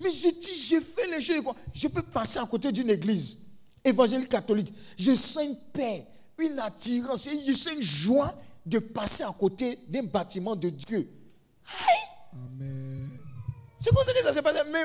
Mais 0.00 0.12
je 0.12 0.28
dis, 0.28 0.66
je 0.68 0.80
fais 0.80 1.06
les 1.08 1.20
choses. 1.20 1.42
Je 1.72 1.88
peux 1.88 2.02
passer 2.02 2.38
à 2.38 2.44
côté 2.44 2.70
d'une 2.70 2.90
église 2.90 3.38
évangélique 3.82 4.28
catholique. 4.28 4.72
Je 4.98 5.14
sens 5.14 5.44
une 5.44 5.56
paix, 5.72 6.04
une 6.38 6.58
attirance, 6.58 7.28
je 7.46 7.52
sens 7.52 7.72
une 7.74 7.82
joie 7.82 8.34
de 8.64 8.78
passer 8.78 9.22
à 9.22 9.32
côté 9.38 9.78
d'un 9.88 10.02
bâtiment 10.02 10.56
de 10.56 10.68
Dieu. 10.68 11.08
Amen. 12.32 13.08
C'est 13.78 13.94
comme 13.94 14.04
ça 14.04 14.12
que 14.12 14.22
ça 14.22 14.32
s'est 14.32 14.42
passé. 14.42 14.60
Mais 14.70 14.82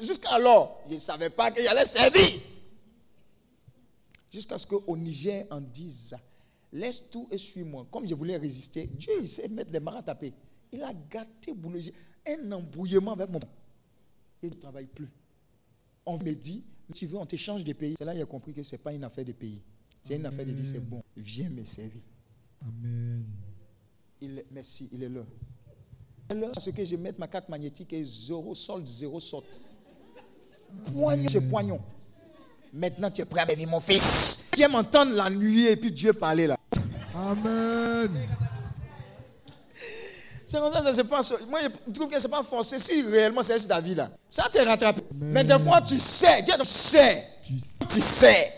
jusqu'à 0.00 0.30
alors, 0.30 0.82
je 0.88 0.94
ne 0.94 0.98
savais 0.98 1.30
pas 1.30 1.50
qu'il 1.50 1.66
allait 1.68 1.84
servir. 1.84 2.26
Jusqu'à 4.30 4.58
ce 4.58 4.66
qu'au 4.66 4.96
Niger, 4.96 5.46
on 5.50 5.60
dise 5.60 6.16
Laisse 6.72 7.10
tout 7.10 7.26
et 7.30 7.38
suis-moi. 7.38 7.86
Comme 7.90 8.06
je 8.06 8.14
voulais 8.14 8.36
résister, 8.36 8.86
Dieu, 8.86 9.12
il 9.20 9.28
sait 9.28 9.48
mettre 9.48 9.70
des 9.70 9.80
mains 9.80 9.96
à 9.96 10.02
taper. 10.02 10.32
Il 10.72 10.82
a 10.82 10.92
gâté 10.94 11.52
un 12.26 12.52
embrouillement 12.52 13.12
avec 13.12 13.28
mon 13.28 13.40
il 14.42 14.50
ne 14.50 14.54
travaille 14.54 14.86
plus. 14.86 15.08
On 16.06 16.16
me 16.18 16.32
dit, 16.32 16.64
tu 16.94 17.06
veux, 17.06 17.18
on 17.18 17.26
t'échange 17.26 17.62
des 17.64 17.74
pays. 17.74 17.94
C'est 17.98 18.04
là 18.04 18.12
qu'il 18.12 18.22
a 18.22 18.26
compris 18.26 18.54
que 18.54 18.62
ce 18.62 18.74
n'est 18.74 18.82
pas 18.82 18.92
une 18.92 19.04
affaire 19.04 19.24
de 19.24 19.32
pays. 19.32 19.60
C'est 20.04 20.16
une 20.16 20.24
affaire 20.26 20.46
de 20.46 20.52
dire, 20.52 20.64
c'est 20.66 20.88
bon, 20.88 21.02
viens 21.16 21.50
me 21.50 21.62
servir. 21.64 22.00
Amen. 22.62 23.24
Il, 24.20 24.44
merci, 24.50 24.88
il 24.92 25.02
est 25.02 25.08
là. 25.08 25.22
Alors, 26.28 26.52
ce 26.58 26.70
que 26.70 26.84
je 26.84 26.96
mette 26.96 27.18
ma 27.18 27.28
carte 27.28 27.48
magnétique 27.48 27.92
est 27.92 28.04
zéro 28.04 28.54
solde, 28.54 28.86
zéro 28.86 29.20
sorte. 29.20 29.60
Poignon 30.92 31.28
c'est 31.28 31.48
poignon. 31.50 31.80
Maintenant, 32.72 33.10
tu 33.10 33.22
es 33.22 33.24
prêt 33.24 33.40
à 33.40 33.46
me 33.46 33.66
mon 33.66 33.80
fils. 33.80 34.46
Viens 34.56 34.68
m'entendre 34.68 35.12
la 35.12 35.28
nuit 35.28 35.66
et 35.66 35.76
puis 35.76 35.90
Dieu 35.90 36.12
parler 36.12 36.46
là. 36.46 36.56
Amen. 37.14 38.28
C'est 40.44 40.58
comme 40.58 40.72
ça 40.72 40.82
ça 40.82 40.92
se 40.92 41.02
passe. 41.02 41.32
Moi, 41.48 41.60
je 41.86 41.92
trouve 41.92 42.08
que 42.08 42.18
ce 42.18 42.26
n'est 42.26 42.30
pas 42.30 42.42
forcé. 42.42 42.78
Si 42.78 43.02
réellement 43.02 43.42
c'est 43.42 43.58
ta 43.66 43.80
vie 43.80 43.94
là, 43.94 44.10
ça 44.28 44.48
te 44.48 44.58
rattrape. 44.58 45.00
Mais 45.14 45.44
des 45.44 45.58
fois, 45.58 45.80
tu 45.80 45.98
sais. 45.98 46.44
tu 46.44 46.52
sais. 46.64 47.24
Tu 47.88 48.00
sais. 48.00 48.52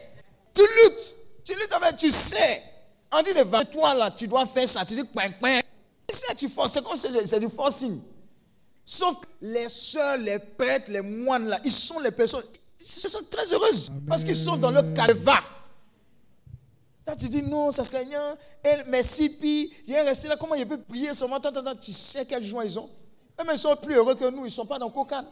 Tu 0.54 0.62
luttes. 0.62 1.14
Tu 1.44 1.52
luttes 1.52 1.72
avec, 1.72 1.96
tu 1.96 2.10
sais. 2.10 2.62
On 3.12 3.22
dit 3.22 3.34
devant 3.34 3.64
toi 3.64 3.94
là, 3.94 4.10
tu 4.10 4.26
dois 4.26 4.46
faire 4.46 4.68
ça. 4.68 4.84
Tu 4.84 4.94
dis, 4.94 5.06
coin, 5.12 5.30
coin. 5.32 5.60
Tu 6.36 6.48
forces. 6.48 6.72
C'est 6.72 6.82
comme 6.82 6.96
c'est 6.96 7.40
du 7.40 7.48
forcing. 7.48 8.00
Sauf 8.84 9.20
que 9.20 9.26
les 9.42 9.68
soeurs, 9.68 10.16
les 10.16 10.38
prêtres, 10.38 10.90
les 10.90 11.00
moines 11.00 11.48
là, 11.48 11.58
ils 11.64 11.70
sont 11.70 12.00
les 12.00 12.10
personnes. 12.10 12.42
Ils 13.04 13.10
sont 13.10 13.22
très 13.30 13.52
heureuses. 13.52 13.92
Parce 14.08 14.24
qu'ils 14.24 14.36
sont 14.36 14.56
dans 14.56 14.70
le 14.70 14.82
calvaire. 14.94 15.44
Là, 17.06 17.16
tu 17.16 17.28
dis 17.28 17.42
non, 17.42 17.70
ça 17.70 17.84
serait 17.84 18.04
rien. 18.04 18.36
Elle, 18.62 18.84
merci, 18.88 19.28
puis 19.28 19.72
il 19.86 19.94
est 19.94 20.02
resté 20.02 20.28
là. 20.28 20.36
Comment 20.36 20.54
il 20.54 20.66
peut 20.66 20.78
prier 20.80 21.12
seulement? 21.14 21.40
Tu 21.80 21.92
sais 21.92 22.24
quelle 22.24 22.44
joie 22.44 22.64
ils 22.64 22.78
ont? 22.78 22.88
Eux, 23.40 23.44
mais 23.46 23.54
ils 23.54 23.58
sont 23.58 23.74
plus 23.76 23.94
heureux 23.94 24.14
que 24.14 24.28
nous. 24.30 24.42
Ils 24.42 24.44
ne 24.44 24.48
sont 24.48 24.66
pas 24.66 24.78
dans 24.78 24.90
Cocan. 24.90 25.24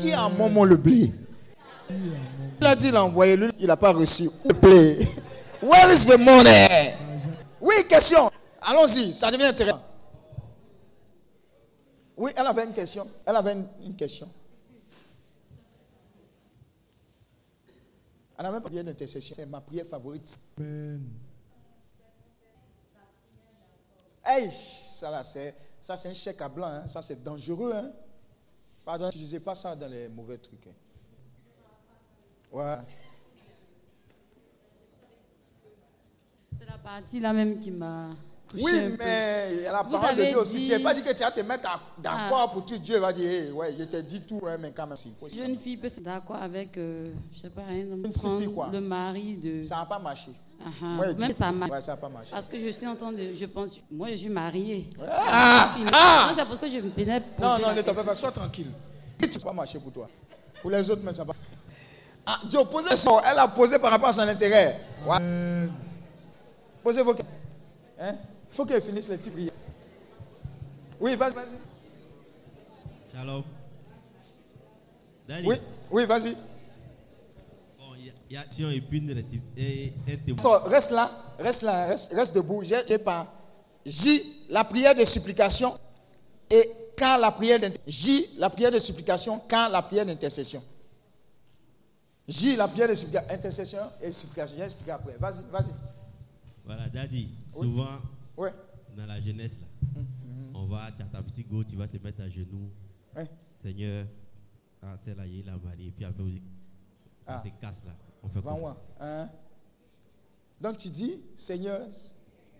Qui 0.00 0.12
a 0.12 0.22
un 0.22 0.28
moment 0.30 0.64
le 0.64 0.76
blé? 0.76 1.12
Il 1.90 2.66
a 2.66 2.74
dit, 2.74 2.88
il 2.88 2.96
a 2.96 3.04
envoyé 3.04 3.36
lui, 3.36 3.50
il 3.58 3.66
n'a 3.66 3.76
pas 3.76 3.92
reçu 3.92 4.30
le 4.44 4.54
blé. 4.54 5.06
Where 5.62 5.92
is 5.92 6.06
the 6.06 6.18
money? 6.18 6.94
Oui, 7.60 7.74
question. 7.88 8.30
Allons-y, 8.60 9.12
ça 9.12 9.30
devient 9.30 9.44
intéressant. 9.44 9.80
Oui, 12.16 12.30
elle 12.36 12.46
avait 12.46 12.64
une 12.64 12.72
question. 12.72 13.06
Elle 13.26 13.36
avait 13.36 13.56
une 13.84 13.96
question. 13.96 14.28
Elle 18.36 18.44
n'a 18.44 18.52
même 18.52 18.62
pas 18.62 18.68
prière 18.68 18.84
d'intercession. 18.84 19.34
C'est 19.34 19.46
ma 19.46 19.60
prière 19.60 19.86
favorite. 19.86 20.38
Amen. 20.58 21.08
Hey, 24.24 24.50
ça 24.50 25.10
là, 25.10 25.22
c'est, 25.22 25.54
ça 25.80 25.96
c'est 25.96 26.08
un 26.08 26.14
chèque 26.14 26.40
à 26.40 26.48
blanc. 26.48 26.66
Hein. 26.66 26.88
Ça 26.88 27.02
c'est 27.02 27.22
dangereux. 27.22 27.72
Hein. 27.74 27.92
Pardon, 28.84 29.06
n'utilisez 29.06 29.40
pas 29.40 29.54
ça 29.54 29.76
dans 29.76 29.88
les 29.88 30.08
mauvais 30.08 30.38
trucs. 30.38 30.66
Hein. 30.66 30.74
Ouais. 32.50 32.76
C'est 36.58 36.66
la 36.66 36.78
partie 36.78 37.20
là 37.20 37.32
même 37.32 37.58
qui 37.60 37.70
m'a 37.70 38.16
oui, 38.52 38.96
mais 38.98 39.62
la 39.70 39.84
parole 39.84 40.16
de 40.16 40.24
Dieu 40.24 40.38
aussi. 40.38 40.64
Tu 40.64 40.70
n'as 40.70 40.80
pas 40.80 40.94
dit 40.94 41.02
que 41.02 41.12
tu 41.12 41.22
vas 41.22 41.30
te 41.30 41.40
mettre 41.40 41.62
d'accord 41.98 42.48
ah. 42.48 42.52
pour 42.52 42.64
tout. 42.64 42.78
Dieu 42.78 42.98
va 42.98 43.12
dire, 43.12 43.54
ouais, 43.56 43.74
je 43.78 43.84
t'ai 43.84 44.02
dit 44.02 44.22
tout, 44.22 44.40
hein, 44.46 44.56
mais 44.60 44.72
quand 44.74 44.86
même, 44.86 44.96
faut. 45.18 45.28
Jeune 45.28 45.56
fille 45.56 45.76
peut 45.76 45.88
se 45.88 46.00
d'accord 46.00 46.36
avec, 46.36 46.76
euh, 46.76 47.12
je 47.32 47.38
ne 47.38 47.42
sais 47.42 47.50
pas, 47.50 47.62
rien, 47.68 47.84
prendre 48.12 48.72
le 48.72 48.80
mari 48.80 49.34
de. 49.36 49.60
Ça 49.60 49.76
n'a 49.76 49.86
pas 49.86 49.98
marché. 49.98 50.30
Uh 50.60 50.84
Même 51.18 51.32
ça 51.32 51.52
n'a 51.52 51.66
ouais, 51.66 51.80
pas 52.00 52.08
marché. 52.08 52.30
Parce 52.30 52.48
que 52.48 52.58
je 52.58 52.68
suis 52.70 52.86
en 52.86 52.94
train 52.94 53.12
de. 53.12 53.22
Je 53.38 53.44
pense. 53.46 53.80
Moi, 53.90 54.10
je 54.10 54.16
suis 54.16 54.28
mariée. 54.28 54.88
Ah, 55.02 55.74
ah, 55.92 56.26
non, 56.28 56.34
c'est 56.36 56.44
parce 56.46 56.60
que 56.60 56.68
je 56.68 56.78
me 56.78 56.90
tenais. 56.90 57.22
Non, 57.40 57.58
non, 57.58 57.74
ne 57.74 57.82
t'en 57.82 57.92
fais 57.92 58.04
pas. 58.04 58.14
Sois 58.14 58.30
tranquille. 58.30 58.70
Ça 59.20 59.26
n'a 59.26 59.44
pas 59.44 59.52
marché 59.52 59.78
pour 59.78 59.92
toi. 59.92 60.08
Pour 60.62 60.70
les 60.70 60.88
autres, 60.90 61.02
même, 61.02 61.14
ça 61.14 61.22
n'a 61.22 61.26
pas. 61.26 61.38
Ah, 62.24 62.40
Dieu, 62.48 62.60
posez 62.70 62.96
son. 62.96 63.20
Elle 63.20 63.38
a 63.38 63.48
posé 63.48 63.78
par 63.78 63.90
rapport 63.90 64.08
à 64.08 64.12
son 64.12 64.20
intérêt. 64.20 64.80
Ouais. 65.06 65.18
Posez 66.82 67.02
vos 67.02 67.12
questions. 67.12 67.34
Hein? 67.98 68.14
Il 68.54 68.56
faut 68.56 68.66
qu'elle 68.66 68.80
finisse 68.80 69.08
les 69.08 69.16
petites 69.16 69.34
Oui, 71.00 71.16
vas-y. 71.16 71.34
Shalom. 73.12 73.42
Oui, 75.44 75.56
oui, 75.90 76.06
vas-y. 76.06 76.34
Bon, 77.76 77.96
il 77.98 78.12
y 78.32 78.36
a 78.36 78.44
tiens, 78.44 78.70
et 78.70 78.80
puis 78.80 79.02
Reste 80.66 80.92
là, 80.92 81.10
reste 81.36 81.62
là, 81.62 81.86
reste, 81.86 82.12
reste 82.12 82.36
debout. 82.36 82.62
J'ai 82.62 82.98
pas. 82.98 83.26
J, 83.84 84.22
la 84.50 84.62
prière 84.62 84.94
de 84.94 85.04
supplication 85.04 85.76
et 86.48 86.70
quand 86.96 87.16
la 87.16 87.32
prière 87.32 87.58
J, 87.88 88.36
la 88.38 88.50
prière 88.50 88.70
de 88.70 88.78
supplication, 88.78 89.40
quand 89.50 89.66
la 89.68 89.82
prière 89.82 90.06
d'intercession. 90.06 90.62
J, 92.28 92.54
la 92.54 92.68
prière 92.68 92.88
de 92.88 92.94
supplication, 92.94 93.34
intercession 93.34 93.82
et 94.00 94.12
supplication. 94.12 94.56
J'ai 94.58 94.62
expliqué 94.64 94.92
après. 94.92 95.16
Vas-y, 95.18 95.42
vas-y. 95.50 95.72
Voilà, 96.64 96.88
Daddy, 96.88 97.30
souvent, 97.52 97.88
Ouais. 98.36 98.52
Dans 98.96 99.06
la 99.06 99.20
jeunesse, 99.20 99.58
là, 99.60 99.66
mm-hmm. 100.00 100.56
on 100.56 100.66
va, 100.66 100.90
tu 100.92 101.02
as 101.02 101.06
ta 101.06 101.22
petite 101.22 101.48
go, 101.48 101.64
tu 101.64 101.76
vas 101.76 101.88
te 101.88 101.96
mettre 101.96 102.22
à 102.22 102.28
genoux. 102.28 102.70
Seigneur, 103.54 104.06
ah, 104.82 104.94
c'est 104.96 105.16
là, 105.16 105.26
il 105.26 105.48
a 105.48 105.56
marié. 105.56 105.90
Puis 105.90 106.04
après, 106.04 106.24
ça 107.20 107.36
ah. 107.36 107.40
se 107.40 107.48
casse 107.60 107.84
là. 107.84 107.92
On 108.22 108.28
fait 108.28 108.40
quoi? 108.40 108.76
hein? 109.00 109.28
Donc 110.60 110.76
tu 110.78 110.88
dis, 110.88 111.22
Seigneur. 111.34 111.80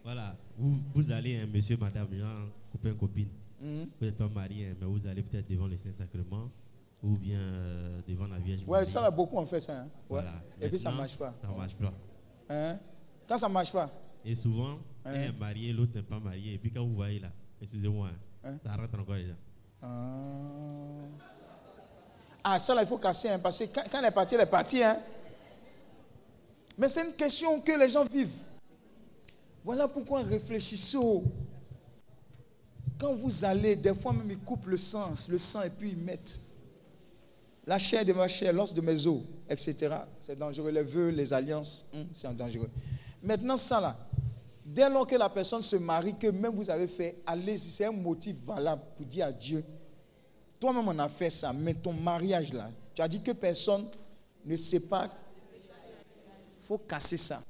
Voilà, 0.03 0.37
vous, 0.57 0.81
vous 0.95 1.11
allez, 1.11 1.39
hein, 1.39 1.47
monsieur, 1.53 1.77
madame, 1.77 2.15
genre, 2.15 2.49
copain, 2.73 2.95
copine. 2.95 3.29
Mm-hmm. 3.63 3.89
Vous 3.99 4.07
n'êtes 4.07 4.17
pas 4.17 4.29
marié, 4.29 4.69
hein, 4.69 4.75
mais 4.81 4.87
vous 4.87 5.07
allez 5.07 5.23
peut-être 5.23 5.49
devant 5.49 5.67
le 5.67 5.77
Saint-Sacrement 5.77 6.51
ou 7.03 7.19
bien 7.19 7.39
euh, 7.39 8.01
devant 8.09 8.27
la 8.27 8.39
Vierge 8.39 8.63
Ouais, 8.67 8.85
ça, 8.85 9.03
là, 9.03 9.11
beaucoup 9.11 9.37
ont 9.37 9.47
fait 9.47 9.61
ça. 9.61 9.83
Hein? 9.83 9.89
Voilà. 10.09 10.33
Et 10.61 10.69
puis 10.69 10.79
ça 10.79 10.91
ne 10.91 10.97
marche 10.97 11.17
pas. 11.17 11.35
Ça 11.41 11.49
ne 11.49 11.57
marche 11.57 11.77
pas. 11.77 11.93
Hein? 12.49 12.79
Quand 13.29 13.37
ça 13.39 13.49
ne 13.49 13.53
marche 13.53 13.73
pas? 13.73 13.91
Et 14.25 14.35
souvent, 14.35 14.79
un 15.05 15.13
est 15.13 15.33
marié, 15.33 15.73
l'autre 15.73 15.93
n'est 15.95 16.03
pas 16.03 16.19
marié. 16.19 16.55
Et 16.55 16.59
puis 16.59 16.73
quand 16.73 16.85
vous 16.85 16.95
voyez 16.95 17.21
là, 17.21 17.31
excusez-moi, 17.61 18.11
hein, 18.45 18.57
ça 18.65 18.77
rentre 18.77 18.99
encore 18.99 19.17
dedans. 19.17 19.35
Ah. 19.83 19.89
ah, 22.43 22.59
ça 22.59 22.75
là, 22.75 22.83
il 22.83 22.89
faut 22.89 22.99
casser, 22.99 23.29
hein, 23.29 23.39
parce 23.39 23.59
que 23.59 23.65
quand, 23.75 23.99
elle 23.99 24.05
est 24.07 24.11
partie, 24.11 24.35
elle 24.35 24.41
est 24.41 24.47
partie. 24.47 24.83
Hein. 24.83 24.97
Mais 26.79 26.89
c'est 26.89 27.05
une 27.05 27.13
question 27.13 27.61
que 27.61 27.73
les 27.79 27.89
gens 27.89 28.05
vivent. 28.05 28.43
Voilà 29.65 29.89
pourquoi 29.89 30.23
réfléchissez. 30.23 30.99
Quand 32.99 33.15
vous 33.15 33.45
allez, 33.45 33.77
des 33.77 33.95
fois 33.95 34.13
même 34.13 34.31
ils 34.31 34.39
coupent 34.39 34.67
le 34.67 34.77
sens, 34.77 35.29
le 35.29 35.39
sang, 35.39 35.63
et 35.63 35.71
puis 35.71 35.91
ils 35.91 35.97
mettent 35.97 36.41
la 37.67 37.79
chair 37.79 38.05
de 38.05 38.13
ma 38.13 38.29
chair, 38.29 38.53
l'os 38.53 38.75
de 38.75 38.81
mes 38.81 39.07
os, 39.07 39.21
etc. 39.49 39.97
C'est 40.21 40.39
dangereux. 40.39 40.71
Les 40.71 40.83
vœux, 40.83 41.11
les 41.11 41.33
alliances, 41.33 41.91
hum, 41.95 42.07
c'est 42.13 42.35
dangereux. 42.37 42.71
Maintenant, 43.23 43.57
ça 43.57 43.81
là, 43.81 43.97
dès 44.65 44.89
lors 44.89 45.07
que 45.07 45.17
la 45.17 45.29
personne 45.29 45.63
se 45.63 45.77
marie, 45.77 46.17
que 46.17 46.29
même 46.29 46.55
vous 46.55 46.71
avez 46.71 46.89
fait, 46.89 47.23
allez 47.27 47.59
c'est 47.59 47.85
un 47.85 47.93
motif 47.93 48.37
valable 48.45 48.83
pour 48.97 49.07
dire 49.07 49.27
à 49.27 49.33
Dieu, 49.33 49.65
toi-même 50.59 50.89
on 50.89 50.99
a 50.99 51.09
fait 51.09 51.31
ça, 51.31 51.53
mais 51.53 51.75
ton 51.75 51.93
mariage 51.93 52.53
là, 52.53 52.71
tu 52.95 53.03
as 53.03 53.09
dit 53.09 53.23
que 53.23 53.33
personne 53.33 53.87
ne 54.45 54.57
sait 54.57 54.89
pas. 54.89 55.09
Il 56.61 56.67
faut 56.67 56.79
casser 56.79 57.17
ça. 57.17 57.43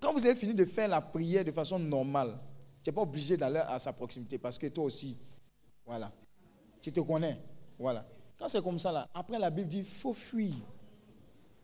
Quand 0.00 0.12
vous 0.12 0.24
avez 0.24 0.36
fini 0.36 0.54
de 0.54 0.64
faire 0.64 0.88
la 0.88 1.00
prière 1.00 1.44
de 1.44 1.50
façon 1.50 1.78
normale, 1.78 2.38
tu 2.82 2.90
n'es 2.90 2.94
pas 2.94 3.02
obligé 3.02 3.36
d'aller 3.36 3.62
à 3.66 3.78
sa 3.78 3.92
proximité 3.92 4.38
parce 4.38 4.56
que 4.56 4.68
toi 4.68 4.84
aussi, 4.84 5.16
voilà, 5.84 6.12
tu 6.80 6.92
te 6.92 7.00
connais. 7.00 7.38
Voilà. 7.78 8.04
Quand 8.38 8.48
c'est 8.48 8.62
comme 8.62 8.78
ça, 8.78 8.92
là, 8.92 9.08
après 9.14 9.38
la 9.38 9.50
Bible 9.50 9.68
dit, 9.68 9.78
il 9.78 9.84
faut 9.84 10.12
fuir. 10.12 10.54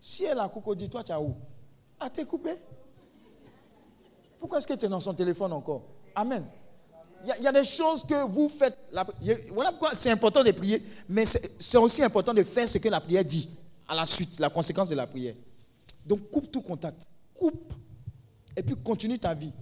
Si 0.00 0.24
elle 0.24 0.38
a 0.38 0.50
dit, 0.74 0.88
toi, 0.88 1.04
tu 1.04 1.12
as 1.12 1.20
où? 1.20 1.34
À 2.00 2.10
t'es 2.10 2.24
coupé. 2.24 2.54
Pourquoi 4.42 4.58
est-ce 4.58 4.66
que 4.66 4.74
tu 4.74 4.86
es 4.86 4.88
dans 4.88 4.98
son 4.98 5.14
téléphone 5.14 5.52
encore? 5.52 5.82
Amen. 6.16 6.44
Il 7.24 7.44
y, 7.44 7.46
a 7.46 7.52
des 7.52 7.62
choses 7.62 8.02
que 8.02 8.24
vous 8.24 8.48
faites. 8.48 8.76
voilà 9.52 9.70
pourquoi 9.70 9.94
c'est 9.94 10.10
important 10.10 10.42
de 10.42 10.50
prier, 10.50 10.82
mais 11.08 11.24
c'est 11.24 11.78
aussi 11.78 12.02
important 12.02 12.34
de 12.34 12.42
faire 12.42 12.66
ce 12.66 12.78
que 12.78 12.88
la 12.88 13.00
prière 13.00 13.24
dit 13.24 13.48
à 13.86 13.94
la 13.94 14.04
suite, 14.04 14.40
la 14.40 14.50
conséquence 14.50 14.88
de 14.88 14.96
la 14.96 15.06
prière. 15.06 15.36
Donc 16.04 16.28
coupe 16.28 16.50
tout 16.50 16.60
contact. 16.60 17.06
Coupe. 17.32 17.72
Et 18.56 18.64
puis 18.64 18.74
continue 18.82 19.16
ta 19.16 19.32
vie. 19.32 19.52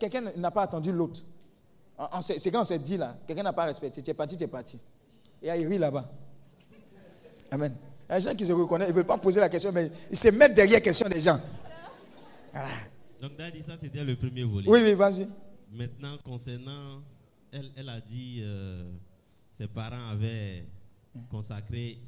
Quelqu'un 0.00 0.22
n'a 0.38 0.50
pas 0.50 0.62
attendu 0.62 0.90
l'autre. 0.90 1.20
C'est 2.22 2.50
quand 2.50 2.62
on 2.62 2.64
s'est 2.64 2.78
dit 2.78 2.96
là, 2.96 3.14
quelqu'un 3.26 3.42
n'a 3.42 3.52
pas 3.52 3.66
respecté. 3.66 4.00
Tu 4.00 4.10
es 4.10 4.14
parti, 4.14 4.38
tu 4.38 4.44
es 4.44 4.48
parti. 4.48 4.78
Et 5.42 5.48
il 5.48 5.66
rit 5.66 5.76
là-bas. 5.76 6.10
Amen. 7.50 7.74
Il 8.08 8.12
y 8.12 8.14
a 8.14 8.18
des 8.20 8.24
gens 8.24 8.34
qui 8.34 8.46
se 8.46 8.52
reconnaissent, 8.52 8.88
ils 8.88 8.92
ne 8.92 8.96
veulent 8.96 9.04
pas 9.04 9.18
poser 9.18 9.40
la 9.40 9.50
question, 9.50 9.70
mais 9.70 9.90
ils 10.10 10.16
se 10.16 10.28
mettent 10.28 10.54
derrière 10.54 10.78
la 10.78 10.80
question 10.80 11.10
des 11.10 11.20
gens. 11.20 11.38
Voilà. 12.54 12.68
Donc, 13.22 13.36
Daddy, 13.38 13.62
ça 13.62 13.78
c'était 13.78 14.02
le 14.04 14.16
premier 14.16 14.42
volet. 14.42 14.68
Oui, 14.68 14.80
oui, 14.82 14.94
vas-y. 14.94 15.28
Maintenant, 15.72 16.18
concernant, 16.24 17.02
elle, 17.52 17.70
elle 17.76 17.88
a 17.88 18.00
dit, 18.00 18.40
euh, 18.42 18.90
ses 19.52 19.68
parents 19.68 20.08
avaient 20.10 20.66
consacré. 21.30 21.98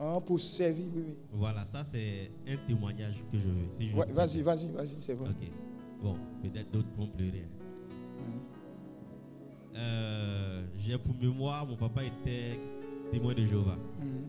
Oh, 0.00 0.20
pour 0.20 0.40
servir, 0.40 0.86
oui, 0.96 1.04
oui. 1.06 1.14
Voilà, 1.30 1.64
ça 1.64 1.84
c'est 1.84 2.32
un 2.48 2.56
témoignage 2.66 3.14
que 3.30 3.38
je 3.38 3.46
veux. 3.46 3.68
Si 3.70 3.90
vas-y, 3.90 4.42
vas-y, 4.42 4.72
vas-y, 4.72 4.96
c'est 5.00 5.14
bon. 5.14 5.26
Ok. 5.26 5.48
Bon, 6.02 6.18
peut-être 6.42 6.72
d'autres 6.72 6.88
vont 6.98 7.06
pleurer. 7.06 7.44
Euh, 9.76 10.66
j'ai 10.76 10.98
pour 10.98 11.14
mémoire, 11.14 11.64
mon 11.64 11.76
papa 11.76 12.02
était 12.02 12.58
témoin 13.12 13.32
de 13.32 13.46
Jéhovah. 13.46 13.78
Mhm. 14.00 14.28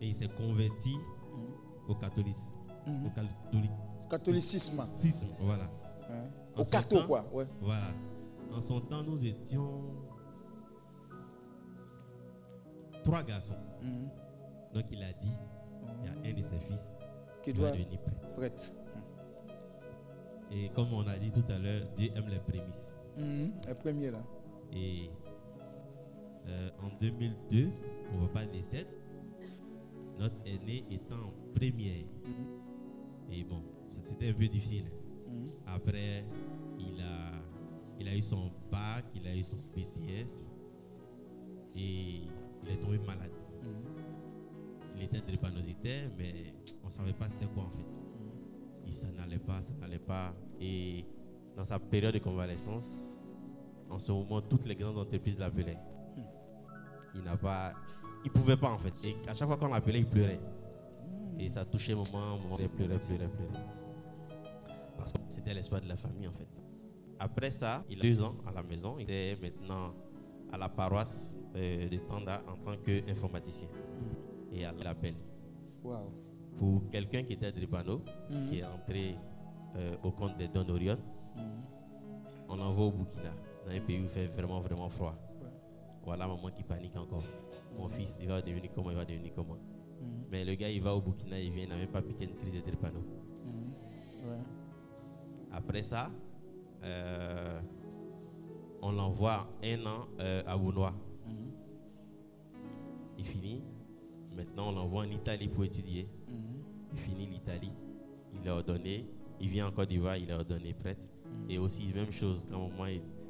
Et 0.00 0.08
il 0.08 0.14
s'est 0.14 0.28
converti 0.28 0.94
mhm. 0.94 1.90
au 1.90 1.94
catholicisme. 1.94 2.58
Au 2.86 3.10
catholicisme. 4.12 4.84
Voilà. 5.40 5.70
Au 6.56 6.64
catho, 6.64 7.02
quoi. 7.06 7.24
Ouais. 7.32 7.46
Voilà. 7.60 7.86
En 8.52 8.60
son 8.60 8.80
temps, 8.80 9.02
nous 9.02 9.24
étions 9.24 9.82
trois 13.02 13.22
garçons. 13.22 13.56
Donc 14.74 14.84
il 14.90 15.02
a 15.02 15.12
dit, 15.14 15.32
il 16.00 16.06
y 16.06 16.08
a 16.08 16.30
un 16.30 16.34
de 16.34 16.42
ses 16.42 16.58
fils 16.58 16.96
qui 17.42 17.52
doit, 17.52 17.70
devenir 17.70 17.98
prêtre. 18.36 18.72
Et 20.50 20.68
comme 20.70 20.92
on 20.92 21.06
a 21.06 21.16
dit 21.16 21.32
tout 21.32 21.44
à 21.48 21.58
l'heure, 21.58 21.86
Dieu 21.96 22.10
aime 22.14 22.28
les 22.28 22.38
prémices. 22.38 22.94
Les 23.16 23.74
premiers 23.74 24.10
là. 24.10 24.22
Et 24.74 25.10
euh, 26.48 26.70
en 26.82 26.88
2002, 27.00 27.70
mon 28.12 28.26
papa 28.26 28.46
décède. 28.46 28.86
Notre 30.18 30.36
aîné 30.44 30.84
étant 30.90 31.16
en 31.16 31.54
première. 31.54 32.04
Mm-hmm. 32.04 33.32
Et 33.32 33.44
bon, 33.44 33.62
c'était 34.02 34.28
un 34.28 34.34
peu 34.34 34.46
difficile. 34.48 34.84
Mm-hmm. 34.84 35.50
Après, 35.66 36.24
il 36.78 37.00
a, 37.00 37.32
il 37.98 38.08
a 38.08 38.16
eu 38.16 38.22
son 38.22 38.50
bac, 38.70 39.04
il 39.14 39.26
a 39.26 39.34
eu 39.34 39.42
son 39.42 39.58
BTS. 39.74 40.50
Et 41.74 42.24
il 42.62 42.68
est 42.68 42.76
tombé 42.78 42.98
malade. 42.98 43.30
Mm-hmm. 43.62 44.96
Il 44.96 45.02
était 45.04 45.20
drépanocytaire, 45.20 46.10
mais 46.18 46.52
on 46.82 46.86
ne 46.86 46.92
savait 46.92 47.12
pas 47.12 47.28
c'était 47.28 47.46
quoi 47.46 47.64
en 47.64 47.70
fait. 47.70 48.00
Il 48.86 48.94
s'en 48.94 49.08
allait 49.24 49.38
pas, 49.38 49.62
ça 49.62 49.72
n'allait 49.80 49.98
pas. 49.98 50.34
Et 50.60 51.04
dans 51.56 51.64
sa 51.64 51.78
période 51.78 52.12
de 52.12 52.18
convalescence, 52.18 53.00
en 53.88 53.98
ce 53.98 54.12
moment, 54.12 54.40
toutes 54.42 54.66
les 54.66 54.74
grandes 54.74 54.98
entreprises 54.98 55.38
l'appelaient. 55.38 55.78
Il 57.14 57.22
n'a 57.22 57.36
pas. 57.36 57.72
Il 58.24 58.30
pouvait 58.30 58.56
pas 58.56 58.70
en 58.70 58.78
fait. 58.78 58.92
Et 59.04 59.14
à 59.28 59.34
chaque 59.34 59.48
fois 59.48 59.56
qu'on 59.56 59.68
l'appelait, 59.68 60.00
il 60.00 60.06
pleurait. 60.06 60.40
Et 61.38 61.48
ça 61.48 61.64
touchait 61.64 61.94
moment, 61.94 62.38
moment, 62.38 62.56
il 62.58 62.68
pleurait, 62.68 62.98
pleurait, 62.98 63.28
pleurait. 63.28 63.81
Parce 65.02 65.12
que 65.14 65.18
c'était 65.28 65.52
l'espoir 65.52 65.80
de 65.80 65.88
la 65.88 65.96
famille 65.96 66.28
en 66.28 66.32
fait. 66.32 66.62
Après 67.18 67.50
ça, 67.50 67.84
il 67.88 67.98
a 67.98 68.02
deux 68.02 68.22
ans 68.22 68.36
à 68.46 68.52
la 68.52 68.62
maison. 68.62 68.96
Il 69.00 69.10
est 69.10 69.40
maintenant 69.40 69.94
à 70.52 70.58
la 70.58 70.68
paroisse 70.68 71.36
euh, 71.56 71.88
de 71.88 71.96
Tanda 71.98 72.42
en 72.46 72.56
tant 72.56 72.76
qu'informaticien. 72.76 73.68
Et 74.52 74.64
à 74.64 74.72
l'appel. 74.72 75.14
Wow. 75.82 76.12
Pour 76.58 76.88
quelqu'un 76.90 77.24
qui 77.24 77.32
était 77.32 77.46
à 77.46 77.52
Dribano, 77.52 77.98
mm-hmm. 78.30 78.48
qui 78.48 78.58
est 78.58 78.64
entré 78.64 79.16
euh, 79.76 79.96
au 80.04 80.12
compte 80.12 80.36
des 80.36 80.46
Don 80.48 80.68
Orion, 80.68 80.98
mm-hmm. 81.36 82.48
on 82.48 82.56
l'envoie 82.56 82.86
au 82.86 82.92
Burkina 82.92 83.32
dans 83.64 83.72
un 83.72 83.80
pays 83.80 83.98
où 83.98 84.02
il 84.02 84.08
fait 84.08 84.26
vraiment, 84.28 84.60
vraiment 84.60 84.88
froid. 84.88 85.16
Voilà 86.04 86.28
maman 86.28 86.50
qui 86.50 86.62
panique 86.62 86.96
encore. 86.96 87.24
Mon 87.76 87.88
fils, 87.88 88.20
il 88.22 88.28
va 88.28 88.40
devenir 88.40 88.70
comment 88.74 88.90
Il 88.90 88.96
va 88.96 89.04
devenir 89.04 89.32
comment. 89.34 89.56
Mais 90.30 90.44
le 90.44 90.54
gars, 90.54 90.68
il 90.68 90.82
va 90.82 90.94
au 90.94 91.00
Burkina, 91.00 91.40
il 91.40 91.50
vient, 91.50 91.64
il 91.64 91.68
n'a 91.68 91.76
même 91.76 91.88
pas 91.88 92.02
piqué 92.02 92.24
une 92.24 92.34
crise 92.34 92.54
de 92.54 92.60
drépano. 92.60 93.00
Mhm. 95.52 95.58
Après 95.58 95.82
ça, 95.82 96.10
euh, 96.82 97.60
on 98.82 98.92
l'envoie 98.92 99.48
un 99.62 99.86
an 99.86 100.08
euh, 100.20 100.42
à 100.46 100.56
Bounois. 100.56 100.94
Mhm. 101.26 101.52
Il 103.18 103.24
finit. 103.26 103.62
Maintenant, 104.34 104.70
on 104.70 104.72
l'envoie 104.72 105.02
en 105.02 105.10
Italie 105.10 105.48
pour 105.48 105.64
étudier. 105.64 106.08
Il 106.94 106.98
finit 106.98 107.26
l'Italie. 107.26 107.72
Il 108.34 108.46
est 108.46 108.50
ordonné. 108.50 109.06
Il 109.40 109.48
vient 109.48 109.66
en 109.68 109.70
Côte 109.72 109.88
d'Ivoire, 109.88 110.16
il 110.16 110.30
est 110.30 110.34
ordonné 110.34 110.72
prêtre. 110.74 111.08
Et 111.48 111.58
aussi, 111.58 111.92
même 111.94 112.12
chose, 112.12 112.46
quand 112.50 112.70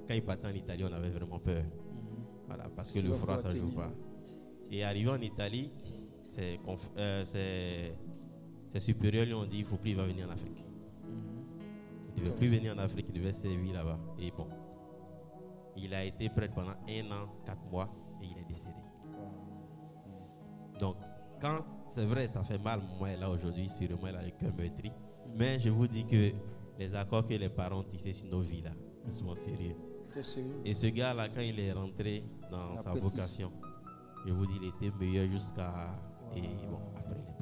quand 0.07 0.15
il 0.15 0.23
partait 0.23 0.49
en 0.49 0.55
Italie, 0.55 0.85
on 0.85 0.93
avait 0.93 1.11
vraiment 1.11 1.39
peur. 1.39 1.63
Mhm. 1.63 2.25
Voilà, 2.47 2.69
parce 2.77 2.91
que 2.91 3.01
le 3.07 3.13
froid, 3.13 3.39
ça 3.39 3.49
ne 3.49 3.57
joue 3.59 3.71
pas. 3.71 3.91
Et 4.71 4.85
arrivé 4.85 5.11
en 5.11 5.21
Italie, 5.21 5.71
c'est 6.23 6.59
euh, 6.97 7.25
supérieur 8.81 9.27
lui 9.27 9.35
ont 9.35 9.45
dit 9.45 9.59
il 9.59 9.63
ne 9.63 9.67
faut 9.67 9.77
plus 9.77 9.91
il 9.91 9.97
va 9.97 10.07
venir 10.07 10.27
en 10.27 10.31
Afrique. 10.31 10.65
Il 12.17 12.23
ne 12.23 12.29
veut 12.29 12.35
plus 12.35 12.49
venir 12.49 12.75
en 12.75 12.79
Afrique, 12.79 13.07
il 13.09 13.15
devait 13.21 13.33
servir 13.33 13.75
là-bas. 13.75 13.99
Et 14.19 14.31
bon, 14.31 14.49
il 15.77 15.95
a 15.95 16.05
été 16.05 16.29
prêtre 16.29 16.55
pendant 16.55 16.73
un 16.89 17.11
an, 17.11 17.29
quatre 17.45 17.65
mois 17.71 17.89
et 18.23 18.27
il 18.27 18.39
est 18.39 18.49
décédé. 18.49 18.75
Donc, 20.79 20.97
quand 21.41 21.61
c'est 21.87 22.05
vrai, 22.07 22.27
ça 22.27 22.45
fait 22.45 22.59
mal, 22.59 22.81
moi 22.99 23.15
là 23.17 23.31
aujourd'hui, 23.31 23.69
sûrement 23.69 24.09
il 24.09 24.17
a 24.17 24.23
le 24.23 24.31
cœur 24.31 24.53
meurtri. 24.55 24.93
Mais 25.35 25.59
je 25.59 25.71
vous 25.71 25.87
dis 25.87 26.05
que 26.05 26.33
les 26.79 26.95
accords 26.95 27.27
que 27.27 27.35
les 27.35 27.49
parents 27.49 27.83
tissaient 27.83 28.13
sur 28.13 28.29
nos 28.29 28.41
vies 28.41 28.63
là, 28.63 28.73
c'est 29.07 29.13
souvent 29.13 29.35
sérieux. 29.35 29.77
Et 30.65 30.75
ce 30.75 30.87
gars-là, 30.89 31.29
quand 31.29 31.41
il 31.41 31.59
est 31.59 31.73
rentré 31.73 32.23
dans 32.51 32.77
sa 32.77 32.93
vocation, 32.93 33.51
je 34.27 34.33
vous 34.33 34.47
dis, 34.47 34.59
il 34.61 34.69
était 34.69 34.95
meilleur 34.99 35.27
jusqu'à. 35.31 35.93
Et 36.37 36.43
bon, 36.43 36.79
après, 36.97 37.17
il 37.17 37.42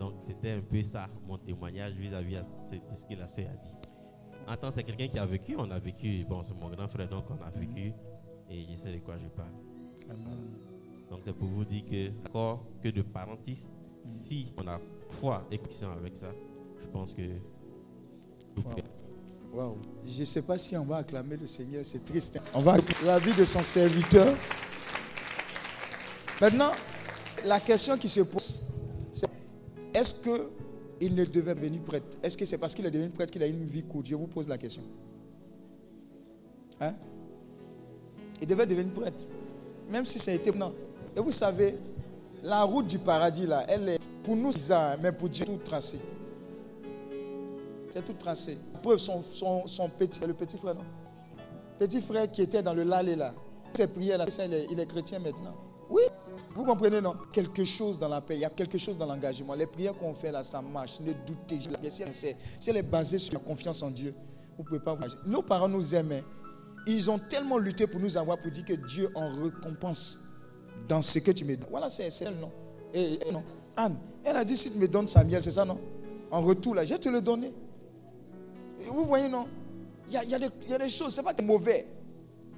Donc, 0.00 0.14
c'était 0.18 0.52
un 0.52 0.60
peu 0.62 0.82
ça, 0.82 1.10
mon 1.28 1.36
témoignage 1.36 1.92
vis-à-vis 1.92 2.36
de 2.36 2.96
ce 2.96 3.04
que 3.04 3.14
la 3.14 3.28
soeur 3.28 3.48
a 3.50 3.56
dit. 3.56 3.68
En 4.48 4.56
tant 4.56 4.72
c'est 4.72 4.82
quelqu'un 4.82 5.08
qui 5.08 5.18
a 5.18 5.26
vécu, 5.26 5.54
on 5.58 5.70
a 5.70 5.78
vécu. 5.78 6.24
Bon, 6.26 6.42
c'est 6.42 6.54
mon 6.54 6.70
grand 6.70 6.88
frère, 6.88 7.06
donc 7.06 7.26
on 7.28 7.44
a 7.44 7.50
vécu. 7.50 7.92
Et 8.48 8.66
je 8.68 8.76
sais 8.76 8.92
de 8.92 8.98
quoi 9.00 9.16
je 9.18 9.28
parle. 9.28 9.52
Donc, 11.10 11.20
c'est 11.22 11.34
pour 11.34 11.48
vous 11.48 11.66
dire 11.66 11.84
que, 11.84 12.08
d'accord, 12.08 12.64
que 12.82 12.88
de 12.88 13.02
parentisme, 13.02 13.72
si 14.02 14.50
on 14.56 14.66
a 14.66 14.80
foi 15.10 15.46
et 15.50 15.58
conviction 15.58 15.92
avec 15.92 16.16
ça, 16.16 16.32
je 16.80 16.86
pense 16.86 17.12
que 17.12 17.36
tout 18.56 18.64
je 20.06 20.20
ne 20.20 20.24
sais 20.24 20.42
pas 20.42 20.56
si 20.56 20.76
on 20.76 20.84
va 20.84 20.98
acclamer 20.98 21.36
le 21.36 21.46
Seigneur, 21.46 21.84
c'est 21.84 22.04
triste. 22.04 22.38
Hein. 22.38 22.50
On 22.54 22.60
va 22.60 22.76
la 23.04 23.18
vie 23.18 23.34
de 23.34 23.44
son 23.44 23.62
serviteur. 23.62 24.34
Maintenant, 26.40 26.70
la 27.44 27.60
question 27.60 27.98
qui 27.98 28.08
se 28.08 28.20
pose, 28.20 28.69
est-ce 30.00 30.14
que 30.14 30.50
il 31.00 31.14
ne 31.14 31.24
devait 31.24 31.54
venir 31.54 31.80
prêtre? 31.82 32.18
Est-ce 32.22 32.36
que 32.36 32.44
c'est 32.44 32.58
parce 32.58 32.74
qu'il 32.74 32.84
est 32.86 32.90
devenu 32.90 33.10
prêtre 33.10 33.32
qu'il 33.32 33.42
a 33.42 33.46
une 33.46 33.64
vie 33.64 33.82
courte? 33.82 34.06
Je 34.06 34.14
vous 34.14 34.26
pose 34.26 34.48
la 34.48 34.58
question. 34.58 34.82
Hein? 36.80 36.94
Il 38.40 38.46
devait 38.46 38.66
devenir 38.66 38.92
prêtre. 38.92 39.26
Même 39.90 40.04
si 40.04 40.30
été 40.30 40.52
non. 40.52 40.74
Et 41.16 41.20
vous 41.20 41.30
savez, 41.32 41.76
la 42.42 42.62
route 42.62 42.86
du 42.86 42.98
paradis, 42.98 43.46
là, 43.46 43.64
elle 43.68 43.88
est 43.88 43.98
pour 44.22 44.36
nous, 44.36 44.52
mais 45.02 45.12
pour 45.12 45.28
Dieu, 45.28 45.44
tout 45.44 45.58
tracé. 45.64 45.98
C'est 47.90 48.04
tout 48.04 48.12
tracé. 48.12 48.56
Preuve, 48.82 48.98
son, 48.98 49.22
son, 49.66 49.88
petit, 49.88 50.20
le 50.26 50.34
petit 50.34 50.56
frère, 50.56 50.74
non? 50.74 50.84
Petit 51.78 52.00
frère 52.00 52.30
qui 52.30 52.42
était 52.42 52.62
dans 52.62 52.74
le 52.74 52.84
lalé, 52.84 53.16
là. 53.16 53.34
Ses 53.74 53.86
prières, 53.88 54.18
là, 54.18 54.26
il 54.70 54.78
est 54.78 54.86
chrétien 54.86 55.18
maintenant. 55.18 55.54
Oui, 55.88 56.02
vous 56.54 56.64
comprenez, 56.64 57.00
non? 57.00 57.14
Quelque 57.32 57.64
chose 57.64 57.98
dans 57.98 58.08
la 58.08 58.20
paix, 58.20 58.34
il 58.34 58.40
y 58.40 58.44
a 58.44 58.50
quelque 58.50 58.76
chose 58.76 58.98
dans 58.98 59.06
l'engagement. 59.06 59.54
Les 59.54 59.66
prières 59.66 59.94
qu'on 59.96 60.14
fait 60.14 60.32
là, 60.32 60.42
ça 60.42 60.60
marche. 60.60 60.98
Ne 61.00 61.12
doutez 61.12 61.58
pas. 61.68 61.78
Si 62.10 62.70
elle 62.70 62.76
est 62.76 62.82
basée 62.82 63.18
sur 63.18 63.34
la 63.34 63.40
confiance 63.40 63.82
en 63.82 63.90
Dieu, 63.90 64.14
vous 64.56 64.64
ne 64.64 64.68
pouvez 64.68 64.80
pas 64.80 64.94
vous 64.94 65.30
Nos 65.30 65.42
parents 65.42 65.68
nous 65.68 65.94
aimaient. 65.94 66.24
Ils 66.86 67.10
ont 67.10 67.18
tellement 67.18 67.58
lutté 67.58 67.86
pour 67.86 68.00
nous 68.00 68.16
avoir 68.16 68.38
pour 68.38 68.50
dire 68.50 68.64
que 68.64 68.72
Dieu 68.72 69.10
en 69.14 69.42
récompense 69.42 70.18
dans 70.88 71.02
ce 71.02 71.18
que 71.20 71.30
tu 71.30 71.44
me 71.44 71.56
donnes. 71.56 71.68
Voilà, 71.70 71.88
c'est 71.88 72.08
elle, 72.22 72.36
non? 72.36 72.50
Non. 73.32 73.44
Anne, 73.76 73.96
elle 74.24 74.36
a 74.36 74.44
dit 74.44 74.56
si 74.56 74.72
tu 74.72 74.78
me 74.78 74.88
donnes 74.88 75.06
Samuel, 75.06 75.42
c'est 75.42 75.52
ça, 75.52 75.64
non? 75.64 75.78
En 76.30 76.40
retour, 76.42 76.74
là, 76.74 76.84
je 76.84 76.94
te 76.94 77.08
le 77.08 77.20
donner. 77.20 77.52
Vous 78.90 79.04
voyez, 79.04 79.28
non? 79.28 79.46
Il 80.08 80.14
y 80.14 80.34
a, 80.34 80.78
des, 80.78 80.88
choses, 80.88 81.14
ce 81.14 81.20
n'est 81.20 81.24
pas 81.24 81.34
que 81.34 81.42
mauvais. 81.42 81.86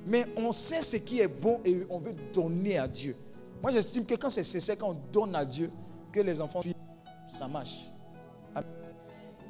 Mais 0.06 0.24
on 0.36 0.52
sait 0.52 0.81
ce 0.81 0.97
qui 0.97 1.20
est 1.20 1.28
bon 1.28 1.60
et 1.64 1.86
on 1.90 1.98
veut 1.98 2.14
donner 2.32 2.78
à 2.78 2.89
Dieu. 2.89 3.14
Moi, 3.62 3.70
j'estime 3.70 4.05
que 4.05 4.14
quand 4.16 4.28
c'est 4.28 4.43
sincère, 4.43 4.76
quand 4.76 4.90
on 4.90 4.97
donne 5.12 5.36
à 5.36 5.44
Dieu, 5.44 5.70
que 6.10 6.20
les 6.20 6.40
enfants, 6.40 6.60
ça 7.28 7.47
marche. 7.47 7.90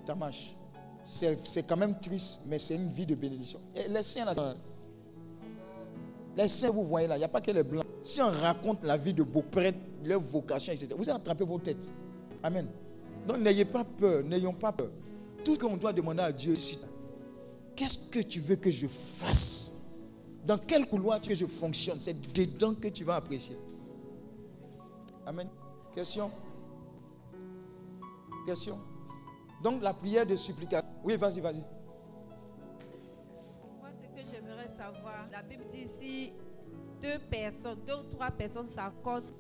Ça 0.06 0.14
marche. 0.14 0.54
C'est 1.02 1.66
quand 1.66 1.76
même 1.76 1.98
triste, 1.98 2.42
mais 2.46 2.58
c'est 2.58 2.74
une 2.74 2.90
vie 2.90 3.06
de 3.06 3.14
bénédiction. 3.14 3.58
Et 3.74 3.88
les 3.88 4.02
saints, 4.02 4.24
là, 4.24 4.54
les 6.36 6.48
saints, 6.48 6.70
vous 6.70 6.84
voyez 6.84 7.08
là, 7.08 7.16
il 7.16 7.20
n'y 7.20 7.24
a 7.24 7.28
pas 7.28 7.40
que 7.40 7.50
les 7.50 7.62
blancs. 7.62 7.84
Si 8.02 8.20
on 8.20 8.30
raconte 8.30 8.84
la 8.84 8.96
vie 8.96 9.12
de 9.12 9.22
beaucoup 9.22 9.48
prêtres, 9.48 9.78
leur 10.04 10.20
vocation, 10.20 10.72
etc., 10.72 10.94
vous 10.96 11.08
allez 11.08 11.18
attraper 11.18 11.44
vos 11.44 11.58
têtes. 11.58 11.92
Amen. 12.42 12.66
Donc 13.26 13.38
n'ayez 13.38 13.64
pas 13.64 13.84
peur, 13.84 14.22
n'ayons 14.24 14.52
pas 14.52 14.72
peur. 14.72 14.90
Tout 15.44 15.54
ce 15.54 15.60
qu'on 15.60 15.76
doit 15.76 15.92
demander 15.92 16.22
à 16.22 16.32
Dieu 16.32 16.52
ici, 16.52 16.80
qu'est-ce 17.74 18.10
que 18.10 18.20
tu 18.20 18.40
veux 18.40 18.56
que 18.56 18.70
je 18.70 18.86
fasse? 18.86 19.74
Dans 20.44 20.58
quel 20.58 20.86
couloir 20.86 21.20
tu 21.20 21.30
veux 21.30 21.34
que 21.34 21.40
je 21.40 21.46
fonctionne? 21.46 21.98
C'est 22.00 22.32
dedans 22.32 22.74
que 22.74 22.88
tu 22.88 23.04
vas 23.04 23.16
apprécier. 23.16 23.56
Amen. 25.26 25.48
Question 25.94 26.30
Question 28.44 28.78
Donc 29.62 29.82
la 29.82 29.92
prière 29.92 30.26
de 30.26 30.34
supplication. 30.34 30.88
Oui, 31.04 31.16
vas-y, 31.16 31.40
vas-y. 31.40 31.62
Moi, 33.80 33.90
ce 33.94 34.02
que 34.02 34.28
j'aimerais 34.28 34.68
savoir, 34.68 35.26
la 35.30 35.42
Bible 35.42 35.64
dit 35.70 35.82
ici, 35.82 36.32
deux 37.00 37.18
personnes, 37.30 37.78
deux 37.86 37.94
ou 37.94 38.02
trois 38.10 38.30
personnes 38.30 38.66
s'accordent 38.66 39.30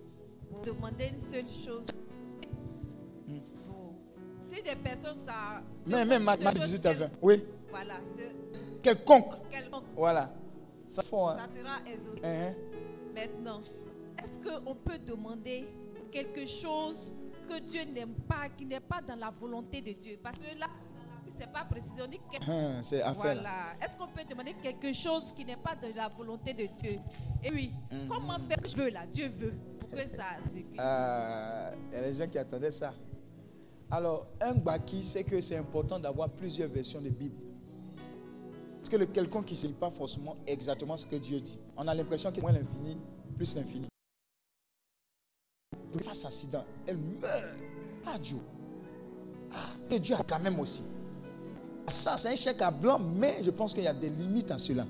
pour 0.50 0.60
demander 0.60 1.08
une 1.08 1.18
seule 1.18 1.48
chose. 1.48 1.88
Si 4.40 4.62
des 4.62 4.76
personnes 4.76 5.16
ça. 5.16 5.62
Mais 5.86 6.04
même 6.04 6.22
ma, 6.22 6.36
18 6.36 6.86
à 6.86 6.92
20. 6.92 7.10
Oui. 7.22 7.42
Voilà. 7.70 7.94
Quelconque. 8.82 9.48
Quelconque. 9.50 9.84
Voilà. 9.96 10.30
Ça, 10.86 11.00
hein. 11.10 11.36
ça 11.38 11.46
sera 11.52 11.90
exaucé. 11.90 12.20
Uh-huh. 12.20 12.54
Maintenant, 13.14 13.62
est-ce 14.22 14.38
qu'on 14.38 14.74
peut 14.74 14.98
demander 14.98 15.68
quelque 16.10 16.46
chose 16.46 17.12
que 17.48 17.58
Dieu 17.60 17.82
n'aime 17.92 18.14
pas, 18.28 18.48
qui 18.56 18.64
n'est 18.66 18.80
pas 18.80 19.00
dans 19.00 19.16
la 19.16 19.30
volonté 19.30 19.80
de 19.80 19.92
Dieu? 19.92 20.18
Parce 20.22 20.38
que 20.38 20.58
là, 20.58 20.66
c'est 21.36 21.50
pas 21.50 21.64
précisé. 21.64 22.02
On 22.02 22.06
dit 22.08 22.18
que... 22.18 22.38
Ah, 22.48 22.82
c'est 22.82 23.02
Voilà. 23.14 23.74
Est-ce 23.82 23.96
qu'on 23.96 24.08
peut 24.08 24.24
demander 24.28 24.54
quelque 24.62 24.92
chose 24.92 25.32
qui 25.32 25.44
n'est 25.44 25.56
pas 25.56 25.74
de 25.74 25.94
la 25.96 26.08
volonté 26.08 26.52
de 26.52 26.66
Dieu? 26.80 26.98
Et 27.42 27.50
oui, 27.50 27.72
mm-hmm. 27.90 28.08
comment 28.08 28.38
faire 28.38 28.60
que 28.60 28.68
je 28.68 28.76
veux 28.76 28.90
là? 28.90 29.06
Dieu 29.06 29.28
veut 29.28 29.54
pour 29.80 29.90
que 29.90 30.06
ça 30.06 30.24
euh, 30.78 31.70
Il 31.90 31.94
y 31.94 32.00
a 32.00 32.02
des 32.02 32.12
gens 32.12 32.28
qui 32.28 32.38
attendaient 32.38 32.70
ça. 32.70 32.94
Alors, 33.90 34.26
un 34.40 34.54
baki, 34.54 35.02
c'est 35.02 35.24
que 35.24 35.40
c'est 35.40 35.56
important 35.56 35.98
d'avoir 35.98 36.30
plusieurs 36.30 36.68
versions 36.70 37.00
de 37.00 37.10
Bible. 37.10 37.36
Parce 38.76 38.88
que 38.88 39.04
quelqu'un 39.04 39.42
qui 39.42 39.54
ne 39.54 39.58
sait 39.58 39.68
pas 39.68 39.90
forcément 39.90 40.36
exactement 40.46 40.96
ce 40.96 41.06
que 41.06 41.16
Dieu 41.16 41.38
dit. 41.40 41.58
On 41.76 41.86
a 41.86 41.94
l'impression 41.94 42.32
que 42.32 42.40
moins 42.40 42.52
l'infini, 42.52 42.96
plus 43.36 43.54
l'infini. 43.54 43.86
Face 46.02 46.24
à 46.24 46.28
accident, 46.28 46.64
elle 46.86 46.96
meurt. 46.96 47.44
Ah 48.06 48.18
Dieu. 48.18 48.38
Ah, 49.52 49.56
et 49.90 49.98
Dieu 49.98 50.14
a 50.14 50.22
quand 50.26 50.40
même 50.40 50.58
aussi. 50.58 50.82
Ça, 51.86 52.16
c'est 52.16 52.30
un 52.30 52.36
chèque 52.36 52.62
à 52.62 52.70
blanc, 52.70 52.98
mais 52.98 53.38
je 53.44 53.50
pense 53.50 53.74
qu'il 53.74 53.84
y 53.84 53.88
a 53.88 53.94
des 53.94 54.08
limites 54.08 54.50
à 54.50 54.58
cela. 54.58 54.86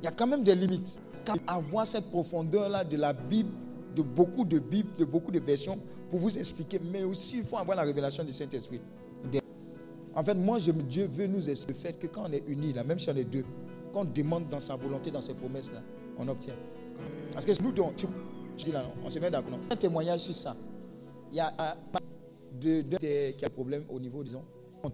Il 0.00 0.04
y 0.04 0.08
a 0.08 0.12
quand 0.12 0.26
même 0.26 0.42
des 0.42 0.54
limites. 0.54 1.00
Avoir 1.46 1.86
cette 1.86 2.10
profondeur-là 2.10 2.84
de 2.84 2.96
la 2.96 3.12
Bible, 3.12 3.50
de 3.94 4.02
beaucoup 4.02 4.44
de 4.44 4.58
Bibles, 4.58 4.90
de 4.98 5.04
beaucoup 5.04 5.30
de 5.30 5.38
versions, 5.38 5.78
pour 6.10 6.18
vous 6.18 6.38
expliquer, 6.38 6.80
mais 6.90 7.04
aussi 7.04 7.38
il 7.38 7.44
faut 7.44 7.58
avoir 7.58 7.76
la 7.76 7.82
révélation 7.82 8.24
du 8.24 8.32
Saint-Esprit. 8.32 8.80
En 10.14 10.22
fait, 10.22 10.34
moi, 10.34 10.58
Dieu 10.58 11.06
veut 11.06 11.26
nous 11.26 11.48
expliquer 11.48 11.78
le 11.78 11.92
fait 11.92 11.98
que 11.98 12.06
quand 12.06 12.24
on 12.28 12.32
est 12.32 12.42
unis, 12.48 12.72
là, 12.72 12.82
même 12.82 12.98
si 12.98 13.08
on 13.10 13.16
est 13.16 13.24
deux, 13.24 13.44
quand 13.92 14.00
on 14.00 14.04
demande 14.04 14.48
dans 14.48 14.60
sa 14.60 14.74
volonté, 14.74 15.10
dans 15.10 15.20
ses 15.20 15.34
promesses, 15.34 15.72
là, 15.72 15.80
on 16.18 16.26
obtient. 16.28 16.54
Parce 17.32 17.44
que 17.46 17.62
nous, 17.62 17.72
tu, 17.72 18.06
dis 18.64 18.72
là, 18.72 18.84
on 19.04 19.10
se 19.10 19.18
met 19.18 19.30
d'accord. 19.30 19.58
Un 19.70 19.76
témoignage 19.76 20.20
sur 20.20 20.34
ça. 20.34 20.54
Il 21.30 21.36
y 21.36 21.40
a 21.40 21.52
un 21.58 21.74
de, 22.58 22.82
de, 22.82 22.96
qui 23.32 23.44
a 23.44 23.48
un 23.48 23.50
problème 23.50 23.84
au 23.88 24.00
niveau, 24.00 24.22
disons, 24.22 24.42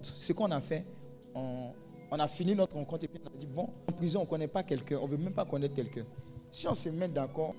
ce 0.03 0.33
qu'on 0.33 0.51
a 0.51 0.61
fait, 0.61 0.85
on, 1.35 1.73
a 2.13 2.29
fini 2.29 2.55
notre 2.55 2.77
rencontre 2.77 3.05
et 3.05 3.09
puis 3.09 3.21
on 3.25 3.27
a 3.27 3.39
dit, 3.39 3.47
bon, 3.47 3.69
en 3.89 3.93
prison, 3.93 4.21
on 4.21 4.25
ne 4.25 4.29
connaît 4.29 4.49
pas 4.49 4.63
quelqu'un, 4.63 4.99
on 5.01 5.07
ne 5.07 5.13
veut 5.13 5.17
même 5.17 5.33
pas 5.33 5.45
connaître 5.45 5.75
quelqu'un. 5.75 6.05
Si 6.51 6.69
on 6.69 6.75
se 6.75 6.91
met 6.91 7.09
d'accord 7.09 7.55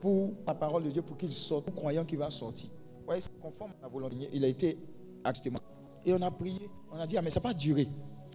pour 0.00 0.32
la 0.46 0.54
parole 0.54 0.84
de 0.84 0.90
Dieu, 0.90 1.02
pour 1.02 1.16
qu'il 1.16 1.32
sorte, 1.32 1.64
pour 1.64 1.74
croyant 1.74 2.04
qu'il 2.04 2.18
va 2.18 2.28
sortir, 2.30 2.68
ouais, 3.08 3.20
c'est 3.20 3.32
conforme 3.40 3.72
à 3.80 3.84
la 3.84 3.88
volonté. 3.88 4.16
Il 4.32 4.44
a 4.44 4.48
été 4.48 4.76
accepté. 5.24 5.58
Et 6.04 6.12
on 6.12 6.20
a 6.20 6.30
prié, 6.30 6.68
on 6.92 6.98
a 6.98 7.06
dit, 7.06 7.16
ah, 7.16 7.22
mais 7.22 7.30
ça 7.30 7.40
n'a 7.40 7.44
pas 7.44 7.54
duré. 7.54 7.88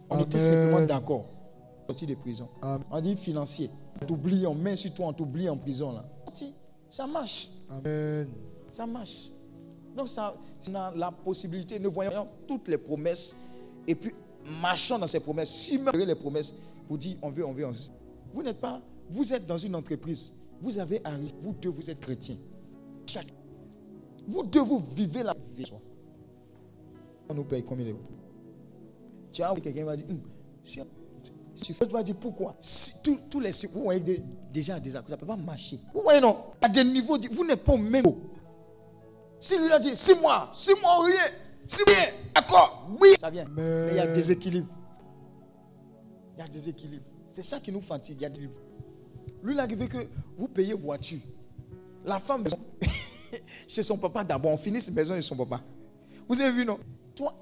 On 0.09 0.19
était 0.19 0.39
simplement 0.39 0.85
d'accord. 0.85 1.25
Sorti 1.87 2.07
de 2.07 2.15
prison. 2.15 2.47
On 2.91 2.99
dit 2.99 3.15
financier. 3.15 3.69
On 4.01 4.05
t'oublie, 4.05 4.45
on 4.47 4.55
met 4.55 4.75
sur 4.75 4.93
toi, 4.93 5.07
on 5.07 5.13
t'oublie 5.13 5.49
en 5.49 5.57
prison. 5.57 5.91
Là. 5.91 6.03
Ça 6.90 7.06
marche. 7.07 7.49
Amen. 7.70 8.28
Ça 8.70 8.86
marche. 8.86 9.30
Donc, 9.95 10.07
ça, 10.07 10.34
on 10.70 10.76
a 10.76 10.94
la 10.95 11.11
possibilité, 11.11 11.80
nous 11.80 11.91
voyons 11.91 12.28
toutes 12.48 12.68
les 12.68 12.78
promesses 12.78 13.36
et 13.88 13.95
puis 13.95 14.14
marchons 14.61 14.98
dans 14.98 15.07
ces 15.07 15.20
promesses. 15.20 15.49
Si 15.49 15.80
les 15.94 16.16
promesses, 16.16 16.53
vous 16.88 16.98
dites 16.98 17.18
on 17.22 17.30
veut, 17.30 17.45
on 17.45 17.53
veut, 17.53 17.66
on 17.66 17.72
veut. 17.72 17.78
Vous 18.34 18.44
n'êtes 18.44 18.60
pas, 18.60 18.82
vous 19.10 19.34
êtes 19.34 19.45
dans 19.45 19.57
une 19.57 19.76
entreprise. 19.76 20.34
Vous 20.61 20.78
avez 20.78 21.02
un 21.06 21.18
vous 21.40 21.53
deux, 21.53 21.70
vous 21.70 21.90
êtes 21.90 21.99
chrétiens. 21.99 22.36
Chaque, 23.06 23.28
vous 24.28 24.44
deux, 24.44 24.61
vous 24.61 24.80
vivez 24.80 25.24
la 25.24 25.34
vie. 25.56 25.72
On 27.30 27.34
nous 27.34 27.44
paye 27.44 27.64
combien 27.64 27.86
d'euros 27.86 27.99
Tu 29.32 29.41
as 29.41 29.53
quelqu'un 29.56 29.86
va 29.86 29.95
dire, 29.95 30.07
hum, 30.10 30.20
si, 31.60 31.73
tu 31.73 31.86
vas 31.86 32.03
dire 32.03 32.15
pourquoi? 32.15 32.56
Tous, 33.03 33.40
les 33.40 33.52
vous 33.73 33.84
voyez 33.84 34.23
déjà 34.52 34.80
des 34.80 34.95
accords, 34.95 35.10
ça 35.10 35.15
ne 35.15 35.19
peut 35.19 35.26
pas 35.26 35.36
marcher. 35.36 35.80
Vous 35.94 36.02
voyez 36.02 36.22
non? 36.22 36.38
À 36.61 36.69
des 36.69 36.84
niveaux, 36.84 37.18
vous 37.31 37.45
n'êtes 37.45 37.64
pas 37.64 37.73
au 37.73 37.77
même 37.77 37.91
niveau. 37.91 38.18
Si 39.40 39.57
lui 39.57 39.72
a 39.72 39.80
dit, 39.80 39.95
six 39.95 40.15
mois, 40.15 40.52
six 40.56 40.73
mois, 40.81 41.06
rien, 41.06 41.15
six 41.68 41.84
mois, 41.86 41.95
d'accord, 42.36 42.90
oui, 43.02 43.10
ça 43.19 43.30
vient. 43.30 43.45
Mais 43.56 43.90
il 43.91 43.95
y 43.98 43.99
a 43.99 44.07
des 44.07 44.31
équilibres. 44.31 44.73
Il 46.38 46.40
y 46.40 46.44
a 46.44 46.48
des 46.48 46.69
équilibres. 46.69 47.06
C'est 47.30 47.44
ça 47.44 47.60
qui 47.60 47.72
nous 47.72 47.81
fatigue. 47.81 48.18
Il 48.19 48.23
y 48.23 48.26
a 48.26 48.30
des 48.30 48.40
Lui, 48.40 49.53
il 49.53 49.60
a 49.60 49.64
arrivé 49.64 49.88
que 49.88 49.98
vous 50.38 50.48
payez 50.48 50.73
voiture. 50.73 51.19
La 52.06 52.19
femme, 52.19 52.45
chez 53.68 53.84
son 53.84 53.98
papa 53.98 54.23
d'abord, 54.23 54.52
on 54.52 54.57
finit 54.57 54.80
ses 54.80 54.91
maison 54.91 55.15
de 55.15 55.22
son 55.22 55.36
papa. 55.36 55.61
Vous 56.27 56.40
avez 56.40 56.52
vu, 56.52 56.65
non? 56.65 56.80
Toi, 57.15 57.34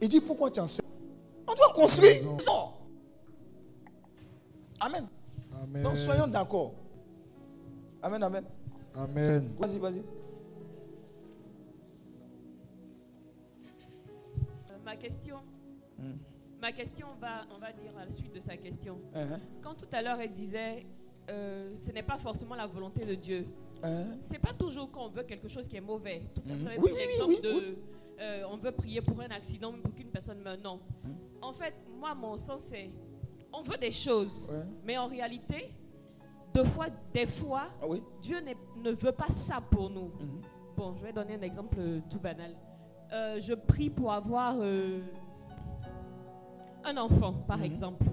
il 0.00 0.08
dit 0.08 0.20
pourquoi 0.20 0.50
tu 0.50 0.60
en 0.60 0.66
sais 0.66 0.82
On 1.46 1.54
doit 1.54 1.72
construire. 1.74 2.22
Amen. 4.84 5.08
Amen. 5.62 5.82
Donc 5.82 5.96
soyons 5.96 6.26
d'accord. 6.26 6.74
Amen, 8.02 8.22
amen. 8.22 8.44
Amen. 8.94 9.50
Vas-y, 9.58 9.78
vas-y. 9.78 10.02
ma 14.84 14.96
question, 14.96 15.38
hmm. 15.98 16.18
ma 16.60 16.70
question 16.70 17.06
va, 17.18 17.46
on 17.54 17.58
va 17.58 17.72
dire 17.72 17.96
à 17.96 18.04
la 18.04 18.10
suite 18.10 18.34
de 18.34 18.40
sa 18.40 18.58
question. 18.58 18.98
Uh-huh. 19.14 19.38
Quand 19.62 19.74
tout 19.74 19.88
à 19.90 20.02
l'heure 20.02 20.20
elle 20.20 20.30
disait, 20.30 20.84
euh, 21.30 21.74
ce 21.74 21.90
n'est 21.90 22.02
pas 22.02 22.18
forcément 22.18 22.54
la 22.54 22.66
volonté 22.66 23.06
de 23.06 23.14
Dieu. 23.14 23.46
Uh-huh. 23.82 24.16
C'est 24.20 24.38
pas 24.38 24.52
toujours 24.52 24.90
qu'on 24.90 25.08
veut 25.08 25.22
quelque 25.22 25.48
chose 25.48 25.66
qui 25.66 25.76
est 25.76 25.80
mauvais. 25.80 26.22
Tout 26.34 26.42
à 26.48 26.54
hmm. 26.54 26.64
l'heure, 26.64 26.74
oui, 26.78 26.92
oui, 27.26 27.40
de, 27.40 27.78
euh, 28.20 28.44
on 28.50 28.58
veut 28.58 28.72
prier 28.72 29.00
pour 29.00 29.18
un 29.22 29.30
accident, 29.30 29.72
pour 29.72 29.94
qu'une 29.94 30.10
personne 30.10 30.40
meure. 30.40 30.58
Non. 30.62 30.78
Hmm. 31.02 31.14
En 31.40 31.54
fait, 31.54 31.74
moi, 31.98 32.14
mon 32.14 32.36
sens 32.36 32.64
c'est, 32.64 32.90
on 33.56 33.62
veut 33.62 33.76
des 33.76 33.90
choses, 33.90 34.52
mais 34.84 34.98
en 34.98 35.06
réalité, 35.06 35.74
deux 36.52 36.64
fois, 36.64 36.86
des 37.12 37.26
fois, 37.26 37.68
ah 37.82 37.86
Dieu 38.20 38.38
ne 38.76 38.90
veut 38.90 39.12
pas 39.12 39.28
ça 39.28 39.60
pour 39.60 39.90
nous. 39.90 40.10
Bon, 40.76 40.94
je 40.96 41.04
vais 41.04 41.12
donner 41.12 41.34
un 41.34 41.42
exemple 41.42 41.78
tout 42.10 42.18
banal 42.18 42.54
euh, 43.14 43.40
je 43.40 43.54
prie 43.54 43.90
pour 43.90 44.12
avoir 44.12 44.56
euh, 44.58 45.00
un 46.84 46.96
enfant, 46.96 47.32
par 47.32 47.58
mhm. 47.58 47.64
exemple. 47.64 48.04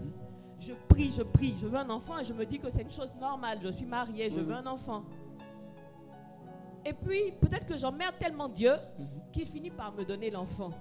Je 0.59 0.73
prie, 0.88 1.11
je 1.11 1.23
prie, 1.23 1.55
je 1.59 1.65
veux 1.65 1.77
un 1.77 1.89
enfant 1.89 2.19
et 2.19 2.23
je 2.23 2.34
me 2.34 2.45
dis 2.45 2.59
que 2.59 2.69
c'est 2.69 2.84
une 2.84 2.91
chose 2.91 3.11
normale. 3.19 3.57
Je 3.63 3.69
suis 3.69 3.85
mariée, 3.85 4.30
je 4.30 4.39
veux 4.39 4.53
un 4.53 4.65
enfant. 4.68 5.03
Et 6.85 6.93
puis, 6.93 7.31
peut-être 7.39 7.65
que 7.65 7.77
j'emmerde 7.77 8.15
tellement 8.19 8.47
Dieu 8.47 8.73
mhm. 8.99 9.07
qu'il 9.31 9.47
finit 9.47 9.72
par 9.72 9.91
me 9.91 10.03
donner 10.05 10.30
l'enfant. 10.30 10.72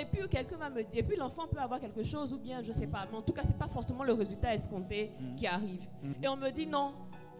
Et 0.00 0.06
puis, 0.06 0.26
quelqu'un 0.30 0.56
va 0.56 0.70
me 0.70 0.82
dire, 0.82 1.00
et 1.00 1.02
puis 1.02 1.16
l'enfant 1.16 1.46
peut 1.46 1.60
avoir 1.60 1.78
quelque 1.78 2.02
chose 2.02 2.32
ou 2.32 2.38
bien, 2.38 2.62
je 2.62 2.68
ne 2.68 2.72
sais 2.72 2.86
pas. 2.86 3.06
Mais 3.10 3.18
en 3.18 3.22
tout 3.22 3.34
cas, 3.34 3.42
ce 3.42 3.48
n'est 3.48 3.54
pas 3.54 3.66
forcément 3.66 4.02
le 4.02 4.14
résultat 4.14 4.54
escompté 4.54 5.12
qui 5.36 5.46
arrive. 5.46 5.86
Et 6.22 6.26
on 6.26 6.36
me 6.36 6.50
dit, 6.50 6.66
non, 6.66 6.92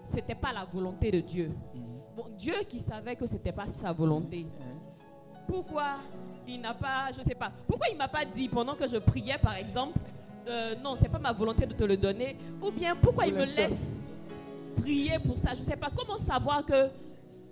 ce 0.05 0.17
n'était 0.17 0.35
pas 0.35 0.53
la 0.53 0.65
volonté 0.65 1.11
de 1.11 1.21
Dieu. 1.21 1.53
Bon, 2.15 2.27
Dieu 2.37 2.55
qui 2.69 2.79
savait 2.79 3.17
que 3.17 3.25
ce 3.25 3.35
n'était 3.35 3.53
pas 3.53 3.67
sa 3.67 3.93
volonté. 3.93 4.47
Pourquoi 5.47 5.97
il 6.47 6.61
n'a 6.61 6.75
pas, 6.75 7.09
je 7.17 7.23
sais 7.23 7.35
pas, 7.35 7.51
pourquoi 7.67 7.89
il 7.89 7.97
m'a 7.97 8.09
pas 8.09 8.25
dit 8.25 8.49
pendant 8.49 8.75
que 8.75 8.87
je 8.87 8.99
priais 8.99 9.39
par 9.39 9.55
exemple, 9.55 9.99
euh, 10.47 10.75
non, 10.83 10.97
c'est 10.97 11.09
pas 11.09 11.19
ma 11.19 11.33
volonté 11.33 11.65
de 11.65 11.73
te 11.75 11.85
le 11.85 11.97
donner, 11.97 12.37
ou 12.61 12.71
bien 12.71 12.95
pourquoi 12.95 13.27
il 13.27 13.35
me 13.35 13.57
laisse 13.57 14.09
prier 14.77 15.19
pour 15.19 15.39
ça, 15.39 15.55
je 15.55 15.63
sais 15.63 15.77
pas, 15.77 15.91
comment 15.95 16.19
savoir 16.19 16.65
que 16.65 16.89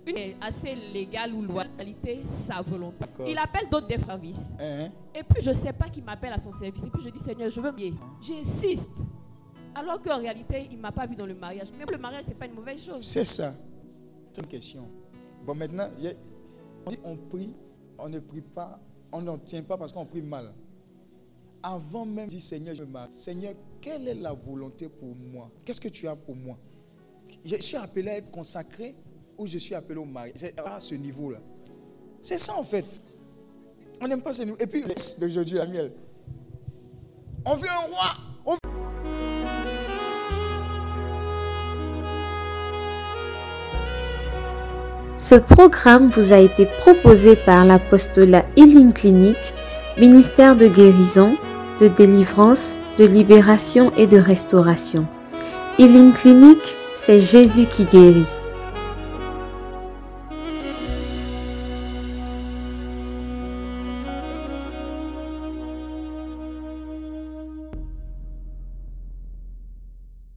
une 0.05 0.17
est 0.17 0.35
assez 0.41 0.75
légale 0.75 1.33
ou 1.33 1.41
légalité 1.41 2.21
sa 2.27 2.61
volonté. 2.61 3.05
Il 3.27 3.37
appelle 3.37 3.69
d'autres 3.69 3.87
des 3.87 3.97
services. 3.97 4.55
Uh-huh. 4.59 4.91
Et 5.15 5.23
puis 5.23 5.41
je 5.41 5.51
sais 5.51 5.73
pas 5.73 5.89
qui 5.89 6.01
m'appelle 6.01 6.33
à 6.33 6.37
son 6.37 6.51
service. 6.51 6.83
Et 6.83 6.89
puis 6.89 7.01
je 7.03 7.09
dis 7.09 7.19
Seigneur, 7.19 7.49
je 7.49 7.61
veux 7.61 7.71
mieux. 7.71 7.93
J'insiste. 8.21 9.03
Alors 9.75 10.01
qu'en 10.01 10.17
réalité, 10.17 10.67
il 10.71 10.77
m'a 10.77 10.91
pas 10.91 11.05
vu 11.05 11.15
dans 11.15 11.25
le 11.25 11.35
mariage. 11.35 11.67
Mais 11.77 11.85
le 11.85 11.97
mariage, 11.97 12.23
c'est 12.27 12.37
pas 12.37 12.45
une 12.45 12.55
mauvaise 12.55 12.83
chose. 12.83 13.05
C'est 13.05 13.25
ça. 13.25 13.53
C'est 14.33 14.41
une 14.41 14.47
question. 14.47 14.87
Bon, 15.45 15.55
maintenant, 15.55 15.87
on 17.03 17.15
prie 17.15 17.53
on 17.99 18.09
ne 18.09 18.19
prie 18.19 18.41
pas, 18.41 18.79
on 19.11 19.21
n'en 19.21 19.37
tient 19.37 19.63
pas 19.63 19.77
parce 19.77 19.91
qu'on 19.91 20.05
prie 20.05 20.21
mal. 20.21 20.53
Avant 21.61 22.05
même 22.05 22.27
dire 22.27 22.41
Seigneur, 22.41 22.73
je 22.73 22.83
me 22.83 22.97
Seigneur, 23.09 23.53
quelle 23.81 24.07
est 24.07 24.15
la 24.15 24.33
volonté 24.33 24.87
pour 24.87 25.15
moi? 25.15 25.51
Qu'est-ce 25.65 25.81
que 25.81 25.89
tu 25.89 26.07
as 26.07 26.15
pour 26.15 26.35
moi? 26.35 26.57
Je 27.43 27.57
suis 27.57 27.77
appelé 27.77 28.09
à 28.09 28.17
être 28.17 28.31
consacré 28.31 28.95
ou 29.39 29.47
je 29.47 29.57
suis 29.57 29.73
appelé 29.73 29.97
au 29.97 30.05
mari 30.05 30.31
C'est 30.35 30.53
à 30.59 30.79
ce 30.79 30.93
niveau-là. 30.93 31.39
C'est 32.21 32.37
ça 32.37 32.53
en 32.55 32.63
fait. 32.63 32.85
On 34.01 34.07
n'aime 34.07 34.21
pas 34.21 34.33
ce 34.33 34.43
niveau. 34.43 34.57
Et 34.59 34.67
puis, 34.67 34.83
d'aujourd'hui, 35.19 35.57
la 35.57 35.65
miel. 35.65 35.91
On 37.45 37.55
veut 37.55 37.67
un 37.67 37.87
roi. 37.87 38.15
Ce 45.17 45.35
programme 45.35 46.07
vous 46.11 46.31
a 46.31 46.37
été 46.37 46.65
proposé 46.65 47.35
par 47.35 47.65
l'apostolat 47.65 48.45
Healing 48.55 48.93
Clinic, 48.93 49.35
ministère 49.97 50.55
de 50.55 50.67
guérison, 50.67 51.35
de 51.77 51.89
délivrance, 51.89 52.77
de 52.97 53.03
libération 53.03 53.91
et 53.97 54.07
de 54.07 54.17
restauration. 54.17 55.05
Healing 55.77 56.13
Clinic, 56.13 56.59
c'est 56.95 57.19
Jésus 57.19 57.65
qui 57.65 57.83
guérit. 57.83 58.38